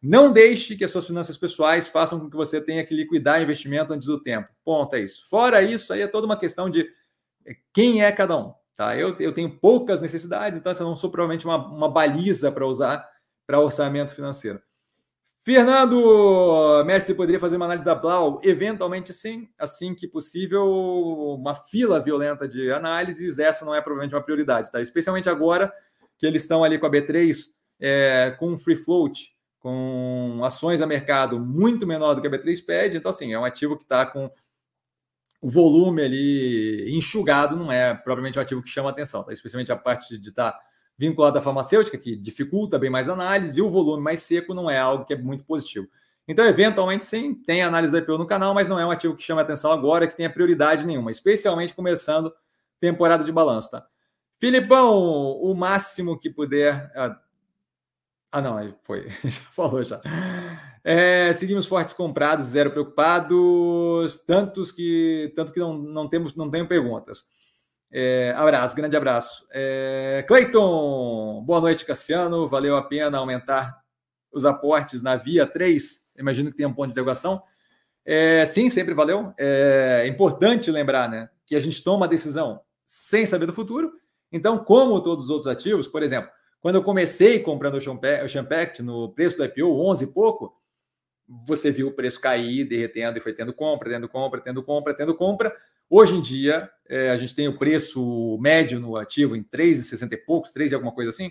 não 0.03 0.33
deixe 0.33 0.77
que 0.77 0.85
as 0.85 0.91
suas 0.91 1.07
finanças 1.07 1.39
pessoais 1.39 1.87
façam 1.87 2.19
com 2.19 2.29
que 2.29 2.37
você 2.37 2.61
tenha 2.61 2.85
que 2.85 2.95
liquidar 2.95 3.41
investimento 3.41 3.93
antes 3.93 4.07
do 4.07 4.21
tempo. 4.21 4.49
Ponto, 4.65 4.97
é 4.97 5.01
isso. 5.01 5.29
Fora 5.29 5.63
isso, 5.63 5.93
aí 5.93 6.03
é 6.03 6.09
toda 6.09 6.27
uma 6.27 6.39
questão 6.39 6.69
de 6.69 6.89
é, 7.47 7.55
quem 7.73 8.03
é 8.03 8.11
cada 8.11 8.37
um. 8.37 8.53
Tá? 8.77 8.97
Eu, 8.97 9.17
eu 9.21 9.33
tenho 9.33 9.59
poucas 9.59 10.01
necessidades, 10.01 10.59
então 10.59 10.73
eu 10.73 10.87
não 10.87 10.97
sou 10.97 11.11
provavelmente 11.11 11.45
uma, 11.45 11.57
uma 11.69 11.89
baliza 11.89 12.51
para 12.51 12.67
usar 12.67 13.09
para 13.47 13.61
orçamento 13.61 14.13
financeiro. 14.13 14.61
Fernando, 15.45 16.85
mestre, 16.85 17.15
poderia 17.15 17.41
fazer 17.41 17.57
uma 17.57 17.65
análise 17.65 17.85
da 17.85 17.97
Blau? 17.97 18.41
Eventualmente, 18.45 19.13
sim. 19.13 19.49
Assim 19.59 19.93
que 19.93 20.07
possível, 20.07 20.65
uma 21.37 21.55
fila 21.55 21.99
violenta 21.99 22.47
de 22.47 22.71
análises. 22.71 23.41
Essa 23.41 23.65
não 23.65 23.75
é 23.75 23.81
provavelmente 23.81 24.15
uma 24.15 24.23
prioridade, 24.23 24.71
tá? 24.71 24.81
Especialmente 24.81 25.29
agora 25.29 25.73
que 26.17 26.27
eles 26.27 26.43
estão 26.43 26.63
ali 26.63 26.79
com 26.79 26.87
a 26.87 26.91
B3, 26.91 27.47
é, 27.81 28.37
com 28.39 28.57
free 28.57 28.77
float, 28.77 29.33
com 29.59 30.41
ações 30.45 30.81
a 30.81 30.87
mercado 30.87 31.41
muito 31.41 31.89
menor 31.89 32.15
do 32.15 32.21
que 32.21 32.29
a 32.29 32.31
B3 32.31 32.65
pede. 32.65 32.97
Então, 32.97 33.11
assim, 33.11 33.33
é 33.33 33.39
um 33.39 33.45
ativo 33.45 33.77
que 33.77 33.83
está 33.83 34.07
com 34.07 34.31
o 35.41 35.51
volume 35.51 36.03
ali 36.03 36.97
enxugado, 36.97 37.57
não 37.57 37.73
é 37.73 37.93
propriamente 37.95 38.39
um 38.39 38.43
ativo 38.43 38.63
que 38.63 38.71
chama 38.71 38.91
atenção, 38.91 39.25
tá? 39.25 39.33
especialmente 39.33 39.73
a 39.73 39.77
parte 39.77 40.17
de 40.17 40.29
estar 40.29 40.53
tá 40.53 40.61
vinculado 40.99 41.39
à 41.39 41.43
farmacêutica, 41.43 41.99
que 41.99 42.17
dificulta 42.17 42.79
bem 42.79 42.91
mais 42.91 43.09
análise, 43.09 43.59
e 43.59 43.63
o 43.63 43.69
volume 43.69 44.03
mais 44.03 44.23
seco 44.23 44.55
não 44.55 44.71
é 44.71 44.79
algo 44.79 45.05
que 45.05 45.15
é 45.15 45.19
muito 45.19 45.45
positivo. 45.45 45.87
Então, 46.27 46.47
eventualmente, 46.47 47.05
sim, 47.05 47.35
tem 47.35 47.63
análise 47.63 47.93
da 47.93 47.99
IPO 47.99 48.19
no 48.19 48.27
canal, 48.27 48.55
mas 48.55 48.69
não 48.69 48.79
é 48.79 48.87
um 48.87 48.91
ativo 48.91 49.17
que 49.17 49.23
chama 49.23 49.41
atenção 49.41 49.73
agora, 49.73 50.07
que 50.07 50.17
tenha 50.17 50.31
prioridade 50.31 50.87
nenhuma, 50.87 51.11
especialmente 51.11 51.75
começando 51.75 52.33
temporada 52.81 53.25
de 53.25 53.33
balanço, 53.33 53.71
tá? 53.71 53.87
Filipão, 54.39 54.99
o 55.41 55.55
máximo 55.55 56.19
que 56.19 56.29
puder. 56.29 56.91
Ah, 56.97 57.17
ah 58.33 58.41
não, 58.41 58.75
foi. 58.83 59.09
Já 59.23 59.41
falou 59.53 59.85
já. 59.85 60.01
É, 60.83 61.33
seguimos 61.33 61.67
fortes 61.67 61.95
comprados, 61.95 62.47
zero 62.47 62.73
preocupados, 62.73 64.17
tantos 64.27 64.73
que 64.73 65.33
tanto 65.37 65.53
que 65.53 65.61
não, 65.61 65.79
não 65.79 66.09
temos, 66.09 66.35
não 66.35 66.51
tenho 66.51 66.67
perguntas. 66.67 67.25
É, 67.95 68.33
abraço, 68.35 68.75
grande 68.75 68.97
abraço. 68.97 69.47
É, 69.51 70.25
Cleiton, 70.27 71.43
boa 71.45 71.61
noite, 71.61 71.85
Cassiano. 71.85 72.49
Valeu 72.49 72.75
a 72.75 72.83
pena 72.83 73.19
aumentar 73.19 73.83
os 74.33 74.47
aportes 74.47 75.03
na 75.03 75.17
Via 75.17 75.47
3? 75.47 76.01
Imagino 76.19 76.51
que 76.51 76.57
tenha 76.57 76.71
um 76.71 76.73
ponto 76.73 76.87
de 76.87 76.93
interrogação. 76.93 77.43
É, 78.03 78.47
sim, 78.47 78.71
sempre 78.71 78.95
valeu. 78.95 79.35
É 79.37 80.07
importante 80.07 80.71
lembrar 80.71 81.07
né, 81.07 81.29
que 81.45 81.55
a 81.55 81.61
gente 81.61 81.85
toma 81.85 82.07
a 82.07 82.09
decisão 82.09 82.63
sem 82.87 83.27
saber 83.27 83.45
do 83.45 83.53
futuro. 83.53 83.93
Então, 84.33 84.65
como 84.65 85.03
todos 85.03 85.27
os 85.27 85.31
outros 85.31 85.53
ativos, 85.53 85.87
por 85.87 86.03
exemplo, 86.03 86.31
quando 86.63 86.77
eu 86.77 86.83
comecei 86.83 87.41
comprando 87.41 87.75
o 87.75 88.29
Champact 88.29 88.83
no 88.83 89.13
preço 89.13 89.37
do 89.37 89.45
IPO, 89.45 89.69
11 89.69 90.05
e 90.05 90.07
pouco, 90.15 90.57
você 91.47 91.71
viu 91.71 91.89
o 91.89 91.93
preço 91.93 92.21
cair, 92.21 92.65
derretendo 92.65 93.19
e 93.19 93.21
foi 93.21 93.35
tendo 93.35 93.53
compra, 93.53 93.91
tendo 93.91 94.09
compra, 94.09 94.41
tendo 94.41 94.63
compra, 94.63 94.95
tendo 94.95 95.15
compra. 95.15 95.55
Hoje 95.95 96.17
em 96.17 96.23
dia, 96.23 96.71
é, 96.89 97.11
a 97.11 97.17
gente 97.19 97.35
tem 97.35 97.47
o 97.49 97.59
preço 97.59 98.39
médio 98.41 98.81
no 98.81 98.97
ativo 98.97 99.37
em 99.37 99.43
3,60 99.43 100.15
e 100.15 100.17
poucos, 100.17 100.51
3 100.51 100.73
e 100.73 100.75
alguma 100.75 100.91
coisa 100.91 101.11
assim, 101.11 101.31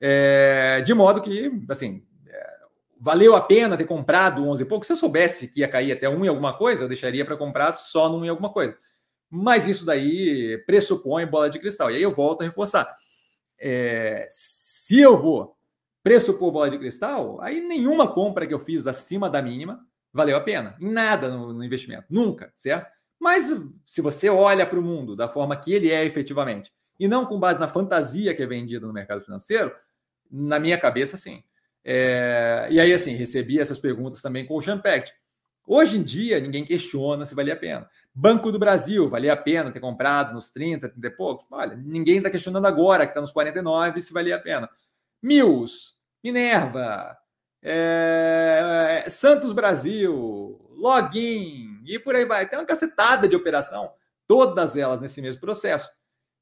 é, 0.00 0.80
de 0.82 0.94
modo 0.94 1.20
que, 1.20 1.50
assim, 1.68 2.06
é, 2.28 2.50
valeu 3.00 3.34
a 3.34 3.40
pena 3.40 3.76
ter 3.76 3.86
comprado 3.86 4.46
11 4.46 4.62
e 4.62 4.66
pouco. 4.66 4.86
Se 4.86 4.92
eu 4.92 4.96
soubesse 4.96 5.48
que 5.48 5.58
ia 5.58 5.68
cair 5.68 5.90
até 5.90 6.08
1 6.08 6.24
e 6.24 6.28
alguma 6.28 6.56
coisa, 6.56 6.84
eu 6.84 6.88
deixaria 6.88 7.24
para 7.24 7.36
comprar 7.36 7.72
só 7.72 8.08
no 8.08 8.18
1 8.18 8.26
e 8.26 8.28
alguma 8.28 8.52
coisa. 8.52 8.78
Mas 9.28 9.66
isso 9.66 9.84
daí 9.84 10.62
pressupõe 10.64 11.26
bola 11.26 11.50
de 11.50 11.58
cristal. 11.58 11.90
E 11.90 11.96
aí 11.96 12.02
eu 12.02 12.14
volto 12.14 12.42
a 12.42 12.44
reforçar. 12.44 12.96
É, 13.58 14.28
se 14.30 15.00
eu 15.00 15.20
vou 15.20 15.56
pressupor 16.04 16.52
bola 16.52 16.70
de 16.70 16.78
cristal, 16.78 17.40
aí 17.40 17.60
nenhuma 17.60 18.06
compra 18.06 18.46
que 18.46 18.54
eu 18.54 18.60
fiz 18.60 18.86
acima 18.86 19.28
da 19.28 19.42
mínima 19.42 19.84
valeu 20.12 20.36
a 20.36 20.40
pena. 20.40 20.76
Nada 20.78 21.28
no, 21.30 21.52
no 21.52 21.64
investimento. 21.64 22.06
Nunca, 22.08 22.52
certo? 22.54 22.96
Mas 23.20 23.52
se 23.86 24.00
você 24.00 24.28
olha 24.28 24.64
para 24.64 24.78
o 24.78 24.82
mundo 24.82 25.16
da 25.16 25.28
forma 25.28 25.56
que 25.56 25.72
ele 25.72 25.90
é 25.90 26.04
efetivamente, 26.04 26.72
e 26.98 27.08
não 27.08 27.26
com 27.26 27.38
base 27.38 27.58
na 27.58 27.68
fantasia 27.68 28.34
que 28.34 28.42
é 28.42 28.46
vendida 28.46 28.86
no 28.86 28.92
mercado 28.92 29.24
financeiro, 29.24 29.74
na 30.30 30.58
minha 30.58 30.78
cabeça, 30.78 31.16
sim. 31.16 31.42
É, 31.84 32.68
e 32.70 32.80
aí, 32.80 32.92
assim, 32.92 33.14
recebi 33.14 33.58
essas 33.58 33.78
perguntas 33.78 34.20
também 34.20 34.44
com 34.46 34.54
o 34.54 34.60
Champact. 34.60 35.12
Hoje 35.66 35.98
em 35.98 36.02
dia, 36.02 36.40
ninguém 36.40 36.64
questiona 36.64 37.26
se 37.26 37.34
valia 37.34 37.54
a 37.54 37.56
pena. 37.56 37.88
Banco 38.14 38.50
do 38.50 38.58
Brasil, 38.58 39.08
valia 39.08 39.32
a 39.32 39.36
pena 39.36 39.70
ter 39.70 39.80
comprado 39.80 40.34
nos 40.34 40.50
30, 40.50 40.88
30 40.88 41.06
e 41.06 41.10
poucos? 41.10 41.46
Olha, 41.50 41.76
ninguém 41.76 42.18
está 42.18 42.30
questionando 42.30 42.66
agora, 42.66 43.04
que 43.04 43.10
está 43.10 43.20
nos 43.20 43.32
49, 43.32 44.02
se 44.02 44.12
valia 44.12 44.36
a 44.36 44.40
pena. 44.40 44.68
Mills, 45.22 45.94
Minerva, 46.22 47.16
é, 47.62 49.04
Santos 49.08 49.52
Brasil, 49.52 50.60
Login 50.70 51.67
e 51.88 51.98
por 51.98 52.14
aí 52.14 52.24
vai. 52.24 52.48
Tem 52.48 52.58
uma 52.58 52.64
cacetada 52.64 53.28
de 53.28 53.36
operação, 53.36 53.90
todas 54.26 54.76
elas 54.76 55.00
nesse 55.00 55.20
mesmo 55.20 55.40
processo. 55.40 55.88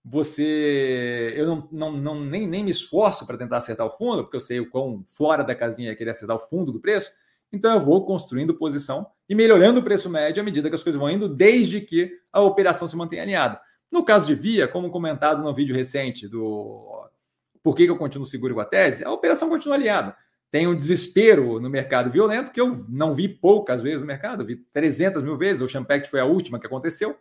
Você, 0.05 1.33
eu 1.37 1.47
não, 1.47 1.69
não, 1.73 1.93
não 1.93 2.21
nem, 2.21 2.47
nem 2.47 2.65
me 2.65 2.71
esforço 2.71 3.27
para 3.27 3.37
tentar 3.37 3.57
acertar 3.57 3.87
o 3.87 3.91
fundo, 3.91 4.23
porque 4.23 4.37
eu 4.37 4.41
sei 4.41 4.61
o 4.61 4.71
quão 4.71 5.05
fora 5.07 5.43
da 5.43 5.55
casinha 5.55 5.91
é 5.91 5.95
querer 5.95 6.11
acertar 6.11 6.37
o 6.37 6.41
fundo 6.41 6.71
do 6.71 6.81
preço. 6.81 7.11
Então 7.53 7.73
eu 7.73 7.81
vou 7.81 8.05
construindo 8.05 8.55
posição 8.55 9.07
e 9.29 9.35
melhorando 9.35 9.81
o 9.81 9.83
preço 9.83 10.11
médio 10.11 10.41
à 10.41 10.45
medida 10.45 10.69
que 10.69 10.75
as 10.75 10.83
coisas 10.83 10.99
vão 10.99 11.11
indo, 11.11 11.29
desde 11.29 11.81
que 11.81 12.13
a 12.33 12.41
operação 12.41 12.87
se 12.87 12.97
mantenha 12.97 13.23
alinhada. 13.23 13.61
No 13.91 14.05
caso 14.05 14.27
de 14.27 14.35
Via, 14.35 14.69
como 14.69 14.91
comentado 14.91 15.43
no 15.43 15.55
vídeo 15.55 15.75
recente 15.75 16.29
do 16.29 17.09
por 17.63 17.75
que, 17.75 17.85
eu 17.85 17.97
continuo 17.97 18.27
seguro 18.27 18.55
com 18.55 18.61
a 18.61 18.65
tese, 18.65 19.05
a 19.05 19.11
operação 19.11 19.49
continua 19.49 19.75
alinhada. 19.75 20.17
Tem 20.51 20.67
um 20.67 20.75
desespero 20.75 21.61
no 21.61 21.69
mercado 21.69 22.11
violento 22.11 22.51
que 22.51 22.61
eu 22.61 22.85
não 22.89 23.15
vi 23.15 23.29
poucas 23.29 23.83
vezes 23.83 24.01
no 24.01 24.07
mercado, 24.07 24.45
vi 24.45 24.57
300 24.57 25.23
mil 25.23 25.37
vezes. 25.37 25.63
O 25.63 25.69
Champact 25.69 26.09
foi 26.09 26.21
a 26.21 26.25
última 26.25 26.59
que 26.59 26.67
aconteceu. 26.67 27.19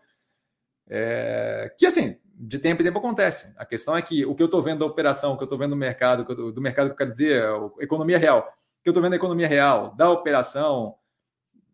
É, 0.88 1.73
que 1.78 1.86
assim, 1.86 2.17
de 2.38 2.59
tempo 2.59 2.82
em 2.82 2.86
tempo 2.86 2.99
acontece. 2.99 3.53
A 3.57 3.65
questão 3.65 3.95
é 3.95 4.01
que 4.01 4.26
o 4.26 4.36
que 4.36 4.43
eu 4.43 4.45
estou 4.45 4.61
vendo 4.61 4.80
da 4.80 4.86
operação, 4.86 5.34
o 5.34 5.38
que 5.38 5.43
eu 5.43 5.45
estou 5.45 5.57
vendo 5.57 5.71
do 5.71 5.76
mercado, 5.76 6.51
do 6.51 6.61
mercado 6.61 6.88
que 6.88 6.93
eu 6.93 6.97
quero 6.97 7.11
dizer, 7.11 7.43
economia 7.80 8.17
real, 8.17 8.53
que 8.84 8.89
eu 8.89 8.91
estou 8.91 9.01
vendo 9.01 9.13
a 9.13 9.17
economia 9.17 9.47
real, 9.47 9.95
da 9.95 10.09
operação, 10.11 10.95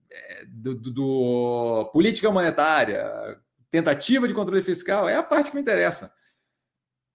é, 0.09 0.45
do, 0.45 0.75
do, 0.75 0.91
do, 0.91 1.89
política 1.91 2.31
monetária, 2.31 3.37
tentativa 3.69 4.27
de 4.27 4.33
controle 4.33 4.61
fiscal, 4.61 5.09
é 5.09 5.15
a 5.15 5.23
parte 5.23 5.49
que 5.49 5.55
me 5.55 5.61
interessa. 5.61 6.13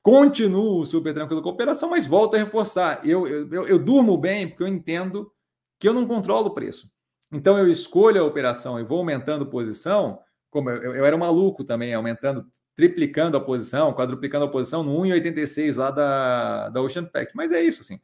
Continuo 0.06 0.86
super 0.86 1.12
tranquilo 1.12 1.42
com 1.42 1.48
a 1.48 1.52
operação, 1.52 1.90
mas 1.90 2.06
volto 2.06 2.36
a 2.36 2.38
reforçar. 2.38 3.00
Eu, 3.04 3.26
eu, 3.26 3.66
eu, 3.66 3.76
durmo 3.76 4.16
bem 4.16 4.46
porque 4.46 4.62
eu 4.62 4.68
entendo 4.68 5.32
que 5.80 5.88
eu 5.88 5.92
não 5.92 6.06
controlo 6.06 6.46
o 6.46 6.54
preço. 6.54 6.88
Então 7.32 7.58
eu 7.58 7.68
escolho 7.68 8.22
a 8.22 8.24
operação 8.24 8.78
e 8.78 8.84
vou 8.84 8.98
aumentando 8.98 9.50
posição, 9.50 10.20
como 10.48 10.70
eu, 10.70 10.94
eu 10.94 11.04
era 11.04 11.16
um 11.16 11.18
maluco 11.18 11.64
também, 11.64 11.92
aumentando, 11.92 12.46
triplicando 12.76 13.36
a 13.36 13.40
posição, 13.40 13.92
quadruplicando 13.92 14.44
a 14.44 14.48
posição 14.48 14.84
no 14.84 14.96
1,86 15.02 15.76
lá 15.76 15.90
da, 15.90 16.68
da 16.68 16.80
Ocean 16.80 17.04
Pact. 17.04 17.32
Mas 17.34 17.50
é 17.50 17.60
isso, 17.60 17.80
assim. 17.80 17.98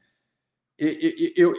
Eu, 0.77 0.91
eu, 1.37 1.55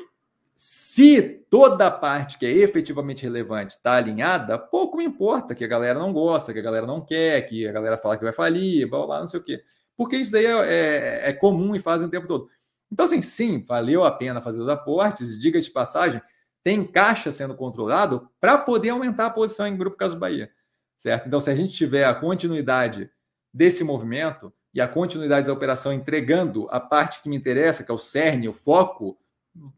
se 0.58 1.46
toda 1.50 1.88
a 1.88 1.92
parte 1.92 2.38
que 2.38 2.46
é 2.46 2.52
efetivamente 2.52 3.24
relevante 3.24 3.76
está 3.76 3.94
alinhada, 3.94 4.60
pouco 4.60 4.98
me 4.98 5.06
importa 5.06 5.56
que 5.56 5.64
a 5.64 5.70
galera 5.70 5.98
não 5.98 6.12
gosta, 6.12 6.52
que 6.52 6.60
a 6.60 6.64
galera 6.64 6.86
não 6.86 7.00
quer, 7.00 7.44
que 7.44 7.66
a 7.66 7.72
galera 7.72 7.98
fala 7.98 8.18
que 8.18 8.26
vai 8.26 8.34
falir, 8.34 8.90
blá, 8.90 8.98
blá, 9.00 9.08
blá 9.08 9.22
não 9.22 9.30
sei 9.30 9.40
o 9.40 9.44
quê. 9.44 9.64
Porque 9.96 10.18
isso 10.18 10.32
daí 10.32 10.46
é, 10.46 10.52
é, 10.52 11.30
é 11.30 11.34
comum 11.34 11.76
e 11.76 11.80
fazem 11.80 12.08
o 12.08 12.12
tempo 12.12 12.28
todo. 12.28 12.50
Então, 12.92 13.06
assim, 13.06 13.22
sim, 13.22 13.62
valeu 13.62 14.04
a 14.04 14.12
pena 14.12 14.42
fazer 14.42 14.60
os 14.60 14.70
aportes, 14.70 15.40
diga 15.40 15.60
de 15.60 15.72
passagem, 15.72 16.22
tem 16.64 16.86
caixa 16.86 17.32
sendo 17.32 17.56
controlado 17.56 18.30
para 18.40 18.58
poder 18.58 18.90
aumentar 18.90 19.26
a 19.26 19.32
posição 19.32 19.68
em 19.68 19.76
Grupo 19.76 19.98
Caso 19.98 20.18
Bahia, 20.18 20.52
certo? 20.98 21.28
Então, 21.28 21.42
se 21.42 21.50
a 21.50 21.56
gente 21.56 21.74
tiver 21.74 22.06
a 22.06 22.16
continuidade 22.16 23.10
desse 23.54 23.84
movimento 23.84 24.54
e 24.74 24.80
a 24.80 24.88
continuidade 24.88 25.46
da 25.48 25.54
operação 25.54 25.92
entregando 25.92 26.68
a 26.72 26.80
parte 26.80 27.22
que 27.22 27.30
me 27.30 27.36
interessa, 27.36 27.84
que 27.84 27.92
é 27.92 27.94
o 27.94 27.98
cerne, 27.98 28.48
o 28.48 28.54
foco, 28.54 29.18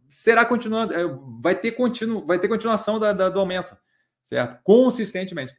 será 0.10 0.46
continuando, 0.46 0.94
é, 0.94 1.04
vai 1.42 1.56
ter 1.56 1.72
continuo, 1.72 2.26
vai 2.26 2.40
ter 2.40 2.48
continuação 2.48 3.00
da, 3.00 3.12
da, 3.12 3.30
do 3.30 3.40
aumento, 3.40 3.76
certo? 4.24 4.62
Consistentemente. 4.64 5.56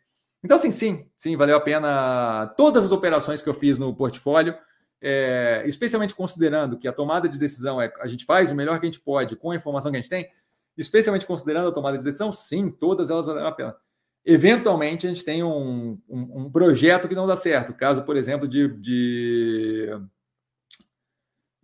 Então, 0.47 0.57
assim, 0.57 0.71
sim, 0.71 1.05
sim, 1.19 1.37
valeu 1.37 1.57
a 1.57 1.61
pena 1.61 2.47
todas 2.57 2.85
as 2.85 2.93
operações 2.93 3.43
que 3.43 3.49
eu 3.49 3.53
fiz 3.53 3.81
no 3.81 3.93
portfólio, 3.93 4.57
é, 5.03 5.65
especialmente 5.67 6.15
considerando 6.15 6.79
que 6.79 6.87
a 6.87 6.93
tomada 6.93 7.29
de 7.29 7.37
decisão 7.37 7.83
é 7.83 7.93
a 7.99 8.07
gente 8.07 8.25
faz 8.25 8.53
o 8.53 8.55
melhor 8.55 8.79
que 8.79 8.87
a 8.87 8.89
gente 8.89 9.01
pode 9.01 9.35
com 9.35 9.51
a 9.51 9.57
informação 9.57 9.91
que 9.91 9.97
a 9.97 10.01
gente 10.01 10.09
tem, 10.09 10.31
especialmente 10.79 11.27
considerando 11.27 11.69
a 11.69 11.73
tomada 11.73 11.99
de 11.99 12.05
decisão, 12.05 12.33
sim, 12.33 12.71
todas 12.71 13.11
elas 13.11 13.27
valeram 13.27 13.49
a 13.49 13.53
pena. 13.53 13.77
Eventualmente, 14.25 15.05
a 15.05 15.09
gente 15.09 15.25
tem 15.25 15.43
um, 15.43 16.01
um, 16.09 16.45
um 16.45 16.51
projeto 16.53 17.09
que 17.09 17.17
não 17.17 17.27
dá 17.27 17.37
certo, 17.37 17.75
caso, 17.75 18.05
por 18.05 18.17
exemplo, 18.17 18.47
de, 18.47 18.69
de 18.69 20.01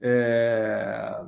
é, 0.01 1.21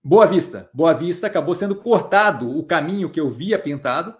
Boa 0.00 0.26
Vista. 0.26 0.70
Boa 0.72 0.92
Vista 0.92 1.26
acabou 1.26 1.56
sendo 1.56 1.74
cortado 1.74 2.56
o 2.56 2.64
caminho 2.64 3.10
que 3.10 3.18
eu 3.18 3.28
via 3.28 3.58
pintado, 3.58 4.14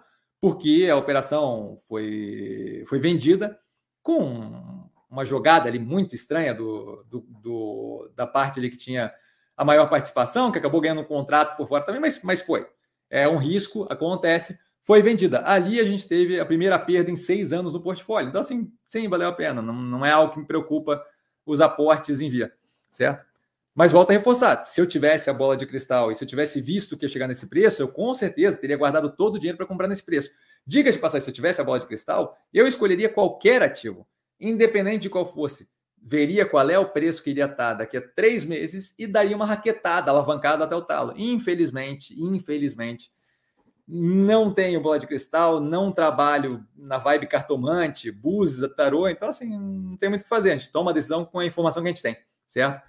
porque 0.45 0.87
a 0.91 0.95
operação 0.95 1.79
foi, 1.87 2.85
foi 2.87 2.99
vendida 2.99 3.59
com 4.03 4.87
uma 5.09 5.25
jogada 5.25 5.67
ali 5.67 5.79
muito 5.79 6.13
estranha 6.13 6.53
do, 6.53 7.03
do, 7.09 7.21
do, 7.41 8.11
da 8.15 8.27
parte 8.27 8.59
ali 8.59 8.69
que 8.69 8.77
tinha 8.77 9.11
a 9.57 9.65
maior 9.65 9.89
participação, 9.89 10.51
que 10.51 10.59
acabou 10.59 10.79
ganhando 10.79 11.01
um 11.01 11.05
contrato 11.05 11.57
por 11.57 11.67
fora 11.67 11.83
também, 11.83 11.99
mas, 11.99 12.21
mas 12.21 12.43
foi. 12.43 12.69
É 13.09 13.27
um 13.27 13.37
risco, 13.37 13.87
acontece. 13.89 14.59
Foi 14.83 15.01
vendida. 15.01 15.41
Ali 15.47 15.79
a 15.79 15.83
gente 15.83 16.07
teve 16.07 16.39
a 16.39 16.45
primeira 16.45 16.77
perda 16.77 17.09
em 17.09 17.15
seis 17.15 17.51
anos 17.51 17.73
no 17.73 17.81
portfólio. 17.81 18.29
Então, 18.29 18.41
assim, 18.41 18.71
sim, 18.85 19.09
valeu 19.09 19.29
a 19.29 19.33
pena. 19.33 19.63
Não, 19.63 19.73
não 19.73 20.05
é 20.05 20.11
algo 20.11 20.31
que 20.31 20.39
me 20.39 20.45
preocupa 20.45 21.03
os 21.43 21.59
aportes 21.59 22.21
em 22.21 22.29
via, 22.29 22.53
certo? 22.91 23.25
Mas 23.75 23.91
volto 23.91 24.11
a 24.11 24.13
reforçar: 24.13 24.65
se 24.65 24.79
eu 24.79 24.87
tivesse 24.87 25.29
a 25.29 25.33
bola 25.33 25.57
de 25.57 25.65
cristal 25.65 26.09
e 26.09 26.15
se 26.15 26.23
eu 26.23 26.27
tivesse 26.27 26.61
visto 26.61 26.97
que 26.97 27.05
ia 27.05 27.09
chegar 27.09 27.27
nesse 27.27 27.47
preço, 27.47 27.81
eu 27.81 27.89
com 27.89 28.15
certeza 28.15 28.55
teria 28.57 28.77
guardado 28.77 29.13
todo 29.13 29.35
o 29.35 29.39
dinheiro 29.39 29.57
para 29.57 29.67
comprar 29.67 29.87
nesse 29.89 30.03
preço. 30.03 30.31
Diga 30.65 30.91
de 30.91 30.97
passagem, 30.97 31.25
se 31.25 31.29
eu 31.29 31.33
tivesse 31.33 31.59
a 31.59 31.63
bola 31.63 31.79
de 31.79 31.85
cristal, 31.85 32.37
eu 32.53 32.65
escolheria 32.65 33.09
qualquer 33.09 33.61
ativo, 33.61 34.07
independente 34.39 35.03
de 35.03 35.09
qual 35.09 35.31
fosse. 35.31 35.69
veria 36.05 36.45
qual 36.45 36.69
é 36.69 36.77
o 36.77 36.89
preço 36.89 37.23
que 37.23 37.31
iria 37.31 37.45
estar 37.45 37.73
daqui 37.73 37.97
a 37.97 38.01
três 38.01 38.45
meses 38.45 38.93
e 38.97 39.07
daria 39.07 39.35
uma 39.35 39.45
raquetada, 39.45 40.11
alavancada 40.11 40.63
até 40.63 40.75
o 40.75 40.81
talo. 40.81 41.13
Infelizmente, 41.17 42.13
infelizmente, 42.21 43.11
não 43.87 44.53
tenho 44.53 44.81
bola 44.81 44.99
de 44.99 45.07
cristal, 45.07 45.59
não 45.59 45.91
trabalho 45.91 46.63
na 46.75 46.99
vibe 46.99 47.27
cartomante, 47.27 48.11
búzios, 48.11 48.71
tarô, 48.75 49.07
então 49.07 49.29
assim, 49.29 49.49
não 49.57 49.97
tem 49.97 50.09
muito 50.09 50.21
o 50.21 50.23
que 50.23 50.29
fazer. 50.29 50.51
A 50.51 50.57
gente 50.57 50.71
toma 50.71 50.91
a 50.91 50.93
decisão 50.93 51.25
com 51.25 51.39
a 51.39 51.45
informação 51.45 51.81
que 51.81 51.89
a 51.89 51.91
gente 51.91 52.03
tem, 52.03 52.17
certo? 52.47 52.81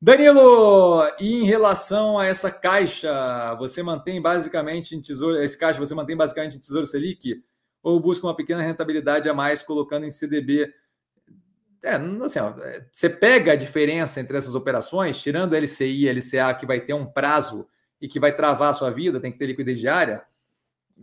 Danilo, 0.00 1.02
em 1.18 1.44
relação 1.44 2.18
a 2.18 2.26
essa 2.26 2.50
caixa, 2.50 3.54
você 3.54 3.82
mantém 3.82 4.20
basicamente 4.20 4.94
em 4.94 5.00
tesouro, 5.00 5.42
esse 5.42 5.56
caixa 5.56 5.78
você 5.78 5.94
mantém 5.94 6.14
basicamente 6.14 6.56
em 6.56 6.60
tesouro 6.60 6.84
Selic 6.84 7.42
ou 7.82 7.98
busca 7.98 8.26
uma 8.26 8.36
pequena 8.36 8.60
rentabilidade 8.60 9.28
a 9.28 9.32
mais 9.32 9.62
colocando 9.62 10.04
em 10.04 10.10
CDB? 10.10 10.70
É, 11.82 11.94
assim, 11.94 12.38
ó, 12.40 12.52
você 12.92 13.08
pega 13.08 13.52
a 13.52 13.56
diferença 13.56 14.20
entre 14.20 14.36
essas 14.36 14.54
operações, 14.54 15.18
tirando 15.18 15.54
LCI 15.54 16.04
e 16.04 16.10
LCA, 16.10 16.54
que 16.54 16.66
vai 16.66 16.80
ter 16.80 16.92
um 16.92 17.06
prazo 17.06 17.66
e 18.00 18.06
que 18.06 18.20
vai 18.20 18.36
travar 18.36 18.70
a 18.70 18.74
sua 18.74 18.90
vida, 18.90 19.18
tem 19.18 19.32
que 19.32 19.38
ter 19.38 19.46
liquidez 19.46 19.78
diária. 19.78 20.22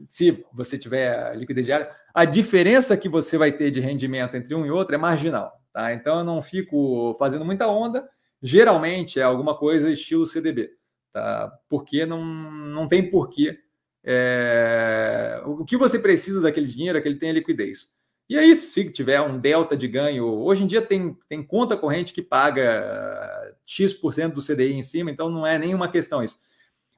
Se 0.09 0.45
você 0.53 0.77
tiver 0.77 1.35
liquidez 1.35 1.65
diária, 1.65 1.89
a 2.13 2.25
diferença 2.25 2.95
que 2.95 3.09
você 3.09 3.39
vai 3.39 3.51
ter 3.51 3.71
de 3.71 3.79
rendimento 3.79 4.35
entre 4.35 4.53
um 4.53 4.65
e 4.65 4.71
outro 4.71 4.93
é 4.93 4.97
marginal. 4.99 5.51
Tá? 5.71 5.93
Então 5.93 6.19
eu 6.19 6.23
não 6.23 6.43
fico 6.43 7.15
fazendo 7.17 7.43
muita 7.43 7.67
onda. 7.67 8.07
Geralmente 8.45 9.21
é 9.21 9.23
alguma 9.23 9.57
coisa 9.57 9.89
estilo 9.89 10.25
CDB, 10.25 10.71
tá? 11.13 11.57
porque 11.69 12.05
não, 12.05 12.21
não 12.21 12.89
tem 12.89 13.09
porquê. 13.09 13.57
É... 14.03 15.41
O 15.45 15.63
que 15.63 15.77
você 15.77 15.97
precisa 15.97 16.41
daquele 16.41 16.67
dinheiro 16.67 16.97
é 16.97 17.01
que 17.01 17.07
ele 17.07 17.17
tenha 17.17 17.31
liquidez. 17.31 17.93
E 18.29 18.37
aí, 18.37 18.53
se 18.53 18.89
tiver 18.89 19.21
um 19.21 19.39
delta 19.39 19.77
de 19.77 19.87
ganho, 19.87 20.25
hoje 20.25 20.63
em 20.63 20.67
dia 20.67 20.81
tem, 20.81 21.17
tem 21.29 21.41
conta 21.41 21.77
corrente 21.77 22.11
que 22.11 22.21
paga 22.21 23.55
X% 23.65 24.33
do 24.33 24.41
CDI 24.41 24.73
em 24.73 24.83
cima, 24.83 25.09
então 25.09 25.29
não 25.29 25.47
é 25.47 25.57
nenhuma 25.57 25.87
questão 25.89 26.21
isso. 26.21 26.37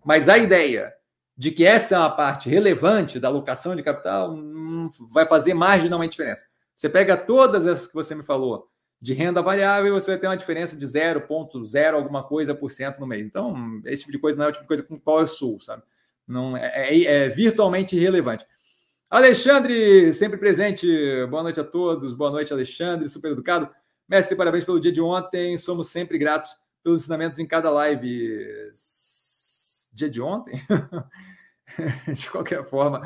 Mas 0.04 0.28
a 0.28 0.39
ideia 0.39 0.93
de 1.38 1.52
que 1.52 1.64
essa 1.64 1.96
é 1.96 2.00
uma 2.00 2.16
parte 2.16 2.50
relevante 2.50 3.20
da 3.20 3.28
alocação 3.28 3.76
de 3.76 3.84
capital 3.84 4.34
hum, 4.34 4.89
vai 5.12 5.28
fazer 5.28 5.54
marginalmente 5.54 6.12
diferença. 6.12 6.43
Você 6.76 6.89
pega 6.89 7.16
todas 7.16 7.68
essas 7.68 7.86
que 7.86 7.93
você 7.93 8.16
me 8.16 8.24
falou 8.24 8.68
de 9.06 9.14
renda 9.14 9.39
variável, 9.39 9.93
você 9.93 10.10
vai 10.10 10.20
ter 10.20 10.26
uma 10.26 10.36
diferença 10.36 10.76
de 10.76 10.84
0,0 10.84 11.93
alguma 11.93 12.24
coisa 12.24 12.56
por 12.56 12.72
cento 12.72 12.99
no 12.99 13.06
mês. 13.06 13.28
Então, 13.28 13.80
esse 13.86 14.01
tipo 14.01 14.12
de 14.12 14.18
coisa 14.18 14.36
não 14.36 14.45
é 14.45 14.47
o 14.47 14.51
tipo 14.51 14.64
de 14.64 14.68
coisa 14.68 14.82
com 14.82 14.99
qual 14.99 15.20
eu 15.20 15.28
sou, 15.28 15.60
sabe? 15.60 15.84
Não, 16.28 16.58
é, 16.58 16.89
é, 16.89 17.03
é 17.03 17.30
virtualmente 17.30 17.95
irrelevante. 17.95 18.47
Alexandre, 19.08 20.12
sempre 20.12 20.39
presente. 20.39 20.88
Boa 21.30 21.43
noite 21.43 21.60
a 21.60 21.64
todos. 21.64 22.16
Boa 22.16 22.32
noite, 22.32 22.51
Alexandre, 22.51 23.08
super 23.08 23.32
educado. 23.32 23.70
Mestre, 24.10 24.36
parabéns 24.36 24.66
pelo 24.66 24.80
dia 24.80 24.91
de 24.91 25.01
ontem. 25.01 25.56
Somos 25.56 25.89
sempre 25.89 26.18
gratos 26.18 26.49
pelos 26.84 27.01
ensinamentos 27.01 27.38
em 27.38 27.45
cada 27.45 27.70
live. 27.70 28.41
Dia 29.93 30.10
de 30.10 30.20
ontem? 30.20 30.60
de 32.12 32.28
qualquer 32.32 32.68
forma, 32.68 33.03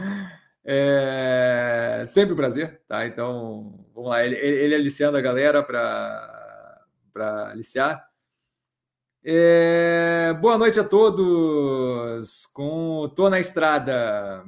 é 0.71 2.05
sempre 2.05 2.33
um 2.33 2.35
prazer, 2.35 2.79
tá? 2.87 3.07
Então, 3.07 3.83
vamos 3.91 4.11
lá. 4.11 4.23
Ele, 4.23 4.35
ele 4.35 4.75
aliciando 4.75 5.17
a 5.17 5.21
galera 5.21 5.63
para 5.63 7.49
aliciar. 7.49 8.07
É... 9.23 10.31
Boa 10.39 10.59
noite 10.59 10.79
a 10.79 10.83
todos. 10.83 12.45
Com 12.53 13.11
Tô 13.15 13.31
na 13.31 13.39
Estrada. 13.39 14.43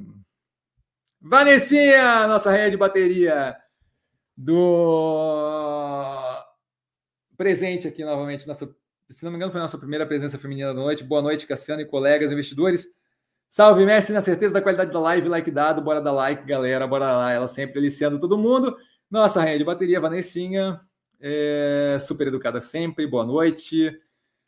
Vanessinha, 1.19 2.27
nossa 2.27 2.51
rede 2.51 2.71
de 2.71 2.77
bateria 2.77 3.57
do 4.37 5.71
presente 7.35 7.87
aqui 7.87 8.05
novamente. 8.05 8.47
Nossa, 8.47 8.71
se 9.09 9.23
não 9.23 9.31
me 9.31 9.37
engano, 9.37 9.51
foi 9.51 9.59
a 9.59 9.63
nossa 9.63 9.79
primeira 9.79 10.05
presença 10.05 10.37
feminina 10.37 10.67
da 10.67 10.79
noite. 10.79 11.03
Boa 11.03 11.23
noite, 11.23 11.47
Cassiano 11.47 11.81
e 11.81 11.85
colegas 11.85 12.31
investidores. 12.31 13.00
Salve, 13.53 13.85
Messi, 13.85 14.13
na 14.13 14.21
certeza 14.21 14.53
da 14.53 14.61
qualidade 14.61 14.93
da 14.93 14.99
live, 15.01 15.27
like 15.27 15.51
dado, 15.51 15.81
bora 15.81 15.99
dar 15.99 16.13
like, 16.13 16.45
galera, 16.45 16.87
bora 16.87 17.11
lá. 17.11 17.33
Ela 17.33 17.49
sempre 17.49 17.79
aliciando 17.79 18.17
todo 18.17 18.37
mundo. 18.37 18.77
Nossa 19.09 19.41
rede 19.41 19.57
de 19.57 19.65
bateria, 19.65 19.99
Vanessinha, 19.99 20.79
é, 21.19 21.97
super 21.99 22.27
educada 22.27 22.61
sempre, 22.61 23.05
boa 23.05 23.25
noite. 23.25 23.91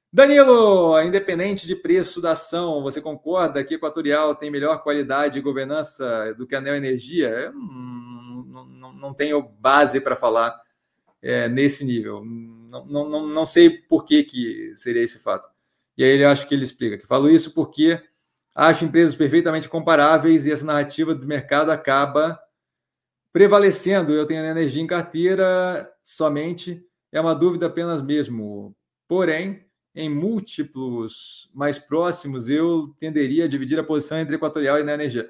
Danilo, 0.09 1.01
independente 1.01 1.67
de 1.67 1.75
preço 1.75 2.21
da 2.21 2.31
ação, 2.31 2.81
você 2.81 3.01
concorda 3.01 3.61
que 3.61 3.73
Equatorial 3.73 4.35
tem 4.35 4.49
melhor 4.49 4.81
qualidade 4.81 5.33
de 5.33 5.41
governança 5.41 6.33
do 6.35 6.47
que 6.47 6.55
a 6.55 6.61
Neo 6.61 6.73
Energia? 6.73 7.27
Eu 7.27 7.51
não, 7.51 8.65
não, 8.65 8.93
não 8.93 9.13
tenho 9.13 9.43
base 9.43 9.99
para 9.99 10.15
falar 10.15 10.57
é, 11.21 11.49
nesse 11.49 11.83
nível. 11.83 12.23
Não, 12.23 12.85
não, 12.85 13.27
não 13.27 13.45
sei 13.45 13.69
por 13.69 14.05
que, 14.05 14.23
que 14.23 14.71
seria 14.77 15.03
esse 15.03 15.19
fato. 15.19 15.51
E 15.97 16.05
aí 16.05 16.11
ele 16.11 16.23
acho 16.23 16.47
que 16.47 16.55
ele 16.55 16.63
explica 16.63 16.97
que 16.97 17.05
falo 17.05 17.29
isso 17.29 17.53
porque 17.53 18.01
acho 18.53 18.85
empresas 18.85 19.15
perfeitamente 19.15 19.67
comparáveis 19.67 20.45
e 20.45 20.51
essa 20.51 20.65
narrativa 20.65 21.15
do 21.15 21.27
mercado 21.27 21.71
acaba 21.71 22.39
prevalecendo. 23.31 24.13
Eu 24.13 24.27
tenho 24.27 24.45
energia 24.45 24.81
em 24.81 24.87
carteira 24.87 25.91
somente, 26.03 26.85
é 27.11 27.19
uma 27.19 27.33
dúvida 27.33 27.67
apenas 27.67 28.01
mesmo. 28.01 28.75
Porém, 29.07 29.65
em 29.95 30.09
múltiplos 30.09 31.49
mais 31.53 31.77
próximos, 31.77 32.49
eu 32.49 32.95
tenderia 32.99 33.45
a 33.45 33.47
dividir 33.47 33.79
a 33.79 33.83
posição 33.83 34.17
entre 34.17 34.35
Equatorial 34.35 34.79
e 34.79 34.83
na 34.83 34.93
energia. 34.93 35.29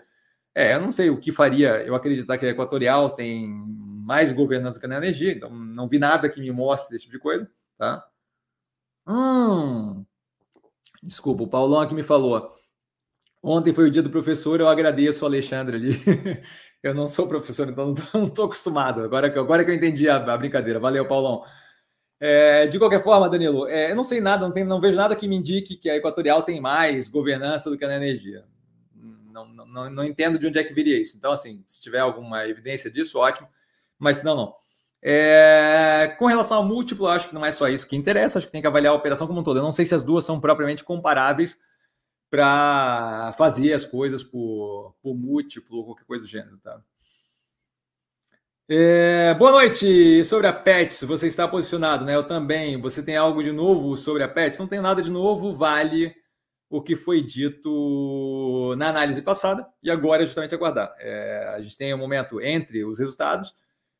É, 0.55 0.75
eu 0.75 0.81
não 0.81 0.91
sei 0.91 1.09
o 1.09 1.19
que 1.19 1.31
faria 1.31 1.83
eu 1.83 1.95
acreditar 1.95 2.37
que 2.37 2.45
a 2.45 2.49
Equatorial 2.49 3.09
tem 3.09 3.47
mais 3.47 4.31
governança 4.31 4.79
que 4.79 4.85
a 4.85 4.97
energia, 4.97 5.31
então 5.31 5.49
não 5.49 5.87
vi 5.87 5.97
nada 5.97 6.29
que 6.29 6.39
me 6.39 6.51
mostre 6.51 6.95
esse 6.95 7.05
tipo 7.05 7.17
de 7.17 7.21
coisa, 7.21 7.49
tá? 7.77 8.05
Hum, 9.07 10.05
desculpa, 11.01 11.43
o 11.43 11.47
Paulão 11.47 11.81
aqui 11.81 11.93
me 11.93 12.03
falou. 12.03 12.55
Ontem 13.45 13.73
foi 13.73 13.89
o 13.89 13.91
dia 13.91 14.01
do 14.01 14.09
professor, 14.09 14.61
eu 14.61 14.69
agradeço 14.69 15.25
o 15.25 15.27
Alexandre 15.27 15.75
ali. 15.75 16.01
eu 16.81 16.93
não 16.93 17.09
sou 17.09 17.27
professor, 17.27 17.67
então 17.67 17.93
não 18.13 18.27
estou 18.27 18.45
acostumado. 18.45 19.01
Agora, 19.01 19.27
agora 19.27 19.65
que 19.65 19.71
eu 19.71 19.75
entendi 19.75 20.07
a, 20.07 20.15
a 20.15 20.37
brincadeira. 20.37 20.79
Valeu, 20.79 21.05
Paulão. 21.05 21.43
É, 22.21 22.67
de 22.67 22.79
qualquer 22.79 23.03
forma, 23.03 23.29
Danilo, 23.29 23.67
é, 23.67 23.91
eu 23.91 23.97
não 23.97 24.05
sei 24.05 24.21
nada, 24.21 24.47
não, 24.47 24.53
tem, 24.53 24.63
não, 24.63 24.79
vejo 24.79 24.95
nada 24.95 25.13
que 25.13 25.27
me 25.27 25.35
indique 25.35 25.75
que 25.75 25.89
a 25.89 25.97
Equatorial 25.97 26.41
tem 26.41 26.61
mais 26.61 27.09
governança 27.09 27.69
do 27.69 27.77
que 27.77 27.83
a 27.83 27.93
energia. 27.93 28.45
Não, 28.95 29.45
não, 29.45 29.89
não, 29.89 30.03
entendo 30.05 30.39
de 30.39 30.47
onde 30.47 30.57
é 30.57 30.63
que 30.63 30.73
viria 30.73 31.01
isso. 31.01 31.17
Então, 31.17 31.33
assim, 31.33 31.65
se 31.67 31.81
tiver 31.81 31.99
alguma 31.99 32.47
evidência 32.47 32.89
disso, 32.89 33.19
ótimo. 33.19 33.49
Mas 33.99 34.19
se 34.19 34.25
não, 34.25 34.37
não. 34.37 34.55
É, 35.01 36.15
com 36.17 36.27
relação 36.27 36.57
ao 36.57 36.63
múltiplo, 36.63 37.07
acho 37.07 37.27
que 37.27 37.33
não 37.33 37.45
é 37.45 37.51
só 37.51 37.67
isso 37.67 37.85
que 37.85 37.97
interessa, 37.97 38.37
acho 38.37 38.47
que 38.47 38.53
tem 38.53 38.61
que 38.61 38.67
avaliar 38.67 38.93
a 38.93 38.95
operação 38.95 39.27
como 39.27 39.41
um 39.41 39.43
todo. 39.43 39.59
Eu 39.59 39.63
não 39.63 39.73
sei 39.73 39.85
se 39.85 39.93
as 39.93 40.03
duas 40.03 40.23
são 40.23 40.39
propriamente 40.39 40.81
comparáveis 40.81 41.57
para 42.33 43.31
fazer 43.37 43.73
as 43.73 43.85
coisas 43.85 44.23
por, 44.23 44.95
por 45.03 45.13
múltiplo 45.13 45.77
ou 45.77 45.85
qualquer 45.85 46.03
coisa 46.05 46.25
do 46.25 46.31
gênero, 46.31 46.57
tá? 46.57 46.81
É, 48.67 49.35
boa 49.35 49.51
noite. 49.51 50.23
Sobre 50.23 50.47
a 50.47 50.53
Pets, 50.53 51.03
você 51.03 51.27
está 51.27 51.47
posicionado, 51.47 52.03
né? 52.03 52.15
Eu 52.15 52.23
também. 52.23 52.81
Você 52.81 53.03
tem 53.03 53.15
algo 53.15 53.43
de 53.43 53.51
novo 53.51 53.95
sobre 53.95 54.23
a 54.23 54.27
Pets? 54.27 54.57
Não 54.57 54.65
tem 54.65 54.81
nada 54.81 55.03
de 55.03 55.11
novo, 55.11 55.53
vale 55.53 56.11
o 56.71 56.81
que 56.81 56.95
foi 56.95 57.21
dito 57.21 58.73
na 58.79 58.89
análise 58.89 59.21
passada 59.21 59.67
e 59.83 59.91
agora 59.91 60.23
é 60.23 60.25
justamente 60.25 60.55
aguardar. 60.55 60.91
É, 60.97 61.53
a 61.55 61.61
gente 61.61 61.77
tem 61.77 61.93
um 61.93 61.99
momento 61.99 62.41
entre 62.41 62.83
os 62.83 62.97
resultados, 62.97 63.53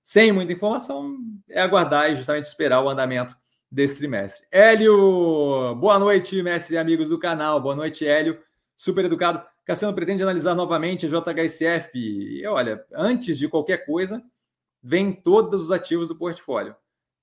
sem 0.04 0.32
muita 0.32 0.54
informação, 0.54 1.16
é 1.48 1.62
aguardar 1.62 2.12
e 2.12 2.16
justamente 2.16 2.46
esperar 2.46 2.82
o 2.82 2.90
andamento 2.90 3.38
desse 3.74 3.98
trimestre. 3.98 4.46
Hélio, 4.52 5.74
boa 5.76 5.98
noite, 5.98 6.44
mestre 6.44 6.76
e 6.76 6.78
amigos 6.78 7.10
do 7.10 7.18
canal. 7.18 7.60
Boa 7.60 7.76
noite, 7.76 8.06
Hélio. 8.06 8.40
Super 8.78 9.06
educado. 9.06 9.44
Cassiano 9.66 9.96
pretende 9.96 10.22
analisar 10.22 10.54
novamente 10.54 11.08
a 11.08 11.10
JHSF. 11.10 11.90
E 11.96 12.46
olha, 12.46 12.86
antes 12.94 13.36
de 13.36 13.50
qualquer 13.50 13.84
coisa, 13.84 14.24
vem 14.82 15.12
todos 15.12 15.60
os 15.60 15.72
ativos 15.72 16.10
do 16.10 16.16
portfólio. 16.16 16.76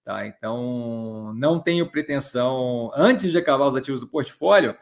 Tá? 0.05 0.27
Então, 0.27 1.32
não 1.36 1.60
tenho 1.60 1.89
pretensão, 1.89 2.90
antes 2.97 3.31
de 3.31 3.39
acabar 3.39 3.68
os 3.68 3.77
ativos 3.77 4.01
do 4.01 4.09
portfólio, 4.09 4.74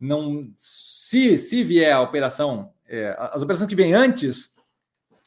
não 0.00 0.50
se, 0.56 1.36
se 1.36 1.62
vier 1.62 1.92
a 1.92 2.00
operação, 2.00 2.72
é, 2.88 3.14
as 3.18 3.42
operações 3.42 3.68
que 3.68 3.76
vêm 3.76 3.92
antes 3.92 4.54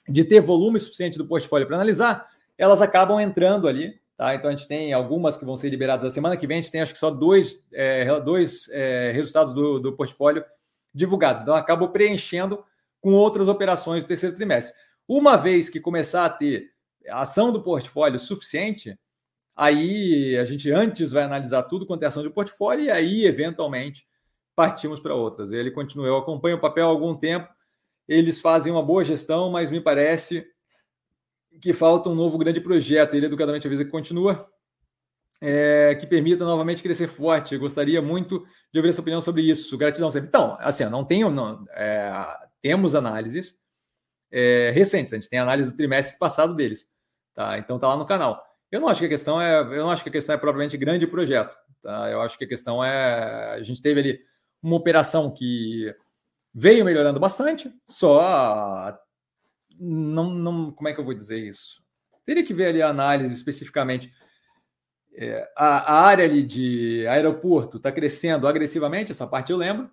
de 0.09 0.23
ter 0.23 0.41
volume 0.41 0.79
suficiente 0.79 1.19
do 1.19 1.27
portfólio 1.27 1.67
para 1.67 1.75
analisar, 1.75 2.27
elas 2.57 2.81
acabam 2.81 3.19
entrando 3.19 3.67
ali. 3.67 4.01
Tá? 4.23 4.35
Então, 4.35 4.49
a 4.49 4.55
gente 4.55 4.69
tem 4.69 4.93
algumas 4.93 5.35
que 5.35 5.43
vão 5.43 5.57
ser 5.57 5.67
liberadas 5.67 6.05
na 6.05 6.09
semana 6.09 6.37
que 6.37 6.47
vem, 6.47 6.59
a 6.59 6.61
gente 6.61 6.71
tem 6.71 6.79
acho 6.79 6.93
que 6.93 6.97
só 6.97 7.11
dois, 7.11 7.67
é, 7.73 8.21
dois 8.21 8.69
é, 8.69 9.11
resultados 9.13 9.53
do, 9.53 9.79
do 9.79 9.97
portfólio 9.97 10.45
divulgados. 10.93 11.41
Então, 11.41 11.53
acabo 11.53 11.89
preenchendo 11.89 12.63
com 13.01 13.11
outras 13.11 13.49
operações 13.49 14.05
do 14.05 14.07
terceiro 14.07 14.33
trimestre. 14.33 14.73
Uma 15.05 15.35
vez 15.35 15.69
que 15.69 15.77
começar 15.77 16.23
a 16.23 16.29
ter 16.29 16.69
ação 17.09 17.51
do 17.51 17.61
portfólio 17.61 18.17
suficiente, 18.17 18.97
aí 19.53 20.37
a 20.37 20.45
gente 20.45 20.71
antes 20.71 21.11
vai 21.11 21.23
analisar 21.23 21.63
tudo 21.63 21.85
quanto 21.85 22.03
é 22.03 22.05
ação 22.05 22.23
de 22.23 22.29
portfólio 22.29 22.85
e 22.85 22.89
aí, 22.89 23.25
eventualmente, 23.25 24.07
partimos 24.55 25.01
para 25.01 25.13
outras. 25.13 25.51
Ele 25.51 25.69
continua, 25.69 26.07
eu 26.07 26.17
acompanho 26.17 26.55
o 26.55 26.61
papel 26.61 26.85
há 26.85 26.89
algum 26.89 27.13
tempo, 27.13 27.49
eles 28.07 28.39
fazem 28.39 28.71
uma 28.71 28.81
boa 28.81 29.03
gestão, 29.03 29.51
mas 29.51 29.69
me 29.69 29.81
parece 29.81 30.47
que 31.61 31.73
falta 31.73 32.09
um 32.09 32.15
novo 32.15 32.37
grande 32.37 32.61
projeto. 32.61 33.15
Ele 33.15 33.25
educadamente 33.27 33.67
avisa 33.67 33.85
que 33.85 33.91
continua. 33.91 34.49
é, 35.45 35.93
que 35.95 36.07
permita 36.07 36.45
novamente 36.45 36.81
crescer 36.81 37.07
forte. 37.07 37.57
gostaria 37.57 38.01
muito 38.01 38.45
de 38.71 38.79
ouvir 38.79 38.89
essa 38.89 39.01
opinião 39.01 39.21
sobre 39.21 39.41
isso. 39.41 39.77
Gratidão 39.77 40.09
sempre. 40.09 40.29
Então, 40.29 40.57
assim, 40.61 40.85
não 40.85 41.03
tenho, 41.03 41.29
não, 41.29 41.65
é, 41.71 42.11
temos 42.61 42.95
análises 42.95 43.53
é, 44.31 44.71
recentes. 44.71 45.11
A 45.11 45.17
gente 45.17 45.29
tem 45.29 45.39
análise 45.39 45.69
do 45.69 45.75
trimestre 45.75 46.17
passado 46.17 46.55
deles, 46.55 46.87
tá? 47.35 47.57
Então 47.57 47.77
tá 47.77 47.89
lá 47.89 47.97
no 47.97 48.05
canal. 48.05 48.41
Eu 48.71 48.79
não 48.79 48.87
acho 48.87 49.01
que 49.01 49.05
a 49.05 49.09
questão 49.09 49.39
é, 49.41 49.59
eu 49.59 49.83
não 49.83 49.91
acho 49.91 50.01
que 50.01 50.09
a 50.09 50.13
questão 50.13 50.33
é 50.33 50.37
propriamente 50.37 50.77
grande 50.77 51.05
projeto, 51.05 51.53
tá? 51.81 52.09
Eu 52.09 52.21
acho 52.21 52.37
que 52.37 52.45
a 52.45 52.47
questão 52.47 52.83
é, 52.83 53.55
a 53.55 53.61
gente 53.61 53.81
teve 53.81 53.99
ali 53.99 54.19
uma 54.61 54.77
operação 54.77 55.29
que 55.29 55.93
veio 56.55 56.85
melhorando 56.85 57.19
bastante, 57.19 57.69
só 57.89 58.97
não, 59.79 60.29
não, 60.31 60.71
como 60.71 60.87
é 60.87 60.93
que 60.93 60.99
eu 60.99 61.05
vou 61.05 61.13
dizer 61.13 61.37
isso? 61.37 61.83
Teria 62.25 62.43
que 62.43 62.53
ver 62.53 62.67
ali 62.67 62.81
a 62.81 62.89
análise 62.89 63.33
especificamente 63.33 64.11
é, 65.15 65.47
a, 65.55 65.93
a, 65.93 66.01
área 66.05 66.25
ali 66.25 66.41
de 66.41 67.05
aeroporto 67.07 67.77
está 67.77 67.91
crescendo 67.91 68.47
agressivamente, 68.47 69.11
essa 69.11 69.27
parte 69.27 69.51
eu 69.51 69.57
lembro. 69.57 69.89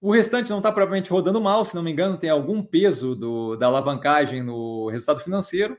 O 0.00 0.12
restante 0.12 0.50
não 0.50 0.58
está 0.58 0.70
propriamente 0.70 1.10
rodando 1.10 1.40
mal, 1.40 1.64
se 1.64 1.74
não 1.74 1.82
me 1.82 1.90
engano, 1.90 2.18
tem 2.18 2.28
algum 2.28 2.62
peso 2.62 3.14
do, 3.14 3.56
da 3.56 3.66
alavancagem 3.66 4.42
no 4.42 4.88
resultado 4.90 5.20
financeiro. 5.20 5.78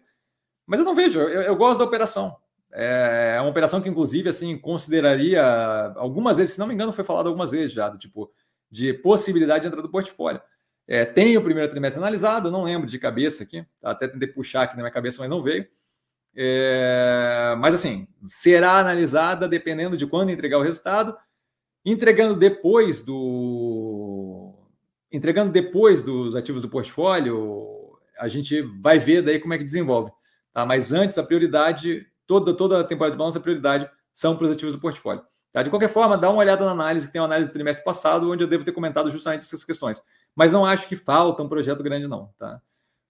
Mas 0.65 0.79
eu 0.79 0.85
não 0.85 0.95
vejo, 0.95 1.19
eu, 1.19 1.41
eu 1.41 1.55
gosto 1.55 1.79
da 1.79 1.85
operação. 1.85 2.35
É, 2.73 3.35
é 3.37 3.41
uma 3.41 3.49
operação 3.49 3.81
que, 3.81 3.89
inclusive, 3.89 4.29
assim, 4.29 4.57
consideraria 4.57 5.43
algumas 5.95 6.37
vezes, 6.37 6.53
se 6.55 6.59
não 6.59 6.67
me 6.67 6.73
engano, 6.73 6.93
foi 6.93 7.03
falado 7.03 7.27
algumas 7.27 7.51
vezes 7.51 7.73
já, 7.73 7.95
tipo, 7.97 8.31
de 8.71 8.93
possibilidade 8.93 9.61
de 9.61 9.67
entrada 9.67 9.85
do 9.85 9.91
portfólio. 9.91 10.41
É, 10.87 11.03
tem 11.03 11.35
o 11.37 11.43
primeiro 11.43 11.69
trimestre 11.69 12.01
analisado, 12.01 12.49
não 12.49 12.63
lembro 12.63 12.87
de 12.87 12.97
cabeça 12.97 13.43
aqui, 13.43 13.65
tá? 13.81 13.91
até 13.91 14.07
tentei 14.07 14.27
puxar 14.27 14.63
aqui 14.63 14.77
na 14.77 14.83
minha 14.83 14.93
cabeça, 14.93 15.19
mas 15.19 15.29
não 15.29 15.43
veio. 15.43 15.67
É, 16.33 17.55
mas 17.57 17.73
assim, 17.73 18.07
será 18.29 18.79
analisada 18.79 19.47
dependendo 19.47 19.97
de 19.97 20.07
quando 20.07 20.29
entregar 20.29 20.59
o 20.59 20.63
resultado, 20.63 21.17
entregando 21.83 22.35
depois 22.35 23.01
do 23.01 24.53
entregando 25.11 25.51
depois 25.51 26.03
dos 26.03 26.35
ativos 26.35 26.61
do 26.61 26.69
portfólio, 26.69 27.97
a 28.19 28.27
gente 28.27 28.61
vai 28.81 28.99
ver 28.99 29.21
daí 29.21 29.39
como 29.39 29.53
é 29.53 29.57
que 29.57 29.63
desenvolve. 29.63 30.11
Tá? 30.53 30.65
Mas 30.65 30.93
antes 30.93 31.17
a 31.17 31.23
prioridade, 31.23 32.05
toda 32.25 32.53
toda 32.53 32.79
a 32.79 32.83
temporada 32.83 33.13
de 33.13 33.17
balanço 33.17 33.37
a 33.37 33.41
prioridade 33.41 33.89
são 34.13 34.35
para 34.35 34.45
os 34.45 34.51
ativos 34.51 34.75
do 34.75 34.81
portfólio. 34.81 35.23
Tá? 35.51 35.63
De 35.63 35.69
qualquer 35.69 35.89
forma, 35.89 36.17
dá 36.17 36.29
uma 36.29 36.39
olhada 36.39 36.65
na 36.65 36.71
análise, 36.71 37.07
que 37.07 37.13
tem 37.13 37.21
uma 37.21 37.27
análise 37.27 37.49
do 37.49 37.53
trimestre 37.53 37.83
passado, 37.83 38.29
onde 38.29 38.43
eu 38.43 38.47
devo 38.47 38.63
ter 38.63 38.71
comentado 38.71 39.09
justamente 39.09 39.41
essas 39.41 39.63
questões. 39.63 40.01
Mas 40.37 40.51
não 40.51 40.63
acho 40.63 40.87
que 40.87 40.95
falta 40.95 41.41
um 41.41 41.49
projeto 41.49 41.81
grande, 41.81 42.07
não. 42.07 42.31
Tá? 42.37 42.61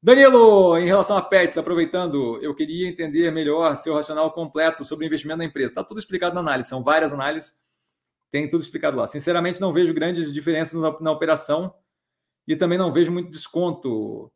Danilo, 0.01 0.77
em 0.77 0.85
relação 0.85 1.17
a 1.17 1.21
PETs, 1.21 1.57
aproveitando, 1.57 2.39
eu 2.41 2.55
queria 2.55 2.87
entender 2.87 3.29
melhor 3.31 3.75
seu 3.75 3.95
racional 3.95 4.31
completo 4.31 4.85
sobre 4.85 5.03
o 5.03 5.07
investimento 5.07 5.39
na 5.39 5.43
empresa. 5.43 5.71
Está 5.71 5.83
tudo 5.83 5.99
explicado 5.99 6.33
na 6.33 6.39
análise, 6.39 6.69
são 6.69 6.81
várias 6.81 7.11
análises, 7.11 7.59
tem 8.31 8.49
tudo 8.49 8.61
explicado 8.61 8.95
lá. 8.95 9.05
Sinceramente, 9.07 9.59
não 9.59 9.73
vejo 9.73 9.93
grandes 9.93 10.33
diferenças 10.33 10.79
na, 10.79 10.97
na 11.01 11.11
operação 11.11 11.75
e 12.47 12.55
também 12.55 12.77
não 12.77 12.93
vejo 12.93 13.11
muito 13.11 13.29
desconto. 13.29 14.31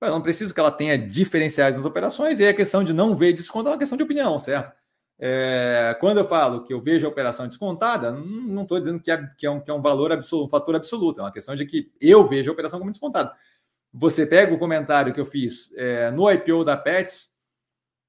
Eu 0.00 0.10
não 0.10 0.22
preciso 0.22 0.54
que 0.54 0.60
ela 0.60 0.70
tenha 0.70 0.96
diferenciais 0.96 1.76
nas 1.76 1.84
operações, 1.84 2.38
e 2.38 2.46
a 2.46 2.54
questão 2.54 2.84
de 2.84 2.92
não 2.92 3.16
ver 3.16 3.32
desconto 3.32 3.68
é 3.68 3.72
uma 3.72 3.78
questão 3.78 3.98
de 3.98 4.04
opinião, 4.04 4.38
certo? 4.38 4.76
É, 5.20 5.96
quando 5.98 6.18
eu 6.18 6.24
falo 6.24 6.62
que 6.62 6.72
eu 6.72 6.80
vejo 6.80 7.04
a 7.04 7.10
operação 7.10 7.48
descontada, 7.48 8.12
não 8.12 8.62
estou 8.62 8.78
dizendo 8.78 9.00
que 9.00 9.10
é, 9.10 9.26
que, 9.36 9.46
é 9.46 9.50
um, 9.50 9.60
que 9.60 9.70
é 9.70 9.74
um 9.74 9.82
valor 9.82 10.12
absoluto, 10.12 10.46
um 10.46 10.50
fator 10.50 10.76
absoluto, 10.76 11.20
é 11.20 11.24
uma 11.24 11.32
questão 11.32 11.56
de 11.56 11.66
que 11.66 11.90
eu 12.00 12.28
vejo 12.28 12.50
a 12.50 12.52
operação 12.52 12.78
como 12.78 12.92
descontada. 12.92 13.34
Você 13.92 14.24
pega 14.24 14.54
o 14.54 14.58
comentário 14.58 15.12
que 15.12 15.20
eu 15.20 15.26
fiz 15.26 15.74
é, 15.76 16.10
no 16.12 16.30
IPO 16.30 16.64
da 16.64 16.76
Pets 16.76 17.32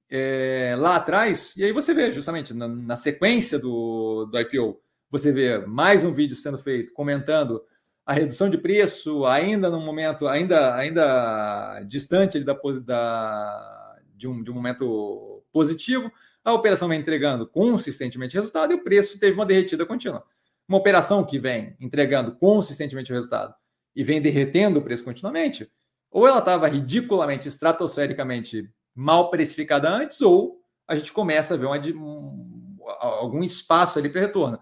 é, 0.10 0.76
lá 0.78 0.98
atrás, 0.98 1.56
e 1.58 1.64
aí 1.64 1.72
você 1.72 1.94
vê 1.94 2.12
justamente 2.12 2.54
na, 2.54 2.68
na, 2.68 2.96
sequência 2.96 3.58
do, 3.58 4.26
do 4.26 4.40
IPO, 4.40 4.80
você 5.10 5.32
vê 5.32 5.66
mais 5.66 6.04
um 6.04 6.14
vídeo 6.14 6.36
sendo 6.36 6.60
feito 6.60 6.94
comentando 6.94 7.64
a 8.06 8.14
redução 8.14 8.50
de 8.50 8.58
preço, 8.58 9.26
ainda 9.26 9.70
no 9.70 9.80
momento, 9.80 10.28
ainda, 10.28 10.76
ainda 10.76 11.82
distante 11.88 12.40
da, 12.40 12.60
da, 12.84 13.98
de, 14.16 14.28
um, 14.28 14.44
de 14.44 14.52
um 14.52 14.56
momento 14.56 15.44
positivo, 15.52 16.12
a 16.44 16.54
operação 16.54 16.88
vem 16.88 17.00
entregando 17.00 17.48
consistentemente 17.48 18.36
resultado 18.36 18.72
e 18.72 18.76
o 18.76 18.84
preço 18.84 19.20
teve 19.20 19.34
uma 19.34 19.46
derretida 19.46 19.86
contínua. 19.86 20.24
Uma 20.68 20.78
operação 20.78 21.24
que 21.24 21.40
vem 21.40 21.76
entregando 21.80 22.36
consistentemente 22.36 23.12
o 23.12 23.16
resultado 23.16 23.54
e 23.96 24.04
vem 24.04 24.22
derretendo 24.22 24.80
o 24.80 24.82
preço 24.82 25.04
continuamente, 25.04 25.70
ou 26.12 26.28
ela 26.28 26.40
estava 26.40 26.68
ridiculamente, 26.68 27.48
estratosfericamente 27.48 28.70
mal 28.96 29.30
precificada 29.30 29.90
antes, 29.90 30.22
ou 30.22 30.60
a 30.88 30.96
gente 30.96 31.12
começa 31.12 31.54
a 31.54 31.58
ver 31.58 31.66
uma, 31.66 31.78
um, 31.78 32.78
algum 33.00 33.44
espaço 33.44 34.00
ali 34.00 34.10
para 34.10 34.22
retorno. 34.22 34.60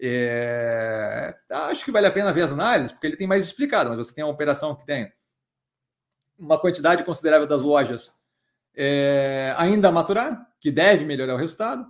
É, 0.00 1.34
acho 1.50 1.84
que 1.84 1.92
vale 1.92 2.06
a 2.06 2.12
pena 2.12 2.32
ver 2.32 2.42
as 2.42 2.52
análises, 2.52 2.92
porque 2.92 3.06
ele 3.06 3.16
tem 3.16 3.26
mais 3.26 3.44
explicado, 3.44 3.90
mas 3.90 3.98
você 3.98 4.14
tem 4.14 4.24
uma 4.24 4.32
operação 4.32 4.74
que 4.74 4.84
tem 4.84 5.12
uma 6.38 6.58
quantidade 6.58 7.04
considerável 7.04 7.46
das 7.46 7.62
lojas 7.62 8.12
é, 8.74 9.54
ainda 9.56 9.88
a 9.88 9.92
maturar, 9.92 10.46
que 10.60 10.70
deve 10.70 11.04
melhorar 11.04 11.34
o 11.34 11.38
resultado. 11.38 11.86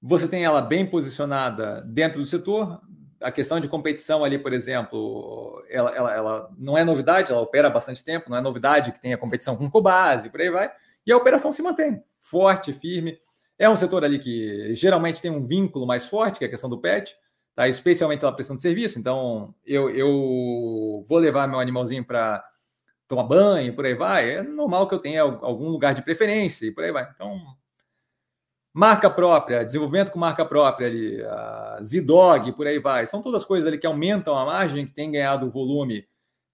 Você 0.00 0.26
tem 0.26 0.44
ela 0.44 0.60
bem 0.60 0.84
posicionada 0.84 1.82
dentro 1.82 2.20
do 2.20 2.26
setor, 2.26 2.80
a 3.20 3.30
questão 3.30 3.60
de 3.60 3.68
competição 3.68 4.24
ali, 4.24 4.38
por 4.38 4.52
exemplo, 4.52 5.64
ela, 5.70 5.90
ela, 5.90 6.14
ela, 6.14 6.50
não 6.58 6.76
é 6.76 6.84
novidade, 6.84 7.30
ela 7.30 7.40
opera 7.40 7.68
há 7.68 7.70
bastante 7.70 8.04
tempo, 8.04 8.28
não 8.28 8.36
é 8.36 8.40
novidade 8.40 8.92
que 8.92 9.00
tenha 9.00 9.16
competição 9.16 9.56
com 9.56 9.70
Cobase, 9.70 10.28
por 10.28 10.40
aí 10.40 10.50
vai, 10.50 10.70
e 11.06 11.12
a 11.12 11.16
operação 11.16 11.52
se 11.52 11.62
mantém 11.62 12.02
forte, 12.20 12.72
firme. 12.72 13.18
É 13.58 13.68
um 13.68 13.76
setor 13.76 14.04
ali 14.04 14.18
que 14.18 14.74
geralmente 14.74 15.20
tem 15.20 15.30
um 15.30 15.46
vínculo 15.46 15.86
mais 15.86 16.06
forte, 16.06 16.38
que 16.38 16.44
é 16.44 16.48
a 16.48 16.50
questão 16.50 16.70
do 16.70 16.80
pet, 16.80 17.14
tá? 17.54 17.68
especialmente 17.68 18.24
ela 18.24 18.34
prestando 18.34 18.60
serviço. 18.60 18.98
Então, 18.98 19.54
eu, 19.64 19.90
eu 19.90 21.04
vou 21.08 21.18
levar 21.18 21.46
meu 21.46 21.60
animalzinho 21.60 22.04
para 22.04 22.44
tomar 23.14 23.24
banho, 23.24 23.74
por 23.74 23.84
aí 23.84 23.94
vai. 23.94 24.30
É 24.30 24.42
normal 24.42 24.88
que 24.88 24.94
eu 24.94 24.98
tenha 24.98 25.22
algum 25.22 25.68
lugar 25.68 25.94
de 25.94 26.02
preferência 26.02 26.66
e 26.66 26.70
por 26.70 26.82
aí 26.82 26.92
vai. 26.92 27.08
Então, 27.14 27.40
Marca 28.74 29.10
própria, 29.10 29.66
desenvolvimento 29.66 30.10
com 30.10 30.18
marca 30.18 30.46
própria 30.46 30.88
ali, 30.88 31.22
a 31.22 31.78
Zidog, 31.82 32.52
por 32.52 32.66
aí 32.66 32.78
vai. 32.78 33.06
São 33.06 33.20
todas 33.20 33.44
coisas 33.44 33.68
ali 33.68 33.76
que 33.76 33.86
aumentam 33.86 34.34
a 34.34 34.46
margem, 34.46 34.86
que 34.86 34.94
tem 34.94 35.12
ganhado 35.12 35.50
volume 35.50 36.06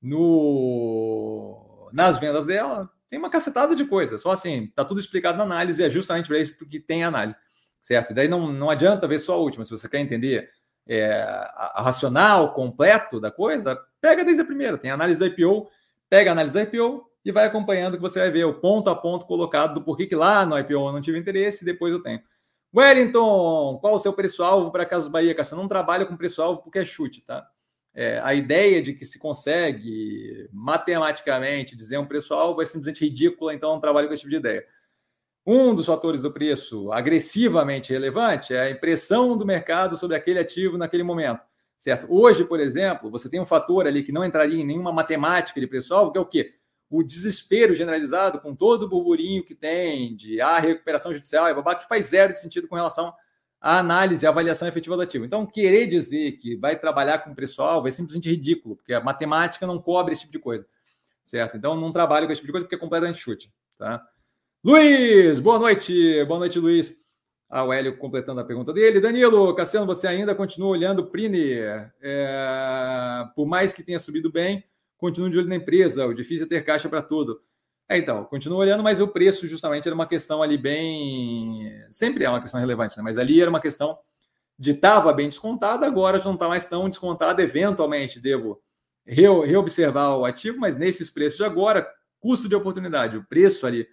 no, 0.03 1.89
nas 1.93 2.19
vendas 2.19 2.45
dela. 2.47 2.91
Tem 3.09 3.21
uma 3.21 3.31
cacetada 3.31 3.77
de 3.77 3.85
coisas. 3.85 4.21
Só 4.21 4.33
assim, 4.33 4.67
tá 4.75 4.85
tudo 4.85 4.99
explicado 4.99 5.39
na 5.39 5.45
análise, 5.45 5.81
é 5.81 5.89
justamente 5.89 6.27
para 6.27 6.41
isso 6.41 6.57
porque 6.59 6.81
tem 6.81 7.05
análise, 7.05 7.39
certo? 7.81 8.11
E 8.11 8.15
daí 8.15 8.27
não, 8.27 8.53
não 8.53 8.69
adianta 8.69 9.07
ver 9.07 9.21
só 9.21 9.35
a 9.35 9.39
última. 9.39 9.65
Se 9.65 9.71
você 9.71 9.89
quer 9.89 10.01
entender 10.01 10.51
é, 10.89 11.23
a, 11.23 11.75
a 11.77 11.83
racional 11.83 12.53
completo 12.53 13.21
da 13.21 13.31
coisa, 13.31 13.81
pega 14.01 14.25
desde 14.25 14.43
a 14.43 14.47
primeira. 14.47 14.77
Tem 14.77 14.91
análise 14.91 15.21
do 15.21 15.27
IPO, 15.27 15.71
pega 16.09 16.31
a 16.31 16.33
análise 16.33 16.53
do 16.55 16.61
IPO, 16.61 17.09
e 17.25 17.33
vai 17.33 17.47
acompanhando 17.47 17.97
que 17.97 18.03
você 18.03 18.19
vai 18.21 18.31
ver 18.31 18.45
o 18.45 18.55
ponto 18.55 18.89
a 18.89 18.95
ponto 18.95 19.27
colocado 19.27 19.75
do 19.75 19.83
porquê 19.83 20.07
que 20.07 20.15
lá 20.15 20.47
no 20.47 20.59
IPO 20.59 20.73
eu 20.73 20.93
não 20.93 21.01
tive 21.01 21.19
interesse 21.19 21.63
e 21.63 21.67
depois 21.67 21.93
eu 21.93 22.03
tenho. 22.03 22.23
Wellington, 22.75 23.79
qual 23.81 23.95
o 23.95 23.99
seu 23.99 24.15
preço-alvo 24.15 24.71
para 24.71 24.87
Casas 24.87 25.11
Bahia? 25.11 25.35
Você 25.37 25.55
não 25.55 25.69
trabalha 25.69 26.07
com 26.07 26.17
preço-alvo 26.17 26.63
porque 26.63 26.79
é 26.79 26.85
chute, 26.85 27.23
tá? 27.23 27.47
É, 27.95 28.21
a 28.23 28.33
ideia 28.33 28.81
de 28.83 28.95
que 28.95 29.05
se 29.05 29.19
consegue 29.19 30.49
matematicamente 30.53 31.77
dizer 31.77 31.99
um 31.99 32.07
preço-alvo 32.07 32.63
é 32.63 32.65
simplesmente 32.65 33.05
ridícula, 33.05 33.53
então 33.53 33.73
não 33.73 33.81
trabalho 33.81 34.09
com 34.09 34.15
esse 34.15 34.23
tipo 34.23 34.31
de 34.31 34.37
ideia. 34.37 34.65
Um 35.47 35.75
dos 35.75 35.87
fatores 35.87 36.23
do 36.23 36.33
preço 36.33 36.93
agressivamente 36.93 37.93
relevante 37.93 38.55
é 38.55 38.61
a 38.61 38.71
impressão 38.71 39.37
do 39.37 39.45
mercado 39.45 39.97
sobre 39.97 40.17
aquele 40.17 40.39
ativo 40.39 40.79
naquele 40.79 41.03
momento, 41.03 41.43
certo? 41.79 42.07
Hoje, 42.11 42.45
por 42.45 42.61
exemplo, 42.61 43.11
você 43.11 43.31
tem 43.31 43.41
um 43.41 43.47
fator 43.47 43.87
ali 43.87 44.03
que 44.03 44.13
não 44.13 44.25
entraria 44.25 44.61
em 44.61 44.67
nenhuma 44.67 44.93
matemática 44.93 45.59
de 45.59 45.67
preço-alvo, 45.67 46.13
que 46.13 46.19
é 46.19 46.21
o 46.21 46.27
quê? 46.27 46.59
o 46.91 47.03
desespero 47.03 47.75
generalizado 47.75 48.41
com 48.41 48.55
todo 48.55 48.85
o 48.85 48.89
burburinho 48.89 49.45
que 49.45 49.55
tem 49.55 50.17
de 50.17 50.41
ah, 50.41 50.59
recuperação 50.59 51.13
judicial 51.13 51.49
e 51.49 51.55
babá, 51.55 51.75
que 51.75 51.87
faz 51.87 52.07
zero 52.07 52.33
de 52.33 52.41
sentido 52.41 52.67
com 52.67 52.77
relação 52.77 53.13
à 53.61 53.79
análise 53.79 54.25
e 54.25 54.29
avaliação 54.29 54.67
efetiva 54.67 54.97
do 54.97 55.03
ativo. 55.03 55.25
Então, 55.25 55.45
querer 55.45 55.87
dizer 55.87 56.33
que 56.33 56.57
vai 56.57 56.79
trabalhar 56.79 57.19
com 57.19 57.35
preço-alvo 57.35 57.89
é 57.89 57.91
simplesmente 57.91 58.31
ridículo, 58.31 58.77
porque 58.77 58.95
a 58.95 59.01
matemática 59.01 59.67
não 59.67 59.81
cobre 59.81 60.13
esse 60.13 60.23
tipo 60.23 60.33
de 60.33 60.39
coisa, 60.39 60.67
certo? 61.27 61.57
Então, 61.57 61.79
não 61.79 61.93
trabalho 61.93 62.27
com 62.27 62.33
esse 62.33 62.41
tipo 62.41 62.49
de 62.49 62.53
coisa 62.53 62.65
porque 62.65 62.77
é 62.77 62.79
completamente 62.79 63.21
chute, 63.21 63.53
tá? 63.77 64.03
Luiz, 64.65 65.39
boa 65.41 65.59
noite, 65.59 66.25
boa 66.25 66.41
noite, 66.41 66.59
Luiz. 66.59 66.97
Ah, 67.51 67.65
o 67.65 67.73
Hélio 67.73 67.97
completando 67.97 68.41
a 68.41 68.45
pergunta 68.45 68.73
dele. 68.75 69.01
Danilo, 69.01 69.55
Cassiano, 69.55 69.87
você 69.87 70.07
ainda 70.07 70.35
continua 70.35 70.69
olhando 70.69 70.99
o 70.99 71.07
Prine, 71.07 71.55
é, 72.03 73.25
por 73.35 73.47
mais 73.47 73.73
que 73.73 73.83
tenha 73.83 73.99
subido 73.99 74.31
bem, 74.31 74.63
continuo 74.99 75.31
de 75.31 75.39
olho 75.39 75.49
na 75.49 75.57
empresa, 75.57 76.07
o 76.07 76.13
difícil 76.13 76.45
é 76.45 76.49
ter 76.49 76.63
caixa 76.63 76.91
para 76.91 77.01
tudo. 77.01 77.41
É, 77.89 77.97
então, 77.97 78.23
continuo 78.25 78.59
olhando, 78.59 78.83
mas 78.83 79.01
o 79.01 79.09
preço 79.09 79.49
justamente 79.49 79.87
era 79.87 79.95
uma 79.95 80.07
questão 80.07 80.43
ali 80.43 80.59
bem. 80.59 81.73
Sempre 81.91 82.25
é 82.25 82.29
uma 82.29 82.43
questão 82.43 82.61
relevante, 82.61 82.99
né? 82.99 83.03
Mas 83.03 83.17
ali 83.17 83.41
era 83.41 83.49
uma 83.49 83.61
questão 83.61 83.99
de 84.59 84.73
estava 84.73 85.11
bem 85.15 85.29
descontada, 85.29 85.87
agora 85.87 86.19
já 86.19 86.27
não 86.27 86.35
está 86.35 86.49
mais 86.49 86.67
tão 86.67 86.87
descontada. 86.91 87.43
Eventualmente 87.43 88.21
devo 88.21 88.61
reobservar 89.07 90.19
o 90.19 90.27
ativo, 90.27 90.59
mas 90.61 90.77
nesses 90.77 91.09
preços 91.09 91.39
de 91.39 91.45
agora, 91.45 91.89
custo 92.21 92.47
de 92.47 92.55
oportunidade, 92.55 93.17
o 93.17 93.25
preço 93.25 93.67
ali 93.67 93.89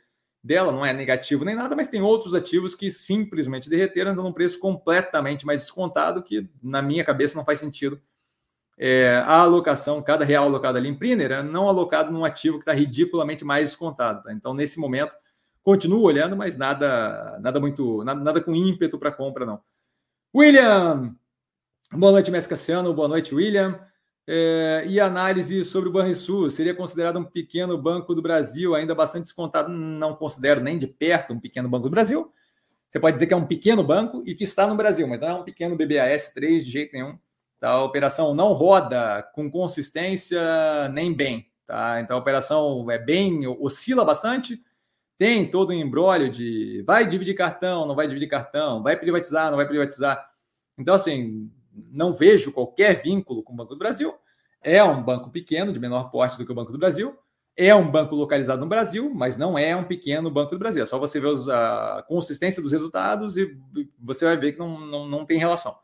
dela, 0.46 0.72
não 0.72 0.86
é 0.86 0.94
negativo 0.94 1.44
nem 1.44 1.56
nada, 1.56 1.76
mas 1.76 1.88
tem 1.88 2.04
outros 2.04 2.36
ativos 2.36 2.76
que 2.76 2.92
simplesmente 2.92 3.68
derreteram, 3.68 4.16
dando 4.16 4.28
um 4.28 4.34
preço 4.34 4.60
completamente 4.60 5.44
mais 5.44 5.62
descontado, 5.62 6.22
que 6.22 6.48
na 6.62 6.84
minha 6.84 7.04
cabeça 7.04 7.36
não 7.36 7.44
faz 7.44 7.60
sentido. 7.60 8.00
É, 8.78 9.16
a 9.26 9.40
alocação, 9.40 10.04
cada 10.04 10.24
real 10.24 10.46
alocado 10.46 10.78
ali 10.78 10.88
em 10.88 10.94
Priner, 10.94 11.32
é 11.32 11.42
não 11.42 11.68
alocado 11.68 12.12
num 12.12 12.24
ativo 12.24 12.58
que 12.58 12.62
está 12.62 12.74
ridiculamente 12.74 13.44
mais 13.44 13.70
descontado. 13.72 14.22
Tá? 14.22 14.34
Então, 14.34 14.54
nesse 14.54 14.80
momento, 14.80 15.16
continuo 15.64 16.04
olhando, 16.04 16.38
mas 16.38 16.56
nada, 16.58 17.40
nada 17.42 17.60
muito, 17.60 18.04
nada, 18.04 18.20
nada 18.22 18.40
com 18.40 18.54
ímpeto 18.54 19.00
para 19.00 19.12
compra, 19.12 19.48
não. 19.48 19.60
William! 20.36 21.16
Boa 21.92 22.12
noite, 22.12 22.30
Mestre 22.30 22.52
Cassiano. 22.52 22.94
Boa 22.94 23.08
noite, 23.08 23.34
William. 23.34 23.80
É, 24.28 24.84
e 24.88 25.00
análise 25.00 25.64
sobre 25.64 25.90
o 25.90 25.92
Banrisul, 25.92 26.50
seria 26.50 26.74
considerado 26.74 27.20
um 27.20 27.24
pequeno 27.24 27.78
banco 27.78 28.16
do 28.16 28.22
Brasil, 28.22 28.74
ainda 28.74 28.96
bastante 28.96 29.24
descontado, 29.24 29.70
não 29.70 30.16
considero 30.16 30.62
nem 30.62 30.80
de 30.80 30.88
perto 30.88 31.34
um 31.34 31.40
pequeno 31.40 31.70
banco 31.70 31.84
do 31.84 31.92
Brasil. 31.92 32.32
Você 32.90 33.00
pode 33.00 33.16
dizer 33.16 33.28
que 33.28 33.34
é 33.34 33.38
um 33.38 33.46
pequeno 33.46 33.84
banco 33.84 34.24
e 34.26 34.34
que 34.34 34.44
está 34.44 34.66
no 34.66 34.76
Brasil, 34.76 35.08
mas 35.08 35.20
não 35.20 35.28
é 35.28 35.34
um 35.36 35.44
pequeno 35.44 35.78
BBAS3 35.78 36.64
de 36.64 36.72
jeito 36.72 36.94
nenhum. 36.94 37.20
Tá? 37.60 37.70
A 37.70 37.84
operação 37.84 38.34
não 38.34 38.54
roda 38.54 39.22
com 39.34 39.52
consistência 39.52 40.40
nem 40.90 41.14
bem. 41.14 41.48
Tá? 41.68 42.00
Então 42.00 42.18
a 42.18 42.20
operação 42.20 42.90
é 42.90 42.98
bem, 42.98 43.46
oscila 43.48 44.06
bastante, 44.06 44.62
tem 45.18 45.50
todo 45.50 45.72
um 45.72 45.74
embrólio 45.74 46.30
de 46.30 46.84
vai 46.86 47.08
dividir 47.08 47.36
cartão, 47.36 47.86
não 47.88 47.96
vai 47.96 48.08
dividir 48.08 48.28
cartão, 48.28 48.84
vai 48.84 48.98
privatizar, 48.98 49.50
não 49.50 49.58
vai 49.58 49.68
privatizar. 49.68 50.30
Então, 50.78 50.94
assim, 50.96 51.50
não 51.92 52.14
vejo 52.14 52.52
qualquer 52.52 53.02
vínculo 53.02 53.44
com 53.44 53.54
o 53.54 53.56
Banco 53.56 53.74
do 53.74 53.80
Brasil. 53.80 54.14
É 54.62 54.84
um 54.84 55.04
banco 55.04 55.30
pequeno, 55.30 55.72
de 55.72 55.80
menor 55.80 56.10
porte 56.10 56.38
do 56.38 56.46
que 56.46 56.52
o 56.52 56.56
Banco 56.56 56.72
do 56.72 56.78
Brasil. 56.78 57.16
É 57.56 57.74
um 57.74 57.90
banco 57.90 58.16
localizado 58.16 58.60
no 58.60 58.68
Brasil, 58.68 59.12
mas 59.14 59.38
não 59.38 59.58
é 59.58 59.76
um 59.76 59.84
pequeno 59.84 60.30
Banco 60.30 60.52
do 60.52 60.60
Brasil. 60.60 60.84
É 60.84 60.86
só 60.86 61.00
você 61.00 61.20
ver 61.20 61.28
os, 61.28 61.48
a 61.48 62.04
consistência 62.08 62.62
dos 62.62 62.72
resultados 62.72 63.38
e 63.38 63.58
você 63.98 64.26
vai 64.26 64.36
ver 64.36 64.54
que 64.54 64.60
não, 64.60 64.80
não, 64.80 65.08
não 65.08 65.26
tem 65.26 65.40
relação. 65.40 65.76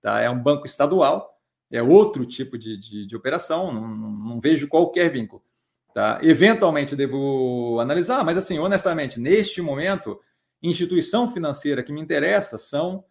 Tá? 0.00 0.20
É 0.20 0.30
um 0.30 0.38
banco 0.38 0.66
estadual, 0.66 1.38
é 1.70 1.82
outro 1.82 2.24
tipo 2.24 2.56
de, 2.56 2.78
de, 2.78 3.06
de 3.06 3.16
operação, 3.16 3.72
não, 3.72 3.88
não, 3.88 4.40
vejo 4.40 4.68
qualquer 4.68 5.10
vínculo. 5.10 5.42
Tá? 5.92 6.18
Eventualmente 6.22 6.96
devo 6.96 7.78
analisar, 7.80 8.24
mas 8.24 8.38
assim, 8.38 8.58
honestamente, 8.58 9.20
neste 9.20 9.60
momento, 9.60 10.18
instituição 10.62 11.30
financeira 11.30 11.82
que 11.82 11.92
me 11.92 12.00
interessa 12.00 12.56
são 12.56 13.04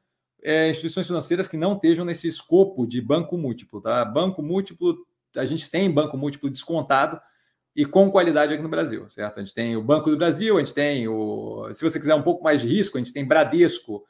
é, 0.43 0.69
instituições 0.69 1.07
financeiras 1.07 1.47
que 1.47 1.57
não 1.57 1.73
estejam 1.73 2.05
nesse 2.05 2.27
escopo 2.27 2.85
de 2.85 3.01
banco 3.01 3.37
múltiplo. 3.37 3.81
Tá? 3.81 4.03
Banco 4.05 4.41
múltiplo, 4.41 5.05
a 5.35 5.45
gente 5.45 5.69
tem 5.69 5.91
banco 5.91 6.17
múltiplo 6.17 6.49
descontado 6.49 7.19
e 7.75 7.85
com 7.85 8.09
qualidade 8.09 8.53
aqui 8.53 8.63
no 8.63 8.69
Brasil, 8.69 9.07
certo? 9.07 9.37
A 9.37 9.43
gente 9.43 9.53
tem 9.53 9.77
o 9.77 9.83
Banco 9.83 10.09
do 10.09 10.17
Brasil, 10.17 10.57
a 10.57 10.59
gente 10.59 10.73
tem 10.73 11.07
o. 11.07 11.71
Se 11.71 11.83
você 11.83 11.99
quiser 11.99 12.15
um 12.15 12.23
pouco 12.23 12.43
mais 12.43 12.59
de 12.59 12.67
risco, 12.67 12.97
a 12.97 12.99
gente 12.99 13.13
tem 13.13 13.23
Bradesco 13.23 14.03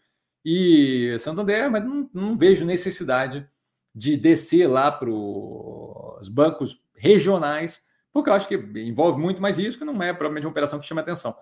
e 0.46 1.18
Santander, 1.20 1.70
mas 1.70 1.84
não, 1.84 2.10
não 2.14 2.38
vejo 2.38 2.64
necessidade 2.64 3.46
de 3.94 4.16
descer 4.16 4.68
lá 4.68 4.90
para 4.90 5.10
os 5.10 6.30
bancos 6.30 6.80
regionais, 6.96 7.82
porque 8.14 8.30
eu 8.30 8.34
acho 8.34 8.48
que 8.48 8.56
envolve 8.56 9.20
muito 9.20 9.42
mais 9.42 9.58
risco 9.58 9.84
e 9.84 9.86
não 9.86 10.02
é 10.02 10.14
provavelmente 10.14 10.46
uma 10.46 10.52
operação 10.52 10.80
que 10.80 10.88
chama 10.88 11.02
atenção 11.02 11.36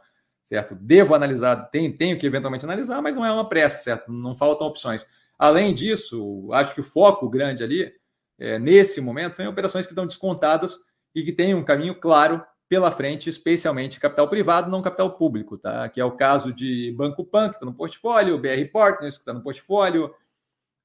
certo? 0.45 0.75
Devo 0.75 1.13
analisar, 1.13 1.55
tenho, 1.69 1.95
tenho 1.97 2.17
que 2.17 2.25
eventualmente 2.25 2.63
analisar, 2.63 3.01
mas 3.01 3.15
não 3.15 3.25
é 3.25 3.31
uma 3.31 3.49
pressa, 3.49 3.81
certo? 3.81 4.11
Não 4.11 4.35
faltam 4.35 4.67
opções. 4.67 5.05
Além 5.37 5.73
disso, 5.73 6.49
acho 6.53 6.73
que 6.73 6.79
o 6.79 6.83
foco 6.83 7.27
grande 7.27 7.63
ali, 7.63 7.91
é, 8.39 8.57
nesse 8.57 9.01
momento, 9.01 9.35
são 9.35 9.45
operações 9.47 9.85
que 9.85 9.91
estão 9.91 10.05
descontadas 10.07 10.77
e 11.13 11.23
que 11.23 11.33
têm 11.33 11.53
um 11.53 11.63
caminho 11.63 11.99
claro 11.99 12.45
pela 12.69 12.91
frente, 12.91 13.29
especialmente 13.29 13.99
capital 13.99 14.27
privado, 14.27 14.71
não 14.71 14.81
capital 14.81 15.17
público, 15.17 15.57
tá? 15.57 15.89
Que 15.89 15.99
é 15.99 16.05
o 16.05 16.11
caso 16.11 16.53
de 16.53 16.93
Banco 16.97 17.23
Pan, 17.23 17.49
que 17.49 17.55
está 17.55 17.65
no 17.65 17.73
portfólio, 17.73 18.39
BR 18.39 18.65
Partners, 18.71 19.15
que 19.15 19.21
está 19.21 19.33
no 19.33 19.41
portfólio, 19.41 20.13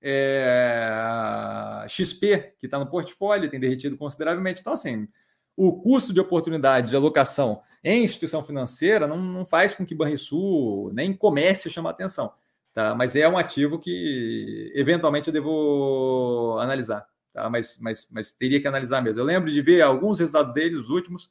é, 0.03 1.87
XP, 1.89 2.55
que 2.59 2.67
está 2.67 2.79
no 2.79 2.87
portfólio, 2.87 3.51
tem 3.51 3.61
derretido 3.61 3.97
consideravelmente. 3.97 4.61
Então, 4.61 4.73
assim, 4.73 5.09
o 5.67 5.73
custo 5.75 6.15
de 6.15 6.21
oportunidade 6.21 6.89
de 6.89 6.97
alocação 6.97 7.61
em 7.85 8.03
instituição 8.03 8.43
financeira 8.43 9.07
não, 9.07 9.19
não 9.19 9.45
faz 9.45 9.75
com 9.75 9.85
que 9.85 9.95
Banrisul 9.95 10.91
nem 10.95 11.13
comece 11.13 11.69
a 11.69 11.71
chamar 11.71 11.91
atenção. 11.91 12.33
Tá? 12.73 12.95
Mas 12.95 13.15
é 13.15 13.29
um 13.29 13.37
ativo 13.37 13.79
que 13.79 14.73
eventualmente 14.75 15.29
eu 15.29 15.35
devo 15.35 16.57
analisar. 16.61 17.07
Tá? 17.33 17.51
Mas, 17.51 17.77
mas, 17.79 18.09
mas 18.11 18.33
teria 18.33 18.59
que 18.59 18.69
analisar 18.69 19.03
mesmo. 19.03 19.21
Eu 19.21 19.25
lembro 19.25 19.51
de 19.51 19.61
ver 19.61 19.83
alguns 19.83 20.19
resultados 20.19 20.55
deles, 20.55 20.79
os 20.79 20.89
últimos, 20.89 21.31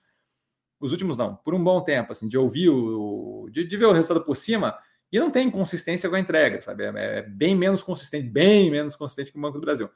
os 0.79 0.91
últimos 0.91 1.17
não, 1.17 1.35
por 1.35 1.55
um 1.55 1.63
bom 1.63 1.81
tempo, 1.81 2.11
assim, 2.11 2.27
de 2.27 2.37
ouvir 2.37 2.69
o. 2.69 3.49
de, 3.51 3.63
de 3.65 3.77
ver 3.77 3.85
o 3.85 3.93
resultado 3.93 4.23
por 4.23 4.35
cima, 4.35 4.77
e 5.11 5.19
não 5.19 5.31
tem 5.31 5.49
consistência 5.49 6.07
com 6.07 6.15
a 6.15 6.19
entrega, 6.19 6.61
sabe? 6.61 6.83
É, 6.83 7.19
é 7.19 7.21
bem 7.23 7.55
menos 7.55 7.81
consistente, 7.81 8.29
bem 8.29 8.69
menos 8.69 8.95
consistente 8.95 9.31
que 9.31 9.39
o 9.39 9.41
Banco 9.41 9.57
do 9.57 9.65
Brasil. 9.65 9.89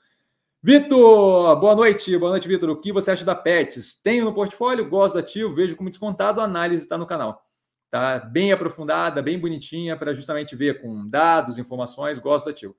Vitor, 0.65 1.59
boa 1.59 1.75
noite. 1.75 2.17
Boa 2.17 2.31
noite, 2.31 2.47
Vitor. 2.47 2.69
O 2.69 2.79
que 2.79 2.93
você 2.93 3.11
acha 3.11 3.25
da 3.25 3.35
Pets? 3.35 3.99
Tenho 4.01 4.23
no 4.23 4.33
portfólio, 4.33 4.89
gosto 4.89 5.15
do 5.15 5.19
ativo, 5.19 5.53
vejo 5.53 5.75
como 5.75 5.89
descontado, 5.89 6.39
a 6.39 6.45
análise 6.45 6.83
está 6.83 6.97
no 6.97 7.05
canal. 7.05 7.45
Tá 7.91 8.19
bem 8.19 8.53
aprofundada, 8.53 9.21
bem 9.21 9.37
bonitinha, 9.37 9.97
para 9.97 10.13
justamente 10.13 10.55
ver 10.55 10.81
com 10.81 11.05
dados, 11.09 11.57
informações, 11.57 12.17
gosto 12.17 12.45
do 12.45 12.51
ativo. 12.51 12.77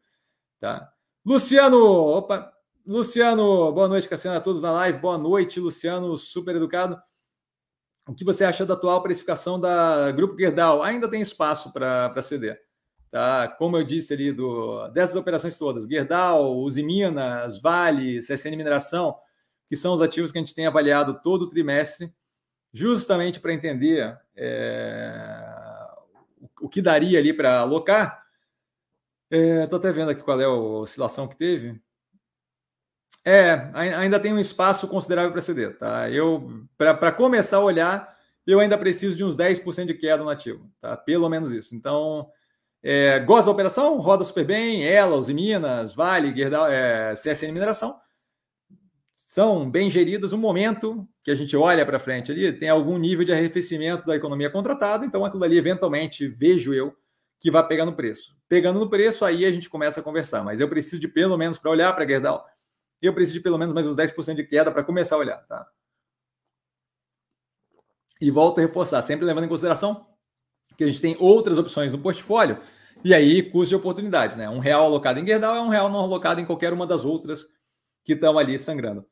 Tá? 0.59 0.90
Luciano, 1.27 1.78
opa, 1.78 2.51
Luciano, 2.86 3.70
boa 3.70 3.86
noite, 3.86 4.09
Cassiano, 4.09 4.39
a 4.39 4.40
todos 4.40 4.62
na 4.62 4.73
live. 4.73 4.98
Boa 4.98 5.19
noite, 5.19 5.61
Luciano, 5.61 6.16
super 6.16 6.56
educado. 6.56 6.98
O 8.09 8.15
que 8.15 8.24
você 8.24 8.47
acha 8.47 8.65
da 8.65 8.73
atual 8.73 9.02
precificação 9.02 9.61
da 9.61 10.11
Grupo 10.11 10.39
Gerdau? 10.39 10.82
Ainda 10.82 11.06
tem 11.06 11.20
espaço 11.20 11.70
para 11.70 12.23
ceder. 12.23 12.63
Tá? 13.14 13.46
Como 13.46 13.76
eu 13.76 13.84
disse 13.84 14.12
ali, 14.12 14.32
do, 14.32 14.88
dessas 14.88 15.14
operações 15.14 15.56
todas, 15.56 15.86
Gerdau, 15.86 16.56
Usiminas, 16.56 17.62
Vale, 17.62 18.18
CSN 18.18 18.56
Mineração, 18.56 19.16
que 19.68 19.76
são 19.76 19.94
os 19.94 20.02
ativos 20.02 20.32
que 20.32 20.38
a 20.38 20.40
gente 20.40 20.52
tem 20.52 20.66
avaliado 20.66 21.20
todo 21.22 21.42
o 21.42 21.48
trimestre, 21.48 22.12
justamente 22.72 23.38
para 23.38 23.54
entender 23.54 24.18
é, 24.34 25.46
o, 26.60 26.68
que 26.68 26.82
daria 26.82 27.20
ali 27.20 27.32
para 27.32 27.60
alocar. 27.60 28.20
Estou 29.30 29.78
é, 29.78 29.80
até 29.80 29.92
vendo 29.92 30.10
aqui 30.10 30.24
qual 30.24 30.40
é 30.40 30.44
a 30.44 30.50
oscilação 30.50 31.28
que 31.28 31.36
teve. 31.36 31.80
É, 33.24 33.70
ainda 33.74 34.18
tem 34.18 34.32
um 34.32 34.40
espaço 34.40 34.88
considerável 34.88 35.30
para 35.30 35.40
ceder. 35.40 35.78
Tá? 35.78 36.10
Eu, 36.10 36.66
para 36.76 37.12
começar 37.12 37.58
a 37.58 37.64
olhar, 37.64 38.18
eu 38.44 38.58
ainda 38.58 38.76
preciso 38.76 39.14
de 39.14 39.22
uns 39.22 39.36
10% 39.36 39.86
de 39.86 39.94
queda 39.94 40.24
no 40.24 40.30
ativo. 40.30 40.68
Tá? 40.80 40.96
Pelo 40.96 41.28
menos 41.28 41.52
isso. 41.52 41.76
Então, 41.76 42.28
é, 42.86 43.19
gosta 43.20 43.47
da 43.47 43.52
operação? 43.52 43.97
Roda 43.97 44.27
super 44.27 44.44
bem. 44.44 44.86
Ela, 44.86 45.16
os 45.16 45.31
Minas, 45.31 45.94
Vale, 45.94 46.36
Gerdau, 46.36 46.66
é, 46.66 47.15
CSN 47.15 47.51
Mineração. 47.51 47.98
São 49.15 49.70
bem 49.70 49.90
geridas. 49.90 50.35
O 50.35 50.39
momento 50.39 51.09
que 51.23 51.31
a 51.31 51.35
gente 51.35 51.56
olha 51.56 51.86
para 51.86 51.98
frente 51.98 52.31
ali 52.31 52.52
tem 52.52 52.69
algum 52.69 52.98
nível 52.98 53.24
de 53.24 53.32
arrefecimento 53.32 54.05
da 54.05 54.15
economia 54.15 54.51
contratada. 54.51 55.06
Então, 55.06 55.24
aquilo 55.24 55.43
ali, 55.43 55.56
eventualmente, 55.56 56.28
vejo 56.28 56.74
eu 56.74 56.94
que 57.40 57.51
vai 57.51 57.66
pegar 57.66 57.86
no 57.86 57.97
preço. 57.97 58.36
Pegando 58.51 58.78
no 58.78 58.90
preço, 58.90 59.24
aí 59.24 59.47
a 59.47 59.51
gente 59.51 59.70
começa 59.70 60.01
a 60.01 60.02
conversar. 60.02 60.44
Mas 60.44 60.61
eu 60.61 60.69
preciso 60.69 61.01
de 61.01 61.09
pelo 61.09 61.39
menos 61.39 61.59
para 61.59 61.70
olhar 61.70 61.90
para 61.94 62.06
Gerdau, 62.06 62.44
eu 63.01 63.15
preciso 63.15 63.39
de 63.39 63.43
pelo 63.43 63.56
menos 63.56 63.73
mais 63.73 63.86
uns 63.86 63.97
10% 63.97 64.35
de 64.35 64.44
queda 64.44 64.70
para 64.70 64.85
começar 64.85 65.16
a 65.16 65.19
olhar. 65.19 65.39
Tá? 65.47 65.66
E 68.20 68.31
volto 68.31 68.59
a 68.59 68.61
reforçar, 68.61 69.01
sempre 69.01 69.24
levando 69.24 69.44
em 69.44 69.48
consideração 69.48 70.06
que 70.77 70.85
a 70.85 70.86
gente 70.86 71.01
tem 71.01 71.16
outras 71.20 71.59
opções 71.59 71.93
no 71.93 71.98
portfólio, 71.98 72.61
e 73.05 73.12
aí 73.12 73.43
custo 73.43 73.68
de 73.68 73.76
oportunidade, 73.76 74.36
né? 74.39 74.48
Um 74.48 74.59
real 74.59 74.85
alocado 74.85 75.20
em 75.20 75.26
Gerdau 75.26 75.55
é 75.55 75.60
um 75.60 75.68
real 75.68 75.90
não 75.90 76.01
alocado 76.01 76.40
em 76.40 76.47
qualquer 76.47 76.72
uma 76.72 76.86
das 76.86 77.05
outras 77.05 77.47
que 78.02 78.14
estão 78.14 78.39
ali 78.39 78.59
sangrando. 78.59 79.06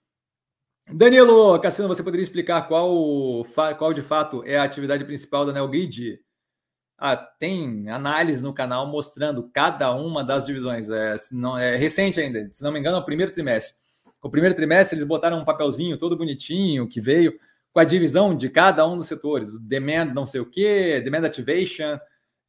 Danilo 0.90 1.58
Cassino, 1.60 1.88
você 1.88 2.02
poderia 2.02 2.24
explicar 2.24 2.62
qual, 2.62 3.44
qual 3.78 3.94
de 3.94 4.02
fato 4.02 4.42
é 4.44 4.56
a 4.56 4.64
atividade 4.64 5.04
principal 5.04 5.44
da 5.46 5.52
Nelgrid? 5.52 6.18
Ah, 6.98 7.16
tem 7.16 7.88
análise 7.88 8.42
no 8.42 8.54
canal 8.54 8.86
mostrando 8.86 9.50
cada 9.52 9.92
uma 9.94 10.24
das 10.24 10.46
divisões. 10.46 10.88
É, 10.88 11.16
não, 11.30 11.58
é 11.58 11.76
recente 11.76 12.20
ainda, 12.20 12.48
se 12.52 12.62
não 12.62 12.72
me 12.72 12.78
engano, 12.78 12.96
é 12.96 13.00
o 13.00 13.04
primeiro 13.04 13.32
trimestre. 13.32 13.74
O 14.22 14.30
primeiro 14.30 14.54
trimestre 14.54 14.96
eles 14.96 15.06
botaram 15.06 15.38
um 15.38 15.44
papelzinho 15.44 15.98
todo 15.98 16.16
bonitinho 16.16 16.88
que 16.88 17.00
veio 17.00 17.38
com 17.72 17.80
a 17.80 17.84
divisão 17.84 18.36
de 18.36 18.48
cada 18.48 18.86
um 18.86 18.96
dos 18.96 19.08
setores, 19.08 19.48
demand 19.60 20.12
não 20.14 20.26
sei 20.26 20.40
o 20.40 20.46
que, 20.46 21.00
demand 21.00 21.24
activation, 21.24 21.98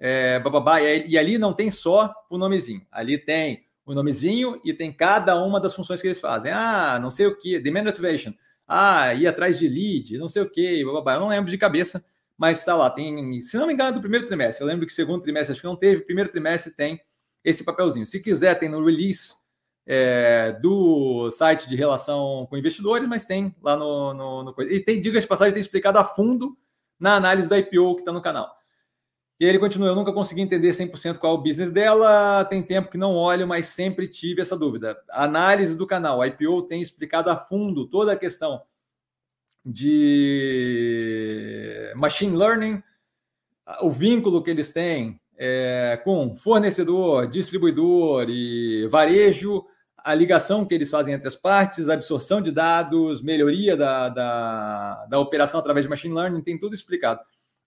é, 0.06 0.38
bababá, 0.38 0.82
e, 0.82 1.08
e 1.08 1.18
ali 1.18 1.38
não 1.38 1.54
tem 1.54 1.72
só 1.72 2.14
o 2.30 2.38
nomezinho, 2.38 2.86
ali 2.92 3.18
tem 3.18 3.66
o 3.86 3.94
nomezinho 3.94 4.60
e 4.62 4.74
tem 4.74 4.92
cada 4.92 5.42
uma 5.42 5.62
das 5.62 5.74
funções 5.74 6.02
que 6.02 6.08
eles 6.08 6.20
fazem. 6.20 6.52
Ah, 6.52 7.00
não 7.02 7.10
sei 7.10 7.26
o 7.26 7.38
que, 7.38 7.58
demand 7.58 7.88
activation, 7.88 8.34
ah, 8.68 9.14
ir 9.14 9.28
atrás 9.28 9.58
de 9.58 9.66
lead, 9.66 10.18
não 10.18 10.28
sei 10.28 10.42
o 10.42 10.50
que, 10.50 10.84
bababá, 10.84 11.14
eu 11.14 11.22
não 11.22 11.30
lembro 11.30 11.50
de 11.50 11.58
cabeça, 11.58 12.04
mas 12.38 12.60
está 12.60 12.76
lá, 12.76 12.90
tem, 12.90 13.40
se 13.40 13.56
não 13.56 13.66
me 13.66 13.74
engano, 13.74 13.94
do 13.94 14.02
primeiro 14.02 14.26
trimestre, 14.26 14.62
eu 14.62 14.68
lembro 14.68 14.86
que 14.86 14.92
segundo 14.92 15.22
trimestre 15.22 15.54
acho 15.54 15.62
que 15.62 15.68
não 15.68 15.78
teve, 15.78 16.02
primeiro 16.04 16.30
trimestre 16.30 16.74
tem 16.74 17.00
esse 17.42 17.64
papelzinho. 17.64 18.06
Se 18.06 18.20
quiser, 18.20 18.56
tem 18.60 18.68
no 18.68 18.84
release 18.84 19.36
é, 19.86 20.52
do 20.62 21.32
site 21.32 21.70
de 21.70 21.78
relação 21.78 22.46
com 22.50 22.58
investidores, 22.58 23.08
mas 23.08 23.26
tem 23.26 23.56
lá 23.62 23.78
no. 23.78 24.14
no, 24.14 24.44
no 24.44 24.62
e 24.64 24.82
tem, 24.82 25.00
diga 25.00 25.20
de 25.20 25.28
passagem, 25.28 25.54
tem 25.54 25.62
explicado 25.62 25.98
a 25.98 26.04
fundo 26.04 26.58
na 27.00 27.16
análise 27.16 27.48
do 27.48 27.56
IPO 27.56 27.96
que 27.96 28.02
está 28.02 28.12
no 28.12 28.22
canal. 28.22 28.54
E 29.44 29.46
ele 29.46 29.60
continua: 29.60 29.90
Eu 29.90 29.96
nunca 29.96 30.14
consegui 30.14 30.40
entender 30.40 30.70
100% 30.70 31.18
qual 31.18 31.36
é 31.36 31.38
o 31.38 31.42
business 31.42 31.70
dela. 31.70 32.46
Tem 32.46 32.64
tempo 32.64 32.90
que 32.90 32.98
não 32.98 33.14
olho, 33.14 33.46
mas 33.46 33.66
sempre 33.66 34.08
tive 34.08 34.42
essa 34.42 34.58
dúvida. 34.58 34.98
Análise 35.12 35.78
do 35.78 35.86
canal, 35.86 36.22
a 36.22 36.28
IPO 36.28 36.62
tem 36.62 36.82
explicado 36.82 37.30
a 37.30 37.36
fundo 37.36 37.86
toda 37.86 38.14
a 38.14 38.16
questão 38.16 38.62
de 39.66 40.72
machine 41.98 42.38
learning, 42.38 42.82
o 43.82 43.90
vínculo 43.90 44.42
que 44.42 44.50
eles 44.50 44.72
têm 44.72 45.20
é, 45.38 46.00
com 46.06 46.34
fornecedor, 46.38 47.28
distribuidor 47.28 48.28
e 48.30 48.88
varejo, 48.88 49.66
a 49.98 50.16
ligação 50.16 50.64
que 50.66 50.74
eles 50.74 50.90
fazem 50.90 51.14
entre 51.14 51.28
as 51.28 51.36
partes, 51.36 51.90
absorção 51.90 52.42
de 52.42 52.50
dados, 52.50 53.22
melhoria 53.22 53.76
da, 53.76 54.08
da, 54.08 55.06
da 55.06 55.20
operação 55.20 55.60
através 55.60 55.86
de 55.86 55.90
machine 55.90 56.16
learning, 56.16 56.42
tem 56.42 56.58
tudo 56.58 56.74
explicado. 56.74 57.20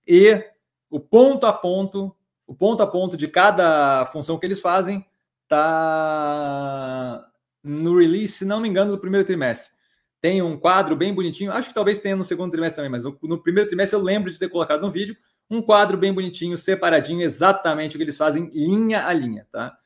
E 0.07 0.43
o 0.91 1.01
ponto 1.01 1.47
a 1.47 1.53
ponto, 1.53 2.15
o 2.47 2.55
ponto 2.55 2.83
a 2.83 2.87
ponto 2.87 3.17
de 3.17 3.29
cada 3.29 4.07
função 4.07 4.39
que 4.39 4.47
eles 4.47 4.61
fazem 4.61 5.05
está 5.45 7.29
no 7.63 7.99
release, 7.99 8.35
se 8.35 8.45
não 8.45 8.61
me 8.61 8.69
engano, 8.69 8.93
do 8.93 8.99
primeiro 8.99 9.27
trimestre. 9.27 9.75
Tem 10.21 10.41
um 10.43 10.57
quadro 10.57 10.97
bem 10.97 11.15
bonitinho, 11.15 11.53
acho 11.53 11.69
que 11.69 11.75
talvez 11.75 12.01
tenha 12.01 12.17
no 12.17 12.25
segundo 12.25 12.51
trimestre 12.51 12.77
também, 12.77 12.91
mas 12.91 13.05
no, 13.05 13.43
primeiro 13.43 13.69
trimestre 13.69 13.97
eu 13.99 14.03
lembro 14.03 14.31
de 14.31 14.39
ter 14.39 14.49
colocado 14.49 14.83
no 14.83 14.91
vídeo 14.91 15.17
um 15.49 15.63
quadro 15.63 15.97
bem 15.97 16.13
bonitinho, 16.13 16.59
separadinho, 16.59 17.23
exatamente 17.23 17.95
o 17.95 17.99
que 17.99 18.05
eles 18.05 18.17
fazem, 18.17 18.51
linha 18.53 19.07
a 19.07 19.13
linha, 19.13 19.47
tá? 19.53 19.77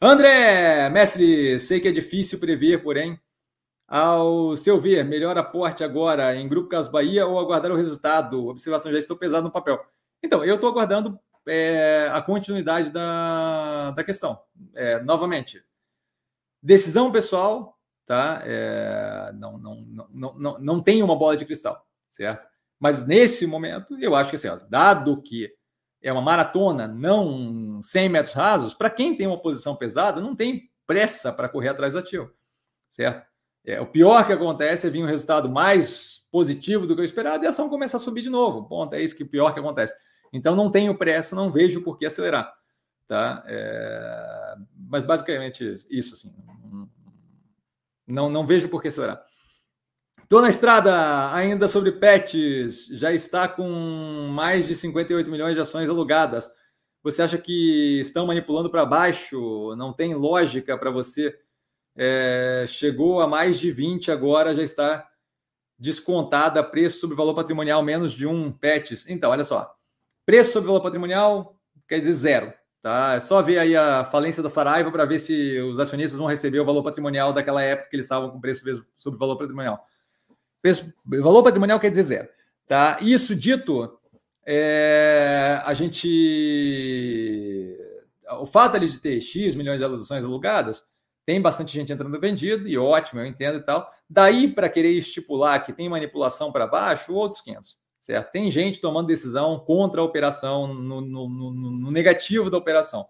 André, 0.00 0.88
mestre, 0.90 1.58
sei 1.58 1.80
que 1.80 1.88
é 1.88 1.92
difícil 1.92 2.38
prever, 2.38 2.82
porém, 2.82 3.18
ao 3.86 4.56
seu 4.56 4.80
ver, 4.80 5.04
melhor 5.04 5.36
aporte 5.36 5.84
agora 5.84 6.34
em 6.36 6.48
Grupo 6.48 6.68
Caso 6.68 6.90
Bahia 6.90 7.26
ou 7.26 7.38
aguardar 7.38 7.70
o 7.72 7.76
resultado? 7.76 8.46
Observação, 8.46 8.92
já 8.92 8.98
estou 8.98 9.16
pesado 9.16 9.44
no 9.44 9.52
papel. 9.52 9.84
Então, 10.22 10.44
eu 10.44 10.54
estou 10.54 10.70
aguardando 10.70 11.18
é, 11.46 12.08
a 12.12 12.22
continuidade 12.22 12.90
da, 12.90 13.90
da 13.90 14.04
questão. 14.04 14.40
É, 14.74 15.00
novamente, 15.00 15.62
decisão 16.62 17.10
pessoal, 17.10 17.78
tá? 18.06 18.42
É, 18.44 19.32
não, 19.34 19.58
não, 19.58 20.08
não, 20.10 20.34
não, 20.34 20.58
não 20.58 20.82
tem 20.82 21.02
uma 21.02 21.16
bola 21.16 21.36
de 21.36 21.44
cristal, 21.44 21.86
certo? 22.08 22.46
Mas 22.78 23.06
nesse 23.06 23.46
momento, 23.46 23.96
eu 24.00 24.14
acho 24.14 24.30
que 24.30 24.36
assim, 24.36 24.48
ó, 24.48 24.58
dado 24.68 25.22
que 25.22 25.52
é 26.02 26.12
uma 26.12 26.22
maratona, 26.22 26.88
não 26.88 27.80
100 27.82 28.08
metros 28.08 28.34
rasos, 28.34 28.74
para 28.74 28.90
quem 28.90 29.16
tem 29.16 29.26
uma 29.26 29.40
posição 29.40 29.76
pesada, 29.76 30.20
não 30.20 30.34
tem 30.34 30.68
pressa 30.86 31.32
para 31.32 31.48
correr 31.48 31.68
atrás 31.68 31.92
do 31.92 32.00
ativo, 32.00 32.32
certo? 32.90 33.24
É, 33.64 33.80
o 33.80 33.86
pior 33.86 34.26
que 34.26 34.32
acontece 34.32 34.86
é 34.86 34.90
vir 34.90 35.04
um 35.04 35.06
resultado 35.06 35.48
mais 35.48 36.26
positivo 36.32 36.86
do 36.86 36.96
que 36.96 37.00
eu 37.00 37.04
esperado 37.04 37.44
e 37.44 37.46
a 37.46 37.50
ação 37.50 37.68
começa 37.68 37.96
a 37.96 38.00
subir 38.00 38.22
de 38.22 38.30
novo. 38.30 38.64
Ponto, 38.64 38.94
é 38.94 39.00
isso 39.00 39.14
que 39.14 39.22
o 39.22 39.28
pior 39.28 39.52
que 39.54 39.60
acontece. 39.60 39.94
Então 40.32 40.56
não 40.56 40.70
tenho 40.70 40.96
pressa, 40.96 41.36
não 41.36 41.52
vejo 41.52 41.82
por 41.82 41.98
que 41.98 42.06
acelerar, 42.06 42.52
tá? 43.06 43.42
É, 43.46 44.54
mas 44.88 45.04
basicamente 45.04 45.78
isso, 45.90 46.14
assim, 46.14 46.32
não, 48.06 48.30
não 48.30 48.46
vejo 48.46 48.68
por 48.68 48.80
que 48.80 48.88
acelerar. 48.88 49.24
Estou 50.22 50.40
na 50.40 50.48
estrada 50.48 51.34
ainda 51.34 51.68
sobre 51.68 51.92
pets, 51.92 52.86
já 52.86 53.12
está 53.12 53.46
com 53.46 54.28
mais 54.30 54.66
de 54.66 54.74
58 54.74 55.30
milhões 55.30 55.54
de 55.54 55.60
ações 55.60 55.90
alugadas. 55.90 56.50
Você 57.02 57.20
acha 57.20 57.36
que 57.36 58.00
estão 58.00 58.26
manipulando 58.26 58.70
para 58.70 58.86
baixo? 58.86 59.74
Não 59.76 59.92
tem 59.92 60.14
lógica 60.14 60.78
para 60.78 60.90
você? 60.90 61.38
É, 61.94 62.64
chegou 62.66 63.20
a 63.20 63.26
mais 63.26 63.60
de 63.60 63.70
20, 63.70 64.10
agora 64.10 64.54
já 64.54 64.62
está 64.62 65.06
descontada 65.78 66.62
preço 66.62 67.00
sobre 67.00 67.16
valor 67.16 67.34
patrimonial 67.34 67.82
menos 67.82 68.12
de 68.12 68.26
um 68.26 68.50
pets. 68.50 69.06
Então, 69.08 69.30
olha 69.30 69.44
só. 69.44 69.76
Preço 70.24 70.52
sobre 70.52 70.68
valor 70.68 70.82
patrimonial 70.82 71.56
quer 71.88 72.00
dizer 72.00 72.14
zero. 72.14 72.54
Tá? 72.82 73.14
É 73.14 73.20
só 73.20 73.40
ver 73.40 73.58
aí 73.58 73.76
a 73.76 74.04
falência 74.04 74.42
da 74.42 74.50
Saraiva 74.50 74.90
para 74.90 75.04
ver 75.04 75.20
se 75.20 75.60
os 75.60 75.78
acionistas 75.78 76.18
vão 76.18 76.26
receber 76.26 76.58
o 76.58 76.64
valor 76.64 76.82
patrimonial 76.82 77.32
daquela 77.32 77.62
época 77.62 77.88
que 77.90 77.96
eles 77.96 78.06
estavam 78.06 78.30
com 78.30 78.40
preço 78.40 78.84
sobre 78.96 79.18
valor 79.18 79.38
patrimonial. 79.38 79.86
Preço, 80.60 80.92
valor 81.04 81.42
patrimonial 81.42 81.78
quer 81.78 81.90
dizer 81.90 82.02
zero. 82.04 82.28
Tá? 82.66 82.98
Isso 83.00 83.36
dito, 83.36 83.98
é, 84.44 85.60
a 85.64 85.74
gente. 85.74 86.08
O 88.40 88.46
fato 88.46 88.76
ali 88.76 88.88
de 88.88 88.98
ter 88.98 89.20
X 89.20 89.54
milhões 89.54 89.78
de 89.78 89.84
ações 89.84 90.24
alugadas, 90.24 90.82
tem 91.24 91.40
bastante 91.40 91.72
gente 91.72 91.92
entrando 91.92 92.18
vendido, 92.18 92.66
e 92.66 92.76
ótimo, 92.76 93.20
eu 93.20 93.26
entendo 93.26 93.58
e 93.58 93.62
tal. 93.62 93.88
Daí 94.08 94.52
para 94.52 94.68
querer 94.68 94.90
estipular 94.90 95.64
que 95.64 95.72
tem 95.72 95.88
manipulação 95.88 96.50
para 96.50 96.66
baixo, 96.66 97.14
outros 97.14 97.40
500. 97.42 97.78
Certo? 98.02 98.32
Tem 98.32 98.50
gente 98.50 98.80
tomando 98.80 99.06
decisão 99.06 99.60
contra 99.60 100.00
a 100.00 100.04
operação, 100.04 100.66
no, 100.74 101.00
no, 101.00 101.28
no, 101.28 101.52
no 101.52 101.90
negativo 101.92 102.50
da 102.50 102.58
operação. 102.58 103.06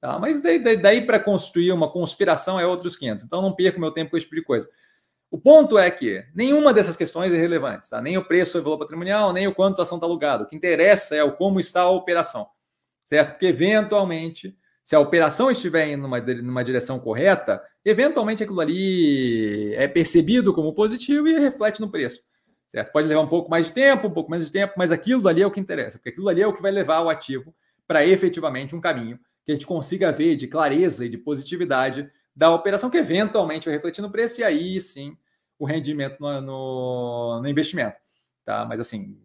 Tá? 0.00 0.18
Mas 0.18 0.42
daí, 0.42 0.58
daí, 0.58 0.76
daí 0.76 1.06
para 1.06 1.20
construir 1.20 1.70
uma 1.70 1.88
conspiração 1.88 2.58
é 2.58 2.66
outros 2.66 2.96
500. 2.96 3.24
Então 3.24 3.40
não 3.40 3.54
perco 3.54 3.78
meu 3.78 3.92
tempo 3.92 4.10
com 4.10 4.16
esse 4.16 4.26
tipo 4.26 4.34
de 4.34 4.42
coisa. 4.42 4.68
O 5.30 5.38
ponto 5.38 5.78
é 5.78 5.88
que 5.92 6.26
nenhuma 6.34 6.74
dessas 6.74 6.96
questões 6.96 7.32
é 7.32 7.36
relevante, 7.36 7.88
tá? 7.88 8.02
Nem 8.02 8.18
o 8.18 8.26
preço 8.26 8.58
do 8.58 8.64
valor 8.64 8.78
patrimonial, 8.78 9.32
nem 9.32 9.46
o 9.46 9.54
quanto 9.54 9.78
a 9.78 9.84
ação 9.84 9.96
está 9.96 10.08
alugada. 10.08 10.42
O 10.42 10.46
que 10.48 10.56
interessa 10.56 11.14
é 11.14 11.22
o 11.22 11.36
como 11.36 11.60
está 11.60 11.82
a 11.82 11.90
operação, 11.90 12.48
certo? 13.04 13.30
Porque 13.30 13.46
eventualmente, 13.46 14.58
se 14.82 14.96
a 14.96 15.00
operação 15.00 15.52
estiver 15.52 15.88
indo 15.92 16.02
numa, 16.02 16.20
numa 16.20 16.64
direção 16.64 16.98
correta, 16.98 17.62
eventualmente 17.84 18.42
aquilo 18.42 18.60
ali 18.60 19.72
é 19.76 19.86
percebido 19.86 20.52
como 20.52 20.74
positivo 20.74 21.28
e 21.28 21.38
reflete 21.38 21.80
no 21.80 21.88
preço, 21.88 22.24
certo? 22.72 22.90
Pode 22.90 23.06
levar 23.06 23.20
um 23.20 23.28
pouco 23.28 23.50
mais 23.50 23.66
de 23.66 23.74
tempo, 23.74 24.08
um 24.08 24.10
pouco 24.10 24.30
menos 24.30 24.46
de 24.46 24.52
tempo, 24.52 24.72
mas 24.78 24.90
aquilo 24.90 25.28
ali 25.28 25.42
é 25.42 25.46
o 25.46 25.50
que 25.50 25.60
interessa, 25.60 25.98
porque 25.98 26.08
aquilo 26.08 26.26
ali 26.30 26.40
é 26.40 26.46
o 26.46 26.54
que 26.54 26.62
vai 26.62 26.72
levar 26.72 27.02
o 27.02 27.10
ativo 27.10 27.54
para 27.86 28.06
efetivamente 28.06 28.74
um 28.74 28.80
caminho 28.80 29.20
que 29.44 29.52
a 29.52 29.54
gente 29.54 29.66
consiga 29.66 30.10
ver 30.10 30.36
de 30.36 30.46
clareza 30.46 31.04
e 31.04 31.08
de 31.08 31.18
positividade 31.18 32.10
da 32.34 32.50
operação 32.50 32.88
que 32.88 32.96
eventualmente 32.96 33.66
vai 33.66 33.74
refletir 33.74 34.00
no 34.00 34.10
preço 34.10 34.40
e 34.40 34.44
aí 34.44 34.80
sim 34.80 35.14
o 35.58 35.66
rendimento 35.66 36.18
no, 36.18 36.40
no, 36.40 37.40
no 37.42 37.48
investimento. 37.48 37.96
Tá? 38.42 38.64
Mas 38.64 38.80
assim, 38.80 39.18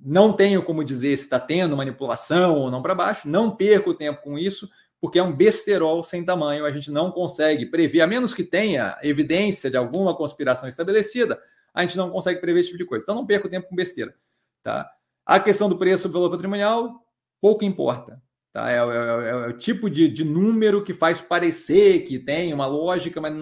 não 0.00 0.32
tenho 0.32 0.62
como 0.62 0.84
dizer 0.84 1.16
se 1.16 1.24
está 1.24 1.40
tendo 1.40 1.76
manipulação 1.76 2.60
ou 2.60 2.70
não 2.70 2.80
para 2.80 2.94
baixo, 2.94 3.28
não 3.28 3.56
perco 3.56 3.92
tempo 3.92 4.22
com 4.22 4.38
isso, 4.38 4.70
porque 5.00 5.18
é 5.18 5.22
um 5.22 5.32
besterol 5.32 6.00
sem 6.04 6.24
tamanho, 6.24 6.64
a 6.64 6.70
gente 6.70 6.92
não 6.92 7.10
consegue 7.10 7.66
prever, 7.66 8.02
a 8.02 8.06
menos 8.06 8.32
que 8.32 8.44
tenha 8.44 8.96
evidência 9.02 9.68
de 9.68 9.76
alguma 9.76 10.16
conspiração 10.16 10.68
estabelecida, 10.68 11.42
a 11.74 11.82
gente 11.82 11.96
não 11.96 12.08
consegue 12.08 12.40
prever 12.40 12.60
esse 12.60 12.68
tipo 12.68 12.78
de 12.78 12.86
coisa. 12.86 13.02
Então 13.02 13.16
não 13.16 13.26
perco 13.26 13.48
tempo 13.48 13.68
com 13.68 13.74
besteira. 13.74 14.14
Tá? 14.62 14.88
A 15.26 15.40
questão 15.40 15.68
do 15.68 15.76
preço 15.76 16.08
do 16.08 16.14
valor 16.14 16.30
patrimonial, 16.30 17.04
pouco 17.40 17.64
importa. 17.64 18.22
Tá? 18.52 18.70
É, 18.70 18.76
é, 18.76 18.78
é, 18.78 19.28
é, 19.30 19.46
o 19.48 19.52
tipo 19.52 19.90
de, 19.90 20.08
de, 20.08 20.24
número 20.24 20.84
que 20.84 20.94
faz 20.94 21.20
parecer 21.20 22.04
que 22.04 22.20
tem 22.20 22.54
uma 22.54 22.66
lógica, 22.66 23.20
mas 23.20 23.34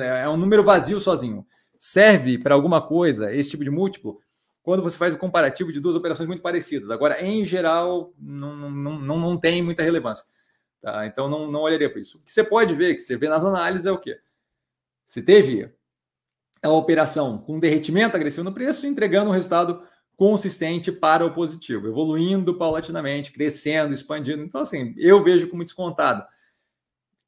é 0.00 0.28
um 0.28 0.36
número 0.36 0.62
vazio 0.62 1.00
sozinho. 1.00 1.46
Serve 1.78 2.36
para 2.38 2.54
alguma 2.54 2.86
coisa 2.86 3.32
esse 3.34 3.50
tipo 3.50 3.64
de 3.64 3.70
múltiplo 3.70 4.20
quando 4.62 4.82
você 4.82 4.98
faz 4.98 5.14
o 5.14 5.18
comparativo 5.18 5.72
de 5.72 5.80
duas 5.80 5.96
operações 5.96 6.26
muito 6.26 6.42
parecidas. 6.42 6.90
Agora, 6.90 7.24
em 7.24 7.42
geral, 7.42 8.12
não, 8.18 8.54
não, 8.54 8.98
não, 8.98 9.18
não 9.18 9.36
tem 9.38 9.62
muita 9.62 9.82
relevância. 9.82 10.26
Tá? 10.82 11.06
Então, 11.06 11.26
não, 11.26 11.50
não 11.50 11.60
olharia 11.60 11.88
para 11.88 12.00
isso. 12.00 12.18
O 12.18 12.20
que 12.20 12.30
você 12.30 12.44
pode 12.44 12.74
ver, 12.74 12.94
que 12.94 13.00
você 13.00 13.16
vê 13.16 13.28
nas 13.30 13.46
análises, 13.46 13.86
é 13.86 13.92
o 13.92 13.98
quê? 13.98 14.18
Se 15.06 15.22
teve 15.22 15.72
a 16.62 16.70
operação 16.70 17.38
com 17.38 17.58
derretimento 17.58 18.16
agressivo 18.16 18.44
no 18.44 18.52
preço, 18.52 18.86
entregando 18.86 19.30
um 19.30 19.34
resultado 19.34 19.82
consistente 20.16 20.90
para 20.90 21.24
o 21.24 21.32
positivo, 21.32 21.86
evoluindo 21.86 22.58
paulatinamente, 22.58 23.32
crescendo, 23.32 23.94
expandindo. 23.94 24.42
Então, 24.42 24.60
assim, 24.60 24.92
eu 24.96 25.22
vejo 25.22 25.48
como 25.48 25.64
descontado. 25.64 26.26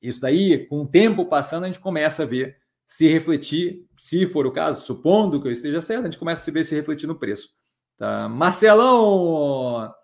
Isso 0.03 0.21
daí, 0.21 0.67
com 0.67 0.83
o 0.83 0.89
tempo 0.89 1.27
passando, 1.27 1.65
a 1.65 1.67
gente 1.69 1.79
começa 1.79 2.25
a 2.25 2.27
ver 2.27 2.57
se 2.87 3.07
refletir, 3.07 3.87
se 3.97 4.27
for 4.27 4.47
o 4.47 4.51
caso, 4.51 4.83
supondo 4.83 5.41
que 5.41 5.47
eu 5.47 5.53
esteja 5.53 5.81
certo, 5.81 6.03
a 6.03 6.05
gente 6.07 6.19
começa 6.19 6.51
a 6.51 6.53
ver 6.53 6.65
se 6.65 6.75
refletir 6.75 7.07
no 7.07 7.15
preço. 7.15 7.51
Tá? 7.97 8.29
Marcelão! 8.29 9.95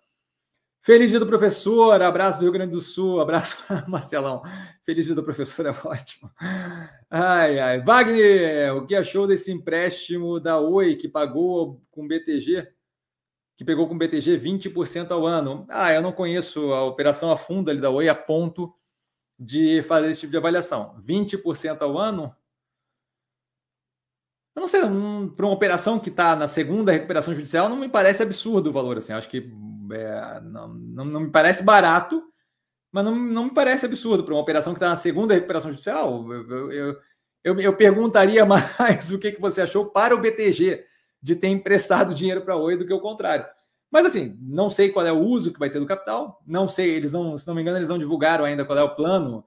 Feliz 0.87 1.11
dia 1.11 1.19
do 1.19 1.27
professor, 1.27 2.01
abraço 2.01 2.39
do 2.39 2.43
Rio 2.45 2.53
Grande 2.53 2.71
do 2.71 2.81
Sul, 2.81 3.21
abraço, 3.21 3.59
Marcelão. 3.89 4.45
Feliz 4.85 5.05
dia 5.05 5.17
do 5.17 5.25
professor 5.25 5.67
é 5.67 5.71
ótimo. 5.85 6.31
Ai, 7.11 7.59
ai. 7.59 7.83
Wagner, 7.83 8.73
o 8.77 8.87
que 8.87 8.95
achou 8.95 9.27
desse 9.27 9.51
empréstimo 9.51 10.39
da 10.39 10.61
Oi 10.61 10.95
que 10.95 11.09
pagou 11.09 11.83
com 11.91 12.07
BTG? 12.07 12.73
que 13.57 13.65
pegou 13.65 13.89
com 13.89 13.99
BTG 13.99 14.39
20% 14.39 15.11
ao 15.11 15.27
ano. 15.27 15.67
Ah, 15.69 15.93
eu 15.93 16.01
não 16.01 16.13
conheço 16.13 16.73
a 16.73 16.85
operação 16.85 17.33
a 17.33 17.37
fundo 17.37 17.69
ali 17.69 17.81
da 17.81 17.91
Oi 17.91 18.09
a 18.09 18.15
ponto 18.15 18.73
de 19.37 19.83
fazer 19.89 20.13
esse 20.13 20.21
tipo 20.21 20.31
de 20.31 20.37
avaliação. 20.37 21.03
20% 21.05 21.83
ao 21.83 21.99
ano? 21.99 22.33
Eu 24.55 24.61
não 24.61 24.69
sei, 24.69 24.85
um, 24.85 25.29
para 25.29 25.47
uma 25.47 25.55
operação 25.55 25.99
que 25.99 26.11
está 26.11 26.37
na 26.37 26.47
segunda 26.47 26.93
recuperação 26.93 27.35
judicial, 27.35 27.69
não 27.69 27.77
me 27.77 27.89
parece 27.89 28.23
absurdo 28.23 28.71
o 28.71 28.73
valor. 28.73 28.99
Assim, 28.99 29.13
acho 29.13 29.29
que 29.29 29.53
é, 29.93 30.41
não, 30.41 30.69
não, 30.69 31.05
não, 31.05 31.21
me 31.21 31.31
parece 31.31 31.63
barato, 31.63 32.23
mas 32.93 33.05
não, 33.05 33.15
não 33.15 33.45
me 33.45 33.55
parece 33.55 33.87
absurdo 33.87 34.25
para 34.25 34.35
uma 34.35 34.41
operação 34.41 34.73
que 34.73 34.79
está 34.79 34.89
na 34.89 34.97
segunda 34.97 35.35
recuperação 35.35 35.71
judicial. 35.71 36.33
Eu, 36.33 36.73
eu, 36.73 36.97
eu, 37.45 37.61
eu 37.61 37.77
perguntaria 37.77 38.45
mais 38.47 39.11
o 39.11 39.19
que, 39.19 39.33
que 39.33 39.41
você 39.41 39.63
achou 39.63 39.87
para 39.87 40.15
o 40.15 40.21
BTG 40.21 40.85
de 41.23 41.37
ter 41.37 41.49
emprestado 41.49 42.15
dinheiro 42.15 42.43
para 42.43 42.55
a 42.55 42.59
Oi 42.59 42.77
do 42.77 42.87
que 42.87 42.93
o 42.93 43.01
contrário. 43.01 43.47
Mas 43.91 44.07
assim, 44.07 44.37
não 44.41 44.69
sei 44.69 44.91
qual 44.91 45.07
é 45.07 45.13
o 45.13 45.21
uso 45.21 45.53
que 45.53 45.59
vai 45.59 45.71
ter 45.71 45.79
do 45.79 45.87
capital, 45.87 46.43
não 46.47 46.69
sei, 46.69 46.91
eles 46.91 47.13
não, 47.13 47.39
se 47.39 47.47
não 47.47 47.55
me 47.55 47.63
engano, 47.63 47.79
eles 47.79 47.89
não 47.89 47.99
divulgaram 47.99 48.45
ainda 48.45 48.65
qual 48.65 48.79
é 48.79 48.83
o 48.83 48.95
plano 48.95 49.45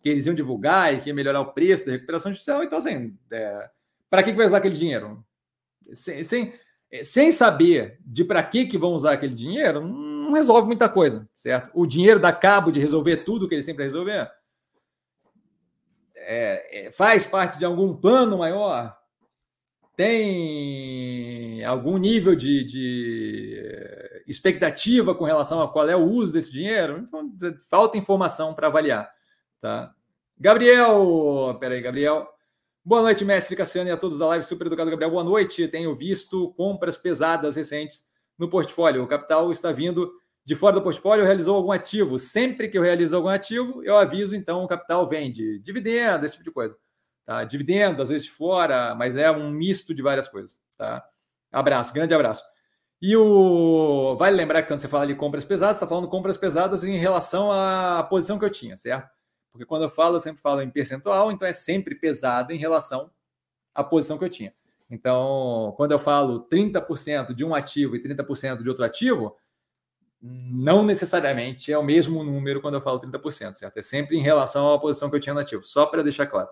que 0.00 0.08
eles 0.08 0.26
iam 0.26 0.34
divulgar 0.34 0.92
e 0.92 1.00
que 1.00 1.08
ia 1.08 1.14
melhorar 1.14 1.40
o 1.40 1.52
preço 1.52 1.86
da 1.86 1.92
recuperação 1.92 2.32
judicial. 2.32 2.62
Então, 2.62 2.78
assim, 2.78 3.16
é, 3.30 3.70
para 4.10 4.22
que 4.22 4.32
vai 4.32 4.46
usar 4.46 4.56
aquele 4.56 4.76
dinheiro? 4.76 5.24
Sem, 5.94 6.24
sem, 6.24 6.54
sem 7.02 7.32
saber 7.32 7.98
de 8.04 8.24
para 8.24 8.42
que, 8.42 8.66
que 8.66 8.76
vão 8.76 8.92
usar 8.92 9.12
aquele 9.12 9.34
dinheiro, 9.34 9.80
não 9.80 10.32
resolve 10.32 10.66
muita 10.66 10.88
coisa, 10.88 11.28
certo? 11.32 11.70
O 11.72 11.86
dinheiro 11.86 12.20
dá 12.20 12.32
cabo 12.32 12.70
de 12.70 12.80
resolver 12.80 13.18
tudo 13.18 13.48
que 13.48 13.54
ele 13.54 13.62
sempre 13.62 13.84
resolver. 13.84 14.30
É, 16.14 16.86
é, 16.86 16.92
faz 16.92 17.26
parte 17.26 17.58
de 17.58 17.64
algum 17.64 17.94
plano 17.94 18.38
maior? 18.38 18.96
Tem 19.96 21.64
algum 21.64 21.98
nível 21.98 22.34
de, 22.34 22.64
de, 22.64 24.22
expectativa 24.26 25.14
com 25.14 25.24
relação 25.24 25.60
a 25.60 25.68
qual 25.68 25.88
é 25.88 25.96
o 25.96 26.04
uso 26.04 26.32
desse 26.32 26.50
dinheiro? 26.50 26.98
Então, 26.98 27.30
falta 27.70 27.98
informação 27.98 28.54
para 28.54 28.68
avaliar. 28.68 29.10
Tá? 29.60 29.92
Gabriel, 30.38 31.56
peraí, 31.60 31.80
Gabriel. 31.80 32.31
Boa 32.84 33.00
noite, 33.00 33.24
mestre 33.24 33.54
Cassiano 33.54 33.88
e 33.88 33.92
a 33.92 33.96
todos 33.96 34.18
da 34.18 34.26
live 34.26 34.44
Super 34.44 34.66
Educado 34.66 34.90
Gabriel. 34.90 35.12
Boa 35.12 35.22
noite. 35.22 35.68
Tenho 35.68 35.94
visto 35.94 36.52
compras 36.54 36.96
pesadas 36.96 37.54
recentes 37.54 38.02
no 38.36 38.50
portfólio. 38.50 39.04
O 39.04 39.06
capital 39.06 39.52
está 39.52 39.70
vindo 39.70 40.12
de 40.44 40.56
fora 40.56 40.74
do 40.74 40.82
portfólio, 40.82 41.24
realizou 41.24 41.54
algum 41.54 41.70
ativo. 41.70 42.18
Sempre 42.18 42.68
que 42.68 42.76
eu 42.76 42.82
realizo 42.82 43.14
algum 43.14 43.28
ativo, 43.28 43.84
eu 43.84 43.96
aviso, 43.96 44.34
então 44.34 44.64
o 44.64 44.66
capital 44.66 45.08
vende 45.08 45.60
dividendo, 45.60 46.26
esse 46.26 46.32
tipo 46.34 46.44
de 46.44 46.50
coisa. 46.50 46.76
Tá? 47.24 47.44
Dividendo, 47.44 48.02
às 48.02 48.08
vezes 48.08 48.24
de 48.24 48.32
fora, 48.32 48.96
mas 48.96 49.14
é 49.14 49.30
um 49.30 49.48
misto 49.48 49.94
de 49.94 50.02
várias 50.02 50.26
coisas. 50.26 50.60
Tá? 50.76 51.04
Abraço, 51.52 51.94
grande 51.94 52.12
abraço. 52.12 52.42
E 53.00 53.16
o. 53.16 54.16
Vale 54.18 54.36
lembrar 54.36 54.60
que 54.60 54.66
quando 54.66 54.80
você 54.80 54.88
fala 54.88 55.06
de 55.06 55.14
compras 55.14 55.44
pesadas, 55.44 55.76
você 55.76 55.84
está 55.84 55.86
falando 55.86 56.08
compras 56.08 56.36
pesadas 56.36 56.82
em 56.82 56.98
relação 56.98 57.52
à 57.52 58.02
posição 58.02 58.40
que 58.40 58.44
eu 58.44 58.50
tinha, 58.50 58.76
certo? 58.76 59.08
Porque 59.52 59.66
quando 59.66 59.82
eu 59.82 59.90
falo, 59.90 60.16
eu 60.16 60.20
sempre 60.20 60.40
falo 60.40 60.62
em 60.62 60.70
percentual, 60.70 61.30
então 61.30 61.46
é 61.46 61.52
sempre 61.52 61.94
pesado 61.94 62.52
em 62.52 62.58
relação 62.58 63.10
à 63.74 63.84
posição 63.84 64.18
que 64.18 64.24
eu 64.24 64.30
tinha. 64.30 64.54
Então, 64.90 65.74
quando 65.76 65.92
eu 65.92 65.98
falo 65.98 66.48
30% 66.48 67.34
de 67.34 67.44
um 67.44 67.54
ativo 67.54 67.94
e 67.94 68.02
30% 68.02 68.62
de 68.62 68.68
outro 68.68 68.84
ativo, 68.84 69.36
não 70.20 70.84
necessariamente 70.84 71.72
é 71.72 71.78
o 71.78 71.82
mesmo 71.82 72.22
número 72.22 72.60
quando 72.60 72.74
eu 72.74 72.80
falo 72.80 73.00
30%, 73.00 73.54
certo? 73.54 73.76
É 73.76 73.82
sempre 73.82 74.16
em 74.16 74.22
relação 74.22 74.72
à 74.72 74.78
posição 74.78 75.10
que 75.10 75.16
eu 75.16 75.20
tinha 75.20 75.34
no 75.34 75.40
ativo, 75.40 75.62
só 75.62 75.86
para 75.86 76.02
deixar 76.02 76.26
claro. 76.26 76.48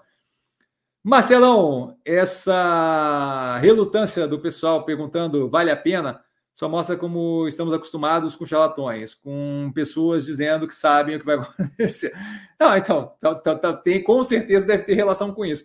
Marcelão, 1.02 1.97
essa 2.05 3.59
relutância 3.62 4.28
do 4.28 4.39
pessoal 4.39 4.85
perguntando 4.85 5.48
vale 5.48 5.70
a 5.70 5.77
pena 5.77 6.22
só 6.61 6.69
mostra 6.69 6.95
como 6.95 7.49
estamos 7.49 7.73
acostumados 7.73 8.37
com 8.37 8.45
charlatões, 8.45 9.15
com 9.15 9.73
pessoas 9.74 10.27
dizendo 10.27 10.69
que 10.69 10.74
sabem 10.74 11.16
o 11.16 11.19
que 11.19 11.24
vai 11.24 11.37
acontecer. 11.41 12.12
Não, 12.61 12.77
então, 12.77 13.16
tá, 13.19 13.35
tá, 13.35 13.59
tá, 13.59 13.73
tem, 13.73 14.03
com 14.03 14.23
certeza 14.23 14.66
deve 14.66 14.85
ter 14.85 14.93
relação 14.93 15.32
com 15.32 15.43
isso. 15.43 15.65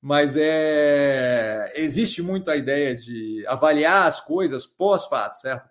Mas 0.00 0.36
é, 0.36 1.72
existe 1.74 2.22
muito 2.22 2.52
a 2.52 2.56
ideia 2.56 2.94
de 2.94 3.44
avaliar 3.48 4.06
as 4.06 4.20
coisas 4.20 4.64
pós-fato, 4.64 5.38
certo? 5.38 5.68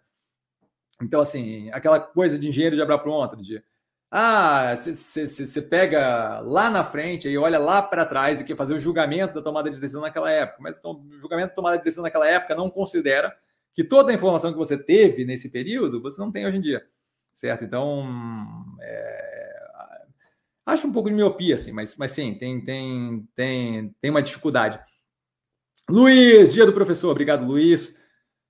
Então, 1.01 1.21
assim, 1.21 1.71
aquela 1.71 2.01
coisa 2.01 2.37
de 2.37 2.49
engenheiro 2.49 2.75
de 2.75 2.81
abra 2.81 2.99
pronta, 2.99 3.37
de 3.37 3.63
ah, 4.11 4.75
você 4.75 5.61
pega 5.61 6.41
lá 6.41 6.69
na 6.69 6.83
frente 6.83 7.29
e 7.29 7.37
olha 7.37 7.57
lá 7.57 7.81
para 7.81 8.05
trás 8.05 8.37
do 8.37 8.43
que 8.43 8.53
fazer 8.53 8.73
o 8.73 8.79
julgamento 8.81 9.35
da 9.35 9.41
tomada 9.41 9.69
de 9.69 9.79
decisão 9.79 10.01
naquela 10.01 10.29
época. 10.29 10.57
Mas 10.59 10.77
então, 10.77 10.91
o 10.91 11.21
julgamento 11.21 11.51
da 11.51 11.55
tomada 11.55 11.77
de 11.77 11.85
decisão 11.85 12.03
naquela 12.03 12.27
época 12.29 12.53
não 12.53 12.69
considera 12.69 13.33
que 13.77 13.83
toda 13.83 14.11
a 14.11 14.15
informação 14.15 14.51
que 14.51 14.57
você 14.57 14.75
teve 14.75 15.23
nesse 15.23 15.49
período 15.49 16.01
você 16.01 16.19
não 16.19 16.31
tem 16.31 16.47
hoje 16.47 16.57
em 16.57 16.61
dia, 16.61 16.83
certo? 17.35 17.63
Então, 17.63 18.03
é, 18.81 19.67
acho 20.65 20.87
um 20.87 20.91
pouco 20.91 21.09
de 21.09 21.15
miopia, 21.15 21.53
assim, 21.53 21.71
mas, 21.71 21.95
mas 21.95 22.11
sim, 22.11 22.33
tem, 22.33 22.59
tem, 22.59 23.29
tem, 23.35 23.95
tem 24.01 24.09
uma 24.09 24.23
dificuldade. 24.23 24.79
Luiz, 25.87 26.51
dia 26.51 26.65
do 26.65 26.73
professor, 26.73 27.11
obrigado, 27.11 27.45
Luiz. 27.45 27.95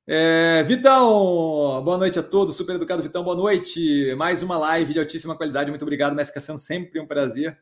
É, 0.07 0.63
Vitão, 0.63 1.83
boa 1.83 1.97
noite 1.97 2.17
a 2.17 2.23
todos. 2.23 2.55
Super 2.55 2.77
educado, 2.77 3.03
Vitão, 3.03 3.21
boa 3.21 3.35
noite. 3.35 4.15
Mais 4.15 4.41
uma 4.41 4.57
live 4.57 4.93
de 4.93 4.99
altíssima 4.99 5.35
qualidade. 5.35 5.69
Muito 5.69 5.81
obrigado, 5.81 6.15
Mestre 6.15 6.35
Cassiano, 6.35 6.57
sempre 6.57 7.01
um 7.01 7.05
prazer. 7.05 7.59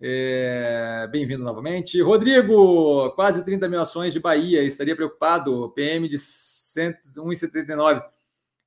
É, 0.00 1.08
Bem-vindo 1.10 1.42
novamente. 1.42 2.00
Rodrigo, 2.02 3.10
quase 3.12 3.44
30 3.44 3.68
mil 3.68 3.80
ações 3.80 4.12
de 4.12 4.20
Bahia. 4.20 4.62
Estaria 4.62 4.94
preocupado? 4.94 5.70
PM 5.70 6.06
de 6.08 6.16
1,79. 6.16 8.04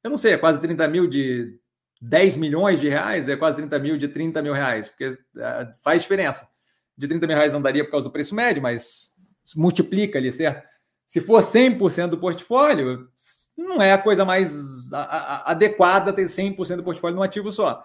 Eu 0.03 0.09
não 0.09 0.17
sei, 0.17 0.33
é 0.33 0.37
quase 0.37 0.59
30 0.59 0.87
mil 0.87 1.07
de 1.07 1.59
10 2.01 2.35
milhões 2.35 2.79
de 2.79 2.89
reais? 2.89 3.29
É 3.29 3.35
quase 3.35 3.57
30 3.57 3.77
mil 3.79 3.97
de 3.97 4.07
30 4.07 4.41
mil 4.41 4.53
reais? 4.53 4.89
Porque 4.89 5.17
é, 5.37 5.71
faz 5.83 6.01
diferença. 6.01 6.49
De 6.97 7.07
30 7.07 7.27
mil 7.27 7.35
reais 7.35 7.53
não 7.53 7.61
daria 7.61 7.83
por 7.83 7.91
causa 7.91 8.05
do 8.05 8.11
preço 8.11 8.33
médio, 8.33 8.61
mas 8.63 9.11
multiplica 9.55 10.17
ali, 10.17 10.33
certo? 10.33 10.67
Se 11.07 11.21
for 11.21 11.41
100% 11.41 12.07
do 12.07 12.17
portfólio, 12.17 13.07
não 13.57 13.81
é 13.81 13.93
a 13.93 13.97
coisa 13.97 14.25
mais 14.25 14.53
adequada 15.45 16.13
ter 16.13 16.25
100% 16.25 16.77
do 16.77 16.83
portfólio 16.83 17.15
num 17.15 17.23
ativo 17.23 17.51
só. 17.51 17.83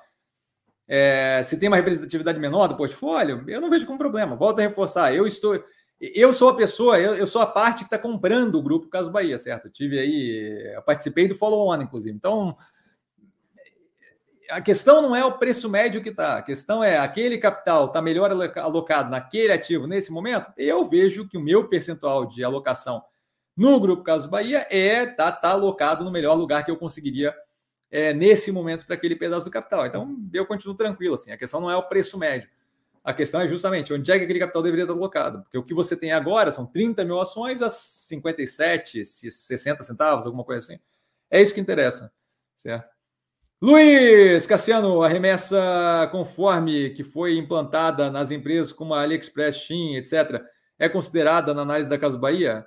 É, 0.86 1.42
se 1.44 1.58
tem 1.58 1.68
uma 1.68 1.76
representatividade 1.76 2.38
menor 2.38 2.68
do 2.68 2.76
portfólio, 2.76 3.44
eu 3.48 3.60
não 3.60 3.70
vejo 3.70 3.86
como 3.86 3.98
problema. 3.98 4.36
Volto 4.36 4.60
a 4.60 4.62
reforçar. 4.62 5.14
Eu 5.14 5.26
estou. 5.26 5.62
Eu 6.00 6.32
sou 6.32 6.50
a 6.50 6.56
pessoa, 6.56 6.98
eu, 7.00 7.14
eu 7.14 7.26
sou 7.26 7.40
a 7.40 7.46
parte 7.46 7.78
que 7.78 7.84
está 7.84 7.98
comprando 7.98 8.56
o 8.56 8.62
grupo 8.62 8.88
Caso 8.88 9.10
Bahia, 9.10 9.38
certo? 9.38 9.66
Eu 9.66 9.72
tive 9.72 9.98
aí. 9.98 10.74
Participei 10.84 11.26
do 11.26 11.34
follow-on, 11.34 11.80
inclusive. 11.80 12.14
Então, 12.14 12.56
a 14.50 14.60
questão 14.60 15.00
não 15.00 15.16
é 15.16 15.24
o 15.24 15.38
preço 15.38 15.68
médio 15.68 16.02
que 16.02 16.10
está, 16.10 16.38
a 16.38 16.42
questão 16.42 16.82
é 16.82 16.98
aquele 16.98 17.38
capital 17.38 17.86
está 17.86 18.02
melhor 18.02 18.30
alocado 18.56 19.10
naquele 19.10 19.52
ativo 19.52 19.86
nesse 19.86 20.12
momento. 20.12 20.52
Eu 20.56 20.86
vejo 20.88 21.28
que 21.28 21.38
o 21.38 21.40
meu 21.40 21.68
percentual 21.68 22.26
de 22.26 22.44
alocação 22.44 23.02
no 23.56 23.78
Grupo 23.80 24.02
Caso 24.02 24.28
Bahia 24.28 24.66
é 24.70 25.06
tá, 25.06 25.30
tá 25.30 25.50
alocado 25.50 26.04
no 26.04 26.10
melhor 26.10 26.34
lugar 26.34 26.64
que 26.64 26.70
eu 26.70 26.76
conseguiria 26.76 27.34
é, 27.94 28.12
nesse 28.12 28.50
momento 28.50 28.84
para 28.84 28.96
aquele 28.96 29.14
pedaço 29.14 29.44
do 29.44 29.52
capital. 29.52 29.86
Então, 29.86 30.18
eu 30.32 30.44
continuo 30.44 30.74
tranquilo. 30.74 31.14
Assim. 31.14 31.30
A 31.30 31.36
questão 31.36 31.60
não 31.60 31.70
é 31.70 31.76
o 31.76 31.84
preço 31.84 32.18
médio. 32.18 32.48
A 33.04 33.14
questão 33.14 33.40
é 33.40 33.46
justamente 33.46 33.94
onde 33.94 34.10
é 34.10 34.18
que 34.18 34.24
aquele 34.24 34.40
capital 34.40 34.64
deveria 34.64 34.82
estar 34.82 34.94
alocado. 34.94 35.42
Porque 35.42 35.56
o 35.56 35.62
que 35.62 35.72
você 35.72 35.96
tem 35.96 36.10
agora 36.10 36.50
são 36.50 36.66
30 36.66 37.04
mil 37.04 37.20
ações 37.20 37.62
a 37.62 37.70
57, 37.70 39.04
60 39.04 39.84
centavos, 39.84 40.26
alguma 40.26 40.42
coisa 40.42 40.58
assim. 40.58 40.80
É 41.30 41.40
isso 41.40 41.54
que 41.54 41.60
interessa, 41.60 42.12
certo? 42.56 42.92
Luiz 43.62 44.44
Cassiano, 44.44 45.00
a 45.00 45.08
remessa 45.08 46.08
conforme 46.10 46.90
que 46.90 47.04
foi 47.04 47.36
implantada 47.36 48.10
nas 48.10 48.32
empresas 48.32 48.72
como 48.72 48.92
a 48.92 49.02
AliExpress, 49.02 49.56
Shein, 49.56 49.96
etc., 49.96 50.42
é 50.76 50.88
considerada 50.88 51.54
na 51.54 51.62
análise 51.62 51.88
da 51.88 51.96
Casa 51.96 52.18
Bahia? 52.18 52.66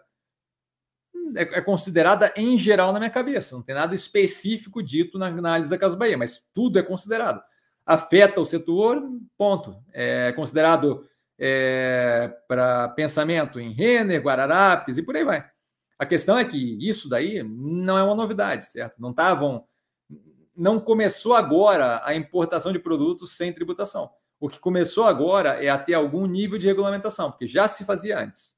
É, 1.36 1.60
é, 1.60 1.62
considerada 1.62 2.32
em 2.36 2.58
geral 2.58 2.94
na 2.94 3.00
minha 3.00 3.12
cabeça. 3.12 3.56
Não 3.56 3.64
tem 3.64 3.76
nada 3.76 3.94
específico 3.96 4.82
dito 4.82 5.18
na 5.18 5.28
análise 5.28 5.70
da 5.70 5.78
Casa 5.78 5.96
Bahia, 5.96 6.18
mas 6.18 6.44
tudo 6.54 6.80
é 6.80 6.84
considerado. 6.84 7.42
Afeta 7.86 8.40
o 8.40 8.46
setor, 8.46 9.02
ponto. 9.38 9.76
É 9.94 10.32
considerado 10.34 11.08
é, 11.40 12.34
para 12.48 12.90
pensamento 12.90 13.60
em 13.60 13.72
Renner, 13.72 14.22
Guararapes 14.22 14.98
e 14.98 15.04
por 15.04 15.16
aí 15.16 15.24
vai. 15.24 15.46
A 16.00 16.06
questão 16.06 16.38
é 16.38 16.46
que 16.46 16.78
isso 16.80 17.10
daí 17.10 17.44
não 17.44 17.98
é 17.98 18.04
uma 18.04 18.16
novidade, 18.16 18.66
certo? 18.66 18.96
Não 19.00 19.12
estavam. 19.12 19.66
Não 20.56 20.80
começou 20.80 21.34
agora 21.34 22.02
a 22.04 22.16
importação 22.16 22.72
de 22.72 22.80
produtos 22.80 23.36
sem 23.36 23.54
tributação. 23.54 24.10
O 24.40 24.50
que 24.50 24.60
começou 24.60 25.06
agora 25.06 25.64
é 25.64 25.70
a 25.70 25.78
ter 25.78 25.96
algum 25.96 26.26
nível 26.28 26.58
de 26.58 26.68
regulamentação, 26.68 27.32
porque 27.32 27.48
já 27.48 27.68
se 27.68 27.84
fazia 27.84 28.20
antes. 28.20 28.56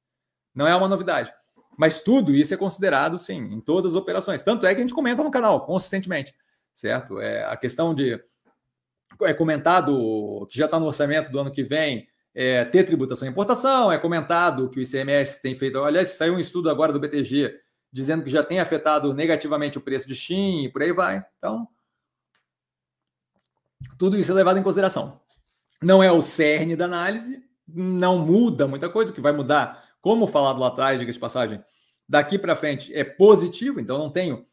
Não 0.54 0.68
é 0.68 0.76
uma 0.76 0.88
novidade. 0.88 1.34
Mas 1.80 2.02
tudo 2.02 2.36
isso 2.36 2.54
é 2.54 2.58
considerado, 2.58 3.18
sim, 3.18 3.38
em 3.38 3.62
todas 3.62 3.94
as 3.94 3.98
operações. 3.98 4.44
Tanto 4.44 4.66
é 4.66 4.76
que 4.76 4.82
a 4.82 4.84
gente 4.84 4.94
comenta 4.94 5.24
no 5.24 5.32
canal 5.32 5.66
consistentemente, 5.66 6.36
certo? 6.76 7.22
É, 7.22 7.46
a 7.46 7.56
questão 7.56 7.96
de. 7.96 8.22
É 9.22 9.34
comentado 9.34 10.46
que 10.52 10.58
já 10.58 10.66
está 10.66 10.78
no 10.78 10.88
orçamento 10.88 11.32
do 11.32 11.40
ano 11.40 11.54
que 11.54 11.64
vem 11.64 12.06
é, 12.36 12.66
ter 12.66 12.84
tributação 12.84 13.26
e 13.26 13.32
importação, 13.32 13.90
é 13.94 13.98
comentado 13.98 14.70
que 14.70 14.78
o 14.78 14.82
ICMS 14.82 15.42
tem 15.42 15.56
feito. 15.56 15.82
Aliás, 15.82 16.10
saiu 16.10 16.34
um 16.34 16.40
estudo 16.40 16.70
agora 16.70 16.92
do 16.92 17.00
BTG 17.00 17.58
dizendo 17.90 18.26
que 18.26 18.30
já 18.30 18.44
tem 18.44 18.60
afetado 18.60 19.14
negativamente 19.14 19.78
o 19.78 19.82
preço 19.82 20.06
de 20.06 20.16
Shin 20.16 20.66
e 20.66 20.70
por 20.70 20.84
aí 20.84 20.92
vai. 20.92 21.24
Então, 21.38 21.66
tudo 23.98 24.18
isso 24.18 24.34
é 24.34 24.36
levado 24.36 24.60
em 24.60 24.64
consideração. 24.64 25.22
Não 25.82 26.04
é 26.04 26.12
o 26.12 26.22
cerne 26.22 26.76
da 26.76 26.84
análise, 26.84 27.42
não 27.66 28.20
muda 28.20 28.68
muita 28.68 28.90
coisa, 28.90 29.12
o 29.12 29.16
que 29.16 29.22
vai 29.22 29.32
mudar 29.32 29.89
como 30.02 30.28
falado 30.28 30.60
lá 30.60 30.68
atrás, 30.68 31.00
diga 31.00 31.12
de 31.12 31.20
passagem, 31.20 31.64
daqui 32.08 32.40
para 32.40 32.56
frente 32.56 32.94
é 32.94 33.04
positivo, 33.04 33.80
então 33.80 33.98
não 33.98 34.10
tenho. 34.10 34.46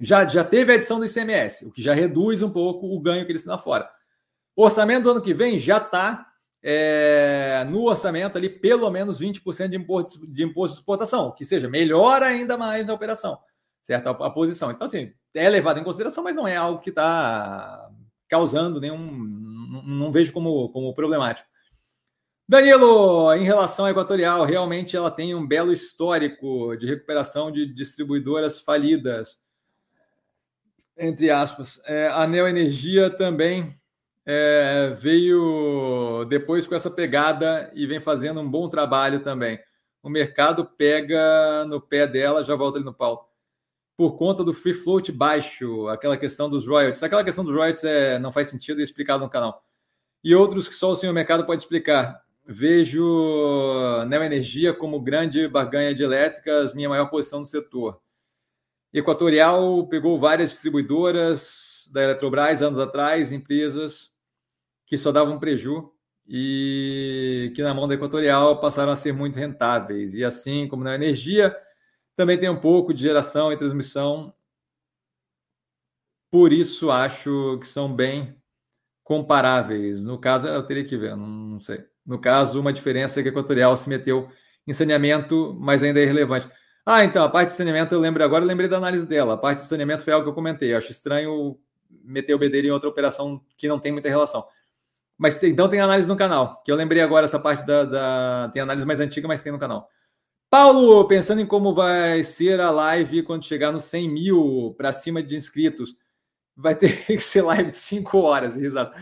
Já, 0.00 0.24
já 0.26 0.44
teve 0.44 0.72
a 0.72 0.74
edição 0.76 0.98
do 0.98 1.06
ICMS, 1.06 1.66
o 1.66 1.72
que 1.72 1.82
já 1.82 1.92
reduz 1.92 2.42
um 2.42 2.50
pouco 2.50 2.86
o 2.86 3.00
ganho 3.00 3.26
que 3.26 3.32
eles 3.32 3.42
têm 3.42 3.50
lá 3.50 3.58
fora. 3.58 3.90
O 4.54 4.62
orçamento 4.64 5.04
do 5.04 5.10
ano 5.10 5.22
que 5.22 5.34
vem 5.34 5.58
já 5.58 5.78
está 5.78 6.28
é, 6.62 7.64
no 7.68 7.84
orçamento 7.84 8.36
ali 8.36 8.48
pelo 8.48 8.90
menos 8.90 9.20
20% 9.20 9.68
de 9.68 9.76
imposto, 9.76 10.26
de 10.26 10.44
imposto 10.44 10.76
de 10.76 10.80
exportação, 10.80 11.32
que 11.32 11.44
seja, 11.44 11.68
melhora 11.68 12.26
ainda 12.26 12.56
mais 12.56 12.88
a 12.88 12.94
operação, 12.94 13.38
certo? 13.82 14.08
A, 14.08 14.10
a, 14.26 14.30
posição. 14.30 14.70
Então, 14.70 14.86
assim, 14.86 15.12
é 15.34 15.48
levado 15.48 15.78
em 15.78 15.84
consideração, 15.84 16.24
mas 16.24 16.36
não 16.36 16.46
é 16.46 16.56
algo 16.56 16.80
que 16.80 16.90
está 16.90 17.88
causando 18.28 18.80
nenhum. 18.80 18.98
Não, 18.98 19.82
não 19.82 20.12
vejo 20.12 20.32
como, 20.32 20.68
como 20.70 20.94
problemático. 20.94 21.48
Danilo, 22.50 23.30
em 23.34 23.44
relação 23.44 23.84
à 23.84 23.90
Equatorial, 23.90 24.46
realmente 24.46 24.96
ela 24.96 25.10
tem 25.10 25.34
um 25.34 25.46
belo 25.46 25.70
histórico 25.70 26.74
de 26.76 26.86
recuperação 26.86 27.52
de 27.52 27.66
distribuidoras 27.66 28.58
falidas, 28.58 29.42
entre 30.96 31.30
aspas. 31.30 31.78
É, 31.84 32.08
a 32.08 32.26
Neoenergia 32.26 33.10
também 33.10 33.78
é, 34.24 34.96
veio 34.98 36.24
depois 36.24 36.66
com 36.66 36.74
essa 36.74 36.90
pegada 36.90 37.70
e 37.74 37.86
vem 37.86 38.00
fazendo 38.00 38.40
um 38.40 38.50
bom 38.50 38.66
trabalho 38.70 39.20
também. 39.20 39.60
O 40.02 40.08
mercado 40.08 40.64
pega 40.64 41.66
no 41.66 41.82
pé 41.82 42.06
dela, 42.06 42.42
já 42.42 42.56
volta 42.56 42.78
ali 42.78 42.84
no 42.84 42.94
pau. 42.94 43.30
Por 43.94 44.16
conta 44.16 44.42
do 44.42 44.54
free 44.54 44.72
float 44.72 45.12
baixo, 45.12 45.86
aquela 45.88 46.16
questão 46.16 46.48
dos 46.48 46.66
royalties. 46.66 47.02
Aquela 47.02 47.24
questão 47.24 47.44
dos 47.44 47.54
royalties 47.54 47.84
é, 47.84 48.18
não 48.18 48.32
faz 48.32 48.48
sentido, 48.48 48.80
é 48.80 48.84
explicado 48.84 49.22
no 49.22 49.28
canal. 49.28 49.62
E 50.24 50.34
outros 50.34 50.66
que 50.66 50.74
só 50.74 50.92
o 50.92 50.96
senhor 50.96 51.12
mercado 51.12 51.44
pode 51.44 51.60
explicar 51.60 52.26
Vejo 52.50 53.04
Neoenergia 54.06 54.72
como 54.72 54.98
grande 54.98 55.46
barganha 55.46 55.94
de 55.94 56.02
elétricas, 56.02 56.72
minha 56.72 56.88
maior 56.88 57.10
posição 57.10 57.40
no 57.40 57.46
setor. 57.46 58.00
Equatorial 58.90 59.86
pegou 59.86 60.18
várias 60.18 60.52
distribuidoras 60.52 61.90
da 61.92 62.02
Eletrobras 62.02 62.62
anos 62.62 62.78
atrás, 62.78 63.32
empresas 63.32 64.14
que 64.86 64.96
só 64.96 65.12
davam 65.12 65.38
preju 65.38 65.92
e 66.26 67.52
que 67.54 67.62
na 67.62 67.74
mão 67.74 67.86
da 67.86 67.96
Equatorial 67.96 68.58
passaram 68.58 68.92
a 68.92 68.96
ser 68.96 69.12
muito 69.12 69.38
rentáveis. 69.38 70.14
E 70.14 70.24
assim 70.24 70.66
como 70.68 70.82
na 70.82 70.94
energia, 70.94 71.54
também 72.16 72.40
tem 72.40 72.48
um 72.48 72.58
pouco 72.58 72.94
de 72.94 73.02
geração 73.02 73.52
e 73.52 73.58
transmissão. 73.58 74.34
Por 76.30 76.50
isso 76.50 76.90
acho 76.90 77.58
que 77.60 77.66
são 77.66 77.94
bem 77.94 78.34
comparáveis. 79.04 80.02
No 80.02 80.18
caso, 80.18 80.46
eu 80.46 80.62
teria 80.62 80.86
que 80.86 80.96
ver, 80.96 81.14
não 81.14 81.60
sei. 81.60 81.86
No 82.08 82.18
caso, 82.18 82.58
uma 82.58 82.72
diferença 82.72 83.20
é 83.20 83.22
que 83.22 83.28
a 83.28 83.32
Equatorial 83.32 83.76
se 83.76 83.86
meteu 83.86 84.30
em 84.66 84.72
saneamento, 84.72 85.54
mas 85.60 85.82
ainda 85.82 86.00
é 86.00 86.04
irrelevante. 86.04 86.48
Ah, 86.86 87.04
então, 87.04 87.22
a 87.22 87.28
parte 87.28 87.50
de 87.50 87.56
saneamento 87.56 87.94
eu 87.94 88.00
lembro 88.00 88.24
agora, 88.24 88.42
eu 88.42 88.48
lembrei 88.48 88.66
da 88.66 88.78
análise 88.78 89.06
dela. 89.06 89.34
A 89.34 89.36
parte 89.36 89.60
de 89.60 89.68
saneamento 89.68 90.04
foi 90.04 90.14
algo 90.14 90.24
que 90.24 90.30
eu 90.30 90.34
comentei. 90.34 90.72
Eu 90.72 90.78
acho 90.78 90.90
estranho 90.90 91.58
meter 92.02 92.32
o 92.32 92.38
BD 92.38 92.62
em 92.62 92.70
outra 92.70 92.88
operação 92.88 93.44
que 93.58 93.68
não 93.68 93.78
tem 93.78 93.92
muita 93.92 94.08
relação. 94.08 94.42
Mas 95.18 95.42
então 95.42 95.68
tem 95.68 95.80
análise 95.80 96.08
no 96.08 96.16
canal, 96.16 96.62
que 96.64 96.72
eu 96.72 96.76
lembrei 96.76 97.02
agora 97.02 97.26
essa 97.26 97.38
parte 97.38 97.66
da, 97.66 97.84
da, 97.84 98.50
Tem 98.54 98.62
análise 98.62 98.86
mais 98.86 99.00
antiga, 99.00 99.28
mas 99.28 99.42
tem 99.42 99.52
no 99.52 99.58
canal. 99.58 99.90
Paulo, 100.48 101.06
pensando 101.06 101.42
em 101.42 101.46
como 101.46 101.74
vai 101.74 102.24
ser 102.24 102.58
a 102.58 102.70
live 102.70 103.22
quando 103.22 103.44
chegar 103.44 103.70
nos 103.70 103.84
100 103.84 104.08
mil 104.08 104.74
para 104.78 104.94
cima 104.94 105.22
de 105.22 105.36
inscritos, 105.36 105.94
vai 106.56 106.74
ter 106.74 107.04
que 107.04 107.20
ser 107.20 107.42
live 107.42 107.70
de 107.70 107.76
5 107.76 108.18
horas, 108.18 108.56
exato. 108.56 108.96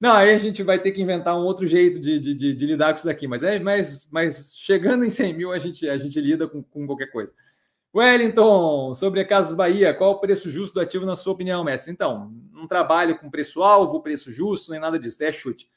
Não, 0.00 0.12
aí 0.12 0.32
a 0.32 0.38
gente 0.38 0.62
vai 0.62 0.78
ter 0.78 0.92
que 0.92 1.02
inventar 1.02 1.36
um 1.36 1.44
outro 1.44 1.66
jeito 1.66 1.98
de, 1.98 2.20
de, 2.20 2.34
de, 2.34 2.54
de 2.54 2.66
lidar 2.66 2.92
com 2.92 2.98
isso 2.98 3.06
daqui, 3.06 3.26
mas, 3.26 3.42
é, 3.42 3.58
mas, 3.58 4.08
mas 4.10 4.54
chegando 4.56 5.04
em 5.04 5.10
100 5.10 5.34
mil, 5.34 5.52
a 5.52 5.58
gente, 5.58 5.88
a 5.88 5.98
gente 5.98 6.20
lida 6.20 6.46
com, 6.46 6.62
com 6.62 6.86
qualquer 6.86 7.10
coisa. 7.10 7.34
Wellington, 7.94 8.94
sobre 8.94 9.20
a 9.20 9.24
Casas 9.24 9.56
Bahia, 9.56 9.94
qual 9.94 10.12
o 10.12 10.20
preço 10.20 10.50
justo 10.50 10.74
do 10.74 10.80
ativo 10.80 11.04
na 11.04 11.16
sua 11.16 11.32
opinião, 11.32 11.64
mestre? 11.64 11.90
Então, 11.90 12.32
não 12.52 12.68
trabalho 12.68 13.18
com 13.18 13.30
preço-alvo, 13.30 14.02
preço 14.02 14.30
justo, 14.30 14.70
nem 14.70 14.80
nada 14.80 14.98
disso, 14.98 15.22
é 15.22 15.32
chute. 15.32 15.68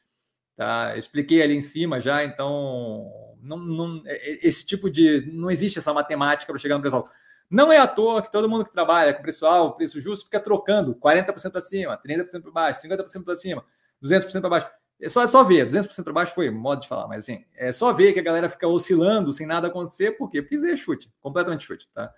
Tá? 0.56 0.96
expliquei 0.96 1.42
ali 1.42 1.56
em 1.56 1.62
cima 1.62 2.00
já, 2.00 2.24
então 2.24 3.10
não, 3.42 3.58
não, 3.58 4.04
é, 4.06 4.14
é, 4.14 4.48
esse 4.48 4.66
tipo 4.66 4.90
de. 4.92 5.32
Não 5.34 5.50
existe 5.50 5.80
essa 5.80 5.94
matemática 5.94 6.52
para 6.52 6.62
chegar 6.62 6.76
no 6.76 6.82
preço-alvo. 6.82 7.10
Não 7.50 7.72
é 7.72 7.78
à 7.78 7.88
toa 7.88 8.22
que 8.22 8.32
todo 8.32 8.48
mundo 8.48 8.64
que 8.64 8.72
trabalha 8.72 9.14
com 9.14 9.22
preço-alvo, 9.22 9.76
preço 9.76 10.00
justo, 10.00 10.26
fica 10.26 10.40
trocando 10.40 10.96
40% 10.96 11.52
para 11.52 11.62
cima, 11.62 11.98
30% 11.98 12.42
para 12.44 12.52
baixo, 12.52 12.82
50% 12.82 13.24
para 13.24 13.36
cima. 13.36 13.66
200% 14.04 14.42
para 14.42 14.50
baixo. 14.50 14.68
É 15.02 15.10
só, 15.10 15.24
é 15.24 15.28
só 15.28 15.44
ver, 15.44 15.68
200% 15.68 16.04
para 16.04 16.14
baixo 16.14 16.36
foi 16.36 16.50
modo 16.52 16.82
de 16.82 16.88
falar, 16.88 17.08
mas 17.08 17.20
assim, 17.24 17.44
é 17.56 17.72
só 17.72 17.92
ver 17.92 18.14
que 18.14 18.20
a 18.20 18.24
galera 18.24 18.50
fica 18.50 18.68
oscilando 18.68 19.34
sem 19.34 19.48
nada 19.48 19.68
acontecer, 19.68 20.12
por 20.12 20.30
quê? 20.30 20.42
Porque 20.42 20.56
isso 20.56 20.66
é 20.68 20.78
chute, 20.78 21.12
completamente 21.20 21.66
chute, 21.66 21.90
tá? 21.94 22.14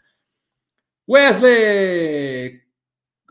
Wesley! 1.09 2.61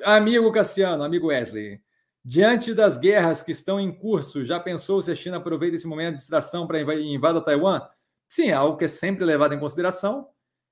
Amigo 0.05 0.51
Cassiano, 0.53 1.03
amigo 1.03 1.29
Wesley. 1.29 1.81
Diante 2.25 2.73
das 2.73 2.97
guerras 2.97 3.43
que 3.43 3.53
estão 3.53 3.81
em 3.81 3.93
curso, 3.93 4.45
já 4.45 4.61
pensou 4.61 5.03
se 5.03 5.11
a 5.11 5.15
China 5.15 5.39
aproveita 5.39 5.77
esse 5.77 5.87
momento 5.87 6.15
de 6.15 6.21
distração 6.21 6.67
para 6.67 6.81
invadir 6.81 7.21
Taiwan? 7.45 7.83
Sim, 8.29 8.49
é 8.49 8.53
algo 8.53 8.77
que 8.77 8.85
é 8.85 8.89
sempre 8.89 9.25
levado 9.25 9.55
em 9.55 9.59
consideração. 9.59 10.29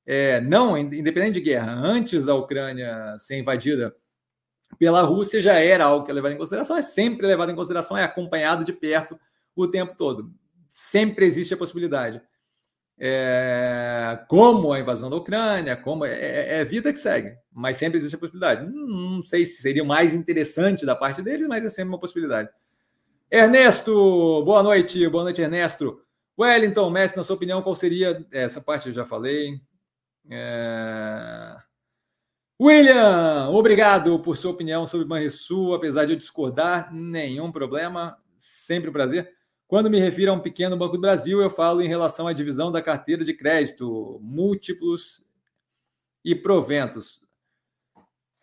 É, 0.06 0.40
não, 0.40 0.78
independente 0.78 1.34
de 1.34 1.40
guerra, 1.40 1.72
antes 1.74 2.26
da 2.26 2.34
Ucrânia 2.34 3.16
ser 3.18 3.38
invadida 3.38 3.94
pela 4.78 5.02
Rússia 5.02 5.42
já 5.42 5.54
era 5.54 5.84
algo 5.84 6.04
que 6.04 6.10
é 6.10 6.14
levado 6.14 6.32
em 6.32 6.38
consideração, 6.38 6.76
é 6.76 6.82
sempre 6.82 7.26
levado 7.26 7.50
em 7.50 7.54
consideração, 7.54 7.96
é 7.96 8.04
acompanhado 8.04 8.64
de 8.64 8.72
perto 8.72 9.18
o 9.54 9.66
tempo 9.66 9.94
todo. 9.96 10.32
Sempre 10.68 11.26
existe 11.26 11.52
a 11.52 11.56
possibilidade. 11.56 12.22
É, 13.02 14.22
como 14.28 14.74
a 14.74 14.78
invasão 14.78 15.08
da 15.08 15.16
Ucrânia, 15.16 15.74
como 15.74 16.04
é, 16.04 16.12
é, 16.12 16.58
é, 16.58 16.64
vida 16.66 16.92
que 16.92 16.98
segue, 16.98 17.34
mas 17.50 17.78
sempre 17.78 17.98
existe 17.98 18.14
a 18.14 18.18
possibilidade. 18.18 18.70
Não, 18.70 19.24
sei 19.24 19.46
se 19.46 19.62
seria 19.62 19.82
mais 19.82 20.14
interessante 20.14 20.84
da 20.84 20.94
parte 20.94 21.22
deles, 21.22 21.48
mas 21.48 21.64
é 21.64 21.70
sempre 21.70 21.88
uma 21.88 21.98
possibilidade. 21.98 22.50
Ernesto, 23.30 24.44
boa 24.44 24.62
noite, 24.62 25.08
boa 25.08 25.24
noite, 25.24 25.40
Ernesto. 25.40 26.02
Wellington, 26.38 26.90
Messi, 26.90 27.16
na 27.16 27.24
sua 27.24 27.36
opinião, 27.36 27.62
qual 27.62 27.74
seria? 27.74 28.26
Essa 28.30 28.60
parte 28.60 28.88
eu 28.88 28.92
já 28.92 29.06
falei. 29.06 29.60
É... 30.30 31.56
William, 32.62 33.48
obrigado 33.48 34.20
por 34.20 34.36
sua 34.36 34.50
opinião 34.50 34.86
sobre 34.86 35.06
Banrisul, 35.06 35.72
apesar 35.72 36.04
de 36.04 36.12
eu 36.12 36.16
discordar, 36.16 36.92
nenhum 36.92 37.50
problema, 37.50 38.18
sempre 38.36 38.90
um 38.90 38.92
prazer. 38.92 39.32
Quando 39.66 39.88
me 39.88 39.98
refiro 39.98 40.30
a 40.30 40.34
um 40.34 40.40
pequeno 40.40 40.76
Banco 40.76 40.96
do 40.96 41.00
Brasil, 41.00 41.40
eu 41.40 41.48
falo 41.48 41.80
em 41.80 41.88
relação 41.88 42.26
à 42.28 42.34
divisão 42.34 42.70
da 42.70 42.82
carteira 42.82 43.24
de 43.24 43.32
crédito, 43.32 44.20
múltiplos 44.22 45.24
e 46.22 46.34
proventos. 46.34 47.24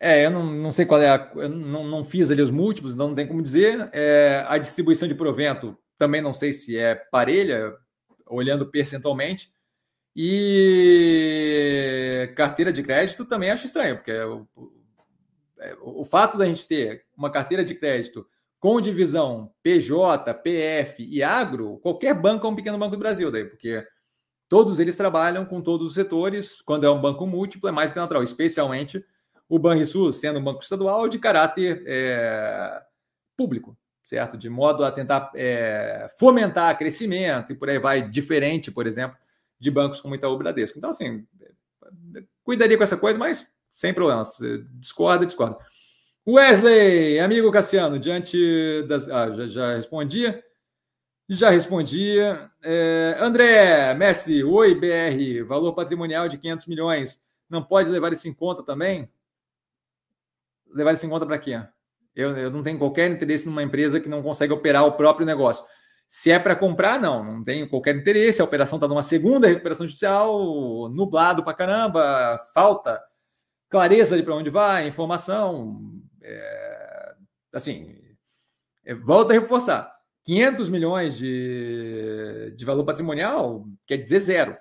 É, 0.00 0.26
eu 0.26 0.32
não, 0.32 0.46
não 0.46 0.72
sei 0.72 0.84
qual 0.84 1.00
é 1.00 1.10
a. 1.10 1.30
Eu 1.36 1.48
não, 1.48 1.86
não 1.86 2.04
fiz 2.04 2.28
ali 2.28 2.42
os 2.42 2.50
múltiplos, 2.50 2.94
então 2.94 3.08
não 3.08 3.14
tem 3.14 3.26
como 3.26 3.40
dizer. 3.40 3.88
É, 3.92 4.44
a 4.48 4.58
distribuição 4.58 5.06
de 5.06 5.14
provento 5.14 5.78
também 5.96 6.20
não 6.20 6.34
sei 6.34 6.52
se 6.52 6.76
é 6.76 6.96
parelha, 6.96 7.72
olhando 8.26 8.68
percentualmente. 8.68 9.52
E 10.20 11.38
carteira 12.34 12.72
de 12.72 12.82
crédito 12.82 13.24
também 13.24 13.52
acho 13.52 13.66
estranho, 13.66 13.94
porque 13.94 14.10
o, 14.12 14.48
é, 15.60 15.76
o, 15.80 16.00
o 16.00 16.04
fato 16.04 16.36
da 16.36 16.44
gente 16.44 16.66
ter 16.66 17.04
uma 17.16 17.30
carteira 17.30 17.64
de 17.64 17.72
crédito 17.72 18.26
com 18.58 18.80
divisão 18.80 19.54
PJ, 19.62 20.34
PF 20.34 21.04
e 21.08 21.22
agro, 21.22 21.78
qualquer 21.78 22.14
banco 22.14 22.48
é 22.48 22.50
um 22.50 22.56
pequeno 22.56 22.76
banco 22.76 22.96
do 22.96 22.98
Brasil, 22.98 23.30
daí, 23.30 23.44
porque 23.44 23.86
todos 24.48 24.80
eles 24.80 24.96
trabalham 24.96 25.44
com 25.44 25.60
todos 25.60 25.86
os 25.86 25.94
setores. 25.94 26.60
Quando 26.62 26.82
é 26.82 26.90
um 26.90 27.00
banco 27.00 27.24
múltiplo, 27.24 27.68
é 27.68 27.72
mais 27.72 27.92
que 27.92 27.98
natural, 27.98 28.24
especialmente 28.24 29.04
o 29.48 29.56
Banrisul, 29.56 30.12
sendo 30.12 30.40
um 30.40 30.44
banco 30.44 30.64
estadual 30.64 31.08
de 31.08 31.20
caráter 31.20 31.84
é, 31.86 32.82
público, 33.36 33.78
certo? 34.02 34.36
De 34.36 34.50
modo 34.50 34.84
a 34.84 34.90
tentar 34.90 35.30
é, 35.36 36.10
fomentar 36.18 36.76
crescimento 36.76 37.52
e 37.52 37.54
por 37.54 37.70
aí 37.70 37.78
vai, 37.78 38.02
diferente, 38.02 38.72
por 38.72 38.84
exemplo, 38.84 39.16
de 39.58 39.70
bancos 39.70 40.00
como 40.00 40.14
Itaú 40.14 40.36
Bradesco. 40.36 40.78
Então, 40.78 40.90
assim, 40.90 41.26
cuidaria 42.42 42.76
com 42.76 42.84
essa 42.84 42.96
coisa, 42.96 43.18
mas 43.18 43.46
sem 43.72 43.92
problemas. 43.92 44.38
Discorda, 44.74 45.26
discorda. 45.26 45.58
Wesley, 46.26 47.18
amigo 47.20 47.50
Cassiano, 47.50 47.98
diante 47.98 48.82
das. 48.86 49.08
Ah, 49.08 49.30
já, 49.32 49.46
já 49.46 49.76
respondia. 49.76 50.44
Já 51.28 51.50
respondia. 51.50 52.50
É, 52.62 53.16
André, 53.18 53.94
Messi, 53.94 54.42
oi, 54.44 54.74
BR, 54.74 55.46
valor 55.46 55.72
patrimonial 55.74 56.28
de 56.28 56.38
500 56.38 56.66
milhões. 56.66 57.22
Não 57.48 57.62
pode 57.62 57.90
levar 57.90 58.12
isso 58.12 58.28
em 58.28 58.34
conta 58.34 58.62
também? 58.62 59.10
Levar 60.70 60.92
isso 60.92 61.06
em 61.06 61.08
conta 61.08 61.24
para 61.24 61.38
quê? 61.38 61.62
Eu, 62.14 62.36
eu 62.36 62.50
não 62.50 62.62
tenho 62.62 62.78
qualquer 62.78 63.10
interesse 63.10 63.46
numa 63.46 63.62
empresa 63.62 64.00
que 64.00 64.08
não 64.08 64.22
consegue 64.22 64.52
operar 64.52 64.84
o 64.84 64.92
próprio 64.92 65.26
negócio. 65.26 65.64
Se 66.08 66.30
é 66.30 66.38
para 66.38 66.56
comprar, 66.56 66.98
não, 66.98 67.22
não 67.22 67.44
tenho 67.44 67.68
qualquer 67.68 67.94
interesse. 67.94 68.40
A 68.40 68.44
operação 68.44 68.78
está 68.78 68.88
numa 68.88 69.02
segunda 69.02 69.46
recuperação 69.46 69.86
judicial, 69.86 70.88
nublado 70.88 71.44
para 71.44 71.52
caramba, 71.52 72.40
falta 72.54 72.98
clareza 73.68 74.16
de 74.16 74.22
para 74.22 74.34
onde 74.34 74.48
vai, 74.48 74.88
informação. 74.88 75.78
É, 76.22 77.14
assim, 77.52 77.94
é, 78.84 78.94
volto 78.94 79.30
a 79.30 79.34
reforçar: 79.34 79.94
500 80.24 80.68
milhões 80.70 81.16
de, 81.16 82.54
de 82.56 82.64
valor 82.64 82.84
patrimonial 82.84 83.64
quer 83.86 83.98
dizer 83.98 84.20
zero, 84.20 84.56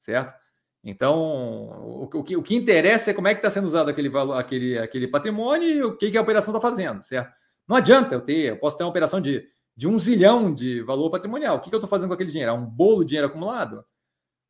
certo? 0.00 0.34
Então, 0.82 1.18
o, 1.18 2.08
o, 2.14 2.22
que, 2.22 2.36
o 2.36 2.42
que 2.42 2.54
interessa 2.54 3.10
é 3.10 3.14
como 3.14 3.28
é 3.28 3.34
que 3.34 3.40
está 3.40 3.50
sendo 3.50 3.66
usado 3.66 3.90
aquele, 3.90 4.08
valor, 4.08 4.38
aquele, 4.38 4.78
aquele 4.78 5.08
patrimônio 5.08 5.68
e 5.68 5.82
o 5.82 5.96
que, 5.96 6.10
que 6.10 6.16
a 6.16 6.22
operação 6.22 6.54
está 6.54 6.66
fazendo, 6.66 7.02
certo? 7.02 7.34
Não 7.68 7.76
adianta 7.76 8.14
eu 8.14 8.20
ter, 8.20 8.50
eu 8.50 8.56
posso 8.58 8.78
ter 8.78 8.84
uma 8.84 8.90
operação 8.90 9.20
de 9.20 9.44
de 9.76 9.86
um 9.86 9.98
zilhão 9.98 10.52
de 10.52 10.80
valor 10.82 11.10
patrimonial. 11.10 11.56
O 11.56 11.60
que, 11.60 11.68
que 11.68 11.74
eu 11.74 11.78
estou 11.78 11.90
fazendo 11.90 12.08
com 12.08 12.14
aquele 12.14 12.30
dinheiro? 12.30 12.50
É 12.50 12.54
um 12.54 12.64
bolo 12.64 13.02
de 13.02 13.10
dinheiro 13.10 13.26
acumulado? 13.28 13.84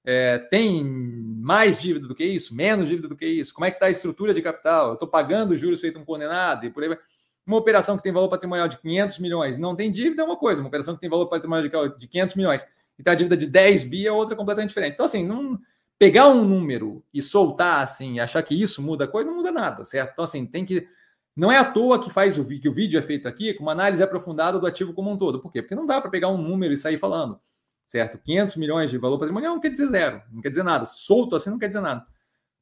É, 0.04 0.38
tem 0.38 0.84
mais 0.84 1.80
dívida 1.80 2.06
do 2.06 2.14
que 2.14 2.24
isso? 2.24 2.54
Menos 2.54 2.88
dívida 2.88 3.08
do 3.08 3.16
que 3.16 3.26
isso? 3.26 3.52
Como 3.52 3.64
é 3.64 3.70
que 3.70 3.76
está 3.76 3.86
a 3.86 3.90
estrutura 3.90 4.32
de 4.32 4.40
capital? 4.40 4.88
Eu 4.88 4.94
estou 4.94 5.08
pagando 5.08 5.56
juros 5.56 5.80
feito 5.80 5.98
um 5.98 6.04
condenado 6.04 6.64
e 6.64 6.70
por 6.70 6.82
aí 6.82 6.90
vai. 6.90 6.98
Uma 7.44 7.56
operação 7.56 7.96
que 7.96 8.02
tem 8.02 8.12
valor 8.12 8.28
patrimonial 8.28 8.68
de 8.68 8.78
500 8.78 9.18
milhões 9.20 9.58
não 9.58 9.74
tem 9.76 9.90
dívida 9.90 10.22
é 10.22 10.24
uma 10.24 10.36
coisa, 10.36 10.60
uma 10.60 10.68
operação 10.68 10.94
que 10.94 11.00
tem 11.00 11.10
valor 11.10 11.26
patrimonial 11.26 11.88
de 11.88 12.08
500 12.08 12.34
milhões 12.34 12.66
e 12.98 13.02
tem 13.02 13.12
a 13.12 13.16
dívida 13.16 13.36
de 13.36 13.46
10 13.46 13.84
bi 13.84 14.06
é 14.06 14.12
outra 14.12 14.34
completamente 14.36 14.70
diferente. 14.70 14.94
Então, 14.94 15.06
assim, 15.06 15.24
não, 15.24 15.58
pegar 15.98 16.28
um 16.28 16.44
número 16.44 17.04
e 17.12 17.20
soltar 17.20 17.82
assim, 17.82 18.18
achar 18.18 18.42
que 18.42 18.60
isso 18.60 18.82
muda 18.82 19.04
a 19.04 19.08
coisa, 19.08 19.28
não 19.28 19.36
muda 19.36 19.52
nada, 19.52 19.84
certo? 19.84 20.12
Então, 20.12 20.24
assim, 20.24 20.46
tem 20.46 20.64
que. 20.64 20.88
Não 21.36 21.52
é 21.52 21.58
à 21.58 21.64
toa 21.64 22.02
que 22.02 22.08
faz 22.08 22.38
o 22.38 22.48
que 22.48 22.68
o 22.68 22.72
vídeo 22.72 22.98
é 22.98 23.02
feito 23.02 23.28
aqui 23.28 23.52
com 23.52 23.62
uma 23.62 23.72
análise 23.72 24.02
aprofundada 24.02 24.58
do 24.58 24.66
ativo 24.66 24.94
como 24.94 25.10
um 25.10 25.18
todo. 25.18 25.38
Por 25.38 25.52
quê? 25.52 25.60
Porque 25.60 25.74
não 25.74 25.84
dá 25.84 26.00
para 26.00 26.10
pegar 26.10 26.28
um 26.28 26.38
número 26.38 26.72
e 26.72 26.78
sair 26.78 26.96
falando, 26.96 27.38
certo? 27.86 28.18
500 28.18 28.56
milhões 28.56 28.90
de 28.90 28.96
valor 28.96 29.18
patrimonial 29.18 29.54
não 29.54 29.60
quer 29.60 29.68
dizer 29.68 29.88
zero, 29.88 30.22
não 30.32 30.40
quer 30.40 30.48
dizer 30.48 30.62
nada. 30.62 30.86
Solto 30.86 31.36
assim 31.36 31.50
não 31.50 31.58
quer 31.58 31.68
dizer 31.68 31.82
nada. 31.82 32.06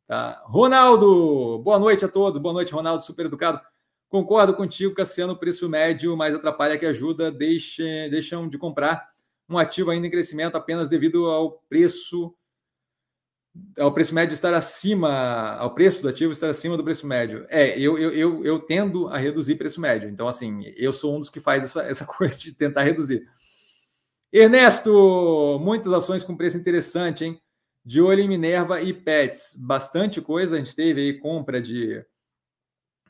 Tá? 0.08 0.42
Ronaldo, 0.46 1.60
boa 1.62 1.78
noite 1.78 2.04
a 2.04 2.08
todos. 2.08 2.40
Boa 2.40 2.52
noite, 2.52 2.72
Ronaldo, 2.72 3.04
super 3.04 3.26
educado. 3.26 3.60
Concordo 4.08 4.54
contigo, 4.54 4.94
Cassiano, 4.94 5.36
preço 5.36 5.68
médio 5.68 6.16
mais 6.16 6.34
atrapalha 6.34 6.76
que 6.76 6.86
ajuda, 6.86 7.30
deixem, 7.30 8.10
deixam 8.10 8.48
de 8.48 8.58
comprar 8.58 9.08
um 9.48 9.56
ativo 9.56 9.90
ainda 9.90 10.06
em 10.06 10.10
crescimento 10.10 10.56
apenas 10.56 10.88
devido 10.88 11.26
ao 11.26 11.52
preço 11.68 12.34
ao 13.78 13.92
preço 13.92 14.14
médio 14.14 14.34
estar 14.34 14.52
acima, 14.52 15.56
ao 15.56 15.74
preço 15.74 16.02
do 16.02 16.08
ativo 16.08 16.32
estar 16.32 16.50
acima 16.50 16.76
do 16.76 16.84
preço 16.84 17.06
médio. 17.06 17.46
É, 17.48 17.78
eu, 17.78 17.98
eu, 17.98 18.10
eu, 18.12 18.44
eu 18.44 18.60
tendo 18.60 19.08
a 19.08 19.16
reduzir 19.16 19.56
preço 19.56 19.80
médio. 19.80 20.08
Então, 20.08 20.26
assim, 20.26 20.62
eu 20.76 20.92
sou 20.92 21.16
um 21.16 21.20
dos 21.20 21.30
que 21.30 21.40
faz 21.40 21.64
essa, 21.64 21.82
essa 21.82 22.04
coisa 22.06 22.36
de 22.36 22.52
tentar 22.52 22.82
reduzir. 22.82 23.26
Ernesto, 24.32 25.60
muitas 25.62 25.92
ações 25.92 26.24
com 26.24 26.36
preço 26.36 26.56
interessante, 26.56 27.24
hein? 27.24 27.40
De 27.84 28.00
olho 28.00 28.20
em 28.20 28.28
Minerva 28.28 28.80
e 28.80 28.92
Pets. 28.92 29.56
Bastante 29.58 30.20
coisa. 30.20 30.56
A 30.56 30.58
gente 30.58 30.74
teve 30.74 31.00
aí 31.00 31.18
compra 31.20 31.60
de 31.60 32.04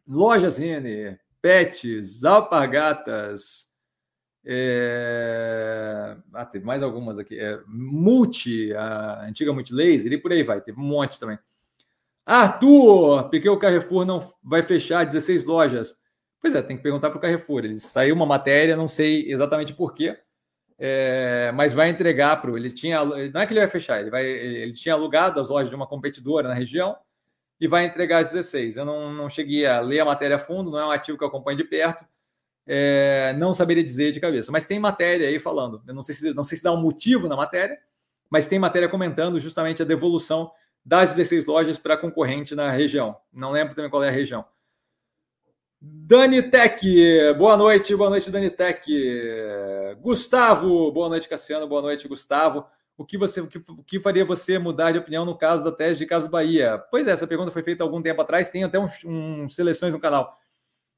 lojas 0.06 0.58
Renner, 0.58 1.18
Pets, 1.40 2.24
Alpargatas, 2.24 3.73
é... 4.46 6.16
Ah, 6.32 6.44
teve 6.44 6.64
mais 6.64 6.82
algumas 6.82 7.18
aqui. 7.18 7.38
É... 7.38 7.60
Multi, 7.66 8.74
a 8.74 9.24
antiga 9.26 9.52
Multilaser, 9.52 10.12
e 10.12 10.18
por 10.18 10.32
aí 10.32 10.42
vai. 10.42 10.60
Teve 10.60 10.78
um 10.78 10.84
monte 10.84 11.18
também. 11.18 11.38
Arthur, 12.26 13.28
porque 13.30 13.48
o 13.48 13.58
Carrefour 13.58 14.04
não 14.04 14.20
vai 14.42 14.62
fechar 14.62 15.04
16 15.04 15.44
lojas? 15.44 15.96
Pois 16.40 16.54
é, 16.54 16.62
tem 16.62 16.76
que 16.76 16.82
perguntar 16.82 17.10
para 17.10 17.18
o 17.18 17.20
Carrefour. 17.20 17.64
Ele 17.64 17.76
saiu 17.76 18.14
uma 18.14 18.26
matéria, 18.26 18.76
não 18.76 18.88
sei 18.88 19.30
exatamente 19.30 19.74
porquê, 19.74 20.18
é... 20.78 21.50
mas 21.54 21.72
vai 21.72 21.88
entregar 21.88 22.40
para. 22.40 22.50
Ele 22.52 22.70
tinha. 22.70 23.04
Não 23.04 23.40
é 23.40 23.46
que 23.46 23.52
ele 23.52 23.60
vai 23.60 23.68
fechar, 23.68 24.00
ele, 24.00 24.10
vai... 24.10 24.26
ele 24.26 24.72
tinha 24.72 24.94
alugado 24.94 25.40
as 25.40 25.48
lojas 25.48 25.70
de 25.70 25.76
uma 25.76 25.86
competidora 25.86 26.48
na 26.48 26.54
região 26.54 26.96
e 27.60 27.68
vai 27.68 27.84
entregar 27.86 28.18
as 28.18 28.32
16. 28.32 28.76
Eu 28.76 28.84
não, 28.84 29.12
não 29.12 29.28
cheguei 29.30 29.64
a 29.66 29.80
ler 29.80 30.00
a 30.00 30.04
matéria 30.04 30.36
a 30.36 30.38
fundo, 30.38 30.70
não 30.70 30.78
é 30.78 30.86
um 30.86 30.90
ativo 30.90 31.16
que 31.16 31.24
eu 31.24 31.28
acompanho 31.28 31.56
de 31.56 31.64
perto 31.64 32.04
é, 32.66 33.34
não 33.38 33.52
saberia 33.52 33.84
dizer 33.84 34.12
de 34.12 34.20
cabeça, 34.20 34.50
mas 34.50 34.64
tem 34.64 34.78
matéria 34.78 35.28
aí 35.28 35.38
falando. 35.38 35.82
Eu 35.86 35.94
não 35.94 36.02
sei 36.02 36.14
se 36.14 36.34
não 36.34 36.44
sei 36.44 36.58
se 36.58 36.64
dá 36.64 36.72
um 36.72 36.80
motivo 36.80 37.28
na 37.28 37.36
matéria, 37.36 37.78
mas 38.30 38.46
tem 38.46 38.58
matéria 38.58 38.88
comentando 38.88 39.38
justamente 39.38 39.82
a 39.82 39.84
devolução 39.84 40.50
das 40.84 41.14
16 41.14 41.46
lojas 41.46 41.78
para 41.78 41.96
concorrente 41.96 42.54
na 42.54 42.70
região. 42.70 43.16
Não 43.32 43.50
lembro 43.50 43.74
também 43.74 43.90
qual 43.90 44.02
é 44.02 44.08
a 44.08 44.12
região. 44.12 44.44
Dani 45.80 46.42
Tech, 46.42 46.82
boa 47.36 47.56
noite, 47.56 47.94
boa 47.94 48.08
noite, 48.08 48.30
Dani 48.30 48.48
Tech. 48.48 48.90
Gustavo, 50.00 50.90
boa 50.90 51.10
noite, 51.10 51.28
Cassiano, 51.28 51.66
boa 51.66 51.82
noite, 51.82 52.08
Gustavo. 52.08 52.66
O 52.96 53.04
que 53.04 53.18
você, 53.18 53.40
o 53.40 53.46
que, 53.46 53.58
o 53.58 53.82
que 53.82 54.00
faria 54.00 54.24
você 54.24 54.58
mudar 54.58 54.92
de 54.92 54.98
opinião 54.98 55.24
no 55.24 55.36
caso 55.36 55.64
da 55.64 55.72
tese 55.72 55.98
de 55.98 56.06
Caso 56.06 56.30
Bahia? 56.30 56.78
Pois 56.90 57.06
é, 57.06 57.10
essa 57.10 57.26
pergunta 57.26 57.50
foi 57.50 57.62
feita 57.62 57.82
algum 57.82 58.00
tempo 58.00 58.22
atrás, 58.22 58.48
tem 58.48 58.64
até 58.64 58.78
uns, 58.78 59.04
uns 59.04 59.54
seleções 59.54 59.92
no 59.92 60.00
canal. 60.00 60.38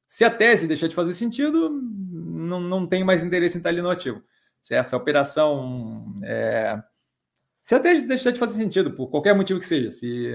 Se 0.09 0.25
a 0.25 0.31
tese 0.31 0.69
deixar 0.69 0.89
de 0.89 0.95
fazer 0.95 1.15
sentido, 1.15 1.71
não, 1.71 2.61
não 2.61 2.87
tem 2.87 3.03
mais 3.03 3.25
interesse 3.25 3.57
em 3.57 3.59
estar 3.59 3.71
ali 3.71 3.83
no 3.83 3.91
ativo, 3.91 4.23
certo? 4.63 4.89
Se 4.89 4.95
a 4.95 4.99
operação. 4.99 6.21
É... 6.23 6.81
Se 7.63 7.75
a 7.75 7.81
tese 7.81 8.07
deixar 8.07 8.31
de 8.31 8.39
fazer 8.39 8.55
sentido, 8.55 8.93
por 8.93 9.09
qualquer 9.09 9.35
motivo 9.35 9.59
que 9.59 9.67
seja, 9.67 9.91
se, 9.91 10.33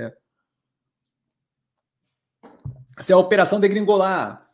se 3.00 3.14
a 3.14 3.18
operação 3.18 3.58
degringolar, 3.58 4.52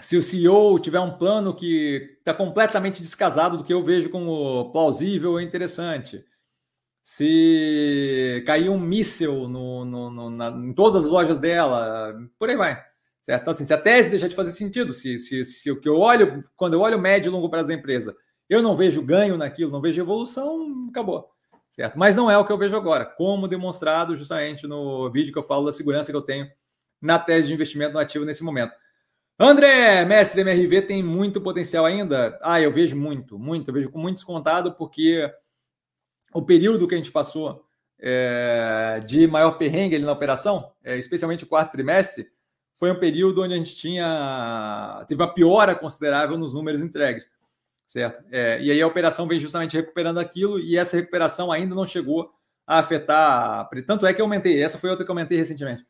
se 0.00 0.16
o 0.16 0.22
CEO 0.22 0.78
tiver 0.78 1.00
um 1.00 1.16
plano 1.16 1.54
que 1.54 2.16
está 2.18 2.32
completamente 2.32 3.02
descasado 3.02 3.58
do 3.58 3.64
que 3.64 3.72
eu 3.72 3.82
vejo 3.82 4.10
como 4.10 4.70
plausível 4.70 5.32
ou 5.32 5.40
interessante, 5.40 6.24
se 7.02 8.42
cair 8.46 8.68
um 8.68 8.78
míssil 8.78 9.48
no, 9.48 9.84
no, 9.84 10.10
no 10.10 10.30
na, 10.30 10.48
em 10.48 10.72
todas 10.72 11.06
as 11.06 11.10
lojas 11.10 11.38
dela, 11.38 12.14
por 12.38 12.50
aí 12.50 12.56
vai. 12.56 12.84
Certo? 13.26 13.42
Então, 13.42 13.52
assim, 13.52 13.64
se 13.64 13.74
a 13.74 13.76
tese 13.76 14.08
deixar 14.08 14.28
de 14.28 14.36
fazer 14.36 14.52
sentido, 14.52 14.94
se, 14.94 15.18
se, 15.18 15.44
se 15.44 15.68
o 15.68 15.80
que 15.80 15.88
eu 15.88 15.96
olho, 15.96 16.44
quando 16.54 16.74
eu 16.74 16.80
olho 16.80 16.96
o 16.96 17.00
médio 17.00 17.28
e 17.28 17.32
longo 17.32 17.50
prazo 17.50 17.66
da 17.66 17.74
empresa, 17.74 18.16
eu 18.48 18.62
não 18.62 18.76
vejo 18.76 19.02
ganho 19.02 19.36
naquilo, 19.36 19.72
não 19.72 19.80
vejo 19.80 20.00
evolução, 20.00 20.86
acabou. 20.88 21.28
Certo? 21.72 21.98
Mas 21.98 22.14
não 22.14 22.30
é 22.30 22.38
o 22.38 22.44
que 22.44 22.52
eu 22.52 22.56
vejo 22.56 22.76
agora, 22.76 23.04
como 23.04 23.48
demonstrado 23.48 24.16
justamente 24.16 24.64
no 24.68 25.10
vídeo 25.10 25.32
que 25.32 25.38
eu 25.40 25.42
falo 25.42 25.66
da 25.66 25.72
segurança 25.72 26.12
que 26.12 26.16
eu 26.16 26.22
tenho 26.22 26.48
na 27.02 27.18
tese 27.18 27.48
de 27.48 27.54
investimento 27.54 27.94
no 27.94 27.98
ativo 27.98 28.24
nesse 28.24 28.44
momento. 28.44 28.72
André, 29.36 30.04
mestre 30.04 30.42
MRV 30.42 30.82
tem 30.82 31.02
muito 31.02 31.40
potencial 31.40 31.84
ainda? 31.84 32.38
Ah, 32.40 32.60
eu 32.60 32.72
vejo 32.72 32.96
muito, 32.96 33.36
muito, 33.36 33.68
eu 33.68 33.74
vejo 33.74 33.90
com 33.90 33.98
muito 33.98 34.18
descontado, 34.18 34.72
porque 34.74 35.28
o 36.32 36.42
período 36.42 36.86
que 36.86 36.94
a 36.94 36.98
gente 36.98 37.10
passou 37.10 37.66
é, 37.98 39.00
de 39.04 39.26
maior 39.26 39.58
perrengue 39.58 39.98
na 39.98 40.12
operação, 40.12 40.70
é, 40.84 40.96
especialmente 40.96 41.42
o 41.42 41.48
quarto 41.48 41.72
trimestre, 41.72 42.30
foi 42.76 42.90
um 42.90 42.98
período 42.98 43.42
onde 43.42 43.54
a 43.54 43.56
gente 43.56 43.74
tinha 43.74 45.04
teve 45.08 45.20
uma 45.20 45.32
piora 45.32 45.74
considerável 45.74 46.38
nos 46.38 46.52
números 46.52 46.80
entregues, 46.80 47.26
certo? 47.86 48.22
É, 48.30 48.62
e 48.62 48.70
aí 48.70 48.80
a 48.80 48.86
operação 48.86 49.26
vem 49.26 49.40
justamente 49.40 49.76
recuperando 49.76 50.18
aquilo 50.18 50.60
e 50.60 50.76
essa 50.76 50.96
recuperação 50.96 51.50
ainda 51.50 51.74
não 51.74 51.86
chegou 51.86 52.30
a 52.66 52.78
afetar. 52.78 53.68
Tanto 53.86 54.06
é 54.06 54.12
que 54.12 54.20
eu 54.20 54.26
aumentei, 54.26 54.62
essa 54.62 54.78
foi 54.78 54.90
outra 54.90 55.04
que 55.04 55.10
eu 55.10 55.14
aumentei 55.14 55.38
recentemente. 55.38 55.86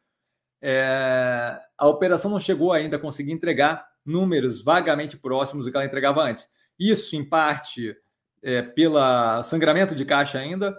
É, 0.62 1.60
a 1.76 1.86
operação 1.88 2.30
não 2.30 2.40
chegou 2.40 2.72
ainda 2.72 2.96
a 2.96 3.00
conseguir 3.00 3.32
entregar 3.32 3.86
números 4.04 4.62
vagamente 4.62 5.16
próximos 5.16 5.64
do 5.64 5.70
que 5.70 5.76
ela 5.76 5.86
entregava 5.86 6.22
antes. 6.22 6.48
Isso, 6.78 7.16
em 7.16 7.24
parte, 7.24 7.96
é, 8.42 8.62
pelo 8.62 9.42
sangramento 9.42 9.94
de 9.94 10.04
caixa 10.04 10.38
ainda, 10.38 10.76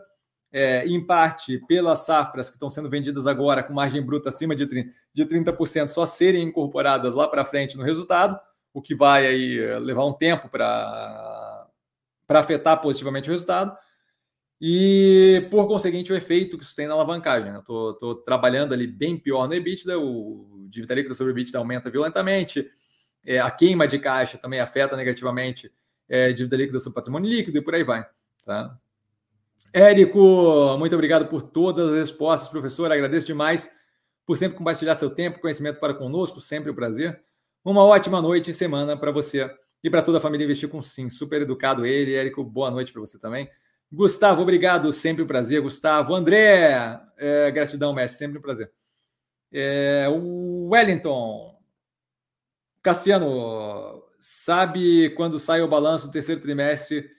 é, 0.52 0.86
em 0.88 1.06
parte 1.06 1.58
pelas 1.68 2.00
safras 2.00 2.50
que 2.50 2.56
estão 2.56 2.70
sendo 2.70 2.90
vendidas 2.90 3.28
agora 3.28 3.62
com 3.62 3.74
margem 3.74 4.02
bruta 4.02 4.30
acima 4.30 4.56
de 4.56 4.66
30%, 4.66 4.90
de 5.14 5.26
30% 5.26 5.88
só 5.88 6.06
serem 6.06 6.44
incorporadas 6.44 7.14
lá 7.14 7.28
para 7.28 7.46
frente 7.46 7.76
no 7.78 7.84
resultado, 7.84 8.40
o 8.74 8.82
que 8.82 8.96
vai 8.96 9.26
aí 9.26 9.60
eh, 9.60 9.80
levar 9.80 10.06
um 10.06 10.14
tempo 10.14 10.48
para 10.50 11.68
afetar 12.30 12.80
positivamente 12.80 13.28
o 13.28 13.32
resultado. 13.32 13.76
E, 14.62 15.48
por 15.52 15.68
conseguinte, 15.68 16.12
o 16.12 16.16
efeito 16.16 16.58
que 16.58 16.64
isso 16.64 16.76
tem 16.76 16.88
na 16.88 16.94
alavancagem. 16.94 17.56
Estou 17.58 17.94
né? 17.94 18.22
trabalhando 18.26 18.74
ali 18.74 18.88
bem 18.88 19.18
pior 19.18 19.48
no 19.48 19.54
EBITDA, 19.54 20.00
o 20.00 20.68
dívida 20.70 20.96
líquida 20.96 21.16
sobre 21.16 21.32
EBITDA 21.32 21.58
aumenta 21.58 21.90
violentamente, 21.90 22.70
é, 23.26 23.40
a 23.40 23.50
queima 23.50 23.88
de 23.88 24.00
caixa 24.00 24.38
também 24.38 24.60
afeta 24.60 24.96
negativamente 24.96 25.72
é, 26.08 26.32
dívida 26.32 26.58
líquida 26.58 26.80
sobre 26.80 26.96
patrimônio 26.96 27.30
líquido 27.30 27.58
e 27.58 27.62
por 27.62 27.76
aí 27.76 27.84
vai. 27.84 28.06
Tá? 28.46 28.78
Érico, 29.78 30.76
muito 30.80 30.96
obrigado 30.96 31.28
por 31.28 31.44
todas 31.44 31.90
as 31.90 32.00
respostas, 32.00 32.50
professor. 32.50 32.92
Agradeço 32.92 33.28
demais 33.28 33.72
por 34.26 34.36
sempre 34.36 34.58
compartilhar 34.58 34.96
seu 34.96 35.12
tempo 35.12 35.38
e 35.38 35.40
conhecimento 35.40 35.80
para 35.80 35.94
conosco, 35.94 36.42
sempre 36.42 36.72
um 36.72 36.74
prazer. 36.74 37.22
Uma 37.64 37.84
ótima 37.84 38.20
noite 38.20 38.50
e 38.50 38.56
semana 38.56 38.98
para 38.98 39.12
você 39.12 39.48
e 39.84 39.88
para 39.88 40.02
toda 40.02 40.18
a 40.18 40.22
família 40.22 40.46
Investir 40.46 40.68
com 40.68 40.82
Sim. 40.82 41.12
Super 41.12 41.44
educado 41.44 41.86
ele. 41.86 42.16
Érico, 42.16 42.44
boa 42.44 42.72
noite 42.72 42.92
para 42.92 43.02
você 43.02 43.20
também. 43.20 43.52
Gustavo, 43.92 44.42
obrigado, 44.42 44.92
sempre 44.92 45.22
um 45.22 45.28
prazer. 45.28 45.62
Gustavo, 45.62 46.16
André, 46.16 47.00
é, 47.16 47.52
gratidão, 47.52 47.94
mestre, 47.94 48.18
sempre 48.18 48.40
um 48.40 48.42
prazer. 48.42 48.72
É, 49.52 50.08
Wellington, 50.10 51.56
Cassiano, 52.82 54.04
sabe 54.20 55.12
quando 55.12 55.40
sai 55.40 55.62
o 55.62 55.68
balanço 55.68 56.08
do 56.08 56.14
terceiro 56.14 56.42
trimestre 56.42 57.16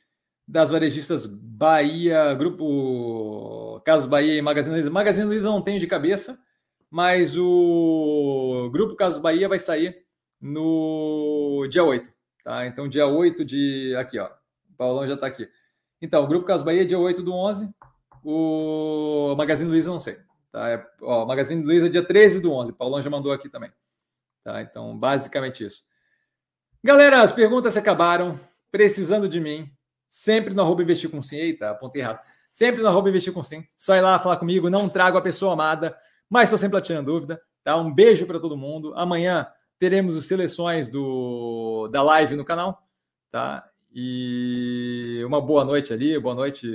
das 0.49 0.70
varejistas 0.70 1.27
Bahia, 1.27 2.33
Grupo 2.33 3.83
Casas 3.85 4.09
Bahia 4.09 4.35
e 4.35 4.43
Magazine 4.43 4.75
Luiza. 4.75 4.91
Magazine 4.91 5.27
Luiza 5.27 5.49
não 5.51 5.61
tenho 5.61 5.79
de 5.79 5.87
cabeça, 5.87 6.39
mas 6.91 7.37
o 7.37 8.70
Grupo 8.73 8.97
Casas 8.97 9.19
Bahia 9.19 9.47
vai 9.47 9.59
sair 9.59 10.05
no 10.41 11.66
dia 11.70 11.85
8. 11.85 12.11
Tá? 12.43 12.66
Então, 12.66 12.89
dia 12.89 13.07
8 13.07 13.45
de. 13.45 13.95
Aqui, 13.97 14.19
ó. 14.19 14.31
O 14.70 14.77
Paulão 14.77 15.07
já 15.07 15.15
está 15.15 15.27
aqui. 15.27 15.47
Então, 16.01 16.25
o 16.25 16.27
Grupo 16.27 16.47
Casas 16.47 16.65
Bahia, 16.65 16.87
dia 16.87 16.99
8 16.99 17.23
do 17.23 17.35
11. 17.35 17.69
O 18.25 19.35
Magazine 19.37 19.69
Luiza, 19.69 19.91
não 19.91 20.01
sei. 20.01 20.16
Tá? 20.51 20.70
É, 20.70 20.87
ó, 21.03 21.27
Magazine 21.27 21.62
Luiza, 21.62 21.91
dia 21.91 22.03
13 22.03 22.41
do 22.41 22.53
11. 22.53 22.70
O 22.70 22.75
Paulão 22.75 23.03
já 23.03 23.11
mandou 23.11 23.33
aqui 23.33 23.51
também. 23.51 23.70
Tá? 24.43 24.62
Então, 24.62 24.99
basicamente 24.99 25.62
isso. 25.62 25.83
Galera, 26.83 27.20
as 27.20 27.33
perguntas 27.33 27.77
acabaram. 27.77 28.41
Precisando 28.70 29.31
de 29.31 29.41
mim, 29.41 29.70
sempre 30.09 30.55
no 30.55 30.63
arroba 30.63 30.83
investir 30.83 31.11
com 31.11 31.23
sim. 31.23 31.37
Eita, 31.37 31.71
apontei 31.71 32.03
errado. 32.03 32.21
sempre 32.53 32.83
no 32.83 32.89
arroba 32.89 33.09
investir 33.09 33.33
com 33.33 33.45
sim. 33.45 33.65
Só 33.77 33.95
ir 33.95 34.01
lá 34.01 34.19
falar 34.19 34.37
comigo, 34.37 34.71
não 34.71 34.89
trago 34.89 35.19
a 35.19 35.23
pessoa 35.23 35.53
amada, 35.53 35.97
mas 36.29 36.45
estou 36.45 36.59
sempre 36.59 36.81
tirando 36.81 37.07
dúvida. 37.07 37.41
Tá? 37.63 37.77
Um 37.77 37.93
beijo 37.93 38.27
para 38.27 38.41
todo 38.41 38.57
mundo. 38.57 38.95
Amanhã 38.97 39.47
teremos 39.79 40.17
as 40.17 40.27
seleções 40.27 40.89
do, 40.89 41.89
da 41.93 42.03
live 42.03 42.35
no 42.35 42.45
canal. 42.45 42.83
Tá? 43.31 43.69
E 43.93 45.23
uma 45.27 45.41
boa 45.41 45.65
noite 45.65 45.93
ali, 45.93 46.19
boa 46.19 46.35
noite, 46.35 46.67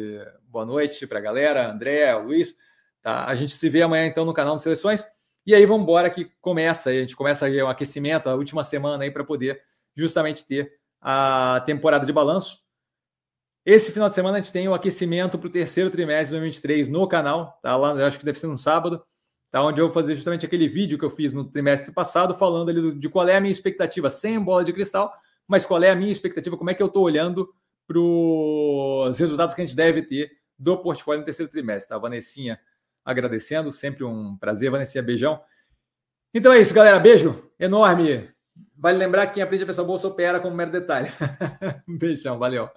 boa 0.47 0.65
noite 0.65 1.05
para 1.05 1.19
a 1.19 1.21
galera, 1.21 1.71
André, 1.71 2.13
Luiz. 2.15 2.55
Tá? 3.01 3.25
A 3.25 3.35
gente 3.35 3.55
se 3.55 3.69
vê 3.69 3.81
amanhã 3.81 4.05
então 4.05 4.25
no 4.25 4.33
canal 4.33 4.55
de 4.55 4.61
Seleções. 4.61 5.03
E 5.45 5.53
aí 5.53 5.65
vamos 5.65 5.83
embora 5.83 6.09
que 6.09 6.31
começa, 6.39 6.89
a 6.89 6.93
gente 6.93 7.15
começa 7.15 7.45
aí 7.45 7.61
o 7.61 7.67
aquecimento, 7.67 8.29
a 8.29 8.35
última 8.35 8.63
semana 8.63 9.03
aí 9.03 9.11
para 9.11 9.25
poder 9.25 9.61
justamente 9.95 10.45
ter 10.45 10.71
a 11.01 11.61
temporada 11.65 12.05
de 12.05 12.13
balanço. 12.13 12.62
Esse 13.65 13.91
final 13.91 14.09
de 14.09 14.15
semana 14.15 14.37
a 14.37 14.41
gente 14.41 14.51
tem 14.51 14.67
o 14.67 14.73
aquecimento 14.73 15.37
para 15.37 15.47
o 15.47 15.51
terceiro 15.51 15.89
trimestre 15.89 16.25
de 16.25 16.31
2023 16.31 16.89
no 16.89 17.07
canal, 17.07 17.59
tá 17.61 17.77
lá, 17.77 17.93
acho 18.05 18.19
que 18.19 18.25
deve 18.25 18.37
ser 18.37 18.47
no 18.47 18.57
sábado, 18.57 19.01
tá 19.49 19.63
onde 19.63 19.79
eu 19.79 19.85
vou 19.85 19.93
fazer 19.93 20.15
justamente 20.15 20.45
aquele 20.45 20.67
vídeo 20.67 20.97
que 20.97 21.05
eu 21.05 21.09
fiz 21.09 21.31
no 21.31 21.45
trimestre 21.45 21.93
passado, 21.93 22.35
falando 22.35 22.69
ali 22.69 22.99
de 22.99 23.07
qual 23.07 23.27
é 23.27 23.37
a 23.37 23.41
minha 23.41 23.51
expectativa 23.51 24.09
sem 24.09 24.37
bola 24.37 24.65
de 24.65 24.73
cristal, 24.73 25.13
mas 25.47 25.65
qual 25.65 25.81
é 25.81 25.89
a 25.89 25.95
minha 25.95 26.11
expectativa, 26.11 26.57
como 26.57 26.69
é 26.69 26.73
que 26.73 26.83
eu 26.83 26.87
estou 26.87 27.03
olhando 27.03 27.53
para 27.87 27.99
os 27.99 29.17
resultados 29.19 29.55
que 29.55 29.61
a 29.61 29.65
gente 29.65 29.75
deve 29.75 30.01
ter 30.01 30.31
do 30.57 30.77
portfólio 30.77 31.19
no 31.19 31.25
terceiro 31.25 31.51
trimestre. 31.51 31.89
Tá? 31.89 31.97
Vanessinha 31.97 32.59
agradecendo, 33.03 33.71
sempre 33.71 34.03
um 34.03 34.37
prazer, 34.37 34.71
Vanessinha, 34.71 35.03
beijão. 35.03 35.41
Então 36.33 36.51
é 36.51 36.59
isso, 36.59 36.73
galera, 36.73 36.99
beijo 36.99 37.49
enorme. 37.59 38.29
Vale 38.75 38.97
lembrar 38.97 39.27
que 39.27 39.35
quem 39.35 39.43
aprende 39.43 39.63
a 39.63 39.67
pensar 39.67 39.83
bolsa 39.83 40.07
opera 40.07 40.39
como 40.39 40.55
mero 40.55 40.71
detalhe. 40.71 41.11
um 41.87 41.97
beijão, 41.97 42.39
valeu. 42.39 42.69